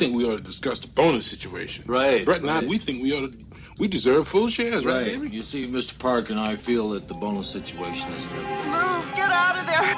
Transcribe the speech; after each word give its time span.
think 0.00 0.16
we 0.16 0.24
ought 0.24 0.38
to 0.38 0.42
discuss 0.42 0.80
the 0.80 0.88
bonus 0.88 1.26
situation. 1.26 1.84
Right, 1.86 2.24
Brett 2.24 2.40
and 2.40 2.48
I, 2.50 2.64
we 2.64 2.78
think 2.78 3.02
we 3.02 3.12
ought 3.12 3.30
to, 3.32 3.38
we 3.78 3.86
deserve 3.86 4.26
full 4.26 4.48
shares, 4.48 4.82
right, 4.86 4.94
Right. 4.94 5.04
baby? 5.20 5.28
You 5.36 5.42
see, 5.42 5.66
Mr. 5.68 5.98
Park 5.98 6.30
and 6.30 6.40
I 6.40 6.56
feel 6.56 6.88
that 6.90 7.06
the 7.06 7.12
bonus 7.12 7.48
situation 7.48 8.10
is 8.14 8.24
good. 8.32 8.42
Move! 8.42 9.14
Get 9.14 9.30
out 9.30 9.58
of 9.58 9.66
there! 9.66 9.94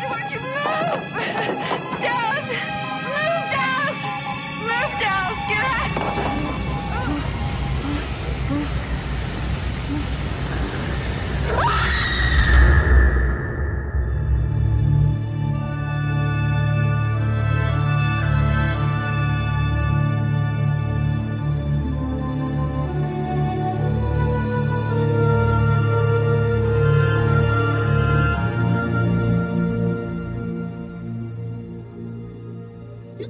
George, 0.00 0.40
move! 0.40 0.54
Dad! 2.00 2.42
Move, 3.04 3.44
Dad! 3.52 3.92
Move, 4.62 4.92
Dad! 5.02 5.32
Get 5.50 5.64
out! 5.64 7.42
You 11.48 11.91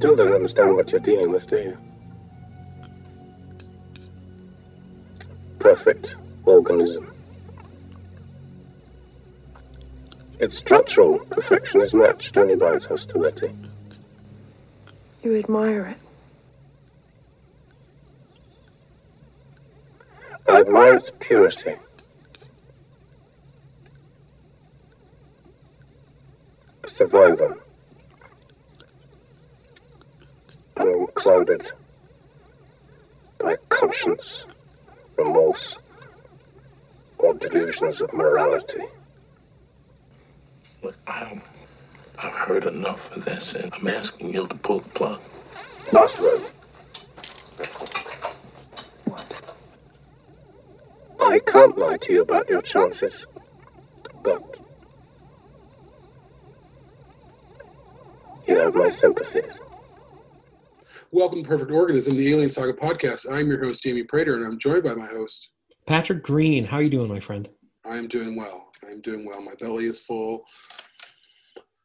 still 0.02 0.16
don't 0.16 0.34
understand 0.34 0.74
what 0.74 0.90
you're 0.90 0.98
dealing 0.98 1.30
with, 1.30 1.46
do 1.46 1.58
you? 1.58 1.78
Perfect 5.60 6.16
organism. 6.44 7.06
Its 10.40 10.58
structural 10.58 11.20
perfection 11.26 11.80
is 11.82 11.94
matched 11.94 12.36
only 12.36 12.56
by 12.56 12.72
its 12.72 12.86
hostility. 12.86 13.52
You 15.22 15.36
admire 15.36 15.94
it. 15.94 15.98
I 20.48 20.62
admire 20.62 20.96
its 20.96 21.12
purity. 21.20 21.76
A 26.82 26.88
survivor. 26.88 27.61
Unclouded 30.76 31.70
by 33.38 33.56
conscience, 33.68 34.46
remorse, 35.16 35.78
or 37.18 37.34
delusions 37.34 38.00
of 38.00 38.12
morality. 38.12 38.82
Look, 40.82 40.96
I, 41.06 41.40
I've 42.18 42.32
heard 42.32 42.64
enough 42.64 43.14
of 43.16 43.24
this, 43.24 43.54
and 43.54 43.72
I'm 43.74 43.86
asking 43.88 44.32
you 44.34 44.46
to 44.46 44.54
pull 44.56 44.80
the 44.80 44.88
plug. 44.90 45.20
Last 45.92 46.20
word. 46.20 46.40
What? 49.04 49.56
I 51.20 51.38
can't 51.40 51.76
lie 51.78 51.98
to 51.98 52.12
you 52.12 52.22
about 52.22 52.48
your 52.48 52.62
chances, 52.62 53.26
but 54.22 54.60
you 58.48 58.58
have 58.58 58.74
my 58.74 58.90
sympathies. 58.90 59.60
Welcome 61.14 61.42
to 61.42 61.46
Perfect 61.46 61.70
Organism, 61.70 62.16
the 62.16 62.30
Alien 62.30 62.48
Saga 62.48 62.72
podcast. 62.72 63.30
I'm 63.30 63.46
your 63.46 63.62
host, 63.62 63.82
Jamie 63.82 64.02
Prater, 64.02 64.34
and 64.36 64.46
I'm 64.46 64.58
joined 64.58 64.84
by 64.84 64.94
my 64.94 65.04
host. 65.04 65.50
Patrick 65.86 66.22
Green, 66.22 66.64
how 66.64 66.78
are 66.78 66.82
you 66.82 66.88
doing, 66.88 67.06
my 67.06 67.20
friend? 67.20 67.50
I 67.84 67.98
am 67.98 68.08
doing 68.08 68.34
well. 68.34 68.70
I'm 68.88 69.02
doing 69.02 69.26
well. 69.26 69.42
My 69.42 69.52
belly 69.60 69.84
is 69.84 70.00
full. 70.00 70.42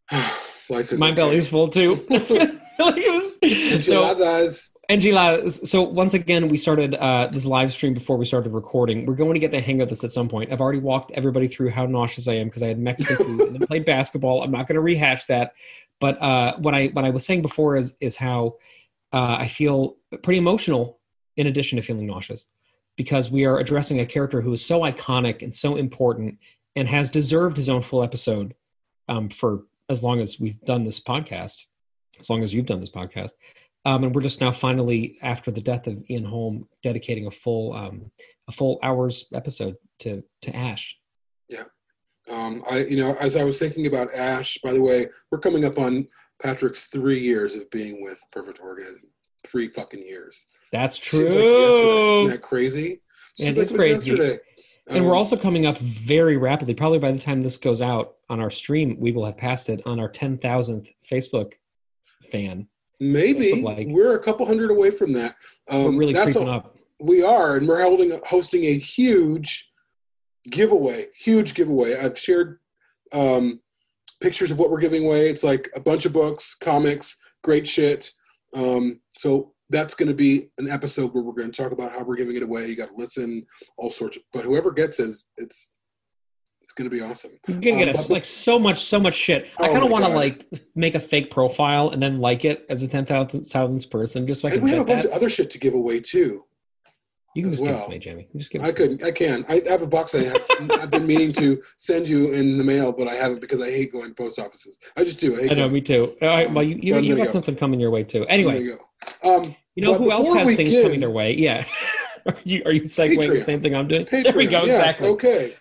Life 0.70 0.94
is 0.94 1.00
My 1.02 1.08
okay. 1.08 1.16
belly's 1.16 1.50
full 1.50 1.68
too. 1.68 2.08
so, 2.10 3.36
Enchiladas. 3.44 4.72
Angela, 4.88 5.52
so 5.52 5.82
once 5.82 6.14
again, 6.14 6.48
we 6.48 6.56
started 6.56 6.96
uh, 6.96 7.28
this 7.30 7.46
live 7.46 7.74
stream 7.74 7.94
before 7.94 8.16
we 8.16 8.24
started 8.24 8.54
recording. 8.54 9.06
We're 9.06 9.16
going 9.16 9.34
to 9.34 9.42
get 9.42 9.52
the 9.52 9.60
hang 9.60 9.82
of 9.82 9.90
this 9.90 10.06
at 10.06 10.12
some 10.12 10.30
point. 10.30 10.54
I've 10.54 10.62
already 10.62 10.80
walked 10.80 11.12
everybody 11.12 11.50
through 11.50 11.72
how 11.72 11.86
nauseous 11.86 12.30
I 12.30 12.36
am 12.36 12.48
because 12.48 12.64
I 12.64 12.68
had 12.68 12.80
Mexican 12.80 13.18
food 13.26 13.42
and 13.42 13.56
then 13.56 13.68
played 13.68 13.84
basketball. 13.84 14.42
I'm 14.42 14.52
not 14.52 14.70
going 14.70 14.76
to 14.76 14.82
rehash 14.82 15.26
that. 15.26 15.52
But 16.00 16.22
uh, 16.22 16.56
what 16.60 16.74
I 16.74 16.86
what 16.88 17.04
I 17.04 17.10
was 17.10 17.26
saying 17.26 17.42
before 17.42 17.76
is 17.76 17.98
is 18.00 18.16
how 18.16 18.56
uh, 19.14 19.38
I 19.40 19.48
feel 19.48 19.98
pretty 20.24 20.38
emotional 20.38 21.00
in 21.38 21.48
addition 21.48 21.78
to 21.78 21.82
feeling 21.82 22.08
nauseous 22.08 22.48
because 22.98 23.30
we 23.32 23.46
are 23.46 23.60
addressing 23.60 24.00
a 24.00 24.06
character 24.06 24.42
who 24.42 24.54
is 24.54 24.66
so 24.66 24.82
iconic 24.82 25.44
and 25.44 25.54
so 25.54 25.76
important 25.76 26.38
and 26.76 26.88
has 26.88 27.10
deserved 27.10 27.56
his 27.56 27.70
own 27.70 27.82
full 27.82 28.04
episode 28.04 28.54
um, 29.08 29.30
for 29.30 29.64
as 29.90 30.04
long 30.04 30.20
as 30.20 30.40
we've 30.40 30.60
done 30.62 30.84
this 30.84 31.00
podcast, 31.00 31.66
as 32.20 32.30
long 32.30 32.44
as 32.44 32.54
you've 32.54 32.66
done 32.66 32.80
this 32.80 32.90
podcast. 32.90 33.32
Um, 33.86 34.04
and 34.04 34.14
we're 34.14 34.22
just 34.22 34.42
now 34.42 34.52
finally, 34.52 35.18
after 35.22 35.50
the 35.50 35.62
death 35.62 35.88
of 35.88 36.04
Ian 36.10 36.26
Holm, 36.26 36.68
dedicating 36.84 37.28
a 37.28 37.32
full 37.32 37.74
um, 37.74 38.12
a 38.50 38.52
full 38.52 38.80
hours 38.84 39.28
episode 39.34 39.76
to 40.00 40.24
to 40.42 40.56
Ash. 40.56 40.98
Yeah. 41.48 41.64
Um, 42.30 42.64
I, 42.70 42.80
you 42.80 42.98
know, 42.98 43.16
as 43.16 43.38
I 43.38 43.46
was 43.46 43.58
thinking 43.60 43.88
about 43.88 44.14
Ash, 44.14 44.58
by 44.62 44.74
the 44.74 44.82
way, 44.82 45.08
we're 45.32 45.40
coming 45.40 45.64
up 45.64 45.80
on 45.80 46.08
Patrick's 46.42 46.86
three 46.86 47.20
years 47.20 47.56
of 47.56 47.70
being 47.72 48.02
with 48.04 48.20
Perfect 48.32 48.60
Organism. 48.62 49.10
Three 49.46 49.70
fucking 49.70 50.02
years. 50.06 50.48
That's 50.72 50.96
Seems 51.02 51.24
like 51.34 51.34
true. 51.34 52.22
Isn't 52.24 52.32
that 52.32 52.42
crazy? 52.42 53.02
It 53.40 53.44
Seems 53.44 53.58
is 53.58 53.72
like 53.72 53.80
crazy. 53.80 54.12
yesterday. 54.12 54.40
and 54.90 55.06
we're 55.06 55.12
Um, 55.12 55.18
also 55.18 55.38
coming 55.38 55.66
up 55.66 55.78
very 55.80 56.38
rapidly. 56.38 56.74
Probably 56.74 57.00
by 57.00 57.12
the 57.12 57.20
time 57.20 57.42
this 57.42 57.58
goes 57.58 57.82
out 57.82 58.16
on 58.30 58.40
our 58.40 58.52
stream, 58.52 58.98
we 59.00 59.12
will 59.12 59.26
have 59.26 59.38
passed 59.38 59.70
it 59.70 59.82
on 59.86 60.00
our 60.00 60.10
ten 60.10 60.38
thousandth 60.38 60.90
Facebook 61.10 61.54
fan. 62.32 62.68
maybe 63.00 63.62
like. 63.62 63.88
we're 63.90 64.16
a 64.16 64.20
couple 64.24 64.46
hundred 64.46 64.72
away 64.72 64.90
from 64.92 65.14
that. 65.14 65.36
Um, 65.70 65.94
we're 65.94 66.00
really 66.00 66.14
that's 66.14 66.34
creeping 66.34 66.48
a- 66.48 66.52
up. 66.52 66.74
We 67.00 67.22
are, 67.24 67.58
and 67.58 67.68
we're 67.68 67.82
holding 67.84 68.12
hosting 68.26 68.64
a 68.66 68.78
huge 68.78 69.72
giveaway. 70.50 71.08
Huge 71.16 71.54
giveaway. 71.54 71.96
I've 71.96 72.18
shared 72.18 72.60
um, 73.14 73.62
pictures 74.22 74.52
of 74.52 74.60
what 74.60 74.70
we're 74.72 74.80
giving 74.80 75.06
away. 75.06 75.30
It's 75.30 75.44
like 75.44 75.70
a 75.76 75.80
bunch 75.80 76.06
of 76.06 76.14
books, 76.14 76.56
comics, 76.60 77.18
great 77.44 77.68
shit. 77.68 78.12
Um, 78.56 79.00
so 79.18 79.54
that's 79.70 79.94
going 79.94 80.08
to 80.08 80.16
be 80.16 80.50
an 80.58 80.70
episode 80.70 81.14
where 81.14 81.24
we're 81.24 81.34
going 81.34 81.52
to 81.52 81.62
talk 81.62 81.72
about 81.72 81.92
how 81.92 82.04
we're 82.04 82.16
giving 82.16 82.36
it 82.36 82.44
away. 82.44 82.68
You 82.68 82.76
got 82.76 82.90
to 82.90 82.96
listen, 82.96 83.46
all 83.78 83.90
sorts. 83.90 84.18
Of, 84.18 84.24
but 84.34 84.46
whoever 84.46 84.72
gets 84.72 85.00
it, 85.00 85.16
it's 85.38 85.74
it's 86.62 86.74
going 86.74 86.90
to 86.90 86.94
be 86.96 87.02
awesome. 87.02 87.32
You're 87.48 87.60
gonna 87.62 87.78
get 87.86 87.90
Um, 87.90 87.96
us 87.96 88.10
like 88.10 88.26
so 88.26 88.60
much, 88.60 88.84
so 88.84 89.00
much 89.00 89.16
shit. 89.16 89.48
I 89.60 89.70
Oh 89.70 89.72
kind 89.72 89.84
of 89.86 89.90
want 89.90 90.04
to 90.04 90.10
like 90.10 90.46
make 90.76 90.96
a 90.96 91.00
fake 91.00 91.32
profile 91.32 91.90
and 91.92 92.02
then 92.04 92.20
like 92.20 92.44
it 92.44 92.66
as 92.70 92.82
a 92.82 92.88
ten 92.90 93.06
thousandth 93.06 93.90
person, 93.90 94.28
just 94.28 94.42
so 94.42 94.50
I 94.50 94.52
And 94.54 94.64
we 94.64 94.72
have 94.72 94.82
a 94.82 94.86
bunch 94.86 95.04
that. 95.04 95.12
of 95.12 95.16
other 95.16 95.30
shit 95.30 95.50
to 95.52 95.60
give 95.60 95.74
away 95.74 96.00
too. 96.02 96.44
You 97.38 97.44
can 97.44 97.52
just 97.52 97.64
give 97.64 97.72
it 97.72 97.76
well. 97.76 97.86
to 97.86 97.92
me, 97.92 98.00
Jamie. 98.00 98.28
Just 98.36 98.50
give 98.50 98.64
I 98.64 98.72
to 98.72 98.90
me. 98.90 98.98
could, 98.98 99.08
I 99.08 99.12
can. 99.12 99.46
I 99.48 99.62
have 99.70 99.84
a 99.84 99.88
box 99.88 100.16
I 100.16 100.24
have, 100.24 100.42
I've 100.72 100.90
been 100.90 101.06
meaning 101.06 101.32
to 101.34 101.62
send 101.78 102.08
you 102.08 102.34
in 102.34 102.58
the 102.58 102.64
mail, 102.64 102.92
but 102.92 103.08
I 103.08 103.14
haven't 103.14 103.42
because 103.42 103.62
I 103.62 103.70
hate 103.70 103.92
going 103.92 104.10
to 104.10 104.16
post 104.16 104.40
offices. 104.40 104.80
I 104.98 105.04
just 105.04 105.20
do. 105.20 105.36
I, 105.38 105.42
hate 105.44 105.52
I 105.52 105.54
know, 105.54 105.62
going. 105.66 105.74
me 105.74 105.82
too. 105.82 106.18
All 106.20 106.28
right, 106.30 106.48
Um, 106.48 106.56
well, 106.56 106.64
you, 106.64 106.80
you, 106.82 107.00
you 107.00 107.16
got 107.16 107.28
go. 107.28 107.32
something 107.34 107.56
coming 107.56 107.80
your 107.80 107.92
way 107.92 108.04
too. 108.04 108.26
Anyway. 108.26 108.76
Um, 109.24 109.56
you 109.76 109.84
know 109.86 109.94
who 109.94 110.12
else 110.12 110.34
has 110.34 110.48
things 110.56 110.72
begin- 110.72 110.84
coming 110.84 111.00
their 111.00 111.12
way? 111.12 111.36
Yeah. 111.36 111.64
are 112.26 112.36
you 112.44 112.64
are 112.66 112.72
you 112.72 112.82
segueing 112.82 113.32
the 113.32 113.44
same 113.44 113.62
thing 113.62 113.76
I'm 113.76 113.88
doing? 113.88 114.06
Patreon. 114.08 114.24
There 114.24 114.34
we 114.36 114.48
go. 114.48 114.64
Yes, 114.66 114.80
exactly. 114.80 115.10
Okay. 115.10 115.56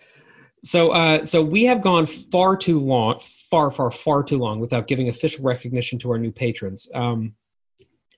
So, 0.63 0.89
uh, 0.89 1.23
so 1.23 1.43
we 1.43 1.65
have 1.65 1.83
gone 1.83 2.07
far 2.07 2.57
too 2.57 2.79
long, 2.79 3.19
far, 3.51 3.69
far, 3.69 3.91
far 3.91 4.23
too 4.23 4.39
long 4.39 4.59
without 4.59 4.87
giving 4.87 5.09
official 5.09 5.43
recognition 5.45 5.99
to 5.99 6.09
our 6.11 6.17
new 6.17 6.31
patrons. 6.31 6.89
Um, 6.95 7.35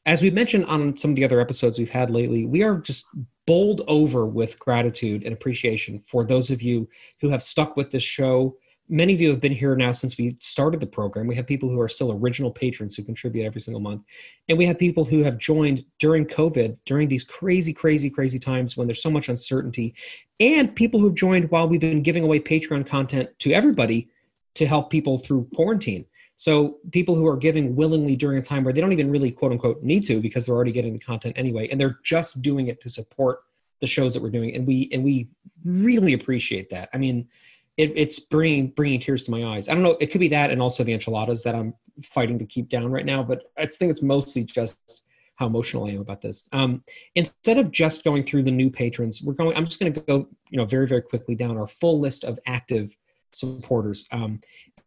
as 0.05 0.21
we 0.21 0.31
mentioned 0.31 0.65
on 0.65 0.97
some 0.97 1.11
of 1.11 1.15
the 1.15 1.23
other 1.23 1.39
episodes 1.39 1.77
we've 1.77 1.89
had 1.89 2.09
lately, 2.09 2.45
we 2.45 2.63
are 2.63 2.77
just 2.77 3.05
bowled 3.49 3.81
over 3.87 4.27
with 4.27 4.59
gratitude 4.59 5.23
and 5.23 5.33
appreciation 5.33 6.03
for 6.05 6.23
those 6.23 6.51
of 6.51 6.61
you 6.61 6.87
who 7.19 7.29
have 7.29 7.41
stuck 7.41 7.75
with 7.75 7.89
this 7.89 8.03
show. 8.03 8.55
Many 8.89 9.11
of 9.15 9.19
you 9.19 9.31
have 9.31 9.41
been 9.41 9.51
here 9.51 9.75
now 9.75 9.91
since 9.91 10.19
we 10.19 10.37
started 10.39 10.79
the 10.79 10.85
program. 10.85 11.25
We 11.25 11.33
have 11.33 11.47
people 11.47 11.67
who 11.67 11.79
are 11.79 11.89
still 11.89 12.11
original 12.11 12.51
patrons 12.51 12.95
who 12.95 13.01
contribute 13.01 13.45
every 13.45 13.59
single 13.59 13.81
month. 13.81 14.03
And 14.49 14.57
we 14.59 14.67
have 14.67 14.77
people 14.77 15.03
who 15.03 15.23
have 15.23 15.39
joined 15.39 15.83
during 15.97 16.27
COVID, 16.27 16.77
during 16.85 17.07
these 17.07 17.23
crazy, 17.23 17.73
crazy, 17.73 18.07
crazy 18.07 18.37
times 18.37 18.77
when 18.77 18.85
there's 18.85 19.01
so 19.01 19.09
much 19.09 19.29
uncertainty 19.29 19.95
and 20.39 20.75
people 20.75 20.99
who've 20.99 21.15
joined 21.15 21.49
while 21.49 21.67
we've 21.67 21.81
been 21.81 22.03
giving 22.03 22.23
away 22.23 22.39
Patreon 22.39 22.85
content 22.85 23.31
to 23.39 23.51
everybody 23.51 24.09
to 24.53 24.67
help 24.67 24.91
people 24.91 25.17
through 25.17 25.47
quarantine. 25.55 26.05
So 26.39 26.77
people 26.93 27.15
who 27.15 27.27
are 27.27 27.35
giving 27.35 27.75
willingly 27.75 28.15
during 28.15 28.37
a 28.37 28.41
time 28.41 28.63
where 28.63 28.73
they 28.73 28.79
don't 28.79 28.93
even 28.93 29.11
really 29.11 29.29
quote 29.29 29.51
unquote 29.51 29.83
need 29.83 30.05
to 30.05 30.21
because 30.21 30.45
they're 30.45 30.55
already 30.55 30.71
getting 30.71 30.93
the 30.93 30.99
content 30.99 31.37
anyway, 31.37 31.67
and 31.67 31.77
they're 31.77 31.99
just 32.01 32.41
doing 32.41 32.67
it 32.67 32.79
to 32.79 32.89
support 32.89 33.41
the 33.81 33.87
shows 33.87 34.13
that 34.13 34.23
we're 34.23 34.29
doing, 34.29 34.55
and 34.55 34.65
we 34.65 34.89
and 34.93 35.03
we 35.03 35.27
really 35.65 36.13
appreciate 36.13 36.69
that. 36.69 36.87
I 36.93 36.97
mean, 36.97 37.27
it, 37.75 37.91
it's 37.93 38.21
bringing 38.21 38.69
bringing 38.69 39.01
tears 39.01 39.25
to 39.25 39.31
my 39.31 39.53
eyes. 39.53 39.67
I 39.67 39.73
don't 39.73 39.83
know. 39.83 39.97
It 39.99 40.11
could 40.11 40.21
be 40.21 40.29
that, 40.29 40.49
and 40.49 40.61
also 40.61 40.81
the 40.81 40.93
enchiladas 40.93 41.43
that 41.43 41.55
I'm 41.55 41.73
fighting 42.03 42.39
to 42.39 42.45
keep 42.45 42.69
down 42.69 42.89
right 42.89 43.05
now. 43.05 43.21
But 43.21 43.51
I 43.57 43.65
think 43.65 43.91
it's 43.91 44.01
mostly 44.01 44.45
just 44.45 45.03
how 45.35 45.47
emotional 45.47 45.87
I 45.87 45.89
am 45.89 45.99
about 45.99 46.21
this. 46.21 46.47
Um, 46.53 46.85
instead 47.15 47.57
of 47.57 47.69
just 47.69 48.05
going 48.05 48.23
through 48.23 48.43
the 48.43 48.51
new 48.51 48.69
patrons, 48.69 49.21
we're 49.21 49.33
going. 49.33 49.57
I'm 49.57 49.65
just 49.65 49.77
going 49.77 49.93
to 49.93 49.99
go, 49.99 50.29
you 50.49 50.57
know, 50.57 50.63
very 50.63 50.87
very 50.87 51.01
quickly 51.01 51.35
down 51.35 51.57
our 51.57 51.67
full 51.67 51.99
list 51.99 52.23
of 52.23 52.39
active 52.47 52.95
supporters. 53.33 54.07
Um, 54.11 54.39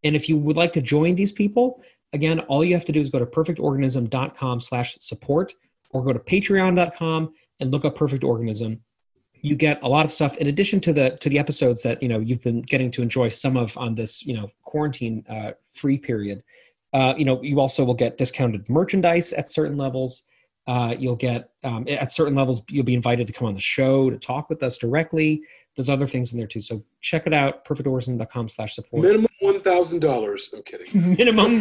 and 0.04 0.16
if 0.16 0.28
you 0.28 0.36
would 0.36 0.56
like 0.56 0.72
to 0.74 0.82
join 0.82 1.14
these 1.14 1.32
people, 1.32 1.82
again, 2.12 2.40
all 2.40 2.64
you 2.64 2.74
have 2.74 2.84
to 2.86 2.92
do 2.92 3.00
is 3.00 3.10
go 3.10 3.18
to 3.18 3.26
perfectorganism.com 3.26 4.60
slash 4.60 4.96
support 5.00 5.54
or 5.90 6.04
go 6.04 6.12
to 6.12 6.18
patreon.com 6.18 7.32
and 7.60 7.70
look 7.70 7.84
up 7.84 7.94
Perfect 7.94 8.24
Organism. 8.24 8.80
You 9.40 9.56
get 9.56 9.82
a 9.82 9.88
lot 9.88 10.04
of 10.04 10.12
stuff 10.12 10.36
in 10.36 10.46
addition 10.46 10.80
to 10.82 10.92
the 10.92 11.18
to 11.20 11.28
the 11.28 11.38
episodes 11.38 11.82
that 11.82 12.00
you 12.00 12.08
know 12.08 12.20
you've 12.20 12.42
been 12.42 12.62
getting 12.62 12.92
to 12.92 13.02
enjoy 13.02 13.28
some 13.28 13.56
of 13.56 13.76
on 13.76 13.94
this 13.96 14.24
you 14.24 14.34
know 14.34 14.48
quarantine 14.62 15.24
uh, 15.28 15.52
free 15.72 15.98
period. 15.98 16.42
Uh, 16.92 17.14
you 17.16 17.24
know, 17.24 17.42
you 17.42 17.58
also 17.58 17.84
will 17.84 17.94
get 17.94 18.18
discounted 18.18 18.68
merchandise 18.68 19.32
at 19.32 19.50
certain 19.50 19.76
levels. 19.76 20.24
Uh, 20.68 20.94
you'll 20.96 21.16
get 21.16 21.50
um, 21.64 21.84
at 21.88 22.12
certain 22.12 22.36
levels 22.36 22.62
you'll 22.68 22.84
be 22.84 22.94
invited 22.94 23.26
to 23.26 23.32
come 23.32 23.48
on 23.48 23.54
the 23.54 23.60
show 23.60 24.08
to 24.10 24.16
talk 24.16 24.48
with 24.48 24.62
us 24.62 24.78
directly 24.78 25.42
there's 25.76 25.88
other 25.88 26.06
things 26.06 26.32
in 26.32 26.38
there 26.38 26.46
too 26.46 26.60
so 26.60 26.82
check 27.00 27.26
it 27.26 27.32
out 27.34 27.64
perfectorganism.com 27.64 28.48
slash 28.48 28.74
support 28.74 29.02
Minimum 29.02 29.26
one 29.40 29.60
thousand 29.60 30.00
dollars. 30.00 30.50
I'm 30.54 30.62
kidding. 30.62 31.14
minimum 31.16 31.60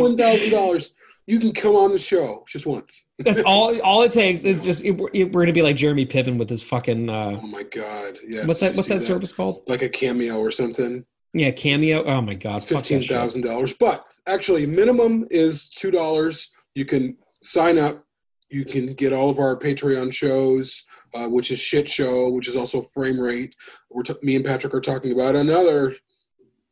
One 0.00 0.16
thousand 0.16 0.50
dollars. 0.50 0.92
You 1.26 1.38
can 1.38 1.52
come 1.52 1.74
on 1.76 1.92
the 1.92 1.98
show 1.98 2.44
just 2.48 2.64
once. 2.64 3.08
that's 3.18 3.42
all 3.44 3.78
all 3.82 4.02
it 4.02 4.12
takes 4.12 4.44
is 4.44 4.64
just 4.64 4.82
it, 4.84 4.98
it- 5.12 5.32
we're 5.32 5.42
gonna 5.42 5.52
be 5.52 5.60
like 5.62 5.76
jeremy 5.76 6.06
piven 6.06 6.38
with 6.38 6.48
his 6.48 6.62
fucking 6.62 7.10
uh 7.10 7.38
Oh 7.42 7.46
my 7.46 7.64
god! 7.64 8.18
Yes. 8.26 8.46
what's 8.46 8.60
that 8.60 8.74
what's 8.74 8.88
see 8.88 8.94
that 8.94 9.00
service 9.02 9.32
called 9.32 9.62
Like 9.66 9.82
a 9.82 9.88
cameo 9.88 10.38
or 10.38 10.50
something. 10.50 11.04
yeah 11.34 11.50
cameo 11.50 12.04
oh 12.04 12.20
my 12.22 12.34
god 12.34 12.62
that 12.62 12.68
Fifteen 12.68 13.02
thousand 13.02 13.42
dollars. 13.42 13.74
But 13.74 14.04
actually, 14.26 14.64
minimum 14.64 15.26
is 15.30 15.68
two 15.70 15.90
dollars. 15.90 16.50
You 16.74 16.86
can 16.86 17.18
sign 17.42 17.76
up. 17.78 18.02
You 18.50 18.64
can 18.64 18.94
get 18.94 19.12
all 19.12 19.28
of 19.28 19.38
our 19.38 19.58
Patreon 19.58 20.14
shows, 20.14 20.84
uh, 21.14 21.28
which 21.28 21.50
is 21.50 21.58
shit 21.58 21.88
show, 21.88 22.30
which 22.30 22.48
is 22.48 22.56
also 22.56 22.82
frame 22.82 23.18
rate. 23.18 23.54
We're 23.90 24.02
t- 24.02 24.14
me 24.22 24.36
and 24.36 24.44
Patrick 24.44 24.74
are 24.74 24.80
talking 24.80 25.12
about 25.12 25.36
another 25.36 25.94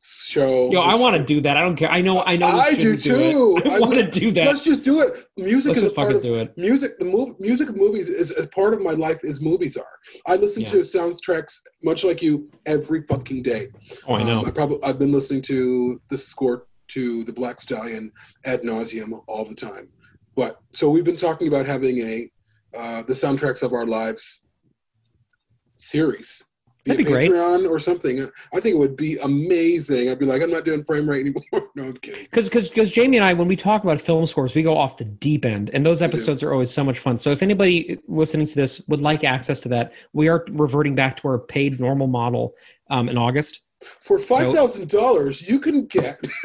show. 0.09 0.71
yo 0.71 0.83
i 0.83 0.95
want 0.95 1.17
to 1.17 1.25
do 1.25 1.41
that 1.41 1.57
i 1.57 1.61
don't 1.63 1.75
care 1.75 1.91
i 1.91 2.01
know 2.01 2.23
i 2.25 2.37
know 2.37 2.47
I 2.47 2.75
do 2.75 2.97
shouldn't 2.97 3.03
do 3.03 3.61
too. 3.61 3.63
i 3.71 3.77
I 3.77 3.81
want 3.81 3.95
to 3.95 4.09
do 4.09 4.31
that 4.33 4.47
Let's 4.47 4.63
just 4.63 4.83
do 4.85 5.01
it. 5.01 5.27
Music 5.37 5.71
let's 5.75 5.85
is 5.85 5.91
a 5.91 5.95
part 5.95 6.15
of 6.15 6.23
do 6.23 6.35
it 6.37 6.57
music. 6.57 6.99
The 7.01 7.07
move, 7.07 7.35
music 7.41 7.71
of 7.71 7.77
movies 7.77 8.09
is 8.09 8.31
as 8.31 8.47
part 8.49 8.73
of 8.75 8.83
my 8.83 8.93
life 8.93 9.25
as 9.25 9.41
movies 9.41 9.77
are. 9.77 9.95
I 10.27 10.37
listen 10.37 10.63
Yeah. 10.63 10.69
to 10.69 10.77
soundtracks 10.83 11.55
much 11.83 12.05
like 12.05 12.23
you 12.23 12.49
every 12.67 13.03
fucking 13.09 13.43
day. 13.43 13.67
oh 14.07 14.15
i 14.17 14.23
know 14.23 14.41
Um, 14.41 14.47
I 14.47 14.51
probably 14.51 14.79
I've 14.85 14.99
been 14.99 15.11
listening 15.13 15.43
to 15.43 15.99
the 16.09 16.19
score 16.19 16.67
to 16.89 17.25
the 17.25 17.33
Black 17.33 17.61
Stallion 17.61 18.13
ad 18.45 18.63
nauseum 18.63 19.25
all 19.27 19.45
the 19.45 19.57
time. 19.57 19.89
But 20.37 20.61
so 20.73 20.89
we've 20.91 21.05
been 21.05 21.17
talking 21.17 21.49
about 21.49 21.67
having 21.67 21.99
a 22.01 22.31
uh, 22.77 23.03
the 23.03 23.13
soundtracks 23.13 23.63
of 23.63 23.73
our 23.73 23.87
lives 23.87 24.45
series. 25.75 26.45
That'd 26.87 27.05
be 27.05 27.13
great. 27.13 27.31
Patreon 27.31 27.69
or 27.69 27.81
something. 27.81 28.31
I 28.55 28.61
think 28.61 28.77
it 28.77 28.79
would 28.79 28.97
be 28.97 29.19
amazing. 29.19 30.09
I'd 30.09 30.21
be 30.21 30.27
like, 30.27 30.41
I'm 30.41 30.51
not 30.51 30.65
doing 30.65 30.85
frame 30.85 31.11
rate 31.11 31.21
anymore. 31.21 31.43
no, 31.75 31.85
I'm 31.85 31.97
kidding. 31.97 32.25
because 32.25 32.45
because 32.45 32.69
because 32.69 32.93
Jamie 32.93 33.17
and 33.17 33.25
I, 33.25 33.35
when 33.35 33.49
we 33.49 33.57
talk 33.57 33.83
about 33.83 34.01
film 34.01 34.25
scores, 34.25 34.55
we 34.55 34.63
go 34.63 34.77
off 34.77 34.97
the 34.97 35.05
deep 35.05 35.45
end, 35.45 35.71
and 35.73 35.85
those 35.85 36.01
episodes 36.01 36.45
are 36.45 36.53
always 36.53 36.71
so 36.71 36.85
much 36.85 37.01
fun. 37.01 37.19
So 37.19 37.33
if 37.33 37.43
anybody 37.43 37.99
listening 38.07 38.47
to 38.47 38.55
this 38.55 38.87
would 38.87 39.01
like 39.01 39.25
access 39.25 39.59
to 39.61 39.69
that, 39.71 39.93
we 40.13 40.29
are 40.29 40.45
reverting 40.51 40.95
back 40.95 41.17
to 41.19 41.29
our 41.29 41.39
paid 41.39 41.81
normal 41.81 42.07
model 42.07 42.55
um, 42.89 43.09
in 43.09 43.19
August. 43.19 43.63
For 44.01 44.21
five 44.21 44.53
thousand 44.53 44.89
dollars, 44.89 45.43
you 45.43 45.59
can 45.59 45.87
get 45.87 46.21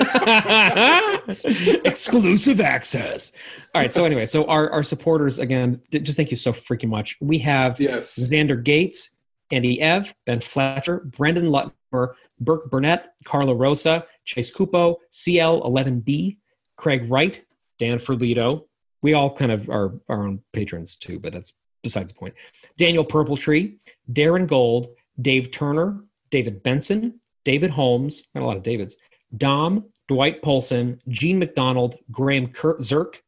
Exclusive 1.85 2.61
access. 2.61 3.31
All 3.73 3.81
right. 3.81 3.93
So 3.93 4.05
anyway, 4.05 4.25
so 4.25 4.45
our 4.45 4.69
our 4.71 4.83
supporters 4.83 5.39
again, 5.39 5.81
just 5.91 6.17
thank 6.17 6.31
you 6.31 6.37
so 6.37 6.53
freaking 6.53 6.89
much. 6.89 7.17
We 7.21 7.37
have 7.39 7.79
yes. 7.79 8.17
Xander 8.17 8.61
Gates, 8.61 9.11
Andy 9.51 9.81
Ev, 9.81 10.13
Ben 10.25 10.39
Fletcher, 10.39 11.01
Brendan 11.17 11.45
Lutmer, 11.45 12.13
Burke 12.39 12.69
Burnett, 12.69 13.13
Carla 13.25 13.53
Rosa, 13.53 14.05
Chase 14.25 14.51
Cupo, 14.51 14.97
CL11B, 15.11 16.37
Craig 16.77 17.09
Wright, 17.09 17.43
Dan 17.77 17.97
Ferlito. 17.97 18.65
We 19.01 19.13
all 19.13 19.33
kind 19.33 19.51
of 19.51 19.69
are 19.69 19.93
our 20.09 20.23
own 20.23 20.41
patrons 20.53 20.95
too, 20.95 21.19
but 21.19 21.33
that's 21.33 21.53
besides 21.83 22.13
the 22.13 22.19
point. 22.19 22.35
Daniel 22.77 23.05
Purpletree, 23.05 23.77
Darren 24.13 24.47
Gold, 24.47 24.89
Dave 25.21 25.51
Turner, 25.51 26.03
David 26.29 26.63
Benson, 26.63 27.19
David 27.43 27.71
Holmes, 27.71 28.27
got 28.33 28.43
a 28.43 28.45
lot 28.45 28.57
of 28.57 28.63
Davids, 28.63 28.97
Dom, 29.37 29.85
Dwight 30.07 30.41
Polson, 30.41 31.01
Gene 31.07 31.39
McDonald, 31.39 31.95
Graham 32.11 32.47
Kurt 32.47 32.83
Zirk, 32.83 33.23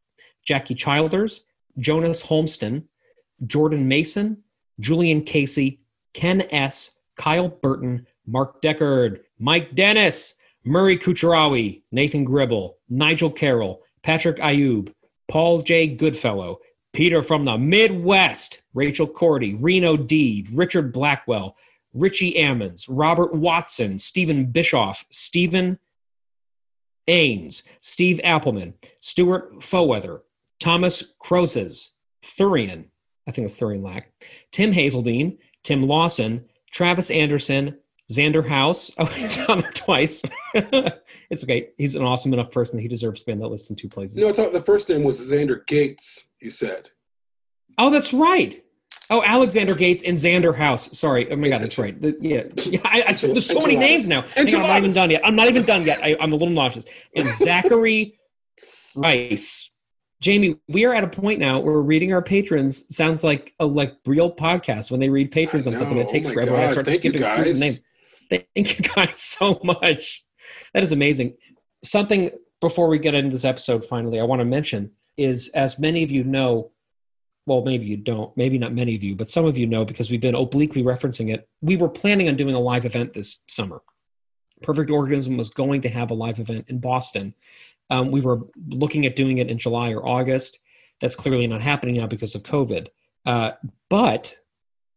Jackie 0.46 0.76
Childers, 0.76 1.46
Jonas 1.78 2.22
Holmston, 2.22 2.84
Jordan 3.48 3.88
Mason, 3.88 4.44
Julian 4.80 5.24
Casey, 5.24 5.80
Ken 6.14 6.44
S., 6.52 7.00
Kyle 7.16 7.48
Burton, 7.50 8.06
Mark 8.26 8.62
Deckard, 8.62 9.22
Mike 9.40 9.76
Dennis, 9.76 10.36
Murray 10.64 10.98
Kucherawi, 10.98 11.84
Nathan 11.92 12.24
Gribble, 12.24 12.78
Nigel 12.90 13.30
Carroll, 13.30 13.82
Patrick 14.02 14.38
Ayub, 14.38 14.94
Paul 15.28 15.62
J. 15.62 15.88
Goodfellow, 15.88 16.60
Peter 16.94 17.22
from 17.24 17.44
the 17.46 17.58
Midwest, 17.58 18.62
Rachel 18.74 19.08
Cordy, 19.08 19.56
Reno 19.56 19.98
Deed, 19.98 20.48
Richard 20.52 20.94
Blackwell, 20.94 21.56
Richie 21.94 22.36
Ammons, 22.36 22.86
Robert 22.88 23.34
Watson, 23.34 24.00
Stephen 24.00 24.46
Bischoff, 24.46 25.06
Stephen 25.10 25.78
Ains, 27.08 27.64
Steve 27.82 28.20
Appleman, 28.24 28.74
Stuart 29.02 29.64
Foweather, 29.64 30.22
Thomas 30.60 31.04
Crozes, 31.22 31.90
Thurian, 32.24 32.86
I 33.28 33.32
think 33.32 33.46
it's 33.46 33.60
Thurian 33.60 33.84
Lack, 33.84 34.12
Tim 34.52 34.72
Hazeldine, 34.72 35.38
Tim 35.64 35.88
Lawson, 35.88 36.46
Travis 36.72 37.12
Anderson, 37.12 37.78
Xander 38.12 38.48
House. 38.48 38.92
Oh, 38.98 39.06
he's 39.06 39.40
on 39.50 39.60
there 39.60 39.72
twice. 39.72 40.22
it's 40.54 41.44
okay. 41.44 41.70
He's 41.78 41.96
an 41.96 42.04
awesome 42.04 42.34
enough 42.34 42.52
person 42.52 42.78
that 42.78 42.84
he 42.84 42.88
deserves 42.88 43.22
to 43.22 43.26
be 43.26 43.32
on 43.32 43.40
that 43.40 43.48
list 43.48 43.70
in 43.70 43.76
two 43.76 43.90
places. 43.90 44.18
No, 44.18 44.30
I 44.30 44.34
thought 44.34 44.54
the 44.54 44.62
first 44.62 44.90
name 44.90 45.04
was 45.04 45.20
Xander 45.20 45.66
Gates. 45.66 46.28
You 46.40 46.52
said. 46.52 46.90
Oh, 47.78 47.90
that's 47.90 48.14
right. 48.14 48.63
Oh, 49.10 49.22
Alexander 49.24 49.76
Gates 49.76 50.04
and 50.04 50.16
Xander 50.18 50.56
House. 50.56 50.98
Sorry. 50.98 51.30
Oh 51.32 51.36
my 51.36 51.50
God, 51.50 51.62
that's 51.62 51.78
right. 51.78 52.00
The- 52.02 52.18
Yeah, 52.22 52.44
yeah 52.66 52.80
I, 52.86 53.04
I, 53.08 53.14
there's 53.14 53.46
so 53.46 53.60
many 53.60 53.76
names 53.76 54.08
now. 54.08 54.22
Hang 54.22 54.48
on, 54.56 54.62
I'm 54.62 54.68
not 54.68 54.78
even 54.78 54.94
done 54.94 55.10
yet. 55.12 55.22
I'm 55.26 55.36
not 55.36 55.48
even 55.50 55.64
done 55.64 55.86
yet. 55.86 56.00
I, 56.04 56.16
I'm 56.20 56.32
a 56.32 56.36
little 56.36 56.54
nauseous. 56.54 56.86
And 57.16 57.30
Zachary 57.34 58.18
Rice. 58.96 59.70
Jamie, 60.22 60.56
we 60.70 60.86
are 60.86 60.94
at 60.94 61.04
a 61.04 61.08
point 61.08 61.40
now 61.40 61.60
where 61.60 61.82
reading 61.82 62.14
our 62.14 62.22
patrons 62.22 62.86
sounds 62.96 63.24
like 63.26 63.54
a 63.60 63.66
like 63.66 63.96
real 64.06 64.34
podcast 64.34 64.90
when 64.90 65.00
they 65.02 65.10
read 65.10 65.32
patrons 65.32 65.68
on 65.68 65.76
something. 65.76 65.98
It 65.98 66.08
takes 66.08 66.28
Oh 66.30 66.34
forever. 66.34 66.56
I 66.56 66.72
start 66.72 66.86
Thank 66.86 67.00
skipping 67.00 67.22
through 67.22 67.30
the 67.44 67.44
guys. 67.44 67.60
names. 67.60 67.84
Thank 68.30 68.80
you 68.80 68.86
guys 68.96 69.18
so 69.22 69.60
much. 69.64 70.24
That 70.74 70.82
is 70.82 70.94
amazing. 70.94 71.36
Something 71.84 72.30
before 72.62 72.88
we 72.88 73.00
get 73.00 73.14
into 73.16 73.32
this 73.32 73.44
episode, 73.44 73.84
finally, 73.86 74.22
I 74.22 74.24
want 74.24 74.40
to 74.40 74.46
mention 74.46 74.92
is 75.18 75.50
as 75.50 75.78
many 75.78 76.04
of 76.04 76.10
you 76.12 76.24
know, 76.24 76.72
well, 77.46 77.64
maybe 77.64 77.86
you 77.86 77.98
don't, 77.98 78.36
maybe 78.38 78.58
not 78.58 78.74
many 78.74 78.96
of 78.96 79.04
you, 79.04 79.16
but 79.16 79.30
some 79.30 79.46
of 79.46 79.58
you 79.58 79.68
know 79.68 79.84
because 79.84 80.10
we've 80.10 80.22
been 80.22 80.36
obliquely 80.36 80.84
referencing 80.84 81.34
it. 81.34 81.48
We 81.62 81.76
were 81.76 81.90
planning 81.90 82.30
on 82.30 82.38
doing 82.38 82.56
a 82.56 82.60
live 82.60 82.86
event 82.86 83.14
this 83.14 83.40
summer. 83.48 83.82
Perfect 84.62 84.90
Organism 84.90 85.36
was 85.36 85.50
going 85.50 85.82
to 85.82 85.90
have 85.90 86.12
a 86.12 86.14
live 86.14 86.40
event 86.40 86.66
in 86.70 86.80
Boston. 86.80 87.34
Um, 87.90 88.12
we 88.12 88.22
were 88.22 88.40
looking 88.68 89.06
at 89.06 89.16
doing 89.16 89.40
it 89.40 89.50
in 89.50 89.58
July 89.58 89.92
or 89.92 90.08
August. 90.08 90.60
That's 91.02 91.16
clearly 91.16 91.48
not 91.48 91.62
happening 91.62 91.96
now 91.98 92.08
because 92.08 92.34
of 92.34 92.44
COVID. 92.44 92.88
Uh, 93.26 93.52
but 93.90 94.38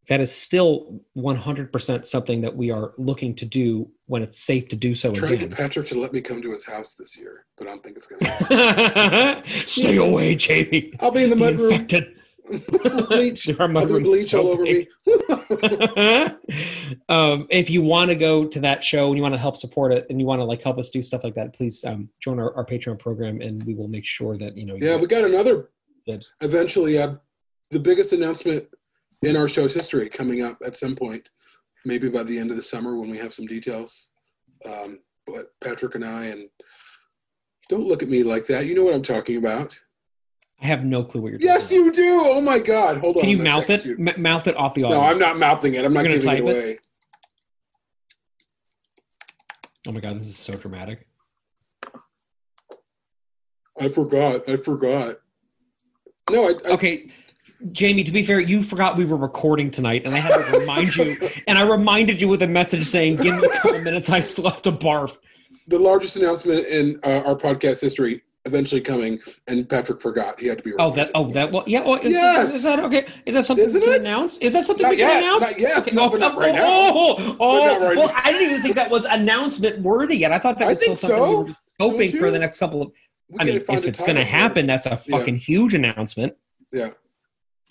that 0.07 0.21
is 0.21 0.33
still 0.33 1.01
100% 1.17 2.05
something 2.05 2.41
that 2.41 2.55
we 2.55 2.71
are 2.71 2.93
looking 2.97 3.35
to 3.35 3.45
do 3.45 3.89
when 4.05 4.21
it's 4.23 4.39
safe 4.39 4.69
to 4.69 4.75
do 4.77 4.95
so 4.95 5.11
trying 5.11 5.31
to 5.31 5.47
get 5.47 5.51
Patrick 5.51 5.87
to 5.87 5.99
let 5.99 6.13
me 6.13 6.21
come 6.21 6.41
to 6.41 6.51
his 6.51 6.65
house 6.65 6.93
this 6.93 7.17
year, 7.17 7.45
but 7.57 7.67
I 7.67 7.71
don't 7.71 7.83
think 7.83 7.97
it's 7.97 8.07
gonna. 8.07 8.25
happen. 8.29 9.51
Stay 9.51 9.97
away, 9.97 10.35
Jamie. 10.35 10.93
I'll 11.01 11.11
be 11.11 11.23
in 11.23 11.29
the 11.29 11.35
The 11.35 11.43
mud 11.43 11.59
room. 11.59 11.73
infected. 11.73 12.15
Bleach. 12.47 13.47
Be 13.47 13.53
mudrooms 13.53 14.03
bleach 14.03 14.29
so 14.29 14.41
all 14.41 14.47
over 14.49 14.63
big. 14.63 14.87
me. 15.05 15.13
um, 17.09 17.47
if 17.49 17.69
you 17.69 17.81
want 17.81 18.09
to 18.09 18.15
go 18.15 18.45
to 18.45 18.59
that 18.59 18.83
show 18.83 19.07
and 19.07 19.17
you 19.17 19.21
want 19.21 19.33
to 19.33 19.39
help 19.39 19.57
support 19.57 19.91
it 19.91 20.07
and 20.09 20.19
you 20.19 20.25
want 20.25 20.39
to 20.39 20.43
like 20.43 20.61
help 20.61 20.77
us 20.77 20.89
do 20.89 21.01
stuff 21.01 21.23
like 21.23 21.35
that, 21.35 21.53
please 21.53 21.83
um, 21.85 22.09
join 22.19 22.39
our, 22.39 22.55
our 22.55 22.65
Patreon 22.65 22.99
program 22.99 23.41
and 23.41 23.63
we 23.63 23.73
will 23.73 23.87
make 23.87 24.05
sure 24.05 24.37
that 24.37 24.57
you 24.57 24.65
know. 24.65 24.75
you 24.75 24.87
yeah, 24.87 24.95
we 24.95 25.07
got 25.07 25.23
another. 25.23 25.69
dibs. 26.05 26.33
Eventually, 26.41 26.97
uh, 26.97 27.15
the 27.69 27.79
biggest 27.79 28.13
announcement 28.13 28.65
in 29.23 29.35
our 29.35 29.47
show's 29.47 29.73
history 29.73 30.09
coming 30.09 30.41
up 30.41 30.57
at 30.65 30.77
some 30.77 30.95
point, 30.95 31.29
maybe 31.85 32.09
by 32.09 32.23
the 32.23 32.37
end 32.37 32.51
of 32.51 32.57
the 32.57 32.63
summer 32.63 32.97
when 32.97 33.09
we 33.09 33.17
have 33.17 33.33
some 33.33 33.45
details. 33.45 34.11
Um, 34.65 34.99
but 35.25 35.51
Patrick 35.63 35.95
and 35.95 36.05
I, 36.05 36.25
and 36.25 36.49
don't 37.69 37.85
look 37.85 38.01
at 38.01 38.09
me 38.09 38.23
like 38.23 38.47
that. 38.47 38.65
You 38.65 38.75
know 38.75 38.83
what 38.83 38.93
I'm 38.93 39.03
talking 39.03 39.37
about. 39.37 39.77
I 40.61 40.65
have 40.65 40.83
no 40.83 41.03
clue 41.03 41.21
what 41.21 41.29
you're. 41.29 41.39
Doing. 41.39 41.53
Yes, 41.53 41.71
you 41.71 41.91
do. 41.91 42.21
Oh 42.25 42.41
my 42.41 42.57
God! 42.59 42.97
Hold 42.97 43.17
on. 43.17 43.21
Can 43.21 43.29
you 43.29 43.37
mouth 43.37 43.69
it? 43.69 43.85
you. 43.85 43.95
M- 43.99 44.21
mouth 44.21 44.47
it 44.47 44.55
off 44.57 44.73
the 44.73 44.83
audio. 44.83 44.99
No, 44.99 45.05
I'm 45.05 45.19
not 45.19 45.37
mouthing 45.37 45.75
it. 45.75 45.85
I'm 45.85 45.93
not 45.93 46.03
giving 46.03 46.17
it 46.17 46.23
type 46.23 46.39
it? 46.39 46.41
away. 46.41 46.77
Oh 49.87 49.91
my 49.91 49.99
god, 49.99 50.15
this 50.15 50.27
is 50.27 50.37
so 50.37 50.53
dramatic. 50.53 51.07
I 53.79 53.89
forgot. 53.89 54.49
I 54.49 54.57
forgot. 54.57 55.17
No, 56.31 56.49
I, 56.49 56.53
I 56.65 56.71
Okay, 56.73 57.11
Jamie. 57.71 58.03
To 58.03 58.11
be 58.11 58.23
fair, 58.23 58.39
you 58.39 58.63
forgot 58.63 58.97
we 58.97 59.05
were 59.05 59.15
recording 59.15 59.69
tonight, 59.69 60.03
and 60.05 60.15
I 60.15 60.17
had 60.17 60.43
to 60.43 60.59
remind 60.59 60.95
you. 60.95 61.17
And 61.47 61.57
I 61.57 61.61
reminded 61.61 62.19
you 62.19 62.27
with 62.27 62.41
a 62.41 62.47
message 62.47 62.87
saying, 62.87 63.17
"Give 63.17 63.35
me 63.35 63.43
a 63.45 63.59
couple 63.59 63.79
minutes. 63.81 64.09
I 64.09 64.21
still 64.21 64.49
have 64.49 64.63
to 64.63 64.71
barf." 64.71 65.17
the 65.67 65.77
largest 65.77 66.15
announcement 66.15 66.65
in 66.67 66.99
uh, 67.03 67.23
our 67.25 67.35
podcast 67.35 67.81
history 67.81 68.23
eventually 68.47 68.81
coming, 68.81 69.19
and 69.47 69.69
Patrick 69.69 70.01
forgot. 70.01 70.39
He 70.39 70.47
had 70.47 70.57
to 70.57 70.63
be. 70.63 70.73
Oh, 70.79 70.91
that. 70.95 71.11
Oh, 71.13 71.31
that. 71.33 71.51
Well, 71.51 71.63
yeah. 71.67 71.81
Well, 71.83 71.95
is, 71.95 72.13
Yes! 72.13 72.55
is 72.55 72.63
that 72.63 72.79
okay? 72.79 73.05
Is 73.25 73.35
that 73.35 73.45
something 73.45 73.65
Isn't 73.65 73.81
we 73.81 73.85
can 73.87 73.95
it? 73.95 74.01
announce? 74.01 74.37
Is 74.39 74.53
that 74.53 74.65
something 74.65 74.83
Not 74.83 74.91
we 74.91 74.97
can 74.97 75.07
yet, 75.07 75.23
announce? 75.23 75.41
not 75.51 75.59
yet, 75.59 75.77
Okay, 75.79 75.95
no, 75.95 76.09
but 76.09 76.19
not 76.19 76.37
right. 76.37 76.55
Oh, 76.57 77.15
But 77.17 77.37
oh, 77.39 77.65
not 77.65 77.81
right 77.81 77.97
well, 77.97 78.07
now. 78.07 78.21
I 78.23 78.31
didn't 78.31 78.49
even 78.49 78.61
think 78.63 78.75
that 78.75 78.89
was 78.89 79.05
announcement 79.05 79.81
worthy 79.81 80.17
yet. 80.17 80.31
I 80.31 80.39
thought 80.39 80.57
that 80.59 80.67
was 80.67 80.81
still 80.81 80.95
something 80.95 81.19
we 81.19 81.35
were 81.35 81.47
just 81.47 81.59
hoping 81.79 82.11
for 82.17 82.31
the 82.31 82.39
next 82.39 82.57
couple 82.57 82.81
of. 82.81 82.91
We 83.29 83.39
I 83.39 83.43
mean, 83.43 83.55
if 83.57 83.69
it's 83.69 83.69
going 83.69 83.91
to 83.91 83.97
title 83.99 84.15
for 84.15 84.19
it. 84.21 84.25
happen, 84.27 84.67
that's 84.67 84.85
a 84.85 84.95
fucking 84.97 85.35
huge 85.37 85.73
announcement. 85.73 86.33
Yeah. 86.71 86.91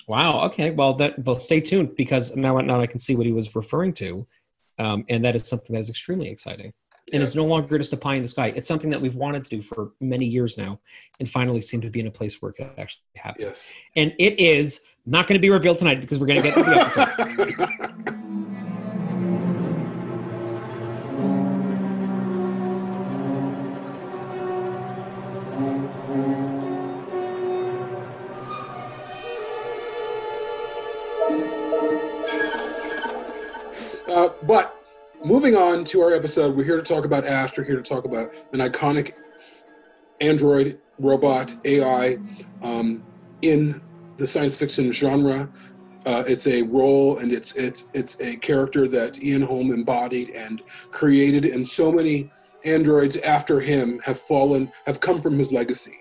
Wow. 0.07 0.45
Okay. 0.45 0.71
Well, 0.71 0.95
that 0.95 1.19
well, 1.25 1.35
stay 1.37 1.61
tuned 1.61 1.97
because 1.97 2.37
now 2.37 2.57
now 2.59 2.81
I 2.81 2.87
can 2.87 2.99
see 2.99 3.17
what 3.17 3.27
he 3.27 3.33
was 3.33 3.55
referring 3.57 3.93
to, 3.95 4.27
um, 4.79 5.05
and 5.09 5.25
that 5.25 5.35
is 5.35 5.49
something 5.49 5.75
that 5.75 5.81
is 5.81 5.89
extremely 5.89 6.29
exciting. 6.29 6.73
And 7.13 7.21
Yeah. 7.21 7.25
it's 7.25 7.35
no 7.37 7.45
longer 7.45 7.79
just 7.79 7.93
a 7.93 7.97
pie 7.97 8.17
in 8.17 8.23
the 8.23 8.29
sky. 8.29 8.49
It's 8.57 8.67
something 8.67 8.91
that 8.91 9.01
we've 9.01 9.15
wanted 9.15 9.45
to 9.45 9.51
do 9.51 9.63
for 9.63 9.93
many 10.01 10.27
years 10.27 10.59
now, 10.59 10.81
and 11.21 11.31
finally 11.31 11.61
seem 11.61 11.81
to 11.83 11.91
be 11.91 12.01
in 12.01 12.09
a 12.09 12.11
place 12.11 12.43
where 12.43 12.51
it 12.51 12.55
could 12.55 12.71
actually 12.79 13.03
happen. 13.15 13.43
Yes. 13.43 13.73
And 13.95 14.13
it 14.19 14.41
is 14.41 14.81
not 15.07 15.29
going 15.29 15.39
to 15.39 15.41
be 15.43 15.51
revealed 15.51 15.79
tonight 15.79 16.01
because 16.01 16.19
we're 16.19 16.27
going 16.27 16.43
to 16.43 16.49
get 16.49 16.55
to 16.55 16.63
the 16.65 16.77
episode. 16.81 17.83
Uh, 34.09 34.31
but 34.45 34.76
moving 35.27 35.57
on 35.57 35.85
to 35.85 36.01
our 36.01 36.15
episode, 36.15 36.55
we're 36.55 36.63
here 36.63 36.77
to 36.77 36.85
talk 36.85 37.05
about 37.05 37.27
Ash. 37.27 37.53
Here 37.53 37.75
to 37.75 37.83
talk 37.83 38.05
about 38.05 38.31
an 38.53 38.61
iconic 38.61 39.15
android 40.21 40.79
robot 41.01 41.53
AI 41.65 42.19
um, 42.63 43.03
in 43.43 43.83
the 44.19 44.27
science 44.27 44.55
fiction 44.57 44.93
genre. 44.93 45.51
Uh, 46.07 46.23
it's 46.29 46.47
a 46.47 46.63
role 46.63 47.19
and 47.19 47.33
it's 47.33 47.57
it's 47.57 47.89
it's 47.93 48.21
a 48.21 48.37
character 48.37 48.87
that 48.87 49.21
Ian 49.21 49.43
Holm 49.43 49.73
embodied 49.73 50.31
and 50.31 50.63
created, 50.93 51.45
and 51.45 51.67
so 51.67 51.91
many 51.91 52.31
androids 52.65 53.17
after 53.17 53.59
him 53.59 53.99
have 54.05 54.21
fallen 54.21 54.71
have 54.87 55.01
come 55.01 55.21
from 55.21 55.37
his 55.41 55.51
legacy. 55.51 55.99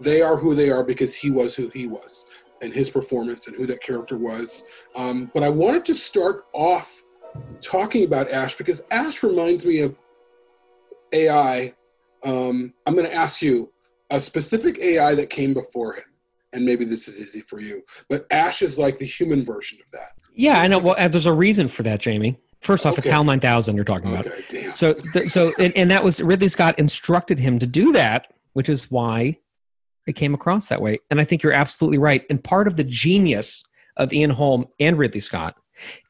They 0.00 0.20
are 0.20 0.36
who 0.36 0.54
they 0.54 0.68
are 0.68 0.84
because 0.84 1.14
he 1.14 1.30
was 1.30 1.54
who 1.54 1.70
he 1.70 1.86
was, 1.86 2.26
and 2.60 2.74
his 2.74 2.90
performance 2.90 3.46
and 3.46 3.56
who 3.56 3.64
that 3.68 3.82
character 3.82 4.18
was. 4.18 4.64
Um, 4.94 5.30
but 5.32 5.42
I 5.42 5.48
wanted 5.48 5.86
to 5.86 5.94
start 5.94 6.44
off 6.52 7.02
talking 7.62 8.04
about 8.04 8.30
Ash 8.30 8.56
because 8.56 8.82
Ash 8.90 9.22
reminds 9.22 9.64
me 9.66 9.80
of 9.80 9.98
AI. 11.12 11.72
Um, 12.24 12.72
I'm 12.86 12.94
going 12.94 13.06
to 13.06 13.14
ask 13.14 13.42
you 13.42 13.72
a 14.10 14.20
specific 14.20 14.78
AI 14.80 15.14
that 15.14 15.30
came 15.30 15.54
before 15.54 15.94
him, 15.94 16.04
and 16.52 16.64
maybe 16.64 16.84
this 16.84 17.08
is 17.08 17.20
easy 17.20 17.40
for 17.40 17.60
you. 17.60 17.82
But 18.08 18.26
Ash 18.30 18.62
is 18.62 18.78
like 18.78 18.98
the 18.98 19.04
human 19.06 19.44
version 19.44 19.78
of 19.84 19.90
that. 19.92 20.10
yeah, 20.34 20.60
I 20.60 20.66
know. 20.66 20.78
Well, 20.78 21.08
there's 21.08 21.26
a 21.26 21.32
reason 21.32 21.68
for 21.68 21.82
that, 21.84 22.00
Jamie. 22.00 22.38
First 22.60 22.86
off, 22.86 22.96
it's 22.98 23.06
Okay. 23.06 23.14
HAL 23.14 23.24
9000 23.24 23.76
you're 23.76 23.84
talking 23.84 24.08
about. 24.12 24.26
Okay, 24.26 24.42
damn. 24.48 24.74
So, 24.74 24.94
th- 24.94 25.30
so, 25.30 25.52
and, 25.58 25.76
and 25.76 25.90
that 25.90 26.02
was 26.02 26.22
Ridley 26.22 26.48
Scott 26.48 26.78
instructed 26.78 27.38
him 27.38 27.58
to 27.58 27.66
do 27.66 27.92
that, 27.92 28.32
which 28.54 28.68
is 28.68 28.90
why 28.90 29.38
it 30.06 30.14
came 30.14 30.34
across 30.34 30.68
that 30.68 30.80
way. 30.80 30.98
And 31.10 31.20
I 31.20 31.24
think 31.24 31.42
you're 31.42 31.52
absolutely 31.52 31.98
right. 31.98 32.24
And 32.30 32.42
part 32.42 32.66
of 32.66 32.76
the 32.76 32.82
genius 32.84 33.62
of 33.96 34.12
Ian 34.12 34.30
Holm 34.30 34.66
and 34.80 34.98
Ridley 34.98 35.20
Scott 35.20 35.56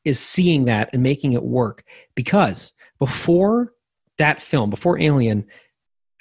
is 0.05 0.21
seeing 0.21 0.67
that 0.67 0.91
and 0.93 1.03
making 1.03 1.33
it 1.33 1.43
work. 1.43 1.85
Because 2.15 2.73
before 2.99 3.73
that 4.19 4.41
film, 4.41 4.71
before 4.71 4.99
Alien, 4.99 5.47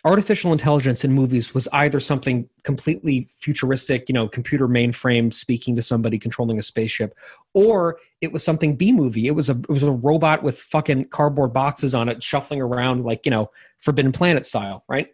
artificial 0.05 0.51
intelligence 0.51 1.03
in 1.03 1.11
movies 1.11 1.53
was 1.53 1.67
either 1.73 1.99
something 1.99 2.47
completely 2.63 3.27
futuristic, 3.39 4.07
you 4.07 4.13
know, 4.13 4.27
computer 4.27 4.67
mainframe 4.67 5.33
speaking 5.33 5.75
to 5.75 5.81
somebody 5.81 6.19
controlling 6.19 6.59
a 6.59 6.61
spaceship, 6.61 7.15
or 7.53 7.97
it 8.21 8.31
was 8.31 8.43
something 8.43 8.75
B 8.75 8.91
movie. 8.91 9.27
It 9.27 9.31
was 9.31 9.49
a 9.49 9.53
it 9.53 9.69
was 9.69 9.83
a 9.83 9.91
robot 9.91 10.43
with 10.43 10.59
fucking 10.59 11.09
cardboard 11.09 11.53
boxes 11.53 11.95
on 11.95 12.07
it 12.07 12.23
shuffling 12.23 12.61
around 12.61 13.03
like, 13.03 13.25
you 13.25 13.31
know, 13.31 13.49
Forbidden 13.79 14.11
Planet 14.11 14.45
style, 14.45 14.83
right? 14.87 15.07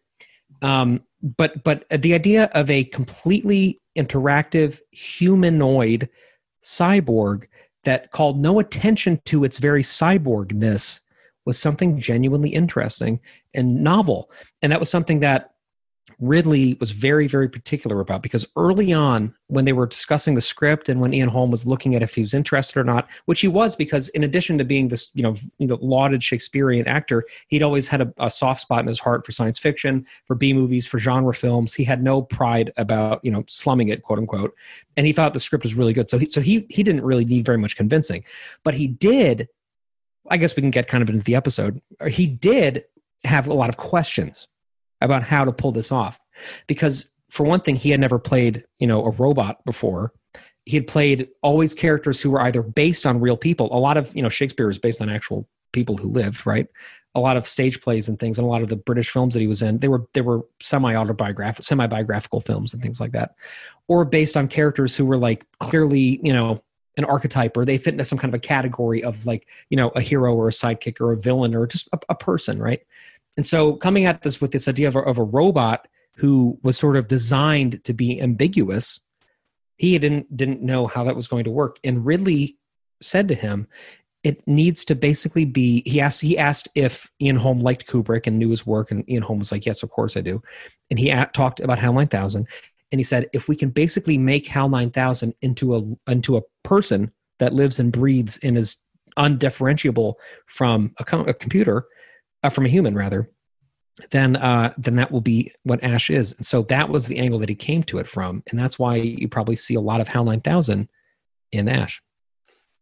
Um, 0.61 1.03
but 1.23 1.63
but 1.63 1.85
the 1.89 2.13
idea 2.13 2.45
of 2.53 2.69
a 2.69 2.83
completely 2.85 3.79
interactive 3.97 4.79
humanoid 4.91 6.09
cyborg 6.63 7.45
that 7.83 8.11
called 8.11 8.39
no 8.39 8.59
attention 8.59 9.19
to 9.25 9.43
its 9.43 9.57
very 9.57 9.83
cyborgness 9.83 10.99
was 11.45 11.57
something 11.57 11.99
genuinely 11.99 12.49
interesting 12.49 13.19
and 13.53 13.83
novel. 13.83 14.31
And 14.61 14.71
that 14.71 14.79
was 14.79 14.89
something 14.89 15.19
that 15.19 15.50
Ridley 16.21 16.77
was 16.79 16.91
very, 16.91 17.27
very 17.27 17.49
particular 17.49 17.99
about 17.99 18.21
because 18.21 18.47
early 18.55 18.93
on, 18.93 19.33
when 19.47 19.65
they 19.65 19.73
were 19.73 19.87
discussing 19.87 20.35
the 20.35 20.41
script 20.41 20.87
and 20.87 21.01
when 21.01 21.13
Ian 21.13 21.29
Holm 21.29 21.49
was 21.49 21.65
looking 21.65 21.95
at 21.95 22.03
if 22.03 22.13
he 22.13 22.21
was 22.21 22.35
interested 22.35 22.79
or 22.79 22.83
not, 22.83 23.09
which 23.25 23.41
he 23.41 23.47
was 23.47 23.75
because 23.75 24.07
in 24.09 24.23
addition 24.23 24.57
to 24.59 24.63
being 24.63 24.87
this, 24.87 25.09
you 25.15 25.23
know, 25.23 25.35
you 25.57 25.65
know, 25.65 25.79
lauded 25.81 26.23
Shakespearean 26.23 26.87
actor, 26.87 27.25
he'd 27.47 27.63
always 27.63 27.87
had 27.87 28.01
a, 28.01 28.13
a 28.19 28.29
soft 28.29 28.61
spot 28.61 28.81
in 28.81 28.87
his 28.87 28.99
heart 28.99 29.25
for 29.25 29.31
science 29.31 29.57
fiction, 29.57 30.05
for 30.25 30.35
B 30.35 30.53
movies, 30.53 30.85
for 30.85 30.99
genre 30.99 31.33
films. 31.33 31.73
He 31.73 31.83
had 31.83 32.03
no 32.03 32.21
pride 32.21 32.71
about, 32.77 33.19
you 33.25 33.31
know, 33.31 33.43
slumming 33.47 33.89
it, 33.89 34.03
quote 34.03 34.19
unquote. 34.19 34.55
And 34.95 35.07
he 35.07 35.13
thought 35.13 35.33
the 35.33 35.39
script 35.39 35.63
was 35.63 35.73
really 35.73 35.93
good. 35.93 36.07
So 36.07 36.19
he 36.19 36.27
so 36.27 36.39
he 36.39 36.67
he 36.69 36.83
didn't 36.83 37.03
really 37.03 37.25
need 37.25 37.45
very 37.45 37.57
much 37.57 37.75
convincing. 37.75 38.23
But 38.63 38.75
he 38.75 38.87
did 38.87 39.49
I 40.29 40.37
guess 40.37 40.55
we 40.55 40.61
can 40.61 40.69
get 40.69 40.87
kind 40.87 41.01
of 41.01 41.09
into 41.09 41.23
the 41.23 41.35
episode. 41.35 41.81
He 42.07 42.27
did 42.27 42.85
have 43.23 43.47
a 43.47 43.53
lot 43.53 43.69
of 43.69 43.77
questions 43.77 44.47
about 45.01 45.23
how 45.23 45.45
to 45.45 45.51
pull 45.51 45.71
this 45.71 45.91
off. 45.91 46.19
Because 46.67 47.11
for 47.31 47.45
one 47.45 47.61
thing 47.61 47.75
he 47.75 47.89
had 47.89 47.99
never 47.99 48.19
played 48.19 48.65
you 48.79 48.85
know 48.85 49.03
a 49.03 49.09
robot 49.11 49.63
before. 49.65 50.13
He 50.65 50.77
had 50.77 50.85
played 50.85 51.27
always 51.41 51.73
characters 51.73 52.21
who 52.21 52.29
were 52.29 52.41
either 52.41 52.61
based 52.61 53.07
on 53.07 53.19
real 53.19 53.37
people. 53.37 53.69
A 53.75 53.79
lot 53.79 53.97
of 53.97 54.15
you 54.15 54.21
know 54.21 54.29
shakespeare 54.29 54.69
is 54.69 54.77
based 54.77 55.01
on 55.01 55.09
actual 55.09 55.47
people 55.73 55.97
who 55.97 56.09
lived 56.09 56.45
right? 56.45 56.67
A 57.15 57.19
lot 57.19 57.35
of 57.35 57.47
stage 57.47 57.81
plays 57.81 58.07
and 58.07 58.19
things 58.19 58.37
and 58.37 58.45
a 58.45 58.49
lot 58.49 58.61
of 58.61 58.69
the 58.69 58.75
british 58.75 59.09
films 59.09 59.33
that 59.33 59.41
he 59.41 59.47
was 59.47 59.61
in 59.61 59.79
they 59.79 59.87
were 59.87 60.05
they 60.13 60.21
were 60.21 60.41
semi 60.61 60.95
autobiographical 60.95 61.63
semi 61.63 61.87
biographical 61.87 62.41
films 62.41 62.73
and 62.73 62.83
things 62.83 62.99
like 62.99 63.13
that. 63.13 63.35
Or 63.87 64.05
based 64.05 64.37
on 64.37 64.47
characters 64.47 64.95
who 64.95 65.05
were 65.05 65.17
like 65.17 65.45
clearly 65.59 66.19
you 66.23 66.33
know 66.33 66.61
an 66.97 67.05
archetype 67.05 67.55
or 67.55 67.63
they 67.63 67.77
fit 67.77 67.93
into 67.93 68.05
some 68.05 68.17
kind 68.17 68.33
of 68.33 68.37
a 68.37 68.39
category 68.39 69.03
of 69.03 69.25
like 69.25 69.47
you 69.69 69.77
know 69.77 69.89
a 69.89 70.01
hero 70.01 70.35
or 70.35 70.49
a 70.49 70.51
sidekick 70.51 70.99
or 70.99 71.13
a 71.13 71.17
villain 71.17 71.55
or 71.55 71.65
just 71.65 71.87
a, 71.93 71.99
a 72.09 72.15
person 72.15 72.59
right 72.59 72.81
and 73.37 73.47
so 73.47 73.75
coming 73.75 74.05
at 74.05 74.21
this 74.21 74.41
with 74.41 74.51
this 74.51 74.67
idea 74.67 74.87
of 74.87 74.95
a, 74.95 74.99
of 74.99 75.17
a 75.17 75.23
robot 75.23 75.87
who 76.17 76.59
was 76.63 76.77
sort 76.77 76.97
of 76.97 77.07
designed 77.07 77.83
to 77.85 77.93
be 77.93 78.21
ambiguous, 78.21 78.99
he 79.77 79.97
didn't 79.97 80.35
didn't 80.35 80.61
know 80.61 80.87
how 80.87 81.03
that 81.03 81.15
was 81.15 81.27
going 81.27 81.45
to 81.45 81.51
work. 81.51 81.79
And 81.83 82.05
Ridley 82.05 82.57
said 83.01 83.27
to 83.29 83.35
him, 83.35 83.67
"It 84.23 84.45
needs 84.47 84.85
to 84.85 84.95
basically 84.95 85.45
be." 85.45 85.81
He 85.85 86.01
asked 86.01 86.21
he 86.21 86.37
asked 86.37 86.69
if 86.75 87.09
Ian 87.21 87.37
Holm 87.37 87.59
liked 87.59 87.87
Kubrick 87.87 88.27
and 88.27 88.37
knew 88.37 88.49
his 88.49 88.65
work, 88.65 88.91
and 88.91 89.09
Ian 89.09 89.23
Holm 89.23 89.39
was 89.39 89.51
like, 89.51 89.65
"Yes, 89.65 89.81
of 89.81 89.89
course 89.89 90.17
I 90.17 90.21
do." 90.21 90.41
And 90.89 90.99
he 90.99 91.09
a- 91.09 91.29
talked 91.33 91.61
about 91.61 91.79
HAL 91.79 91.93
9000, 91.93 92.45
and 92.91 92.99
he 92.99 93.03
said, 93.03 93.27
"If 93.33 93.47
we 93.47 93.55
can 93.55 93.69
basically 93.69 94.17
make 94.17 94.47
HAL 94.47 94.69
9000 94.69 95.33
into 95.41 95.75
a 95.75 95.81
into 96.11 96.37
a 96.37 96.41
person 96.63 97.11
that 97.39 97.53
lives 97.53 97.79
and 97.79 97.91
breathes 97.91 98.37
and 98.43 98.57
is 98.57 98.77
undifferentiable 99.17 100.15
from 100.47 100.93
a, 100.99 101.05
com- 101.05 101.27
a 101.27 101.33
computer." 101.33 101.87
Uh, 102.43 102.49
from 102.49 102.65
a 102.65 102.69
human 102.69 102.95
rather, 102.95 103.29
then 104.09 104.35
uh, 104.35 104.73
then 104.77 104.95
that 104.95 105.11
will 105.11 105.21
be 105.21 105.51
what 105.63 105.83
Ash 105.83 106.09
is. 106.09 106.33
And 106.33 106.45
so 106.45 106.63
that 106.63 106.89
was 106.89 107.07
the 107.07 107.17
angle 107.17 107.39
that 107.39 107.49
he 107.49 107.55
came 107.55 107.83
to 107.83 107.97
it 107.97 108.07
from, 108.07 108.43
and 108.49 108.59
that's 108.59 108.79
why 108.79 108.95
you 108.95 109.27
probably 109.27 109.55
see 109.55 109.75
a 109.75 109.81
lot 109.81 110.01
of 110.01 110.07
HAL 110.07 110.25
9000 110.25 110.89
in 111.51 111.67
Ash. 111.67 112.01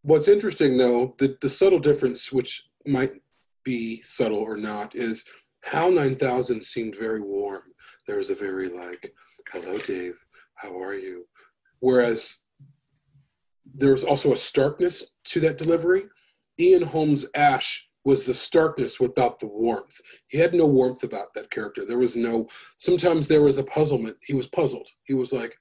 What's 0.01 0.27
interesting, 0.27 0.77
though, 0.77 1.15
the, 1.17 1.37
the 1.41 1.49
subtle 1.49 1.79
difference, 1.79 2.31
which 2.31 2.69
might 2.85 3.13
be 3.63 4.01
subtle 4.01 4.37
or 4.37 4.55
not, 4.55 4.95
is 4.95 5.25
HAL 5.63 5.91
9000 5.91 6.63
seemed 6.63 6.95
very 6.95 7.21
warm. 7.21 7.63
There 8.07 8.17
was 8.17 8.29
a 8.29 8.35
very 8.35 8.69
like, 8.69 9.13
hello, 9.51 9.77
Dave, 9.79 10.15
how 10.55 10.79
are 10.81 10.95
you? 10.95 11.27
Whereas 11.79 12.37
there 13.75 13.91
was 13.91 14.03
also 14.03 14.31
a 14.31 14.37
starkness 14.37 15.05
to 15.25 15.39
that 15.41 15.57
delivery. 15.57 16.05
Ian 16.59 16.83
Holmes' 16.83 17.25
Ash 17.35 17.88
was 18.05 18.23
the 18.23 18.33
starkness 18.33 18.99
without 18.99 19.39
the 19.39 19.47
warmth. 19.47 19.99
He 20.27 20.37
had 20.37 20.53
no 20.53 20.65
warmth 20.65 21.03
about 21.03 21.33
that 21.35 21.51
character. 21.51 21.85
There 21.85 21.99
was 21.99 22.15
no. 22.15 22.47
Sometimes 22.77 23.27
there 23.27 23.41
was 23.41 23.57
a 23.57 23.63
puzzlement. 23.63 24.17
He 24.23 24.33
was 24.33 24.47
puzzled. 24.47 24.87
He 25.03 25.13
was 25.13 25.33
like 25.33 25.55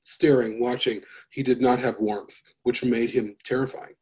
staring, 0.00 0.60
watching. 0.60 1.02
He 1.30 1.42
did 1.42 1.60
not 1.60 1.78
have 1.78 2.00
warmth, 2.00 2.40
which 2.62 2.84
made 2.84 3.10
him 3.10 3.36
terrifying. 3.44 3.94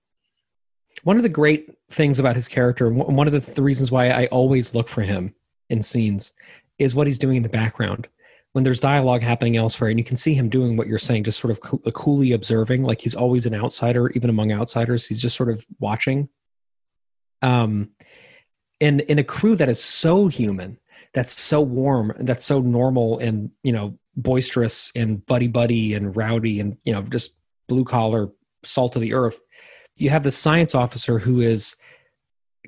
One 1.04 1.16
of 1.16 1.23
the 1.23 1.28
great 1.28 1.71
things 1.90 2.18
about 2.18 2.35
his 2.35 2.49
character, 2.49 2.90
one 2.90 3.26
of 3.26 3.33
the, 3.33 3.52
the 3.52 3.62
reasons 3.62 3.92
why 3.92 4.09
I 4.09 4.26
always 4.26 4.75
look 4.75 4.88
for 4.88 5.02
him 5.02 5.35
in 5.71 5.80
scenes, 5.80 6.33
is 6.78 6.95
what 6.95 7.07
he's 7.07 7.18
doing 7.18 7.37
in 7.37 7.42
the 7.42 7.49
background. 7.49 8.09
When 8.52 8.64
there's 8.64 8.80
dialogue 8.80 9.23
happening 9.23 9.57
elsewhere, 9.57 9.90
and 9.90 9.99
you 9.99 10.04
can 10.04 10.16
see 10.16 10.35
him 10.35 10.49
doing 10.49 10.76
what 10.76 10.88
you're 10.88 10.99
saying, 10.99 11.25
just 11.25 11.38
sort 11.38 11.52
of 11.52 11.61
coo- 11.61 11.78
coolly 11.92 12.33
observing, 12.33 12.83
like 12.83 13.00
he's 13.00 13.14
always 13.14 13.47
an 13.47 13.54
outsider, 13.54 14.11
even 14.11 14.30
among 14.30 14.50
outsiders. 14.52 15.07
He's 15.07 15.21
just 15.21 15.37
sort 15.37 15.50
of 15.50 15.64
watching. 15.78 16.28
Um, 17.42 17.90
in 18.80 19.00
in 19.00 19.18
a 19.18 19.25
crew 19.25 19.57
that 19.57 19.68
is 19.68 19.83
so 19.83 20.28
human, 20.28 20.78
that's 21.14 21.38
so 21.38 21.61
warm, 21.61 22.12
that's 22.21 22.45
so 22.45 22.61
normal, 22.61 23.18
and 23.18 23.50
you 23.62 23.73
know 23.73 23.99
boisterous 24.16 24.90
and 24.97 25.25
buddy 25.26 25.49
buddy 25.49 25.95
and 25.95 26.16
rowdy, 26.16 26.61
and 26.61 26.76
you 26.85 26.92
know 26.92 27.02
just 27.02 27.35
blue 27.68 27.85
collar, 27.85 28.30
salt 28.64 28.97
of 28.97 29.02
the 29.02 29.14
earth 29.14 29.40
you 29.99 30.11
have 30.11 30.23
the 30.23 30.30
science 30.30 30.75
officer 30.75 31.18
who 31.18 31.40
is 31.40 31.76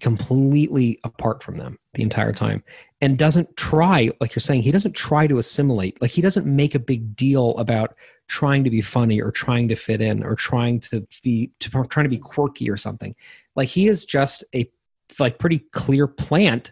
completely 0.00 0.98
apart 1.04 1.42
from 1.42 1.58
them 1.58 1.78
the 1.94 2.02
entire 2.02 2.32
time 2.32 2.62
and 3.00 3.18
doesn't 3.18 3.54
try 3.56 4.08
like 4.20 4.34
you're 4.34 4.40
saying 4.40 4.62
he 4.62 4.70
doesn't 4.70 4.94
try 4.94 5.26
to 5.26 5.38
assimilate 5.38 6.00
like 6.00 6.10
he 6.10 6.22
doesn't 6.22 6.46
make 6.46 6.74
a 6.74 6.78
big 6.78 7.14
deal 7.16 7.50
about 7.58 7.94
trying 8.30 8.62
to 8.62 8.70
be 8.70 8.80
funny 8.80 9.20
or 9.20 9.32
trying 9.32 9.66
to 9.66 9.74
fit 9.74 10.00
in 10.00 10.22
or 10.22 10.36
trying 10.36 10.78
to 10.78 11.04
be 11.20 11.50
to 11.58 11.68
trying 11.68 12.04
to 12.04 12.08
be 12.08 12.16
quirky 12.16 12.70
or 12.70 12.76
something. 12.76 13.12
Like 13.56 13.68
he 13.68 13.88
is 13.88 14.04
just 14.04 14.44
a 14.54 14.70
like 15.18 15.40
pretty 15.40 15.58
clear 15.72 16.06
plant 16.06 16.70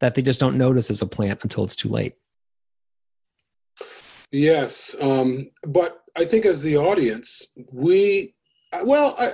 that 0.00 0.14
they 0.14 0.20
just 0.20 0.40
don't 0.40 0.58
notice 0.58 0.90
as 0.90 1.00
a 1.00 1.06
plant 1.06 1.42
until 1.42 1.64
it's 1.64 1.74
too 1.74 1.88
late. 1.88 2.16
Yes, 4.30 4.94
um, 5.00 5.50
but 5.66 6.02
I 6.16 6.26
think 6.26 6.44
as 6.44 6.60
the 6.60 6.76
audience, 6.76 7.46
we 7.72 8.34
well, 8.84 9.16
I 9.18 9.30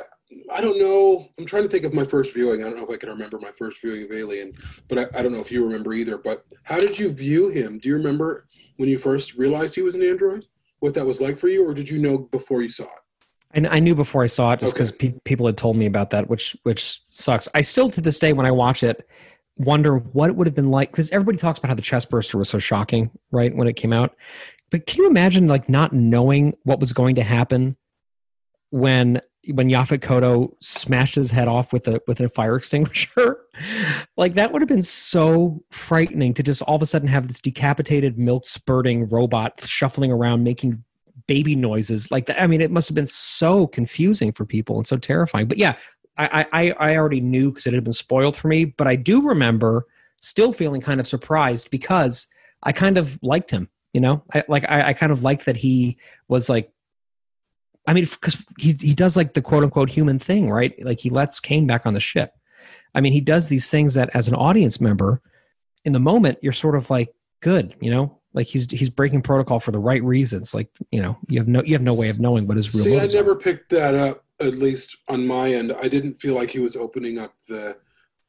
I 0.53 0.61
don't 0.61 0.79
know. 0.79 1.29
I'm 1.39 1.47
trying 1.47 1.63
to 1.63 1.69
think 1.69 1.85
of 1.85 1.95
my 1.95 2.05
first 2.05 2.35
viewing. 2.35 2.63
I 2.63 2.65
don't 2.69 2.77
know 2.77 2.85
if 2.85 2.91
I 2.91 2.97
can 2.97 3.09
remember 3.11 3.39
my 3.39 3.53
first 3.53 3.81
viewing 3.81 4.03
of 4.05 4.13
Alien, 4.13 4.53
but 4.89 4.99
I, 4.99 5.19
I 5.19 5.23
don't 5.23 5.33
know 5.33 5.41
if 5.41 5.53
you 5.53 5.65
remember 5.65 5.93
either. 5.93 6.19
But 6.19 6.45
how 6.65 6.81
did 6.81 6.99
you 6.99 7.11
view 7.11 7.49
him? 7.49 7.79
Do 7.79 7.89
you 7.89 7.97
remember 7.97 8.47
when 8.77 8.89
you 8.89 8.99
first 8.99 9.35
realized 9.35 9.75
he 9.75 9.83
was 9.83 9.95
an 9.95 10.03
android? 10.03 10.47
What 10.81 10.95
that 10.95 11.07
was 11.07 11.21
like 11.21 11.39
for 11.39 11.49
you, 11.49 11.67
or 11.67 11.75
did 11.75 11.89
you 11.89 11.99
know 11.99 12.19
before 12.19 12.61
you 12.63 12.69
saw 12.69 12.85
it? 12.85 12.91
And 13.55 13.67
I 13.69 13.79
knew 13.79 13.95
before 13.95 14.23
I 14.23 14.27
saw 14.27 14.53
it, 14.53 14.61
just 14.61 14.75
because 14.75 14.93
Okay. 14.93 15.11
pe- 15.13 15.19
people 15.25 15.47
had 15.47 15.57
told 15.57 15.77
me 15.77 15.87
about 15.87 16.11
that, 16.11 16.29
which 16.29 16.57
which 16.65 17.01
sucks. 17.11 17.49
I 17.55 17.63
still 17.63 17.89
to 17.91 18.01
this 18.01 18.19
day, 18.19 18.33
when 18.33 18.47
I 18.47 18.51
watch 18.51 18.83
it, 18.83 19.09
wonder 19.57 19.97
what 19.99 20.29
it 20.29 20.37
would 20.37 20.47
have 20.47 20.55
been 20.57 20.71
like 20.71 20.91
because 20.91 21.09
everybody 21.11 21.39
talks 21.39 21.59
about 21.59 21.69
how 21.69 21.75
the 21.75 21.83
chest 21.83 22.11
burster 22.11 22.37
was 22.37 22.49
so 22.49 22.59
shocking, 22.59 23.11
right, 23.31 23.55
when 23.55 23.69
it 23.69 23.77
came 23.77 23.93
out. 23.93 24.15
But 24.71 24.87
can 24.87 25.03
you 25.03 25.09
imagine 25.09 25.47
like 25.47 25.69
not 25.69 25.93
knowing 25.93 26.55
what 26.65 26.81
was 26.81 26.93
going 26.93 27.15
to 27.15 27.23
happen 27.23 27.77
when 28.71 29.21
when 29.53 29.69
Yaphet 29.69 30.01
Kotto 30.01 30.53
smashed 30.61 31.15
his 31.15 31.31
head 31.31 31.49
off 31.49 31.73
with 31.73 31.89
a 31.89 32.01
with 32.07 32.21
a 32.21 32.29
fire 32.29 32.57
extinguisher? 32.57 33.39
like 34.17 34.35
that 34.35 34.53
would 34.53 34.63
have 34.63 34.69
been 34.69 34.83
so 34.83 35.63
frightening 35.71 36.35
to 36.35 36.43
just 36.43 36.63
all 36.63 36.77
of 36.77 36.83
a 36.83 36.87
sudden 36.87 37.09
have 37.09 37.29
this 37.29 37.41
decapitated, 37.41 38.19
milk 38.19 38.45
spurting 38.45 39.09
robot 39.09 39.61
shuffling 39.65 40.13
around 40.13 40.45
making 40.45 40.83
baby 41.27 41.57
noises 41.57 42.11
like 42.11 42.27
that. 42.27 42.41
I 42.41 42.47
mean, 42.47 42.61
it 42.61 42.71
must 42.71 42.89
have 42.89 42.95
been 42.95 43.07
so 43.07 43.67
confusing 43.67 44.33
for 44.33 44.45
people 44.45 44.77
and 44.77 44.87
so 44.87 44.97
terrifying. 44.97 45.47
But 45.49 45.59
yeah, 45.59 45.77
I 46.19 46.47
I, 46.53 46.73
I 46.79 46.97
already 46.97 47.21
knew 47.21 47.51
because 47.51 47.67
it 47.67 47.75
had 47.75 47.85
been 47.85 47.93
spoiled 47.93 48.37
for 48.37 48.49
me. 48.49 48.67
But 48.67 48.87
I 48.87 48.97
do 48.97 49.23
remember 49.23 49.87
still 50.21 50.53
feeling 50.53 50.81
kind 50.81 51.01
of 51.01 51.07
surprised 51.07 51.71
because 51.71 52.27
I 52.63 52.73
kind 52.73 52.99
of 52.99 53.19
liked 53.23 53.51
him. 53.51 53.69
You 53.93 54.01
know, 54.01 54.23
I 54.35 54.45
like 54.49 54.65
I, 54.69 54.89
I 54.89 54.93
kind 54.93 55.13
of 55.13 55.23
liked 55.23 55.47
that 55.47 55.57
he 55.57 55.99
was 56.29 56.49
like. 56.49 56.71
I 57.87 57.93
mean, 57.93 58.05
because 58.05 58.43
he 58.59 58.73
he 58.73 58.95
does 58.95 59.17
like 59.17 59.35
the 59.35 59.43
quote 59.43 59.63
unquote 59.63 59.91
human 59.91 60.19
thing, 60.19 60.51
right? 60.51 60.75
Like 60.85 61.01
he 61.01 61.11
lets 61.11 61.41
Kane 61.41 61.67
back 61.67 61.87
on 61.87 61.95
the 61.95 62.01
ship. 62.01 62.33
I 62.95 63.01
mean, 63.01 63.13
he 63.13 63.21
does 63.21 63.49
these 63.49 63.71
things 63.71 63.95
that, 63.95 64.11
as 64.15 64.27
an 64.27 64.35
audience 64.35 64.81
member, 64.81 65.21
in 65.85 65.93
the 65.93 66.01
moment, 66.01 66.39
you're 66.43 66.53
sort 66.53 66.75
of 66.75 66.89
like, 66.91 67.15
good, 67.41 67.77
you 67.81 67.91
know, 67.91 68.19
like 68.33 68.47
he's 68.47 68.71
he's 68.71 68.91
breaking 68.91 69.23
protocol 69.23 69.61
for 69.61 69.71
the 69.71 69.79
right 69.79 70.03
reasons. 70.03 70.55
Like, 70.55 70.69
you 70.91 71.01
know, 71.01 71.17
you 71.29 71.39
have 71.39 71.49
no 71.49 71.63
you 71.63 71.75
have 71.75 71.83
no 71.83 71.95
way 71.95 72.09
of 72.09 72.19
knowing 72.21 72.47
what 72.47 72.57
his 72.57 72.75
real 72.75 72.85
See, 72.85 72.93
I 72.93 72.97
motives 72.97 73.15
are. 73.15 73.19
never 73.19 73.37
picked 73.37 73.71
that 73.71 73.95
up. 73.95 74.25
At 74.41 74.55
least 74.59 74.97
on 75.09 75.27
my 75.27 75.53
end, 75.53 75.73
I 75.81 75.89
didn't 75.89 76.15
feel 76.15 76.35
like 76.35 76.51
he 76.51 76.59
was 76.59 76.77
opening 76.77 77.19
up 77.19 77.35
the 77.49 77.77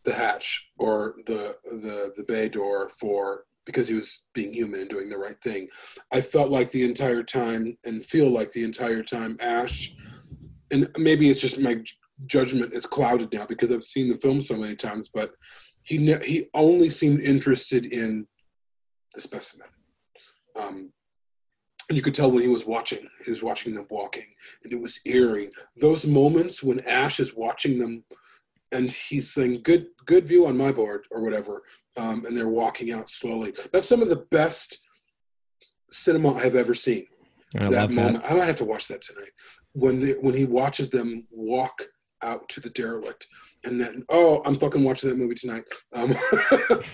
the 0.03 0.13
hatch 0.13 0.69
or 0.77 1.15
the 1.25 1.57
the 1.65 2.13
the 2.15 2.23
bay 2.23 2.47
door 2.47 2.89
for 2.97 3.43
because 3.67 3.87
he 3.87 3.93
was 3.93 4.21
being 4.33 4.51
human 4.51 4.79
and 4.79 4.89
doing 4.89 5.09
the 5.09 5.17
right 5.17 5.39
thing. 5.43 5.67
I 6.11 6.21
felt 6.21 6.49
like 6.49 6.71
the 6.71 6.83
entire 6.83 7.21
time 7.21 7.77
and 7.85 8.03
feel 8.03 8.31
like 8.31 8.51
the 8.51 8.63
entire 8.63 9.03
time 9.03 9.37
Ash, 9.39 9.93
and 10.71 10.89
maybe 10.97 11.29
it's 11.29 11.41
just 11.41 11.59
my 11.59 11.83
judgment 12.25 12.73
is 12.73 12.87
clouded 12.87 13.31
now 13.31 13.45
because 13.45 13.71
I've 13.71 13.83
seen 13.83 14.09
the 14.09 14.17
film 14.17 14.41
so 14.41 14.57
many 14.57 14.75
times, 14.75 15.11
but 15.13 15.31
he 15.83 15.99
ne- 15.99 16.25
he 16.25 16.49
only 16.55 16.89
seemed 16.89 17.21
interested 17.21 17.85
in 17.85 18.25
the 19.13 19.21
specimen. 19.21 19.67
Um, 20.59 20.91
you 21.89 22.01
could 22.01 22.15
tell 22.15 22.31
when 22.31 22.43
he 22.43 22.49
was 22.49 22.65
watching, 22.65 23.07
he 23.23 23.31
was 23.31 23.43
watching 23.43 23.73
them 23.73 23.85
walking, 23.89 24.27
and 24.63 24.73
it 24.73 24.81
was 24.81 24.99
eerie. 25.05 25.49
Those 25.79 26.05
moments 26.05 26.63
when 26.63 26.79
Ash 26.81 27.19
is 27.19 27.35
watching 27.35 27.79
them, 27.79 28.03
and 28.71 28.89
he's 28.89 29.33
saying, 29.33 29.61
"Good, 29.63 29.87
good 30.05 30.27
view 30.27 30.47
on 30.47 30.57
my 30.57 30.71
board" 30.71 31.05
or 31.11 31.21
whatever, 31.21 31.63
um, 31.97 32.25
and 32.25 32.37
they're 32.37 32.47
walking 32.47 32.91
out 32.91 33.09
slowly. 33.09 33.53
That's 33.71 33.87
some 33.87 34.01
of 34.01 34.09
the 34.09 34.25
best 34.31 34.79
cinema 35.91 36.33
I've 36.33 36.55
ever 36.55 36.73
seen. 36.73 37.05
I 37.57 37.69
that 37.69 37.91
moment, 37.91 38.23
that. 38.23 38.31
I 38.31 38.35
might 38.35 38.45
have 38.45 38.57
to 38.57 38.65
watch 38.65 38.87
that 38.87 39.01
tonight. 39.01 39.31
When 39.73 39.99
the, 39.99 40.13
when 40.21 40.35
he 40.35 40.45
watches 40.45 40.89
them 40.89 41.25
walk 41.31 41.83
out 42.23 42.47
to 42.49 42.59
the 42.59 42.69
derelict, 42.71 43.27
and 43.63 43.79
then 43.79 44.03
oh, 44.09 44.41
I'm 44.45 44.55
fucking 44.55 44.83
watching 44.83 45.09
that 45.09 45.17
movie 45.17 45.35
tonight. 45.35 45.63
Um, 45.93 46.13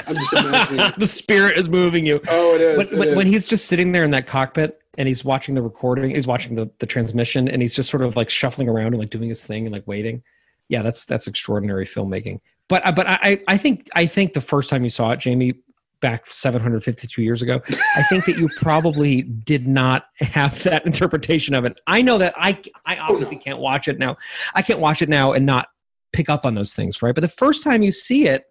I'm 0.08 0.16
just 0.16 0.34
imagining. 0.34 0.94
the 0.98 1.08
spirit 1.08 1.58
is 1.58 1.68
moving 1.68 2.06
you. 2.06 2.22
Oh, 2.28 2.56
it 2.56 2.62
is. 2.62 2.78
When, 2.78 2.88
it 2.88 3.00
when, 3.00 3.08
is. 3.10 3.16
when 3.16 3.28
he's 3.28 3.48
just 3.48 3.66
sitting 3.66 3.92
there 3.92 4.04
in 4.04 4.12
that 4.12 4.28
cockpit 4.28 4.80
and 4.98 5.08
he's 5.08 5.26
watching 5.26 5.56
the 5.56 5.62
recording, 5.62 6.12
he's 6.12 6.28
watching 6.28 6.56
the, 6.56 6.70
the 6.80 6.86
transmission, 6.86 7.48
and 7.48 7.62
he's 7.62 7.74
just 7.74 7.90
sort 7.90 8.04
of 8.04 8.16
like 8.16 8.30
shuffling 8.30 8.70
around 8.70 8.88
and 8.88 9.00
like 9.00 9.10
doing 9.10 9.30
his 9.30 9.46
thing 9.46 9.66
and 9.66 9.74
like 9.74 9.88
waiting. 9.88 10.24
Yeah, 10.70 10.82
that's 10.82 11.06
that's 11.06 11.28
extraordinary 11.28 11.86
filmmaking. 11.86 12.40
But 12.70 12.86
uh, 12.86 12.92
but 12.92 13.08
I 13.08 13.42
I 13.48 13.58
think 13.58 13.90
I 13.96 14.06
think 14.06 14.34
the 14.34 14.42
first 14.42 14.70
time 14.70 14.84
you 14.84 14.90
saw 14.90 15.12
it, 15.12 15.20
Jamie, 15.20 15.54
back 16.00 16.28
752 16.28 17.22
years 17.22 17.42
ago, 17.42 17.62
I 17.96 18.04
think 18.04 18.26
that 18.26 18.38
you 18.38 18.50
probably 18.58 19.22
did 19.22 19.68
not 19.68 20.08
have 20.20 20.62
that 20.64 20.86
interpretation 20.88 21.56
of 21.56 21.66
it. 21.66 21.80
I 21.88 22.02
know 22.02 22.18
that 22.20 22.34
I 22.38 22.60
I 22.86 22.98
obviously 22.98 23.38
can't 23.38 23.60
watch 23.60 23.88
it 23.88 24.00
now. 24.00 24.18
I 24.54 24.62
can't 24.62 24.80
watch 24.80 25.02
it 25.02 25.10
now 25.10 25.34
and 25.34 25.46
not 25.46 25.68
pick 26.12 26.30
up 26.30 26.46
on 26.46 26.56
those 26.56 26.74
things, 26.74 27.02
right? 27.02 27.14
But 27.14 27.22
the 27.22 27.28
first 27.28 27.64
time 27.64 27.82
you 27.82 27.92
see 27.92 28.28
it, 28.28 28.46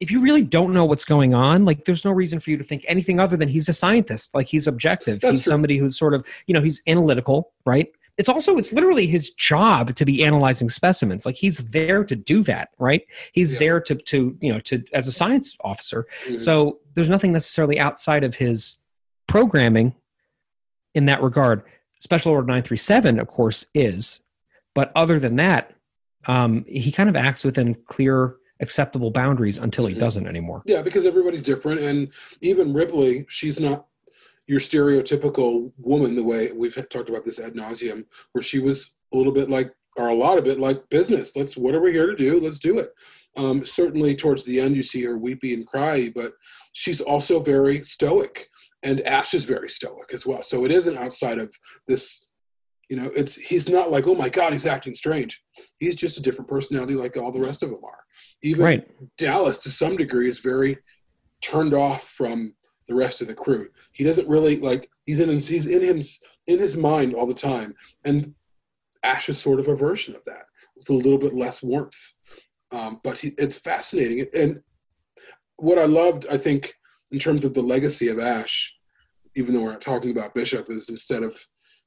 if 0.00 0.10
you 0.10 0.20
really 0.20 0.42
don't 0.42 0.72
know 0.72 0.84
what's 0.84 1.04
going 1.04 1.32
on, 1.32 1.64
like 1.64 1.84
there's 1.84 2.04
no 2.04 2.10
reason 2.10 2.40
for 2.40 2.50
you 2.50 2.56
to 2.56 2.64
think 2.64 2.84
anything 2.88 3.20
other 3.20 3.36
than 3.36 3.48
he's 3.48 3.68
a 3.68 3.72
scientist. 3.72 4.34
Like 4.34 4.48
he's 4.48 4.66
objective. 4.66 5.20
That's 5.20 5.32
he's 5.32 5.42
true. 5.44 5.50
somebody 5.50 5.78
who's 5.78 5.96
sort 5.96 6.14
of, 6.14 6.26
you 6.46 6.54
know, 6.54 6.60
he's 6.62 6.82
analytical, 6.88 7.52
right? 7.64 7.88
It's 8.18 8.28
also 8.28 8.56
it's 8.58 8.72
literally 8.72 9.06
his 9.06 9.30
job 9.30 9.94
to 9.94 10.04
be 10.04 10.22
analyzing 10.24 10.68
specimens. 10.68 11.24
Like 11.24 11.36
he's 11.36 11.58
there 11.70 12.04
to 12.04 12.14
do 12.14 12.42
that, 12.44 12.68
right? 12.78 13.02
He's 13.32 13.54
Yeah. 13.54 13.58
there 13.60 13.80
to 13.80 13.94
to, 13.94 14.36
you 14.40 14.52
know, 14.52 14.60
to 14.60 14.84
as 14.92 15.08
a 15.08 15.12
science 15.12 15.56
officer. 15.64 16.06
Mhm. 16.26 16.38
So 16.40 16.80
there's 16.94 17.08
nothing 17.10 17.32
necessarily 17.32 17.80
outside 17.80 18.22
of 18.24 18.34
his 18.34 18.76
programming 19.26 19.94
in 20.94 21.06
that 21.06 21.22
regard. 21.22 21.62
Special 22.00 22.32
Order 22.32 22.46
937, 22.46 23.18
of 23.18 23.28
course, 23.28 23.64
is. 23.74 24.18
But 24.74 24.92
other 24.94 25.18
than 25.18 25.36
that, 25.36 25.72
um, 26.26 26.64
he 26.68 26.92
kind 26.92 27.08
of 27.08 27.16
acts 27.16 27.44
within 27.44 27.74
clear, 27.86 28.36
acceptable 28.60 29.10
boundaries 29.10 29.58
until 29.58 29.86
he 29.86 29.94
Mhm. 29.94 29.98
doesn't 30.00 30.26
anymore. 30.26 30.62
Yeah, 30.66 30.82
because 30.82 31.06
everybody's 31.06 31.42
different, 31.42 31.80
and 31.80 32.08
even 32.42 32.72
Ripley, 32.72 33.24
she's 33.28 33.58
not 33.58 33.86
your 34.46 34.60
stereotypical 34.60 35.72
woman. 35.78 36.14
The 36.14 36.22
way 36.22 36.52
we've 36.52 36.74
talked 36.90 37.08
about 37.08 37.24
this 37.24 37.38
ad 37.38 37.54
nauseum, 37.54 38.04
where 38.32 38.42
she 38.42 38.58
was 38.58 38.94
a 39.12 39.16
little 39.16 39.32
bit 39.32 39.50
like, 39.50 39.72
or 39.96 40.08
a 40.08 40.14
lot 40.14 40.38
of 40.38 40.46
it 40.46 40.58
like 40.58 40.88
business. 40.88 41.36
Let's 41.36 41.56
what 41.56 41.74
are 41.74 41.80
we 41.80 41.92
here 41.92 42.06
to 42.06 42.16
do? 42.16 42.40
Let's 42.40 42.58
do 42.58 42.78
it. 42.78 42.90
Um, 43.36 43.64
certainly, 43.64 44.14
towards 44.14 44.44
the 44.44 44.60
end, 44.60 44.76
you 44.76 44.82
see 44.82 45.02
her 45.04 45.16
weepy 45.16 45.54
and 45.54 45.66
cry, 45.66 46.12
but 46.14 46.32
she's 46.72 47.00
also 47.00 47.40
very 47.40 47.82
stoic, 47.82 48.48
and 48.82 49.00
Ash 49.02 49.34
is 49.34 49.44
very 49.44 49.70
stoic 49.70 50.12
as 50.12 50.26
well. 50.26 50.42
So 50.42 50.64
it 50.64 50.70
isn't 50.70 50.98
outside 50.98 51.38
of 51.38 51.54
this. 51.88 52.26
You 52.90 52.96
know, 52.98 53.10
it's 53.16 53.36
he's 53.36 53.70
not 53.70 53.90
like, 53.90 54.06
oh 54.06 54.14
my 54.14 54.28
god, 54.28 54.52
he's 54.52 54.66
acting 54.66 54.94
strange. 54.94 55.42
He's 55.78 55.96
just 55.96 56.18
a 56.18 56.22
different 56.22 56.50
personality, 56.50 56.94
like 56.94 57.16
all 57.16 57.32
the 57.32 57.40
rest 57.40 57.62
of 57.62 57.70
them 57.70 57.82
are. 57.84 58.04
Even 58.42 58.64
Right. 58.64 58.90
Dallas, 59.16 59.56
to 59.58 59.70
some 59.70 59.96
degree, 59.96 60.28
is 60.28 60.40
very 60.40 60.76
turned 61.40 61.72
off 61.74 62.04
from 62.08 62.54
the 62.88 62.94
rest 62.94 63.20
of 63.20 63.28
the 63.28 63.34
crew. 63.34 63.68
He 63.92 64.04
doesn't 64.04 64.28
really 64.28 64.58
like. 64.58 64.90
He's 65.06 65.20
in 65.20 65.28
his, 65.28 65.46
he's 65.46 65.66
in 65.66 65.82
his 65.82 66.20
in 66.46 66.58
his 66.58 66.76
mind 66.76 67.14
all 67.14 67.26
the 67.26 67.34
time, 67.34 67.74
and 68.04 68.34
Ash 69.02 69.28
is 69.28 69.38
sort 69.38 69.60
of 69.60 69.68
a 69.68 69.76
version 69.76 70.14
of 70.14 70.24
that 70.24 70.44
with 70.76 70.90
a 70.90 70.94
little 70.94 71.18
bit 71.18 71.34
less 71.34 71.62
warmth. 71.62 72.12
Um, 72.72 73.00
but 73.02 73.18
he, 73.18 73.32
it's 73.38 73.56
fascinating. 73.56 74.26
And 74.34 74.60
what 75.56 75.78
I 75.78 75.84
loved, 75.84 76.26
I 76.30 76.38
think, 76.38 76.74
in 77.10 77.18
terms 77.18 77.44
of 77.44 77.54
the 77.54 77.62
legacy 77.62 78.08
of 78.08 78.18
Ash, 78.18 78.74
even 79.36 79.54
though 79.54 79.62
we're 79.62 79.72
not 79.72 79.80
talking 79.80 80.10
about 80.10 80.34
Bishop, 80.34 80.70
is 80.70 80.88
instead 80.88 81.22
of 81.22 81.38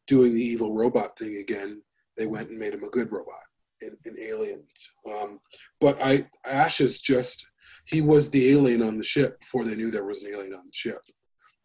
doing 0.08 0.34
the 0.34 0.42
evil 0.42 0.74
robot 0.74 1.18
thing 1.18 1.38
again, 1.38 1.82
they 2.18 2.28
went 2.28 2.50
and 2.50 2.60
made 2.60 2.74
him 2.74 2.84
a 2.84 2.90
good 2.90 3.12
robot 3.12 3.44
in, 3.82 3.98
in 4.06 4.20
Aliens. 4.20 4.92
Um, 5.06 5.40
but 5.82 5.98
I 6.02 6.28
Ash 6.46 6.80
is 6.80 7.02
just 7.02 7.46
he 7.86 8.02
was 8.02 8.30
the 8.30 8.50
alien 8.52 8.82
on 8.82 8.98
the 8.98 9.04
ship 9.04 9.40
before 9.40 9.64
they 9.64 9.76
knew 9.76 9.92
there 9.92 10.06
was 10.06 10.24
an 10.24 10.34
alien 10.34 10.54
on 10.54 10.66
the 10.66 10.74
ship. 10.74 11.02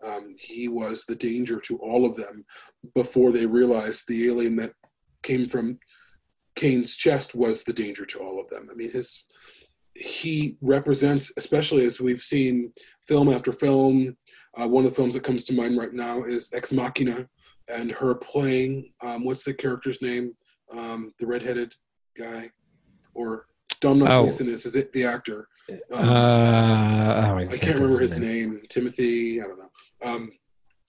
Um, 0.07 0.35
he 0.39 0.69
was 0.69 1.05
the 1.05 1.15
danger 1.15 1.61
to 1.61 1.77
all 1.79 2.07
of 2.07 2.17
them 2.17 2.45
before 2.95 3.33
they 3.33 3.45
realized 3.47 4.07
the 4.07 4.27
alien 4.29 4.57
that 4.57 4.73
came 5.23 5.49
from 5.49 5.79
Kane's 6.57 6.97
chest 6.97 7.35
was 7.35 7.63
the 7.63 7.73
danger 7.73 8.05
to 8.07 8.19
all 8.19 8.41
of 8.41 8.49
them. 8.49 8.69
I 8.71 8.75
mean, 8.75 8.91
his 8.91 9.27
he 9.95 10.57
represents, 10.63 11.33
especially 11.37 11.85
as 11.85 12.01
we've 12.01 12.23
seen 12.23 12.73
film 13.07 13.29
after 13.29 13.53
film. 13.53 14.17
Uh, 14.57 14.67
one 14.67 14.85
of 14.85 14.91
the 14.91 14.97
films 14.97 15.15
that 15.15 15.23
comes 15.23 15.45
to 15.45 15.53
mind 15.53 15.77
right 15.77 15.93
now 15.93 16.23
is 16.25 16.51
Ex 16.55 16.73
Machina, 16.73 17.29
and 17.69 17.93
her 17.93 18.15
playing 18.15 18.93
um, 19.03 19.25
what's 19.25 19.45
the 19.45 19.53
character's 19.55 20.01
name? 20.01 20.33
Um, 20.73 21.13
the 21.19 21.27
redheaded 21.27 21.75
guy, 22.17 22.51
or 23.15 23.47
Domhnall 23.81 24.09
Oh. 24.11 24.23
Gleeson 24.23 24.49
is, 24.49 24.65
is 24.67 24.77
it 24.77 24.93
the 24.93 25.05
actor? 25.05 25.49
Uh, 25.93 25.97
oh, 25.97 27.37
I 27.37 27.57
can't 27.57 27.77
remember 27.77 28.01
his 28.01 28.19
name. 28.19 28.63
Timothy. 28.69 29.41
I 29.41 29.45
don't 29.45 29.59
know. 29.59 29.71
Um, 30.03 30.33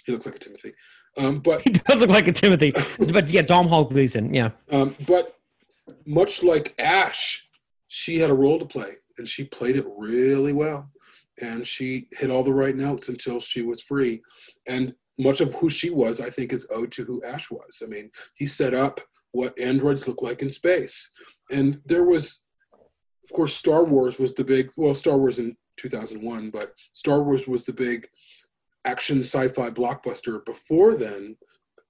he 0.05 0.11
looks 0.11 0.25
like 0.25 0.35
a 0.35 0.39
Timothy. 0.39 0.73
Um, 1.17 1.39
but 1.39 1.61
He 1.63 1.71
does 1.71 1.99
look 1.99 2.09
like 2.09 2.27
a 2.27 2.31
Timothy, 2.31 2.73
but 2.99 3.29
yeah, 3.29 3.41
Domhnall 3.41 3.85
Gleeson. 3.85 4.33
Yeah, 4.33 4.51
um, 4.71 4.95
but 5.07 5.37
much 6.05 6.43
like 6.43 6.73
Ash, 6.79 7.47
she 7.87 8.17
had 8.19 8.29
a 8.29 8.33
role 8.33 8.59
to 8.59 8.65
play, 8.65 8.95
and 9.17 9.27
she 9.27 9.43
played 9.43 9.75
it 9.75 9.85
really 9.97 10.53
well. 10.53 10.89
And 11.41 11.65
she 11.65 12.07
hit 12.11 12.29
all 12.29 12.43
the 12.43 12.53
right 12.53 12.75
notes 12.75 13.09
until 13.09 13.39
she 13.39 13.61
was 13.61 13.81
free. 13.81 14.21
And 14.67 14.93
much 15.17 15.41
of 15.41 15.53
who 15.55 15.69
she 15.69 15.89
was, 15.89 16.19
I 16.19 16.29
think, 16.29 16.53
is 16.53 16.67
owed 16.71 16.91
to 16.93 17.03
who 17.03 17.23
Ash 17.23 17.49
was. 17.49 17.81
I 17.83 17.87
mean, 17.87 18.11
he 18.35 18.45
set 18.45 18.73
up 18.73 18.99
what 19.31 19.57
androids 19.57 20.07
look 20.07 20.21
like 20.21 20.41
in 20.41 20.51
space. 20.51 21.09
And 21.49 21.79
there 21.85 22.03
was, 22.03 22.43
of 23.23 23.31
course, 23.31 23.53
Star 23.53 23.83
Wars 23.83 24.17
was 24.17 24.33
the 24.33 24.43
big, 24.43 24.71
well, 24.75 24.95
Star 24.95 25.17
Wars 25.17 25.39
in 25.39 25.55
2001, 25.77 26.49
but 26.49 26.73
Star 26.93 27.21
Wars 27.23 27.47
was 27.47 27.63
the 27.63 27.73
big 27.73 28.07
action 28.85 29.19
sci-fi 29.19 29.69
blockbuster 29.69 30.43
before 30.45 30.95
then 30.95 31.35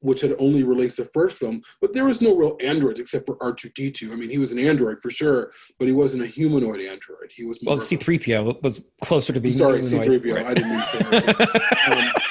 which 0.01 0.21
had 0.21 0.33
only 0.39 0.63
released 0.63 0.97
the 0.97 1.05
first 1.13 1.37
film 1.37 1.61
but 1.79 1.93
there 1.93 2.05
was 2.05 2.21
no 2.21 2.35
real 2.35 2.57
androids 2.61 2.99
except 2.99 3.25
for 3.25 3.37
r2d2 3.37 4.11
i 4.11 4.15
mean 4.15 4.29
he 4.29 4.37
was 4.37 4.51
an 4.51 4.59
android 4.59 4.99
for 4.99 5.09
sure 5.09 5.51
but 5.79 5.87
he 5.87 5.93
wasn't 5.93 6.21
a 6.21 6.25
humanoid 6.27 6.81
android 6.81 7.31
he 7.33 7.45
was 7.45 7.61
more 7.63 7.71
well, 7.71 7.77
of 7.77 7.81
a- 7.81 7.85
C-3PO 7.85 8.61
was 8.61 8.81
closer 9.01 9.31
to 9.31 9.39
being. 9.39 9.57
sorry 9.57 9.81
humanoid, 9.81 10.21
c3po 10.21 10.35
right? 10.35 10.45
i 10.47 10.53
didn't 10.53 10.69
mean 10.69 10.79
to 10.79 10.85
say 10.85 10.99
that 10.99 11.39
um, 11.91 12.21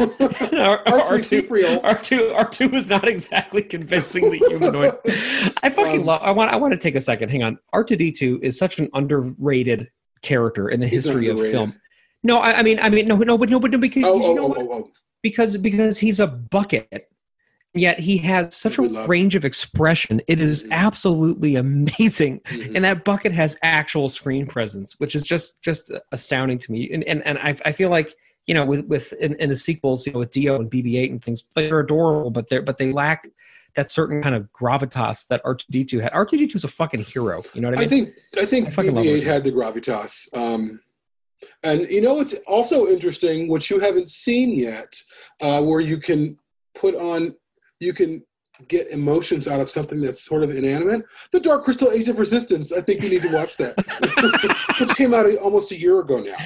R- 0.20 0.82
R2, 0.84 1.46
R2C3PO. 1.48 1.82
R2, 1.82 2.36
R2 2.36 2.72
was 2.72 2.88
not 2.88 3.06
exactly 3.06 3.62
convincingly 3.62 4.38
humanoid. 4.48 4.96
I 5.62 5.70
fucking 5.70 6.00
Um, 6.00 6.04
love. 6.06 6.22
I 6.22 6.30
want. 6.30 6.52
I 6.52 6.56
want 6.56 6.72
to 6.72 6.78
take 6.78 6.94
a 6.94 7.00
second. 7.00 7.30
Hang 7.30 7.42
on. 7.42 7.58
R2D2 7.74 8.42
is 8.42 8.58
such 8.58 8.78
an 8.78 8.88
underrated 8.94 9.90
character 10.22 10.68
in 10.68 10.80
the 10.80 10.88
history 10.88 11.28
of 11.28 11.38
film. 11.38 11.74
No, 12.22 12.38
I, 12.38 12.58
I 12.58 12.62
mean, 12.62 12.78
I 12.80 12.88
mean, 12.90 13.08
no, 13.08 13.16
no, 13.16 13.36
but 13.38 13.48
no, 13.48 13.58
but 13.60 13.70
no, 13.70 13.78
because 13.78 14.04
oh, 14.04 14.16
you 14.16 14.24
oh, 14.24 14.34
know 14.34 14.44
oh, 14.44 14.48
what? 14.48 14.58
oh, 14.58 14.68
oh. 14.72 14.90
because 15.22 15.56
because 15.56 15.98
he's 15.98 16.20
a 16.20 16.26
bucket 16.26 17.08
yet 17.72 18.00
he 18.00 18.18
has 18.18 18.52
such 18.56 18.78
a 18.78 18.82
range 19.06 19.36
of 19.36 19.44
expression 19.44 20.20
it 20.26 20.42
is 20.42 20.64
Mhm. 20.64 20.72
absolutely 20.72 21.54
amazing 21.54 22.40
Mhm. 22.48 22.74
and 22.74 22.84
that 22.84 23.04
bucket 23.04 23.30
has 23.30 23.56
actual 23.62 24.08
screen 24.08 24.44
presence 24.44 24.96
which 24.98 25.14
is 25.14 25.22
just 25.22 25.62
just 25.62 25.92
astounding 26.10 26.58
to 26.58 26.72
me 26.72 26.90
and 26.92 27.04
and, 27.04 27.24
and 27.24 27.38
I, 27.38 27.54
I 27.64 27.70
feel 27.70 27.88
like 27.88 28.12
you 28.46 28.54
know 28.54 28.64
with 28.64 28.86
with 28.86 29.12
in, 29.14 29.34
in 29.36 29.48
the 29.48 29.56
sequels 29.56 30.06
you 30.06 30.12
know 30.12 30.18
with 30.20 30.30
D-O 30.30 30.56
and 30.56 30.70
bb8 30.70 31.10
and 31.10 31.22
things 31.22 31.44
they're 31.54 31.80
adorable 31.80 32.30
but 32.30 32.48
they're 32.48 32.62
but 32.62 32.78
they 32.78 32.92
lack 32.92 33.28
that 33.76 33.90
certain 33.90 34.22
kind 34.22 34.34
of 34.34 34.48
gravitas 34.52 35.28
that 35.28 35.42
r2d2 35.44 36.00
had 36.02 36.12
r2d2 36.12 36.56
is 36.56 36.64
a 36.64 36.68
fucking 36.68 37.02
hero 37.02 37.42
you 37.54 37.60
know 37.60 37.70
what 37.70 37.78
i 37.78 37.84
I 37.84 37.86
mean 37.86 38.06
think 38.06 38.14
I 38.38 38.44
think 38.44 38.68
I 38.68 38.70
fucking 38.70 38.94
love 38.94 39.04
BB-8 39.04 39.18
it. 39.18 39.24
had 39.24 39.44
the 39.44 39.52
gravitas. 39.52 40.36
Um, 40.36 40.80
and 41.62 41.90
you 41.90 42.00
know 42.00 42.20
it's 42.20 42.34
also 42.46 42.86
interesting, 42.86 43.48
which 43.48 43.70
you 43.70 43.80
haven't 43.80 44.08
seen 44.08 44.50
yet, 44.50 45.00
uh, 45.40 45.62
where 45.62 45.80
you 45.80 45.98
can 45.98 46.36
put 46.74 46.94
on, 46.94 47.34
you 47.78 47.92
can 47.92 48.22
get 48.68 48.88
emotions 48.90 49.48
out 49.48 49.60
of 49.60 49.70
something 49.70 50.00
that's 50.00 50.22
sort 50.22 50.42
of 50.42 50.50
inanimate. 50.50 51.02
The 51.32 51.40
Dark 51.40 51.64
Crystal 51.64 51.90
Age 51.90 52.08
of 52.08 52.18
Resistance. 52.18 52.72
I 52.72 52.82
think 52.82 53.02
you 53.02 53.08
need 53.08 53.22
to 53.22 53.32
watch 53.34 53.56
that, 53.56 53.74
which 54.80 54.94
came 54.96 55.14
out 55.14 55.26
almost 55.36 55.72
a 55.72 55.78
year 55.80 56.00
ago 56.00 56.18
now. 56.18 56.36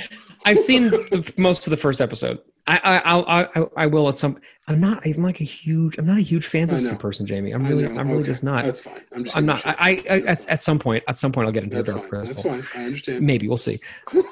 I've 0.45 0.59
seen 0.59 0.91
the, 0.91 1.33
most 1.37 1.67
of 1.67 1.71
the 1.71 1.77
first 1.77 2.01
episode. 2.01 2.39
I 2.67 2.81
I 2.83 2.99
I'll, 3.05 3.25
I 3.27 3.43
I 3.55 3.67
I 3.77 3.87
will 3.87 4.09
at 4.09 4.17
some. 4.17 4.39
I'm 4.69 4.81
not. 4.81 5.07
I'm 5.07 5.23
like 5.23 5.41
a 5.43 5.45
huge. 5.45 5.99
I'm 5.99 6.07
not 6.07 6.17
a 6.17 6.23
huge 6.23 6.47
fantasy 6.47 6.95
person, 6.97 7.27
Jamie. 7.27 7.53
I'm 7.53 7.67
really. 7.67 7.85
I'm 7.85 8.09
really 8.09 8.21
okay, 8.21 8.29
just 8.29 8.43
not. 8.43 8.65
That's 8.65 8.81
fine. 8.81 9.03
I'm 9.15 9.25
just. 9.25 9.37
I'm 9.37 9.45
not. 9.45 9.67
I. 9.67 10.03
I, 10.09 10.21
at, 10.21 10.49
at 10.49 10.63
some 10.63 10.79
point, 10.79 11.05
at 11.07 11.19
some 11.19 11.31
point, 11.31 11.47
I'll 11.47 11.53
get 11.53 11.65
into 11.65 11.77
That's 11.77 11.89
Dark 11.89 12.01
fine. 12.01 12.09
Crystal. 12.09 12.43
That's 12.51 12.67
fine. 12.67 12.83
I 12.83 12.87
understand. 12.87 13.27
Maybe 13.27 13.49
we'll 13.49 13.59
see. 13.59 13.81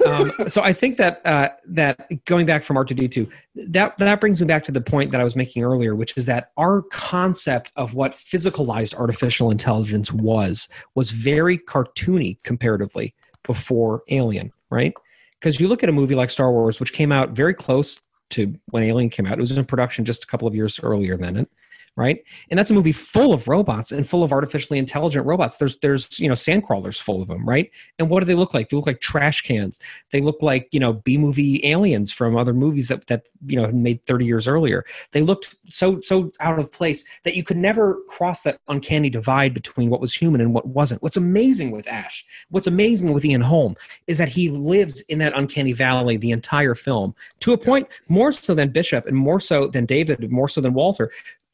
Um, 0.07 0.33
so 0.49 0.63
I 0.63 0.73
think 0.73 0.97
that 0.97 1.21
uh, 1.27 1.51
that 1.67 2.09
going 2.25 2.47
back 2.47 2.65
from 2.65 2.77
R2D2, 2.77 3.29
that 3.69 3.99
that 3.99 4.21
brings 4.21 4.41
me 4.41 4.47
back 4.47 4.65
to 4.65 4.73
the 4.73 4.81
point 4.81 5.11
that 5.11 5.21
I 5.21 5.25
was 5.25 5.37
making 5.37 5.63
earlier, 5.63 5.95
which 5.95 6.17
is 6.17 6.25
that 6.27 6.53
our 6.57 6.83
concept 6.91 7.71
of 7.77 7.93
what 7.93 8.13
physicalized 8.13 8.95
artificial 8.95 9.51
intelligence 9.51 10.11
was 10.11 10.69
was 10.95 11.11
very 11.11 11.59
cartoony 11.59 12.43
comparatively 12.45 13.15
before 13.43 14.05
Alien, 14.09 14.53
right? 14.71 14.95
Because 15.43 15.59
you 15.59 15.67
look 15.67 15.83
at 15.83 15.89
a 15.89 15.93
movie 15.93 16.15
like 16.15 16.31
Star 16.31 16.53
Wars, 16.53 16.79
which 16.79 16.93
came 16.93 17.11
out 17.11 17.31
very 17.31 17.53
close 17.53 17.99
to 18.31 18.55
when 18.67 18.85
Alien 18.85 19.11
came 19.11 19.27
out. 19.27 19.35
It 19.35 19.41
was 19.41 19.51
in 19.51 19.65
production 19.65 20.05
just 20.05 20.23
a 20.23 20.27
couple 20.29 20.47
of 20.47 20.55
years 20.55 20.79
earlier 20.81 21.17
than 21.17 21.37
it, 21.37 21.51
right? 21.97 22.23
And 22.51 22.59
that's 22.59 22.71
a 22.71 22.75
movie 22.75 22.93
full 22.93 23.35
of 23.35 23.49
robots 23.49 23.93
and 23.93 24.09
full 24.09 24.23
of 24.23 24.33
artificially 24.33 24.79
intelligent 24.79 25.27
robots. 25.27 25.57
There's 25.57 25.79
there's 25.79 26.19
you 26.19 26.29
know 26.29 26.35
sandcrawlers 26.35 27.01
full 27.01 27.21
of 27.21 27.29
them, 27.29 27.47
right? 27.47 27.71
And 27.99 28.09
what 28.09 28.21
do 28.21 28.27
they 28.27 28.35
look 28.35 28.55
like? 28.55 28.69
They 28.69 28.77
look 28.77 28.87
like 28.87 29.01
trash 29.01 29.43
cans. 29.43 29.79
They 30.11 30.21
look 30.21 30.41
like 30.41 30.69
you 30.73 30.81
know 30.81 30.95
B 30.95 31.19
movie 31.19 31.65
aliens 31.67 32.11
from 32.11 32.37
other 32.37 32.55
movies 32.55 32.89
that 32.89 33.07
that 33.09 33.25
you 33.47 33.61
know 33.61 33.71
made 33.73 34.05
30 34.07 34.25
years 34.25 34.49
earlier. 34.49 34.85
They 35.13 35.23
looked 35.23 35.55
so 35.69 36.01
so 36.01 36.31
out 36.41 36.59
of 36.59 36.73
place 36.73 37.05
that 37.25 37.37
you 37.37 37.45
could 37.45 37.59
never 37.59 37.99
cross 38.09 38.43
that 38.45 38.59
uncanny 38.69 39.11
divide 39.11 39.53
between 39.53 39.91
what 39.91 40.01
was 40.01 40.15
human 40.15 40.41
and 40.41 40.55
what 40.55 40.67
wasn't. 40.67 41.03
What's 41.03 41.17
amazing 41.17 41.73
with 41.73 41.87
Ash, 41.89 42.25
what's 42.49 42.67
amazing 42.67 43.13
with 43.13 43.25
Ian 43.25 43.43
Holm, 43.43 43.77
is 44.07 44.19
that 44.19 44.29
he 44.29 44.51
lives 44.51 45.01
in 45.03 45.19
that 45.19 45.37
uncanny 45.37 45.73
valley 45.73 46.17
the 46.17 46.31
entire 46.31 46.75
film 46.75 47.15
to 47.41 47.53
a 47.53 47.59
point 47.59 47.89
more 48.09 48.33
so 48.33 48.55
than 48.55 48.71
Bishop 48.71 49.07
and 49.07 49.17
more 49.17 49.41
so 49.41 49.69
than 49.69 49.85
David, 49.85 50.31
more 50.31 50.49
so 50.49 50.61
than 50.61 50.73
Walter. 50.73 51.11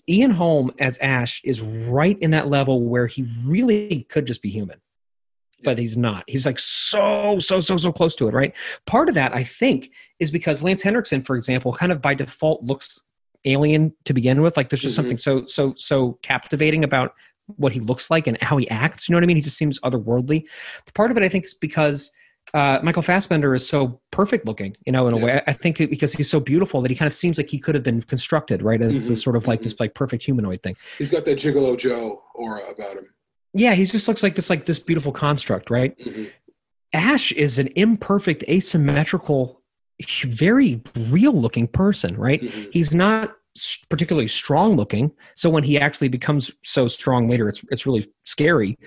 Ian 0.09 0.31
Holm 0.31 0.71
as 0.79 0.99
Ash 0.99 1.41
is 1.45 1.61
right 1.61 2.19
in 2.21 2.31
that 2.31 2.49
level 2.49 2.83
where 2.85 3.07
he 3.07 3.27
really 3.45 4.07
could 4.09 4.27
just 4.27 4.43
be 4.43 4.51
human. 4.51 4.81
But 5.65 5.77
he's 5.77 5.97
not. 5.97 6.23
He's 6.29 6.47
like 6.47 6.59
so, 6.61 7.41
so, 7.41 7.61
so, 7.61 7.77
so 7.77 7.91
close 7.91 8.15
to 8.17 8.29
it, 8.29 8.35
right? 8.35 8.55
Part 8.87 9.09
of 9.09 9.17
that, 9.17 9.35
I 9.35 9.43
think, 9.43 9.91
is 10.21 10.31
because 10.31 10.63
Lance 10.63 10.83
Henriksen, 10.83 11.23
for 11.23 11.35
example, 11.35 11.73
kind 11.73 11.91
of 11.91 12.01
by 12.01 12.15
default 12.15 12.63
looks 12.63 13.01
alien 13.45 13.93
to 14.05 14.15
begin 14.15 14.41
with. 14.41 14.57
Like 14.57 14.69
there's 14.69 14.83
just 14.83 14.95
Mhm. 14.95 14.97
something 14.97 15.17
so, 15.17 15.45
so, 15.47 15.75
so 15.77 16.19
captivating 16.23 16.85
about 16.85 17.13
what 17.57 17.73
he 17.73 17.81
looks 17.81 18.09
like 18.11 18.27
and 18.29 18.41
how 18.41 18.57
he 18.57 18.71
acts. 18.71 19.09
You 19.09 19.13
know 19.13 19.17
what 19.17 19.25
I 19.25 19.27
mean? 19.27 19.37
He 19.37 19.43
just 19.43 19.57
seems 19.57 19.81
otherworldly. 19.81 20.45
Part 20.95 21.11
of 21.11 21.17
it, 21.17 21.23
I 21.25 21.29
think, 21.29 21.45
is 21.45 21.55
because 21.55 22.13
uh, 22.55 22.79
Michael 22.83 23.03
Fassbender 23.03 23.55
is 23.55 23.67
so 23.69 24.01
perfect 24.11 24.47
looking, 24.47 24.77
you 24.87 24.93
know, 24.93 25.07
in 25.07 25.15
a 25.15 25.17
way. 25.19 25.43
I 25.47 25.53
think 25.53 25.81
it- 25.81 25.91
because 25.91 26.13
he's 26.13 26.31
so 26.31 26.41
beautiful 26.41 26.81
that 26.83 26.91
he 26.91 26.97
kind 26.97 27.07
of 27.07 27.15
seems 27.15 27.37
like 27.39 27.49
he 27.49 27.59
could 27.59 27.75
have 27.75 27.85
been 27.85 28.03
constructed, 28.03 28.63
right? 28.63 28.81
As 28.81 28.99
Mhm, 28.99 29.09
this 29.09 29.23
sort 29.23 29.37
of 29.37 29.47
like 29.47 29.63
this 29.63 29.79
like 29.81 29.95
perfect 29.95 30.25
humanoid 30.25 30.63
thing. 30.63 30.77
He's 30.99 31.11
got 31.11 31.25
that 31.27 31.39
Gigolo 31.39 31.77
Joe 31.79 32.23
aura 32.35 32.63
about 32.71 32.97
him. 32.97 33.07
Yeah, 33.55 33.75
he 33.75 33.85
just 33.85 34.09
looks 34.09 34.23
like 34.23 34.35
this 34.35 34.51
like 34.51 34.67
this 34.67 34.79
beautiful 34.79 35.13
construct, 35.13 35.71
right? 35.71 35.99
Mhm. 35.99 36.31
Ash 36.93 37.33
is 37.33 37.59
an 37.59 37.69
imperfect, 37.77 38.45
asymmetrical, 38.49 39.61
very 40.25 40.81
real 40.97 41.33
looking 41.33 41.67
person, 41.67 42.17
right? 42.17 42.41
Mhm. 42.41 42.69
He's 42.73 42.95
not 42.95 43.35
particularly 43.89 44.29
strong 44.29 44.77
looking. 44.77 45.11
So 45.35 45.51
when 45.51 45.65
he 45.65 45.79
actually 45.79 46.09
becomes 46.09 46.51
so 46.65 46.89
strong 46.89 47.27
later, 47.27 47.49
it's 47.49 47.65
it's 47.71 47.87
really 47.87 48.07
scary. 48.25 48.79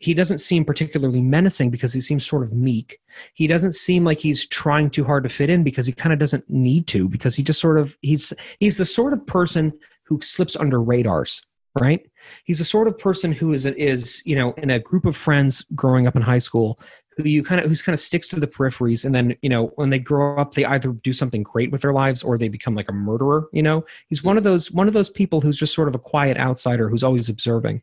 He 0.00 0.14
doesn't 0.14 0.38
seem 0.38 0.64
particularly 0.64 1.22
menacing 1.22 1.70
because 1.70 1.92
he 1.92 2.00
seems 2.00 2.26
sort 2.26 2.42
of 2.42 2.52
meek. 2.52 2.98
He 3.34 3.46
doesn't 3.46 3.72
seem 3.72 4.04
like 4.04 4.18
he's 4.18 4.46
trying 4.46 4.90
too 4.90 5.04
hard 5.04 5.24
to 5.24 5.28
fit 5.28 5.50
in 5.50 5.64
because 5.64 5.86
he 5.86 5.92
kind 5.92 6.12
of 6.12 6.18
doesn't 6.18 6.48
need 6.48 6.86
to 6.88 7.08
because 7.08 7.34
he 7.34 7.42
just 7.42 7.60
sort 7.60 7.78
of 7.78 7.96
he's 8.02 8.32
he's 8.58 8.76
the 8.76 8.84
sort 8.84 9.12
of 9.12 9.26
person 9.26 9.72
who 10.04 10.20
slips 10.22 10.56
under 10.56 10.82
radars 10.82 11.42
right 11.80 12.10
he's 12.44 12.58
the 12.58 12.64
sort 12.64 12.88
of 12.88 12.98
person 12.98 13.30
who 13.30 13.52
is 13.52 13.64
is 13.64 14.20
you 14.24 14.34
know 14.34 14.52
in 14.54 14.70
a 14.70 14.80
group 14.80 15.04
of 15.04 15.16
friends 15.16 15.64
growing 15.74 16.08
up 16.08 16.16
in 16.16 16.22
high 16.22 16.38
school 16.38 16.80
who 17.22 17.28
you 17.28 17.42
kind 17.42 17.60
of 17.60 17.68
who's 17.68 17.82
kind 17.82 17.94
of 17.94 18.00
sticks 18.00 18.28
to 18.28 18.40
the 18.40 18.46
peripheries 18.46 19.04
and 19.04 19.14
then 19.14 19.36
you 19.42 19.48
know 19.48 19.66
when 19.76 19.90
they 19.90 19.98
grow 19.98 20.38
up 20.38 20.54
they 20.54 20.64
either 20.64 20.92
do 20.92 21.12
something 21.12 21.42
great 21.42 21.70
with 21.70 21.82
their 21.82 21.92
lives 21.92 22.22
or 22.22 22.36
they 22.36 22.48
become 22.48 22.74
like 22.74 22.88
a 22.88 22.92
murderer 22.92 23.48
you 23.52 23.62
know? 23.62 23.84
He's 24.08 24.24
one 24.24 24.36
of 24.36 24.44
those 24.44 24.70
one 24.70 24.88
of 24.88 24.94
those 24.94 25.10
people 25.10 25.40
who's 25.40 25.58
just 25.58 25.74
sort 25.74 25.88
of 25.88 25.94
a 25.94 25.98
quiet 25.98 26.36
outsider 26.36 26.88
who's 26.88 27.04
always 27.04 27.28
observing. 27.28 27.82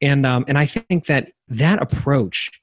And 0.00 0.24
um, 0.26 0.44
and 0.46 0.56
I 0.56 0.66
think 0.66 1.06
that 1.06 1.32
that 1.48 1.82
approach 1.82 2.60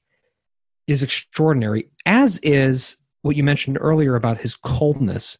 is 0.86 1.02
extraordinary, 1.02 1.88
as 2.06 2.38
is 2.38 2.96
what 3.22 3.36
you 3.36 3.42
mentioned 3.42 3.76
earlier 3.80 4.14
about 4.14 4.38
his 4.38 4.54
coldness, 4.54 5.36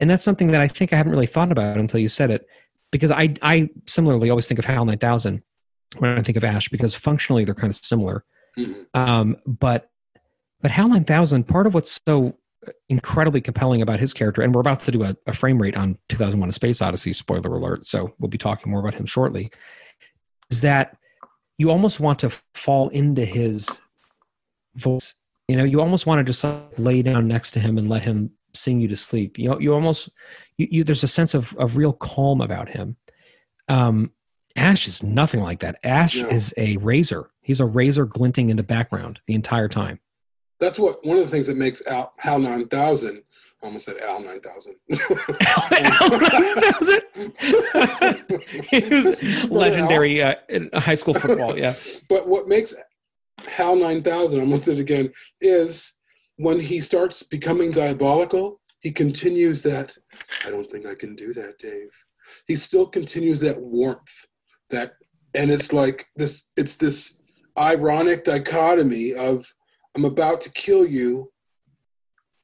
and 0.00 0.10
that's 0.10 0.24
something 0.24 0.50
that 0.50 0.60
I 0.60 0.68
think 0.68 0.92
I 0.92 0.96
haven't 0.96 1.12
really 1.12 1.26
thought 1.26 1.52
about 1.52 1.78
until 1.78 2.00
you 2.00 2.08
said 2.08 2.30
it, 2.30 2.46
because 2.90 3.10
I 3.10 3.34
I 3.42 3.70
similarly 3.86 4.28
always 4.28 4.46
think 4.46 4.58
of 4.58 4.64
HAL 4.64 4.84
nine 4.84 4.98
thousand 4.98 5.42
when 5.98 6.18
I 6.18 6.22
think 6.22 6.36
of 6.36 6.44
Ash 6.44 6.68
because 6.68 6.94
functionally 6.94 7.44
they're 7.44 7.54
kind 7.54 7.70
of 7.70 7.76
similar, 7.76 8.24
Mhm. 8.58 8.84
um, 8.94 9.36
but 9.46 9.90
but 10.60 10.70
HAL 10.70 10.88
nine 10.88 11.04
thousand 11.04 11.44
part 11.44 11.66
of 11.66 11.74
what's 11.74 12.00
so 12.06 12.36
incredibly 12.88 13.40
compelling 13.40 13.82
about 13.82 14.00
his 14.00 14.12
character, 14.12 14.42
and 14.42 14.54
we're 14.54 14.60
about 14.60 14.82
to 14.84 14.90
do 14.90 15.04
a, 15.04 15.16
a 15.26 15.32
frame 15.32 15.60
rate 15.60 15.76
on 15.76 15.98
2001: 16.08 16.48
A 16.48 16.52
Space 16.52 16.82
Odyssey. 16.82 17.12
Spoiler 17.12 17.54
alert! 17.54 17.86
So 17.86 18.14
we'll 18.18 18.28
be 18.28 18.38
talking 18.38 18.70
more 18.70 18.80
about 18.80 18.94
him 18.94 19.06
shortly. 19.06 19.50
Is 20.50 20.60
that 20.62 20.96
you 21.58 21.70
almost 21.70 22.00
want 22.00 22.18
to 22.20 22.30
fall 22.54 22.88
into 22.90 23.24
his 23.24 23.80
voice? 24.76 25.14
You 25.48 25.56
know, 25.56 25.64
you 25.64 25.80
almost 25.80 26.06
want 26.06 26.18
to 26.18 26.24
just 26.24 26.44
like 26.44 26.78
lay 26.78 27.02
down 27.02 27.26
next 27.28 27.52
to 27.52 27.60
him 27.60 27.78
and 27.78 27.88
let 27.88 28.02
him 28.02 28.30
sing 28.54 28.80
you 28.80 28.88
to 28.88 28.96
sleep. 28.96 29.38
You 29.38 29.50
know, 29.50 29.58
you 29.58 29.72
almost 29.74 30.10
you, 30.56 30.68
you 30.70 30.84
there's 30.84 31.04
a 31.04 31.08
sense 31.08 31.34
of 31.34 31.54
of 31.56 31.76
real 31.76 31.92
calm 31.92 32.40
about 32.40 32.68
him. 32.68 32.96
Um, 33.68 34.12
Ash 34.56 34.88
is 34.88 35.02
nothing 35.02 35.40
like 35.40 35.60
that. 35.60 35.78
Ash 35.84 36.20
No. 36.20 36.28
is 36.28 36.52
a 36.56 36.76
razor. 36.78 37.30
He's 37.42 37.60
a 37.60 37.66
razor 37.66 38.06
glinting 38.06 38.50
in 38.50 38.56
the 38.56 38.62
background 38.62 39.20
the 39.26 39.34
entire 39.34 39.68
time. 39.68 40.00
That's 40.60 40.78
what 40.78 41.04
one 41.04 41.18
of 41.18 41.24
the 41.24 41.30
things 41.30 41.46
that 41.46 41.56
makes 41.56 41.86
Al, 41.86 42.12
HAL 42.18 42.40
9000. 42.40 43.22
I 43.60 43.66
almost 43.66 43.86
said 43.86 43.96
Al 43.98 44.22
9000. 44.22 44.76
he 48.70 48.80
was 48.88 49.20
legendary 49.50 50.22
uh, 50.22 50.36
in 50.48 50.70
high 50.74 50.94
school 50.94 51.14
football. 51.14 51.58
Yeah, 51.58 51.74
But 52.08 52.28
what 52.28 52.46
makes 52.46 52.72
HAL 53.46 53.74
9000, 53.76 54.38
I 54.38 54.42
almost 54.42 54.64
did 54.64 54.78
it 54.78 54.82
again, 54.82 55.12
is 55.40 55.94
when 56.36 56.60
he 56.60 56.80
starts 56.80 57.24
becoming 57.24 57.72
diabolical, 57.72 58.60
he 58.80 58.92
continues 58.92 59.60
that, 59.62 59.98
I 60.46 60.50
don't 60.50 60.70
think 60.70 60.86
I 60.86 60.94
can 60.94 61.16
do 61.16 61.32
that, 61.34 61.58
Dave. 61.58 61.90
He 62.46 62.54
still 62.54 62.86
continues 62.86 63.40
that 63.40 63.60
warmth, 63.60 64.26
that, 64.70 64.92
and 65.34 65.50
it's 65.50 65.72
like 65.72 66.06
this, 66.14 66.44
it's 66.56 66.76
this 66.76 67.18
ironic 67.58 68.22
dichotomy 68.22 69.14
of, 69.14 69.52
I'm 69.98 70.04
about 70.04 70.40
to 70.42 70.52
kill 70.52 70.86
you, 70.86 71.32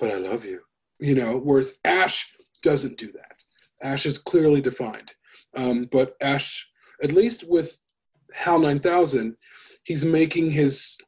but 0.01 0.11
I 0.11 0.17
love 0.17 0.45
you. 0.45 0.63
You 0.99 1.15
know, 1.15 1.37
whereas 1.39 1.75
Ash 1.85 2.33
doesn't 2.65 2.99
do 2.99 3.13
that. 3.13 3.37
Ash 3.81 4.07
is 4.07 4.19
clearly 4.19 4.61
defined. 4.61 5.15
Um, 5.57 5.89
but 5.93 6.17
Ash, 6.21 6.69
at 7.01 7.13
least 7.13 7.45
with 7.49 7.79
HAL 8.33 8.59
9000, 8.59 9.37
he's 9.85 10.05
making 10.05 10.51
his 10.51 10.99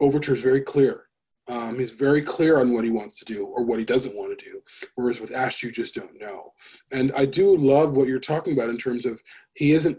overtures 0.00 0.40
very 0.40 0.60
clear. 0.60 1.04
Um, 1.46 1.78
he's 1.78 1.92
very 1.92 2.22
clear 2.22 2.58
on 2.58 2.72
what 2.72 2.82
he 2.82 2.90
wants 2.90 3.20
to 3.20 3.24
do 3.24 3.46
or 3.46 3.62
what 3.62 3.78
he 3.78 3.84
doesn't 3.84 4.16
want 4.16 4.36
to 4.36 4.44
do. 4.44 4.60
Whereas 4.96 5.20
with 5.20 5.30
Ash, 5.32 5.62
you 5.62 5.70
just 5.70 5.94
don't 5.94 6.20
know. 6.20 6.52
And 6.90 7.12
I 7.12 7.26
do 7.26 7.56
love 7.56 7.96
what 7.96 8.08
you're 8.08 8.18
talking 8.18 8.54
about 8.54 8.70
in 8.70 8.78
terms 8.78 9.06
of 9.06 9.20
he 9.54 9.70
isn't. 9.70 9.98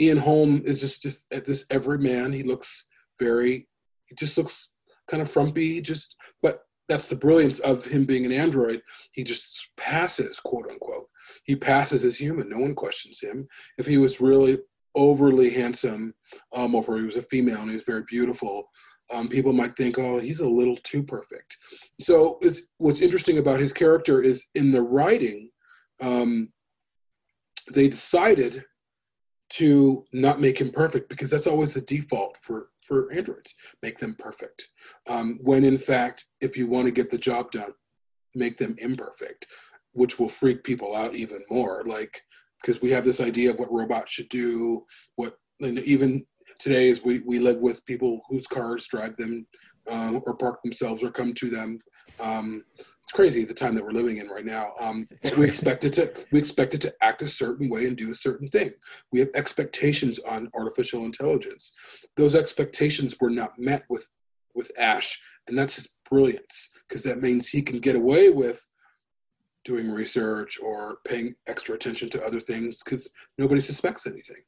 Ian 0.00 0.18
Holm 0.18 0.62
is 0.64 0.80
just 0.80 1.02
just 1.02 1.26
at 1.34 1.44
this 1.44 1.66
everyman. 1.70 2.30
He 2.32 2.44
looks 2.44 2.86
very. 3.18 3.66
He 4.06 4.14
just 4.14 4.38
looks 4.38 4.74
kind 5.10 5.22
of 5.22 5.30
frumpy. 5.30 5.80
Just. 5.80 6.16
But 6.42 6.60
that's 6.88 7.08
the 7.08 7.16
brilliance 7.16 7.60
of 7.60 7.84
him 7.84 8.04
being 8.04 8.26
an 8.26 8.32
android. 8.32 8.80
He 9.12 9.22
just 9.22 9.68
passes, 9.76 10.40
quote 10.40 10.70
unquote. 10.70 11.06
He 11.44 11.54
passes 11.54 12.04
as 12.04 12.16
human. 12.16 12.48
No 12.48 12.58
one 12.58 12.74
questions 12.74 13.20
him. 13.20 13.46
If 13.78 13.86
he 13.86 13.98
was 13.98 14.20
really 14.20 14.58
overly 14.96 15.50
handsome, 15.50 16.12
um, 16.52 16.74
or 16.74 16.80
if 16.80 17.00
he 17.00 17.06
was 17.06 17.16
a 17.16 17.22
female 17.22 17.60
and 17.60 17.70
he 17.70 17.76
was 17.76 17.84
very 17.84 18.02
beautiful, 18.08 18.64
um, 19.14 19.28
people 19.28 19.52
might 19.52 19.76
think, 19.76 19.98
oh, 19.98 20.18
he's 20.18 20.40
a 20.40 20.48
little 20.48 20.76
too 20.82 21.02
perfect. 21.02 21.56
So 22.00 22.38
it's, 22.42 22.62
what's 22.78 23.00
interesting 23.00 23.38
about 23.38 23.60
his 23.60 23.72
character 23.72 24.20
is 24.20 24.46
in 24.56 24.72
the 24.72 24.82
writing, 24.82 25.50
um, 26.00 26.48
they 27.72 27.88
decided 27.88 28.64
to 29.50 30.04
not 30.12 30.40
make 30.40 30.60
him 30.60 30.70
perfect 30.70 31.08
because 31.08 31.30
that's 31.30 31.46
always 31.46 31.74
the 31.74 31.80
default 31.82 32.36
for 32.40 32.68
for 32.82 33.12
androids 33.12 33.54
make 33.82 33.98
them 33.98 34.16
perfect. 34.18 34.68
Um, 35.08 35.38
when 35.42 35.64
in 35.64 35.78
fact 35.78 36.26
if 36.40 36.56
you 36.56 36.66
want 36.66 36.86
to 36.86 36.92
get 36.92 37.10
the 37.10 37.18
job 37.18 37.52
done 37.52 37.72
make 38.34 38.58
them 38.58 38.76
imperfect 38.78 39.46
which 39.92 40.18
will 40.18 40.28
freak 40.28 40.62
people 40.62 40.94
out 40.94 41.14
even 41.14 41.42
more 41.50 41.82
like 41.84 42.22
because 42.60 42.80
we 42.80 42.90
have 42.90 43.04
this 43.04 43.20
idea 43.20 43.50
of 43.50 43.58
what 43.58 43.72
robots 43.72 44.12
should 44.12 44.28
do 44.28 44.84
what 45.16 45.36
and 45.60 45.80
even 45.80 46.24
today 46.58 46.90
as 46.90 47.02
we, 47.02 47.20
we 47.20 47.38
live 47.38 47.60
with 47.60 47.84
people 47.86 48.20
whose 48.28 48.46
cars 48.46 48.86
drive 48.86 49.16
them 49.16 49.46
um, 49.90 50.22
or 50.26 50.36
park 50.36 50.62
themselves 50.62 51.02
or 51.02 51.10
come 51.10 51.34
to 51.34 51.48
them 51.48 51.78
um, 52.20 52.62
it's 53.10 53.16
crazy 53.16 53.44
the 53.44 53.52
time 53.52 53.74
that 53.74 53.84
we're 53.84 53.90
living 53.90 54.18
in 54.18 54.28
right 54.28 54.44
now. 54.44 54.72
Um, 54.78 55.08
we 55.36 55.44
expect 55.44 55.82
it 55.82 55.92
to 55.94 56.12
we 56.30 56.38
expect 56.38 56.74
it 56.74 56.80
to 56.82 56.94
act 57.02 57.22
a 57.22 57.26
certain 57.26 57.68
way 57.68 57.86
and 57.86 57.96
do 57.96 58.12
a 58.12 58.14
certain 58.14 58.48
thing. 58.48 58.70
We 59.10 59.18
have 59.18 59.30
expectations 59.34 60.20
on 60.20 60.48
artificial 60.54 61.04
intelligence. 61.04 61.72
Those 62.16 62.36
expectations 62.36 63.16
were 63.20 63.30
not 63.30 63.58
met 63.58 63.82
with 63.88 64.06
with 64.54 64.70
ash 64.78 65.20
and 65.48 65.58
that's 65.58 65.74
his 65.74 65.88
brilliance 66.08 66.70
because 66.88 67.02
that 67.02 67.20
means 67.20 67.48
he 67.48 67.62
can 67.62 67.80
get 67.80 67.96
away 67.96 68.30
with 68.30 68.64
doing 69.64 69.90
research 69.90 70.60
or 70.62 70.98
paying 71.04 71.34
extra 71.48 71.74
attention 71.74 72.10
to 72.10 72.24
other 72.24 72.38
things 72.38 72.80
because 72.84 73.10
nobody 73.38 73.60
suspects 73.60 74.06
anything 74.06 74.42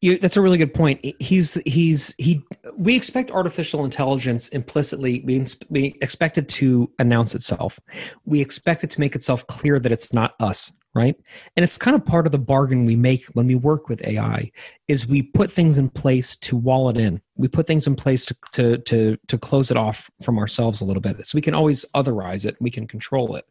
you, 0.00 0.18
that's 0.18 0.36
a 0.36 0.40
really 0.40 0.58
good 0.58 0.74
point. 0.74 1.04
He's 1.18 1.54
he's 1.66 2.14
he. 2.18 2.44
We 2.76 2.94
expect 2.94 3.30
artificial 3.32 3.84
intelligence 3.84 4.48
implicitly. 4.48 5.22
We, 5.24 5.44
we 5.70 5.98
expect 6.00 6.38
it 6.38 6.48
to 6.50 6.90
announce 7.00 7.34
itself. 7.34 7.80
We 8.24 8.40
expect 8.40 8.84
it 8.84 8.90
to 8.90 9.00
make 9.00 9.16
itself 9.16 9.46
clear 9.48 9.80
that 9.80 9.90
it's 9.90 10.12
not 10.12 10.34
us, 10.38 10.72
right? 10.94 11.16
And 11.56 11.64
it's 11.64 11.76
kind 11.76 11.96
of 11.96 12.04
part 12.04 12.26
of 12.26 12.32
the 12.32 12.38
bargain 12.38 12.84
we 12.84 12.94
make 12.94 13.24
when 13.32 13.48
we 13.48 13.56
work 13.56 13.88
with 13.88 14.06
AI. 14.06 14.52
Is 14.86 15.08
we 15.08 15.22
put 15.22 15.50
things 15.50 15.78
in 15.78 15.90
place 15.90 16.36
to 16.36 16.56
wall 16.56 16.88
it 16.90 16.96
in. 16.96 17.20
We 17.34 17.48
put 17.48 17.66
things 17.66 17.88
in 17.88 17.96
place 17.96 18.24
to 18.26 18.36
to 18.52 18.78
to 18.78 19.16
to 19.26 19.38
close 19.38 19.72
it 19.72 19.76
off 19.76 20.08
from 20.22 20.38
ourselves 20.38 20.80
a 20.80 20.84
little 20.84 21.02
bit, 21.02 21.26
so 21.26 21.34
we 21.34 21.42
can 21.42 21.54
always 21.54 21.84
otherize 21.96 22.46
it. 22.46 22.56
We 22.60 22.70
can 22.70 22.86
control 22.86 23.34
it. 23.34 23.46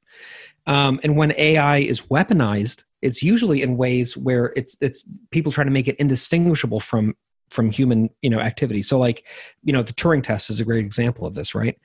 Um, 0.66 1.00
and 1.04 1.18
when 1.18 1.34
AI 1.38 1.80
is 1.80 2.02
weaponized, 2.04 2.84
it's 3.02 3.22
usually 3.22 3.62
in 3.62 3.78
ways 3.78 4.18
where 4.18 4.54
it's 4.56 4.78
it's 4.82 5.04
people 5.32 5.52
try 5.52 5.64
to 5.64 5.72
make 5.72 5.88
it 5.88 5.96
indistinguishable 5.98 6.80
from 6.80 7.16
from 7.50 7.72
human 7.72 8.10
you 8.22 8.30
know 8.30 8.40
activity. 8.40 8.82
So 8.82 8.98
like 8.98 9.26
you 9.64 9.74
know 9.74 9.84
the 9.84 9.94
Turing 9.94 10.24
test 10.24 10.50
is 10.50 10.60
a 10.60 10.66
great 10.66 10.84
example 10.84 11.26
of 11.26 11.36
this, 11.36 11.56
right? 11.56 11.78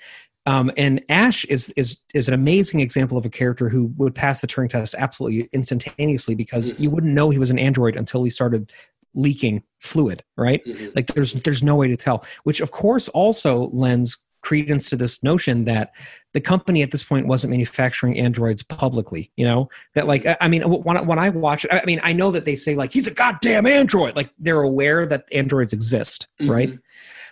Um, 0.45 0.73
and 0.77 1.03
Ash 1.09 1.45
is 1.45 1.71
is 1.71 1.99
is 2.15 2.29
an 2.29 2.35
amazing 2.35 2.81
example 2.81 3.17
of 3.17 3.25
a 3.25 3.31
character 3.31 3.69
who 3.69 3.93
would 3.97 4.15
pass 4.15 4.41
the 4.41 4.47
Turing 4.47 4.69
test 4.69 4.95
absolutely 4.99 5.49
instantaneously 5.53 6.35
because 6.35 6.75
you 6.79 6.91
wouldn't 6.91 7.13
know 7.13 7.31
he 7.31 7.39
was 7.39 7.51
an 7.51 7.59
android 7.59 7.97
until 7.97 8.25
he 8.25 8.31
started 8.31 8.73
leaking 9.15 9.63
fluid, 9.79 10.25
right? 10.37 10.63
Like 10.97 11.07
there's 11.09 11.35
there's 11.35 11.63
no 11.63 11.77
way 11.77 11.89
to 11.89 11.97
tell. 11.97 12.25
Which 12.45 12.61
of 12.61 12.71
course 12.71 13.09
also 13.11 13.69
lends 13.73 14.19
credence 14.43 14.91
to 14.91 14.97
this 14.97 15.23
notion 15.23 15.65
that 15.65 15.93
the 16.33 16.41
company 16.41 16.83
at 16.83 16.91
this 16.91 17.05
point 17.05 17.27
wasn't 17.27 17.51
manufacturing 17.51 18.19
androids 18.19 18.63
publicly 18.63 19.31
you 19.37 19.45
know? 19.45 19.69
That 19.95 20.07
like 20.07 20.27
i 20.41 20.49
mean 20.49 20.63
when, 20.63 21.07
when 21.07 21.19
i 21.19 21.29
watch 21.29 21.65
it 21.65 21.73
i 21.73 21.85
mean 21.85 22.01
i 22.03 22.13
know 22.13 22.31
that 22.31 22.45
they 22.45 22.57
say 22.57 22.75
like 22.75 22.93
he's 22.93 23.07
a 23.07 23.15
goddamn 23.15 23.67
android. 23.67 24.17
Like 24.17 24.31
they're 24.39 24.63
aware 24.63 25.07
that 25.07 25.25
androids 25.33 25.73
exist 25.73 26.29
right? 26.41 26.79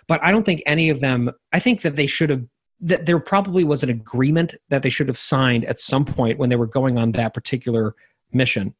But 0.07 0.25
i 0.25 0.31
don't 0.31 0.45
think 0.45 0.63
any 0.65 0.89
of 0.89 0.99
them 0.99 1.31
i 1.53 1.59
think 1.59 1.81
that 1.81 1.95
they 1.95 2.07
should 2.07 2.29
have 2.29 2.43
that 2.81 3.05
there 3.05 3.19
probably 3.19 3.63
was 3.63 3.83
an 3.83 3.89
agreement 3.89 4.55
that 4.69 4.81
they 4.81 4.89
should 4.89 5.07
have 5.07 5.17
signed 5.17 5.65
at 5.65 5.79
some 5.79 6.03
point 6.03 6.39
when 6.39 6.49
they 6.49 6.55
were 6.55 6.67
going 6.67 6.97
on 6.97 7.11
that 7.11 7.33
particular 7.33 7.95
mission 8.33 8.73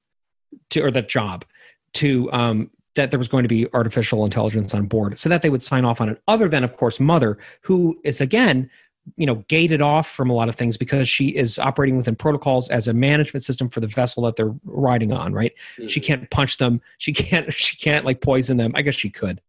to 0.72 0.82
or 0.82 0.92
that 0.92 1.08
job 1.08 1.46
to 1.94 2.32
um 2.32 2.70
that 2.96 3.10
there 3.12 3.18
was 3.18 3.28
going 3.28 3.44
to 3.44 3.48
be 3.50 3.68
artificial 3.74 4.26
intelligence 4.26 4.74
on 4.74 4.86
board 4.86 5.18
so 5.18 5.30
that 5.30 5.42
they 5.42 5.50
would 5.50 5.62
sign 5.62 5.86
off 5.86 6.02
on 6.02 6.10
it 6.10 6.22
other 6.28 6.48
than 6.50 6.64
of 6.64 6.76
course 6.78 7.00
mother 7.00 7.38
who 7.62 8.00
is 8.04 8.20
again 8.22 8.70
you 9.18 9.26
know 9.26 9.36
gated 9.48 9.82
off 9.82 10.10
from 10.10 10.30
a 10.30 10.34
lot 10.34 10.48
of 10.50 10.56
things 10.56 10.78
because 10.78 11.10
she 11.10 11.30
is 11.30 11.58
operating 11.58 11.98
within 11.98 12.16
protocols 12.16 12.70
as 12.70 12.88
a 12.88 12.94
management 12.94 13.44
system 13.44 13.68
for 13.70 13.80
the 13.80 13.88
vessel 13.88 14.24
that 14.24 14.36
they're 14.36 14.54
riding 14.66 15.12
on 15.12 15.34
right? 15.34 15.54
She 15.88 16.00
can't 16.00 16.30
punch 16.30 16.58
them. 16.58 16.82
She 17.00 17.12
can't 17.14 17.52
she 17.66 17.78
can't 17.78 18.06
like 18.06 18.22
poison 18.22 18.58
them. 18.58 18.74
I 18.76 18.82
guess 18.84 18.96
she 18.96 19.10
could. 19.10 19.42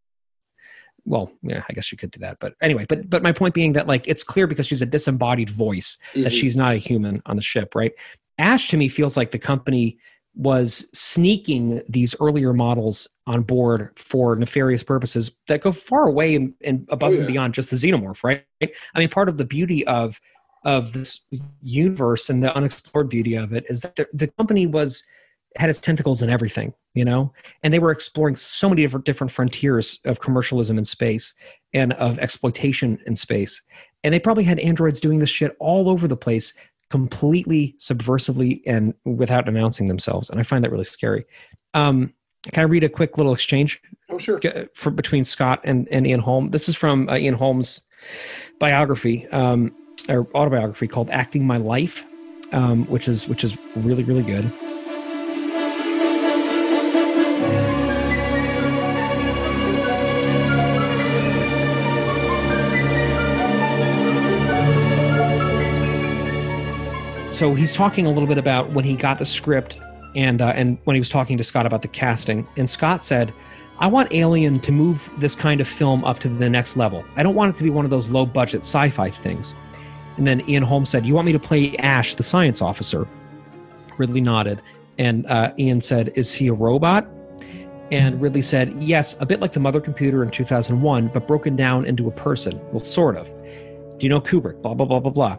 Well 1.04 1.32
yeah 1.42 1.64
i 1.68 1.72
guess 1.72 1.84
she 1.84 1.96
could 1.96 2.12
do 2.12 2.20
that 2.20 2.38
but 2.38 2.54
anyway 2.60 2.86
but 2.88 3.10
but 3.10 3.24
my 3.24 3.32
point 3.32 3.54
being 3.54 3.72
that 3.72 3.88
like 3.88 4.06
it's 4.06 4.22
clear 4.22 4.46
because 4.46 4.68
she's 4.68 4.82
a 4.82 4.86
disembodied 4.86 5.50
voice 5.50 5.98
that 6.14 6.26
Mhm. 6.26 6.30
she's 6.40 6.56
not 6.56 6.74
a 6.74 6.78
human 6.78 7.20
on 7.26 7.34
the 7.36 7.42
ship 7.42 7.74
right? 7.74 7.92
Ash 8.38 8.68
to 8.68 8.76
me 8.76 8.86
feels 8.88 9.16
like 9.16 9.32
the 9.32 9.38
company 9.38 9.98
was 10.34 10.86
sneaking 10.94 11.82
these 11.88 12.14
earlier 12.20 12.52
models 12.54 13.08
on 13.26 13.42
board 13.42 13.92
for 13.96 14.34
nefarious 14.36 14.82
purposes 14.82 15.32
that 15.46 15.62
go 15.62 15.72
far 15.72 16.08
away 16.08 16.34
and, 16.34 16.54
and 16.64 16.86
above 16.90 17.12
Oh, 17.12 17.18
and 17.18 17.26
beyond 17.26 17.54
just 17.54 17.70
the 17.70 17.76
xenomorph 17.76 18.24
right 18.24 18.44
i 18.62 18.98
mean 18.98 19.08
part 19.08 19.28
of 19.28 19.38
the 19.38 19.44
beauty 19.44 19.86
of 19.86 20.20
of 20.64 20.92
this 20.92 21.26
universe 21.62 22.30
and 22.30 22.42
the 22.42 22.54
unexplored 22.54 23.08
beauty 23.08 23.34
of 23.34 23.52
it 23.52 23.64
is 23.68 23.82
that 23.82 23.96
the, 23.96 24.06
the 24.12 24.28
company 24.28 24.66
was 24.66 25.04
had 25.56 25.70
its 25.70 25.80
tentacles 25.80 26.22
in 26.22 26.30
everything, 26.30 26.72
you 26.94 27.04
know? 27.04 27.32
And 27.62 27.72
they 27.72 27.78
were 27.78 27.90
exploring 27.90 28.36
so 28.36 28.68
many 28.68 28.82
different 28.82 29.06
different 29.06 29.30
frontiers 29.30 29.98
of 30.04 30.20
commercialism 30.20 30.78
in 30.78 30.84
space 30.84 31.34
and 31.72 31.92
of 31.94 32.18
exploitation 32.18 32.98
in 33.06 33.16
space. 33.16 33.60
And 34.04 34.12
they 34.12 34.18
probably 34.18 34.44
had 34.44 34.58
androids 34.60 35.00
doing 35.00 35.18
this 35.18 35.30
shit 35.30 35.56
all 35.60 35.88
over 35.88 36.08
the 36.08 36.16
place, 36.16 36.54
completely 36.90 37.74
subversively 37.78 38.62
and 38.66 38.94
without 39.04 39.48
announcing 39.48 39.86
themselves. 39.86 40.30
And 40.30 40.40
I 40.40 40.42
find 40.42 40.64
that 40.64 40.70
really 40.70 40.84
scary. 40.84 41.24
Um, 41.74 42.12
can 42.50 42.62
I 42.62 42.66
read 42.66 42.82
a 42.82 42.88
quick 42.88 43.16
little 43.16 43.32
exchange 43.32 43.80
Oh, 44.08 44.18
sure. 44.18 44.40
for 44.74 44.90
between 44.90 45.24
Scott 45.24 45.60
and, 45.64 45.88
and 45.90 46.06
Ian 46.06 46.20
Holm? 46.20 46.50
This 46.50 46.68
is 46.68 46.74
from 46.74 47.08
uh, 47.08 47.16
Ian 47.16 47.34
Holm's 47.34 47.80
biography 48.58 49.28
um, 49.28 49.72
or 50.08 50.26
autobiography 50.34 50.88
called 50.88 51.08
"Acting 51.10 51.46
My 51.46 51.56
Life," 51.56 52.04
um, 52.52 52.84
which 52.86 53.08
is 53.08 53.28
which 53.28 53.44
is 53.44 53.56
really 53.76 54.02
really 54.02 54.22
good. 54.22 54.52
So 67.32 67.54
he's 67.54 67.74
talking 67.74 68.06
a 68.06 68.10
little 68.10 68.28
bit 68.28 68.38
about 68.38 68.70
when 68.70 68.84
he 68.84 68.94
got 68.94 69.18
the 69.18 69.24
script 69.24 69.80
and 70.14 70.42
uh, 70.42 70.52
and 70.54 70.78
when 70.84 70.94
he 70.94 71.00
was 71.00 71.08
talking 71.08 71.38
to 71.38 71.44
Scott 71.44 71.66
about 71.66 71.82
the 71.82 71.88
casting, 71.88 72.46
and 72.56 72.68
Scott 72.68 73.02
said, 73.04 73.32
"I 73.78 73.86
want 73.86 74.12
Alien 74.12 74.60
to 74.60 74.72
move 74.72 75.10
this 75.18 75.34
kind 75.34 75.60
of 75.60 75.68
film 75.68 76.04
up 76.04 76.18
to 76.20 76.28
the 76.28 76.50
next 76.50 76.76
level. 76.76 77.04
I 77.16 77.22
don't 77.22 77.34
want 77.34 77.54
it 77.54 77.58
to 77.58 77.62
be 77.62 77.70
one 77.70 77.84
of 77.84 77.90
those 77.90 78.10
low 78.10 78.26
budget 78.26 78.62
sci-fi 78.62 79.10
things." 79.10 79.54
And 80.16 80.26
then 80.26 80.48
Ian 80.48 80.62
Holmes 80.62 80.90
said, 80.90 81.06
"You 81.06 81.14
want 81.14 81.26
me 81.26 81.32
to 81.32 81.38
play 81.38 81.76
Ash, 81.76 82.14
the 82.14 82.22
science 82.22 82.60
officer?" 82.60 83.08
Ridley 83.98 84.20
nodded, 84.20 84.60
and 84.98 85.26
uh, 85.26 85.52
Ian 85.58 85.80
said, 85.80 86.12
"Is 86.14 86.32
he 86.32 86.48
a 86.48 86.54
robot?" 86.54 87.06
And 87.90 88.20
Ridley 88.20 88.42
said, 88.42 88.72
"Yes, 88.74 89.16
a 89.20 89.26
bit 89.26 89.40
like 89.40 89.52
the 89.52 89.60
Mother 89.60 89.80
Computer 89.80 90.22
in 90.22 90.30
2001, 90.30 91.08
but 91.08 91.26
broken 91.26 91.56
down 91.56 91.84
into 91.86 92.08
a 92.08 92.12
person. 92.12 92.60
Well, 92.70 92.80
sort 92.80 93.16
of. 93.16 93.26
Do 93.26 93.98
you 94.00 94.08
know 94.08 94.20
Kubrick? 94.20 94.60
Blah 94.62 94.74
blah 94.74 94.86
blah 94.86 95.00
blah 95.00 95.10
blah." 95.10 95.38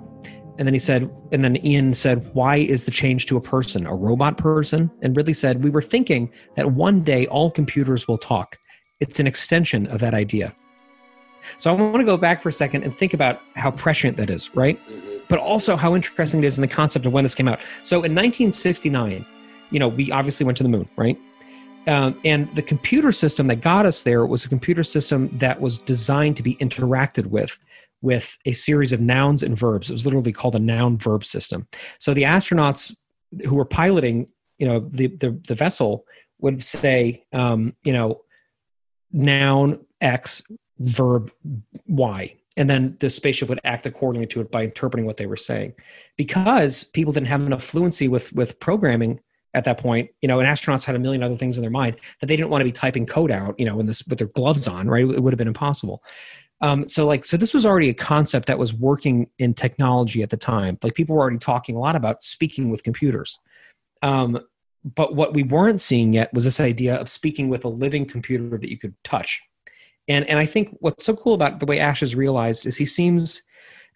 And 0.58 0.68
then 0.68 0.74
he 0.74 0.80
said, 0.80 1.10
and 1.32 1.44
then 1.44 1.64
Ian 1.66 1.94
said, 1.94 2.30
Why 2.34 2.58
is 2.58 2.84
the 2.84 2.92
change 2.92 3.26
to 3.28 3.38
a 3.38 3.42
person, 3.42 3.88
a 3.88 3.96
robot 3.96 4.38
person? 4.38 4.92
And 5.02 5.16
Ridley 5.16 5.34
said, 5.34 5.64
We 5.64 5.70
were 5.70 5.82
thinking 5.82 6.32
that 6.56 6.74
one 6.74 7.02
day 7.02 7.26
all 7.28 7.50
computers 7.50 8.08
will 8.08 8.20
talk. 8.20 8.58
It's 9.00 9.20
an 9.20 9.28
extension 9.28 9.88
of 9.88 10.00
that 10.02 10.14
idea. 10.14 10.54
So 11.58 11.72
I 11.72 11.74
want 11.74 11.98
to 11.98 12.06
go 12.06 12.18
back 12.18 12.42
for 12.42 12.50
a 12.50 12.54
second 12.54 12.84
and 12.84 12.96
think 12.96 13.14
about 13.14 13.42
how 13.56 13.72
prescient 13.72 14.18
that 14.18 14.30
is, 14.30 14.56
right? 14.56 14.80
But 15.28 15.40
also 15.40 15.76
how 15.76 15.96
interesting 15.96 16.44
it 16.44 16.48
is 16.48 16.58
in 16.58 16.62
the 16.62 16.68
concept 16.68 17.06
of 17.06 17.14
when 17.14 17.24
this 17.24 17.36
came 17.36 17.48
out. 17.48 17.60
So 17.82 17.98
in 17.98 18.14
1969, 18.14 19.26
you 19.72 19.80
know, 19.80 19.88
we 19.88 20.12
obviously 20.12 20.46
went 20.46 20.58
to 20.58 20.64
the 20.64 20.70
moon, 20.70 20.88
right? 20.96 21.18
Um, 21.88 22.18
and 22.24 22.54
the 22.56 22.62
computer 22.62 23.12
system 23.12 23.48
that 23.48 23.58
got 23.58 23.86
us 23.86 24.04
there 24.04 24.26
was 24.26 24.46
a 24.46 24.50
computer 24.50 24.84
system 24.84 25.30
that 25.40 25.60
was 25.60 25.78
designed 25.80 26.38
to 26.38 26.44
be 26.44 26.56
interacted 26.56 27.26
with 27.26 27.58
with 28.04 28.38
a 28.46 28.52
series 28.52 28.94
of 28.94 29.00
nouns 29.00 29.42
and 29.42 29.58
verbs. 29.58 29.90
It 29.90 29.94
was 29.94 30.06
literally 30.06 30.34
called 30.34 30.56
a 30.56 30.60
noun 30.60 30.98
verb 30.98 31.26
system. 31.26 31.68
So 32.00 32.14
the 32.14 32.24
astronauts 32.24 32.96
who 33.48 33.56
were 33.56 33.66
piloting, 33.66 34.28
you 34.60 34.68
know, 34.68 34.82
the 34.92 35.08
the, 35.08 35.32
the 35.48 35.56
vessel 35.56 36.06
would 36.40 36.64
say, 36.64 37.24
um, 37.32 37.76
you 37.84 37.94
know, 37.94 38.22
noun 39.12 39.84
X, 40.02 40.44
verb 40.80 41.32
Y, 41.88 42.36
and 42.58 42.70
then 42.70 42.98
the 43.00 43.10
spaceship 43.10 43.48
would 43.48 43.62
act 43.64 43.86
accordingly 43.86 44.28
to 44.28 44.42
it 44.42 44.52
by 44.52 44.64
interpreting 44.64 45.06
what 45.06 45.18
they 45.18 45.26
were 45.26 45.38
saying. 45.38 45.74
Because 46.18 46.84
people 46.84 47.14
didn't 47.14 47.28
have 47.28 47.42
enough 47.42 47.64
fluency 47.64 48.10
with 48.10 48.34
with 48.34 48.60
programming 48.60 49.22
at 49.56 49.64
that 49.64 49.78
point, 49.78 50.10
you 50.22 50.28
know, 50.28 50.40
and 50.40 50.48
astronauts 50.48 50.84
had 50.84 50.96
a 50.96 51.00
million 51.00 51.24
other 51.24 51.38
things 51.38 51.58
in 51.58 51.62
their 51.62 51.72
mind 51.72 51.96
that 52.20 52.28
they 52.28 52.36
didn't 52.36 52.50
want 52.50 52.62
to 52.62 52.66
be 52.66 52.72
typing 52.72 53.06
code 53.06 53.32
out, 53.32 53.58
you 53.58 53.66
know, 53.66 53.80
in 53.80 53.86
this 53.86 54.06
with 54.08 54.18
their 54.18 54.28
gloves 54.28 54.68
on, 54.68 54.90
right? 54.90 55.08
It 55.08 55.22
would 55.22 55.32
have 55.32 55.38
been 55.38 55.48
impossible. 55.48 56.04
Um, 56.64 56.88
so 56.88 57.06
like, 57.06 57.26
so 57.26 57.36
this 57.36 57.54
was 57.54 57.66
already 57.66 57.90
a 57.90 57.94
concept 57.94 58.48
that 58.48 58.58
was 58.58 58.74
working 58.74 59.30
in 59.38 59.54
technology 59.54 60.24
at 60.24 60.30
the 60.30 60.38
time. 60.38 60.80
Like 60.82 60.96
people 60.96 61.14
were 61.14 61.22
already 61.22 61.38
talking 61.38 61.76
a 61.76 61.80
lot 61.80 61.98
about 61.98 62.24
speaking 62.24 62.70
with 62.70 62.84
computers. 62.84 63.38
Um, 64.02 64.40
but 64.96 65.14
what 65.14 65.34
we 65.34 65.44
weren't 65.44 65.82
seeing 65.82 66.14
yet 66.14 66.34
was 66.34 66.46
this 66.46 66.62
idea 66.62 66.96
of 66.96 67.10
speaking 67.10 67.50
with 67.50 67.66
a 67.66 67.70
living 67.70 68.06
computer 68.06 68.58
that 68.58 68.70
you 68.70 68.78
could 68.78 68.96
touch. 69.04 69.42
And 70.08 70.26
and 70.28 70.40
I 70.40 70.46
think 70.46 70.76
what's 70.80 71.06
so 71.06 71.16
cool 71.16 71.34
about 71.34 71.60
the 71.60 71.66
way 71.66 71.80
Ash 71.80 72.02
is 72.02 72.16
realized 72.16 72.66
is 72.66 72.78
he 72.78 72.86
seems 72.86 73.44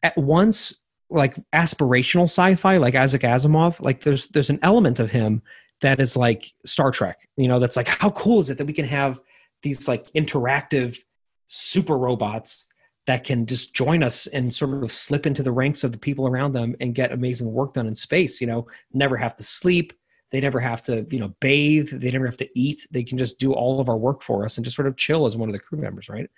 at 0.04 0.18
once 0.18 0.74
like 1.10 1.36
aspirational 1.54 2.26
sci-fi, 2.26 2.78
like 2.78 2.96
Isaac 2.96 3.22
Asimov. 3.22 3.80
Like 3.80 4.02
there's 4.02 4.28
there's 4.28 4.50
an 4.50 4.60
element 4.62 5.00
of 5.00 5.10
him 5.10 5.42
that 5.82 6.00
is 6.02 6.18
like 6.18 6.54
Star 6.66 6.92
Trek. 6.92 7.30
You 7.38 7.48
know, 7.48 7.60
that's 7.60 7.78
like 7.78 7.88
how 7.88 8.12
cool 8.12 8.42
is 8.42 8.50
it 8.50 8.58
that 8.58 8.68
we 8.68 8.74
can 8.74 8.86
have 8.86 9.22
these 9.64 9.88
like 9.88 10.12
interactive 10.14 11.00
super 11.48 11.98
robots 11.98 12.68
that 13.08 13.24
can 13.24 13.46
just 13.46 13.74
join 13.74 14.04
us 14.04 14.28
and 14.28 14.54
sort 14.54 14.84
of 14.84 14.92
slip 14.92 15.26
into 15.26 15.42
the 15.42 15.52
ranks 15.52 15.84
of 15.84 15.94
the 15.94 15.98
people 15.98 16.28
around 16.28 16.52
them 16.54 16.76
and 16.82 16.94
get 16.94 17.14
amazing 17.14 17.52
work 17.52 17.74
done 17.74 17.88
in 17.88 17.96
space 17.96 18.40
you 18.40 18.48
know? 18.48 18.68
Never 18.94 19.18
have 19.18 19.36
to 19.38 19.44
sleep. 19.44 19.94
They 20.30 20.42
never 20.42 20.60
have 20.60 20.84
to 20.84 21.08
you 21.10 21.20
know 21.20 21.34
bathe. 21.40 21.90
They 21.90 22.12
never 22.12 22.26
have 22.26 22.38
to 22.38 22.60
eat. 22.60 22.86
They 22.92 23.04
can 23.04 23.18
just 23.18 23.40
do 23.40 23.54
all 23.54 23.80
of 23.80 23.90
our 23.90 23.98
work 23.98 24.22
for 24.22 24.44
us 24.44 24.58
and 24.58 24.66
just 24.66 24.76
sort 24.76 24.88
of 24.88 24.98
chill 24.98 25.26
as 25.26 25.38
one 25.38 25.50
of 25.50 25.54
the 25.54 25.60
crew 25.60 25.80
members 25.80 26.10
right? 26.10 26.30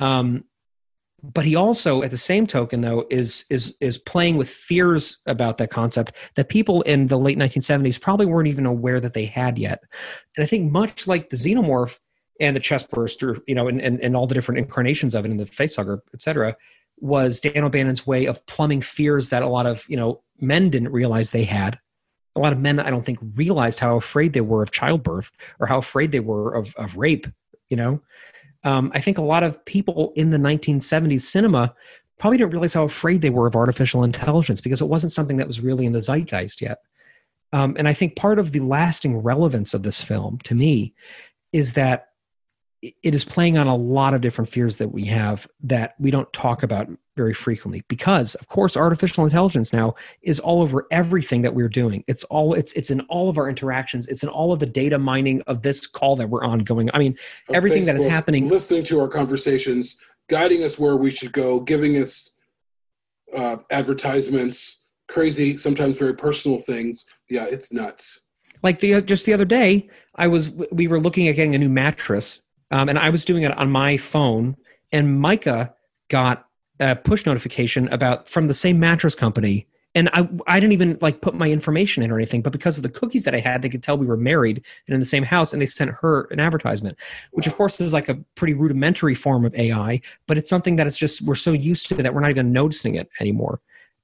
Um, 0.00 0.44
but 1.22 1.44
he 1.44 1.54
also 1.54 2.02
at 2.02 2.10
the 2.10 2.18
same 2.18 2.46
token 2.46 2.80
though 2.80 3.06
is 3.10 3.44
is 3.50 3.76
is 3.80 3.98
playing 3.98 4.36
with 4.36 4.48
fears 4.48 5.18
about 5.26 5.58
that 5.58 5.70
concept 5.70 6.16
that 6.34 6.48
people 6.48 6.82
in 6.82 7.06
the 7.06 7.18
late 7.18 7.38
1970s 7.38 8.00
probably 8.00 8.26
weren't 8.26 8.48
even 8.48 8.66
aware 8.66 9.00
that 9.00 9.12
they 9.12 9.26
had 9.26 9.58
yet. 9.58 9.80
And 10.36 10.42
i 10.42 10.46
think 10.46 10.70
much 10.70 11.06
like 11.06 11.30
the 11.30 11.36
xenomorph 11.36 11.98
and 12.40 12.56
the 12.56 12.60
chest 12.60 12.90
burster, 12.90 13.38
you 13.46 13.54
know, 13.54 13.68
and, 13.68 13.80
and, 13.80 14.00
and 14.00 14.16
all 14.16 14.26
the 14.26 14.34
different 14.34 14.58
incarnations 14.58 15.14
of 15.14 15.24
it 15.24 15.30
in 15.30 15.36
the 15.36 15.46
face 15.46 15.76
facehugger, 15.76 16.00
et 16.14 16.22
cetera, 16.22 16.56
was 16.98 17.40
Dan 17.40 17.64
O'Bannon's 17.64 18.06
way 18.06 18.26
of 18.26 18.44
plumbing 18.46 18.82
fears 18.82 19.30
that 19.30 19.42
a 19.42 19.48
lot 19.48 19.66
of, 19.66 19.84
you 19.88 19.96
know, 19.96 20.22
men 20.40 20.70
didn't 20.70 20.92
realize 20.92 21.30
they 21.30 21.44
had. 21.44 21.78
A 22.36 22.40
lot 22.40 22.52
of 22.52 22.58
men, 22.58 22.80
I 22.80 22.90
don't 22.90 23.04
think, 23.04 23.18
realized 23.34 23.80
how 23.80 23.96
afraid 23.96 24.32
they 24.32 24.40
were 24.40 24.62
of 24.62 24.70
childbirth 24.70 25.30
or 25.58 25.66
how 25.66 25.78
afraid 25.78 26.12
they 26.12 26.20
were 26.20 26.54
of, 26.54 26.74
of 26.76 26.96
rape, 26.96 27.26
you 27.68 27.76
know. 27.76 28.00
Um, 28.64 28.90
I 28.94 29.00
think 29.00 29.18
a 29.18 29.22
lot 29.22 29.42
of 29.42 29.62
people 29.64 30.12
in 30.16 30.30
the 30.30 30.38
1970s 30.38 31.22
cinema 31.22 31.74
probably 32.18 32.38
didn't 32.38 32.52
realize 32.52 32.74
how 32.74 32.84
afraid 32.84 33.22
they 33.22 33.30
were 33.30 33.46
of 33.46 33.56
artificial 33.56 34.04
intelligence 34.04 34.60
because 34.60 34.80
it 34.80 34.88
wasn't 34.88 35.12
something 35.12 35.38
that 35.38 35.46
was 35.46 35.60
really 35.60 35.86
in 35.86 35.92
the 35.92 36.00
zeitgeist 36.00 36.60
yet. 36.60 36.78
Um, 37.52 37.74
and 37.78 37.88
I 37.88 37.94
think 37.94 38.16
part 38.16 38.38
of 38.38 38.52
the 38.52 38.60
lasting 38.60 39.18
relevance 39.18 39.74
of 39.74 39.82
this 39.82 40.00
film 40.00 40.38
to 40.44 40.54
me 40.54 40.94
is 41.52 41.72
that 41.74 42.09
it 42.82 43.14
is 43.14 43.24
playing 43.24 43.58
on 43.58 43.66
a 43.66 43.76
lot 43.76 44.14
of 44.14 44.20
different 44.20 44.48
fears 44.48 44.78
that 44.78 44.88
we 44.88 45.04
have 45.04 45.46
that 45.62 45.94
we 45.98 46.10
don't 46.10 46.32
talk 46.32 46.62
about 46.62 46.88
very 47.16 47.34
frequently 47.34 47.84
because 47.88 48.34
of 48.36 48.48
course 48.48 48.76
artificial 48.76 49.24
intelligence 49.24 49.72
now 49.72 49.94
is 50.22 50.40
all 50.40 50.62
over 50.62 50.86
everything 50.90 51.42
that 51.42 51.54
we're 51.54 51.68
doing 51.68 52.02
it's 52.06 52.24
all 52.24 52.54
it's 52.54 52.72
it's 52.72 52.90
in 52.90 53.00
all 53.02 53.28
of 53.28 53.36
our 53.36 53.50
interactions 53.50 54.06
it's 54.06 54.22
in 54.22 54.30
all 54.30 54.50
of 54.50 54.60
the 54.60 54.66
data 54.66 54.98
mining 54.98 55.42
of 55.42 55.60
this 55.60 55.86
call 55.86 56.16
that 56.16 56.30
we're 56.30 56.42
on 56.42 56.60
going 56.60 56.88
i 56.94 56.98
mean 56.98 57.14
everything 57.52 57.84
that 57.84 57.96
is 57.96 58.06
happening 58.06 58.48
listening 58.48 58.84
to 58.84 59.00
our 59.00 59.08
conversations, 59.08 59.96
guiding 60.28 60.62
us 60.62 60.78
where 60.78 60.96
we 60.96 61.10
should 61.10 61.32
go, 61.32 61.60
giving 61.60 61.96
us 61.96 62.30
uh, 63.36 63.56
advertisements, 63.70 64.80
crazy, 65.08 65.56
sometimes 65.56 65.98
very 65.98 66.14
personal 66.14 66.58
things. 66.58 67.06
Yeah, 67.28 67.46
it's 67.48 67.72
nuts. 67.72 68.20
like 68.62 68.78
the 68.80 69.00
just 69.02 69.24
the 69.26 69.32
other 69.32 69.44
day 69.44 69.88
i 70.16 70.26
was 70.26 70.50
we 70.72 70.86
were 70.88 71.00
looking 71.00 71.28
at 71.28 71.36
getting 71.36 71.54
a 71.54 71.58
new 71.58 71.68
mattress 71.68 72.40
um, 72.70 72.88
and 72.88 72.98
i 72.98 73.10
was 73.10 73.24
doing 73.24 73.42
it 73.42 73.56
on 73.56 73.70
my 73.70 73.96
phone 73.96 74.56
and 74.92 75.20
micah 75.20 75.74
got 76.08 76.46
a 76.80 76.96
push 76.96 77.26
notification 77.26 77.88
about 77.88 78.28
from 78.28 78.48
the 78.48 78.54
same 78.54 78.80
mattress 78.80 79.14
company. 79.14 79.66
And 79.94 80.08
I, 80.12 80.28
I 80.46 80.60
didn't 80.60 80.72
even 80.72 80.98
like 81.00 81.20
put 81.20 81.34
my 81.34 81.50
information 81.50 82.02
in 82.02 82.12
or 82.12 82.16
anything 82.16 82.42
but 82.42 82.52
because 82.52 82.76
of 82.76 82.84
the 82.84 82.88
cookies 82.88 83.24
that 83.24 83.34
i 83.34 83.40
had 83.40 83.60
they 83.60 83.68
could 83.68 83.82
tell 83.82 83.98
we 83.98 84.06
were 84.06 84.16
married 84.16 84.64
and 84.86 84.94
in 84.94 85.00
the 85.00 85.04
same 85.04 85.24
house 85.24 85.52
and 85.52 85.60
they 85.60 85.66
sent 85.66 85.90
her 85.90 86.28
an 86.30 86.38
advertisement 86.38 86.96
which 87.32 87.48
of 87.48 87.56
course 87.56 87.80
is 87.80 87.92
like 87.92 88.08
a 88.08 88.14
pretty 88.36 88.54
rudimentary 88.54 89.16
form 89.16 89.44
of 89.44 89.52
ai 89.56 90.00
but 90.28 90.38
it's 90.38 90.48
something 90.48 90.76
that 90.76 90.86
it's 90.86 90.96
just 90.96 91.22
we're 91.22 91.34
so 91.34 91.50
used 91.50 91.88
to 91.88 91.96
that 91.96 92.14
we're 92.14 92.20
not 92.20 92.30
even 92.30 92.52
noticing 92.52 92.94
it 92.94 93.10
anymore. 93.18 93.60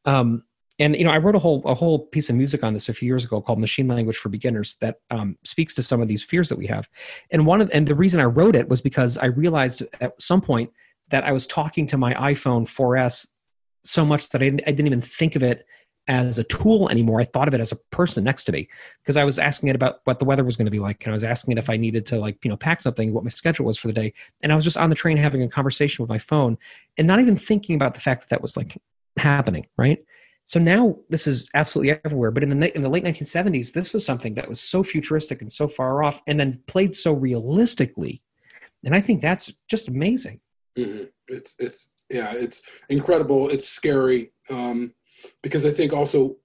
Um, 0.06 0.42
and 0.78 0.96
you 0.96 1.04
know 1.04 1.10
i 1.10 1.18
wrote 1.18 1.34
a 1.34 1.38
whole 1.38 1.62
a 1.64 1.74
whole 1.74 2.06
piece 2.06 2.28
of 2.30 2.36
music 2.36 2.62
on 2.62 2.72
this 2.72 2.88
a 2.88 2.94
few 2.94 3.06
years 3.06 3.24
ago 3.24 3.40
called 3.40 3.58
machine 3.58 3.88
language 3.88 4.16
for 4.16 4.28
beginners 4.28 4.76
that 4.80 4.96
um, 5.10 5.36
speaks 5.44 5.74
to 5.74 5.82
some 5.82 6.00
of 6.00 6.08
these 6.08 6.22
fears 6.22 6.48
that 6.48 6.58
we 6.58 6.66
have. 6.66 6.88
And 7.30 7.46
one 7.46 7.60
of 7.60 7.70
and 7.72 7.86
the 7.86 7.94
reason 7.94 8.20
i 8.20 8.24
wrote 8.24 8.56
it 8.56 8.68
was 8.68 8.80
because 8.80 9.18
i 9.18 9.26
realized 9.26 9.82
at 10.00 10.20
some 10.20 10.40
point 10.40 10.70
that 11.08 11.24
i 11.24 11.32
was 11.32 11.46
talking 11.46 11.86
to 11.88 11.98
my 11.98 12.14
iphone 12.32 12.64
4s 12.66 13.28
so 13.84 14.04
much 14.04 14.28
that 14.30 14.42
i 14.42 14.44
didn't, 14.44 14.62
I 14.66 14.70
didn't 14.70 14.86
even 14.86 15.02
think 15.02 15.36
of 15.36 15.42
it 15.42 15.66
as 16.08 16.38
a 16.38 16.44
tool 16.44 16.88
anymore. 16.88 17.20
I 17.20 17.24
thought 17.24 17.48
of 17.48 17.54
it 17.54 17.60
as 17.60 17.72
a 17.72 17.76
person 17.90 18.22
next 18.22 18.44
to 18.44 18.52
me 18.52 18.68
because 19.02 19.16
i 19.16 19.24
was 19.24 19.38
asking 19.38 19.70
it 19.70 19.76
about 19.76 20.00
what 20.04 20.18
the 20.18 20.24
weather 20.24 20.44
was 20.44 20.56
going 20.56 20.66
to 20.66 20.70
be 20.70 20.78
like 20.78 21.04
and 21.04 21.12
i 21.12 21.14
was 21.14 21.24
asking 21.24 21.52
it 21.52 21.58
if 21.58 21.68
i 21.68 21.76
needed 21.76 22.06
to 22.06 22.18
like 22.18 22.44
you 22.44 22.48
know 22.48 22.56
pack 22.56 22.80
something 22.80 23.12
what 23.12 23.24
my 23.24 23.28
schedule 23.28 23.66
was 23.66 23.78
for 23.78 23.88
the 23.88 23.94
day. 23.94 24.12
And 24.42 24.52
i 24.52 24.56
was 24.56 24.64
just 24.64 24.76
on 24.76 24.90
the 24.90 24.96
train 24.96 25.16
having 25.16 25.42
a 25.42 25.48
conversation 25.48 26.02
with 26.02 26.08
my 26.08 26.18
phone 26.18 26.58
and 26.96 27.06
not 27.06 27.20
even 27.20 27.36
thinking 27.36 27.74
about 27.74 27.94
the 27.94 28.00
fact 28.00 28.20
that 28.22 28.28
that 28.30 28.42
was 28.42 28.56
like 28.56 28.80
happening 29.16 29.66
right 29.76 30.04
So 30.46 30.60
now 30.60 30.96
this 31.08 31.26
is 31.26 31.48
absolutely 31.54 31.98
everywhere. 32.04 32.30
But 32.30 32.44
in 32.44 32.58
the 32.58 32.74
in 32.74 32.82
the 32.82 32.88
late 32.88 33.04
1970s, 33.04 33.72
this 33.72 33.92
was 33.92 34.06
something 34.06 34.34
that 34.34 34.48
was 34.48 34.60
so 34.60 34.82
futuristic 34.82 35.42
and 35.42 35.50
so 35.50 35.66
far 35.66 36.02
off, 36.04 36.22
and 36.26 36.38
then 36.38 36.60
played 36.66 36.94
so 36.94 37.12
realistically. 37.12 38.22
And 38.84 38.94
I 38.94 39.00
think 39.00 39.20
that's 39.20 39.52
just 39.68 39.88
amazing. 39.88 40.40
hmm 40.76 41.04
It's 41.28 41.54
it's 41.58 41.90
yeah, 42.10 42.32
it's 42.34 42.62
incredible. 42.88 43.50
It's 43.50 43.68
scary 43.68 44.32
um, 44.48 44.94
because 45.42 45.66
I 45.66 45.70
think 45.70 45.92
also 45.92 46.36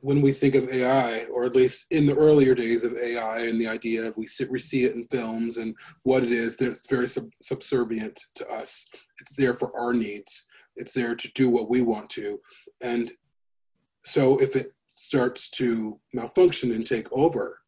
when 0.00 0.22
we 0.22 0.32
think 0.32 0.54
of 0.54 0.68
AI, 0.68 1.24
or 1.26 1.44
at 1.44 1.56
least 1.56 1.86
in 1.90 2.06
the 2.06 2.16
earlier 2.16 2.54
days 2.54 2.84
of 2.84 2.96
AI, 2.96 3.40
and 3.46 3.60
the 3.60 3.66
idea 3.66 4.06
of 4.06 4.16
we 4.16 4.26
sit, 4.26 4.50
we 4.50 4.58
see 4.58 4.84
it 4.84 4.94
in 4.94 5.06
films 5.08 5.56
and 5.56 5.74
what 6.02 6.22
it 6.22 6.30
is, 6.30 6.56
that 6.56 6.68
it's 6.68 6.86
very 6.90 7.08
sub- 7.08 7.30
subservient 7.40 8.20
to 8.34 8.46
us. 8.50 8.86
It's 9.20 9.34
there 9.34 9.54
for 9.54 9.74
our 9.78 9.94
needs. 9.94 10.44
It's 10.76 10.92
there 10.92 11.14
to 11.14 11.32
do 11.34 11.48
what 11.48 11.70
we 11.70 11.80
want 11.80 12.10
to, 12.10 12.38
and 12.82 13.12
so 14.04 14.38
if 14.38 14.56
it 14.56 14.72
starts 14.88 15.50
to 15.50 15.98
malfunction 16.12 16.72
and 16.72 16.86
take 16.86 17.06
over, 17.12 17.58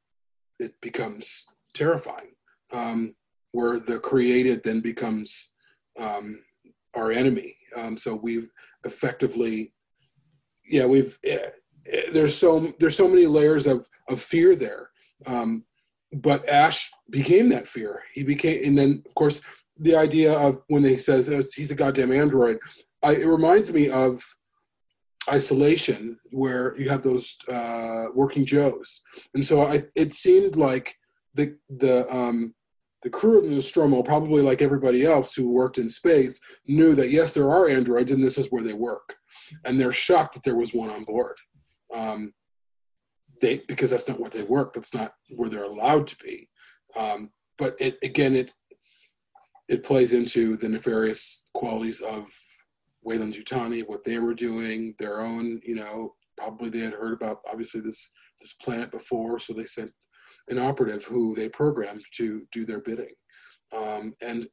it 0.59 0.73
becomes 0.81 1.47
terrifying. 1.75 2.33
Um, 2.73 3.15
where 3.57 3.81
the 3.81 3.99
created 3.99 4.63
then 4.63 4.81
becomes 4.81 5.53
um, 5.99 6.41
our 6.95 7.11
enemy. 7.11 7.57
Um, 7.75 7.97
so 7.97 8.15
we've 8.15 8.51
effectively, 8.85 9.73
yeah, 10.69 10.85
we've 10.85 11.19
eh, 11.25 11.39
eh, 11.91 12.03
there's 12.13 12.37
so 12.37 12.75
there's 12.79 12.97
so 12.97 13.09
many 13.09 13.27
layers 13.27 13.67
of 13.67 13.89
of 14.11 14.21
fear 14.21 14.55
there. 14.57 14.91
Um, 15.27 15.65
but 16.13 16.47
Ash 16.49 16.91
became 17.09 17.49
that 17.49 17.67
fear. 17.67 18.03
He 18.13 18.23
became, 18.23 18.63
and 18.63 18.79
then 18.79 19.03
of 19.07 19.15
course 19.15 19.41
the 19.79 19.97
idea 19.97 20.33
of 20.39 20.63
when 20.69 20.83
they 20.83 20.99
says 20.99 21.31
oh, 21.31 21.43
he's 21.55 21.71
a 21.71 21.75
goddamn 21.75 22.13
android, 22.13 22.59
I, 23.03 23.15
it 23.15 23.27
reminds 23.27 23.73
me 23.73 23.89
of 23.89 24.23
isolation 25.29 26.19
where 26.31 26.79
you 26.79 26.89
have 26.89 27.03
those 27.03 27.37
uh, 27.53 28.07
working 28.15 28.45
joes 28.45 29.03
and 29.35 29.45
so 29.45 29.63
I, 29.63 29.83
it 29.95 30.13
seemed 30.13 30.57
like 30.57 30.97
the 31.37 31.57
the 31.69 32.13
um, 32.15 32.55
the 33.03 33.11
crew 33.11 33.39
of 33.39 33.45
the 33.45 33.51
Nostromo, 33.51 34.03
probably 34.03 34.43
like 34.43 34.63
everybody 34.63 35.05
else 35.05 35.35
who 35.35 35.51
worked 35.51 35.79
in 35.79 35.89
space, 35.89 36.41
knew 36.67 36.95
that 36.97 37.11
yes, 37.11 37.33
there 37.33 37.51
are 37.53 37.69
androids, 37.69 38.11
and 38.11 38.23
this 38.23 38.39
is 38.39 38.47
where 38.51 38.65
they 38.65 38.73
work, 38.73 39.15
and 39.65 39.81
they're 39.81 39.93
shocked 39.93 40.35
that 40.35 40.43
there 40.43 40.57
was 40.57 40.75
one 40.75 40.91
on 40.91 41.05
board. 41.05 41.37
Um, 41.95 42.33
they 43.41 43.63
because 43.69 43.91
that's 43.91 44.09
not 44.09 44.19
where 44.19 44.31
they 44.31 44.43
work. 44.43 44.75
That's 44.75 44.95
not 44.95 45.13
where 45.37 45.49
they're 45.49 45.65
allowed 45.65 46.07
to 46.09 46.17
be. 46.17 46.49
Um, 46.97 47.31
but 47.59 47.77
it 47.79 47.99
again, 48.03 48.35
it 48.35 48.51
it 49.69 49.85
plays 49.85 50.13
into 50.13 50.57
the 50.57 50.69
nefarious 50.69 51.47
qualities 51.55 52.01
of 52.01 52.27
Weyland 53.07 53.35
Yutani, 53.35 53.87
what 53.87 54.05
they 54.05 54.19
were 54.19 54.35
doing, 54.35 54.95
their 54.99 55.21
own, 55.21 55.61
you 55.65 55.77
know, 55.77 56.15
probably 56.37 56.69
they 56.69 56.81
had 56.81 56.93
heard 56.93 57.13
about 57.15 57.39
obviously 57.51 57.81
this 57.81 58.13
this 58.41 58.53
planet 58.55 58.91
before, 58.91 59.39
so 59.39 59.53
they 59.55 59.65
sent 59.65 59.91
an 60.49 60.59
operative 60.59 61.05
who 61.05 61.35
they 61.35 61.49
programmed 61.49 62.05
to 62.13 62.43
do 62.53 62.67
their 62.67 62.81
bidding. 62.81 63.15
Um, 63.77 64.15
and 64.23 64.47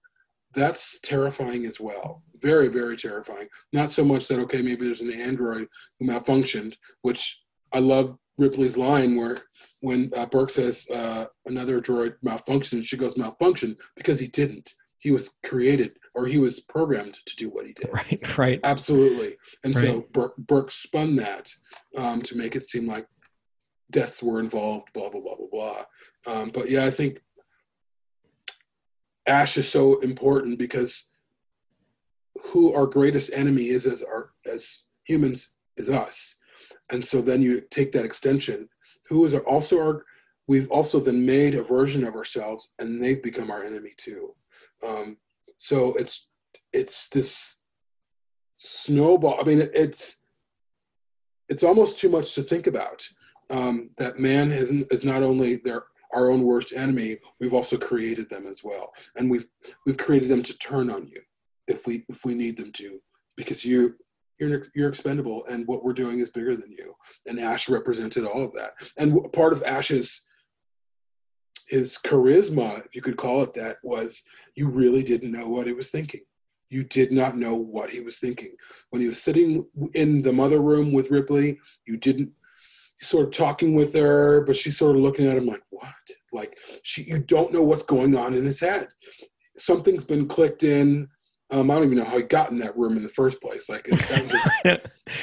that's 0.54 1.00
terrifying 1.02 1.66
as 1.66 1.80
well. 1.80 2.24
Very, 2.38 2.68
very 2.68 2.96
terrifying. 2.96 3.48
Not 3.74 3.90
so 3.90 4.06
much 4.06 4.28
that, 4.28 4.40
okay, 4.40 4.62
maybe 4.62 4.86
there's 4.86 5.02
an 5.02 5.12
android 5.12 5.68
who 6.00 6.08
malfunctioned, 6.08 6.76
which 7.02 7.42
I 7.74 7.80
love 7.80 8.18
Ripley's 8.38 8.78
line 8.78 9.16
where 9.16 9.38
when 9.82 10.12
uh, 10.16 10.26
Burke 10.26 10.52
says 10.52 10.88
uh, 10.90 11.26
another 11.46 11.82
droid 11.82 12.14
malfunctioned, 12.26 12.86
she 12.86 12.98
goes 12.98 13.18
malfunction 13.18 13.76
because 13.96 14.20
he 14.20 14.28
didn't. 14.28 14.74
He 15.04 15.12
was 15.12 15.32
created 15.44 15.98
or 16.16 16.26
he 16.26 16.38
was 16.38 16.62
programmed 16.62 17.18
to 17.26 17.36
do 17.36 17.50
what 17.50 17.68
he 17.68 17.74
did. 17.74 17.90
Right, 17.92 18.38
right. 18.38 18.60
Absolutely. 18.64 19.36
And 19.66 19.76
so 19.76 20.06
Burke, 20.14 20.38
Burke 20.38 20.72
spun 20.72 21.18
that 21.18 21.54
um, 21.98 22.22
to 22.22 22.38
make 22.38 22.56
it 22.56 22.64
seem 22.64 22.88
like 22.88 23.06
deaths 23.92 24.24
were 24.24 24.40
involved, 24.40 24.88
blah, 24.94 25.10
blah, 25.10 25.20
blah, 25.20 25.36
blah, 25.36 25.48
blah. 25.52 26.34
Um, 26.34 26.52
but 26.52 26.70
yeah, 26.70 26.86
I 26.86 26.90
think 26.90 27.22
Ash 29.28 29.58
is 29.58 29.70
so 29.70 30.00
important 30.00 30.58
because 30.58 31.10
who 32.46 32.74
our 32.74 32.86
greatest 32.86 33.32
enemy 33.34 33.68
is 33.68 33.86
as 33.86 34.04
our 34.04 34.32
as 34.52 34.84
humans 35.06 35.50
is 35.76 35.90
us. 35.90 36.38
And 36.92 37.04
so 37.04 37.22
then 37.22 37.42
you 37.42 37.62
take 37.72 37.92
that 37.92 38.06
extension, 38.06 38.70
who 39.10 39.26
is 39.26 39.34
also 39.34 39.80
our 39.80 40.06
we've 40.48 40.70
also 40.72 41.00
then 41.00 41.26
made 41.26 41.56
a 41.56 41.64
version 41.64 42.06
of 42.06 42.16
ourselves 42.16 42.70
and 42.80 43.04
they've 43.04 43.24
become 43.24 43.52
our 43.52 43.64
enemy 43.64 43.94
too. 43.98 44.34
Um, 44.86 45.18
so 45.58 45.94
it's 45.96 46.30
it's 46.74 47.08
this 47.10 47.58
snowball. 48.54 49.40
I 49.40 49.44
mean, 49.44 49.62
it, 49.62 49.72
it's 49.74 50.22
it's 51.50 51.64
almost 51.64 52.00
too 52.00 52.10
much 52.10 52.36
to 52.36 52.42
think 52.42 52.68
about. 52.68 53.08
Um, 53.50 53.90
that 53.98 54.20
man 54.20 54.52
is, 54.52 54.72
is 54.72 55.04
not 55.04 55.22
only 55.22 55.58
their 55.58 55.84
our 56.14 56.30
own 56.30 56.44
worst 56.44 56.74
enemy, 56.74 57.18
we've 57.40 57.54
also 57.54 57.78
created 57.78 58.30
them 58.30 58.48
as 58.48 58.64
well, 58.64 58.94
and 59.16 59.30
we've 59.30 59.48
we've 59.86 59.98
created 59.98 60.30
them 60.30 60.44
to 60.44 60.58
turn 60.58 60.90
on 60.90 61.08
you 61.08 61.22
if 61.68 61.86
we 61.88 62.06
if 62.10 62.26
we 62.26 62.34
need 62.34 62.58
them 62.58 62.72
to, 62.74 63.00
because 63.36 63.66
you 63.66 63.96
you're 64.40 64.64
you're 64.76 64.90
expendable, 64.90 65.46
and 65.46 65.68
what 65.68 65.84
we're 65.84 65.94
doing 65.94 66.20
is 66.20 66.30
bigger 66.30 66.56
than 66.56 66.72
you. 66.72 66.94
And 67.28 67.40
Ash 67.40 67.70
represented 67.70 68.26
all 68.26 68.44
of 68.44 68.54
that, 68.54 68.72
and 68.98 69.32
part 69.34 69.54
of 69.54 69.64
Ash's 69.64 70.24
his 71.74 71.98
charisma, 71.98 72.86
if 72.86 72.96
you 72.96 73.02
could 73.02 73.18
call 73.18 73.42
it 73.42 73.56
that, 73.56 73.78
was 73.82 74.22
you 74.54 74.70
really 74.70 75.02
didn't 75.02 75.32
know 75.32 75.50
what 75.50 75.66
he 75.66 75.74
was 75.74 75.90
thinking. 75.90 76.22
You 76.70 76.84
did 76.84 77.12
not 77.12 77.36
know 77.36 77.56
what 77.56 77.90
he 77.90 78.00
was 78.00 78.20
thinking. 78.20 78.52
When 78.92 79.02
he 79.02 79.08
was 79.08 79.22
sitting 79.22 79.68
in 79.96 80.22
the 80.22 80.32
mother 80.32 80.62
room 80.62 80.94
with 80.94 81.10
Ripley, 81.10 81.58
you 81.88 81.98
didn't 81.98 82.32
sort 83.02 83.26
of 83.26 83.34
talking 83.34 83.74
with 83.74 83.92
her, 83.96 84.42
but 84.46 84.56
she's 84.56 84.78
sort 84.78 84.96
of 84.96 85.02
looking 85.02 85.26
at 85.26 85.36
him 85.36 85.48
like, 85.48 85.64
what? 85.72 85.90
Like 86.32 86.56
she 86.84 87.04
you 87.06 87.18
don't 87.18 87.52
know 87.52 87.64
what's 87.64 87.82
going 87.82 88.16
on 88.16 88.36
in 88.36 88.46
his 88.46 88.60
head. 88.60 88.88
Something's 89.58 90.06
been 90.06 90.28
clicked 90.28 90.62
in. 90.62 91.10
Um, 91.54 91.70
I 91.70 91.76
don't 91.76 91.84
even 91.86 91.98
know 92.00 92.04
how 92.04 92.18
he 92.18 92.24
got 92.24 92.50
in 92.50 92.58
that 92.58 92.76
room 92.76 92.98
in 92.98 93.04
the 93.04 93.10
first 93.10 93.40
place. 93.40 93.70
Like 93.70 93.86
was 93.88 94.02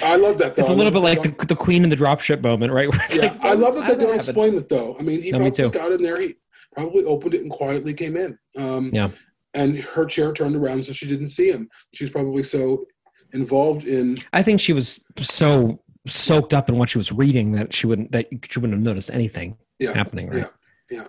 I 0.02 0.14
love 0.16 0.38
that. 0.38 0.54
Though. 0.54 0.60
It's 0.60 0.68
a 0.70 0.72
little 0.72 0.92
bit 0.92 1.00
like 1.02 1.22
the, 1.22 1.46
the 1.46 1.56
queen 1.56 1.82
in 1.82 1.90
the 1.90 1.96
dropship 1.96 2.40
moment, 2.40 2.72
right? 2.72 2.88
Where 2.92 3.00
it's 3.04 3.16
yeah, 3.16 3.22
like, 3.32 3.44
I 3.44 3.54
love 3.54 3.74
that 3.76 3.88
they 3.88 4.04
don't 4.04 4.14
explain 4.14 4.54
it 4.54 4.68
though. 4.68 4.96
I 4.98 5.02
mean, 5.02 5.22
he 5.22 5.32
No, 5.32 5.38
me 5.38 5.50
probably 5.50 5.64
too. 5.64 5.70
got 5.70 5.90
in 5.92 6.02
there. 6.02 6.20
He 6.20 6.36
probably 6.72 7.04
opened 7.04 7.34
it 7.34 7.42
and 7.42 7.50
quietly 7.50 7.94
came 7.94 8.16
in. 8.16 8.38
Um, 8.56 8.90
Yeah. 8.94 9.10
And 9.54 9.76
her 9.78 10.06
chair 10.06 10.32
turned 10.32 10.54
around 10.54 10.84
so 10.84 10.92
she 10.92 11.08
didn't 11.08 11.30
see 11.30 11.50
him. 11.50 11.68
She's 11.92 12.10
probably 12.10 12.44
so 12.44 12.86
involved 13.32 13.84
in. 13.84 14.16
I 14.32 14.44
think 14.44 14.60
she 14.60 14.72
was 14.72 15.02
so 15.18 15.82
soaked 16.06 16.54
up 16.54 16.68
in 16.68 16.78
what 16.78 16.88
she 16.88 16.98
was 16.98 17.10
reading 17.10 17.50
that 17.52 17.74
she 17.74 17.88
wouldn't 17.88 18.12
that 18.12 18.28
she 18.48 18.60
wouldn't 18.60 18.78
have 18.78 18.84
noticed 18.84 19.10
anything 19.10 19.56
Yeah. 19.80 19.94
happening. 19.94 20.28
Right? 20.30 20.44
Yeah. 20.88 20.98
Yeah. 20.98 21.08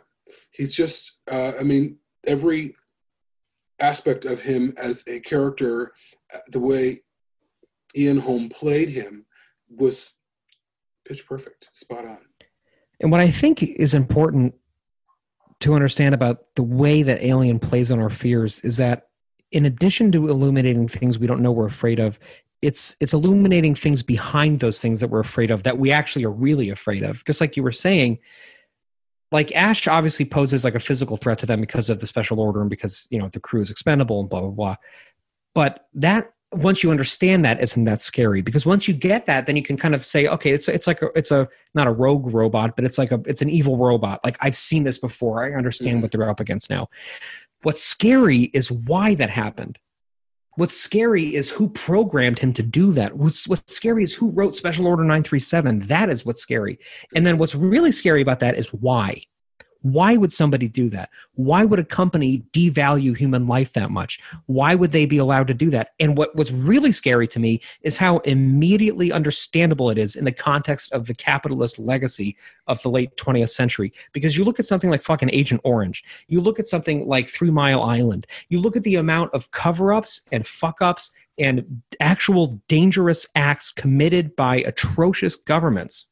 He's 0.51 0.73
just. 0.73 1.19
Uh, 1.29 1.51
I 1.59 1.63
mean, 1.63 1.97
every 2.25 2.75
aspect 3.81 4.25
of 4.25 4.41
him 4.41 4.73
as 4.77 5.03
a 5.07 5.19
character, 5.21 5.91
the 6.47 6.59
way 6.59 7.01
Ian 7.95 8.19
Holm 8.19 8.49
played 8.49 8.89
him 8.89 9.25
was 9.69 10.11
pitch 11.05 11.25
perfect, 11.25 11.69
spot 11.73 12.05
on. 12.05 12.19
And 13.01 13.11
what 13.11 13.21
I 13.21 13.31
think 13.31 13.63
is 13.63 13.93
important 13.93 14.53
to 15.61 15.73
understand 15.73 16.15
about 16.15 16.55
the 16.55 16.63
way 16.63 17.03
that 17.03 17.23
Alien 17.23 17.59
plays 17.59 17.91
on 17.91 17.99
our 17.99 18.09
fears 18.09 18.59
is 18.61 18.77
that 18.77 19.07
in 19.51 19.65
addition 19.65 20.11
to 20.11 20.29
illuminating 20.29 20.87
things 20.87 21.19
we 21.19 21.27
don't 21.27 21.41
know 21.41 21.51
we're 21.51 21.65
afraid 21.65 21.99
of, 21.99 22.19
it's 22.61 22.95
it's 22.99 23.13
illuminating 23.13 23.75
things 23.75 24.03
behind 24.03 24.59
those 24.59 24.79
things 24.79 24.99
that 24.99 25.09
we're 25.09 25.19
afraid 25.19 25.51
of 25.51 25.63
that 25.63 25.77
we 25.77 25.91
actually 25.91 26.23
are 26.23 26.31
really 26.31 26.69
afraid 26.69 27.03
of. 27.03 27.25
Just 27.25 27.41
like 27.41 27.57
you 27.57 27.63
were 27.63 27.71
saying, 27.71 28.19
like 29.31 29.51
Ash 29.55 29.87
obviously 29.87 30.25
poses 30.25 30.63
like 30.63 30.75
a 30.75 30.79
physical 30.79 31.17
threat 31.17 31.39
to 31.39 31.45
them 31.45 31.61
because 31.61 31.89
of 31.89 31.99
the 31.99 32.07
special 32.07 32.39
order 32.39 32.61
and 32.61 32.69
because 32.69 33.07
you 33.11 33.19
know 33.19 33.29
the 33.29 33.39
crew 33.39 33.61
is 33.61 33.71
expendable 33.71 34.19
and 34.19 34.29
blah 34.29 34.41
blah 34.41 34.49
blah. 34.49 34.75
But 35.55 35.87
that 35.93 36.33
once 36.53 36.83
you 36.83 36.91
understand 36.91 37.45
that 37.45 37.61
isn't 37.61 37.85
that 37.85 38.01
scary? 38.01 38.41
Because 38.41 38.65
once 38.65 38.87
you 38.87 38.93
get 38.93 39.25
that 39.25 39.45
then 39.45 39.55
you 39.55 39.63
can 39.63 39.77
kind 39.77 39.95
of 39.95 40.05
say 40.05 40.27
okay 40.27 40.51
it's 40.51 40.67
it's 40.67 40.85
like 40.87 41.01
a, 41.01 41.07
it's 41.15 41.31
a 41.31 41.47
not 41.73 41.87
a 41.87 41.91
rogue 41.91 42.33
robot 42.33 42.75
but 42.75 42.83
it's 42.83 42.97
like 42.97 43.11
a 43.11 43.21
it's 43.25 43.41
an 43.41 43.49
evil 43.49 43.77
robot. 43.77 44.19
Like 44.23 44.37
i've 44.41 44.57
seen 44.57 44.83
this 44.83 44.97
before. 44.97 45.43
I 45.43 45.53
understand 45.53 45.97
Mhm. 45.97 46.01
what 46.01 46.11
they're 46.11 46.29
up 46.29 46.39
against 46.41 46.69
now. 46.69 46.89
What's 47.63 47.81
scary 47.83 48.49
is 48.53 48.69
why 48.71 49.15
that 49.15 49.29
happened 49.29 49.79
what's 50.61 50.77
scary 50.77 51.33
is 51.33 51.49
who 51.49 51.67
programmed 51.71 52.37
him 52.37 52.53
to 52.53 52.61
do 52.61 52.91
that. 52.91 53.17
What's, 53.17 53.47
what's 53.47 53.75
scary 53.75 54.03
is 54.03 54.13
who 54.13 54.29
wrote 54.29 54.55
special 54.55 54.85
order 54.85 55.01
937 55.01 55.87
that 55.87 56.07
is 56.07 56.23
what's 56.23 56.39
scary. 56.39 56.77
And 57.15 57.25
then 57.25 57.39
what's 57.39 57.55
really 57.55 57.91
scary 57.91 58.21
about 58.21 58.41
that 58.41 58.55
is 58.55 58.71
why 58.71 59.23
Why 59.81 60.15
would 60.15 60.31
somebody 60.31 60.67
do 60.67 60.89
that? 60.91 61.09
Why 61.33 61.65
would 61.65 61.79
a 61.79 61.83
company 61.83 62.43
devalue 62.53 63.17
human 63.17 63.47
life 63.47 63.73
that 63.73 63.89
much? 63.89 64.19
Why 64.45 64.75
would 64.75 64.91
they 64.91 65.05
be 65.05 65.17
allowed 65.17 65.47
to 65.47 65.53
do 65.53 65.69
that? 65.71 65.89
And 65.99 66.15
what 66.17 66.35
was 66.35 66.51
really 66.51 66.91
scary 66.91 67.27
to 67.29 67.39
me 67.39 67.61
is 67.81 67.97
how 67.97 68.19
immediately 68.19 69.11
understandable 69.11 69.89
it 69.89 69.97
is 69.97 70.15
in 70.15 70.25
the 70.25 70.31
context 70.31 70.91
of 70.91 71.07
the 71.07 71.15
capitalist 71.15 71.79
legacy 71.79 72.37
of 72.67 72.81
the 72.83 72.89
late 72.89 73.15
20th 73.17 73.49
century. 73.49 73.91
Because 74.13 74.37
you 74.37 74.43
look 74.43 74.59
at 74.59 74.65
something 74.65 74.89
like 74.89 75.03
fucking 75.03 75.31
Agent 75.33 75.61
Orange, 75.63 76.03
you 76.27 76.41
look 76.41 76.59
at 76.59 76.67
something 76.67 77.07
like 77.07 77.29
Three 77.29 77.51
Mile 77.51 77.81
Island, 77.81 78.27
you 78.49 78.59
look 78.59 78.75
at 78.75 78.83
the 78.83 78.95
amount 78.95 79.33
of 79.33 79.49
cover 79.51 79.93
ups 79.93 80.21
and 80.31 80.45
fuck 80.45 80.81
ups 80.81 81.11
and 81.37 81.81
actual 81.99 82.61
dangerous 82.67 83.25
acts 83.35 83.71
committed 83.71 84.35
by 84.35 84.57
atrocious 84.57 85.35
governments 85.35 86.07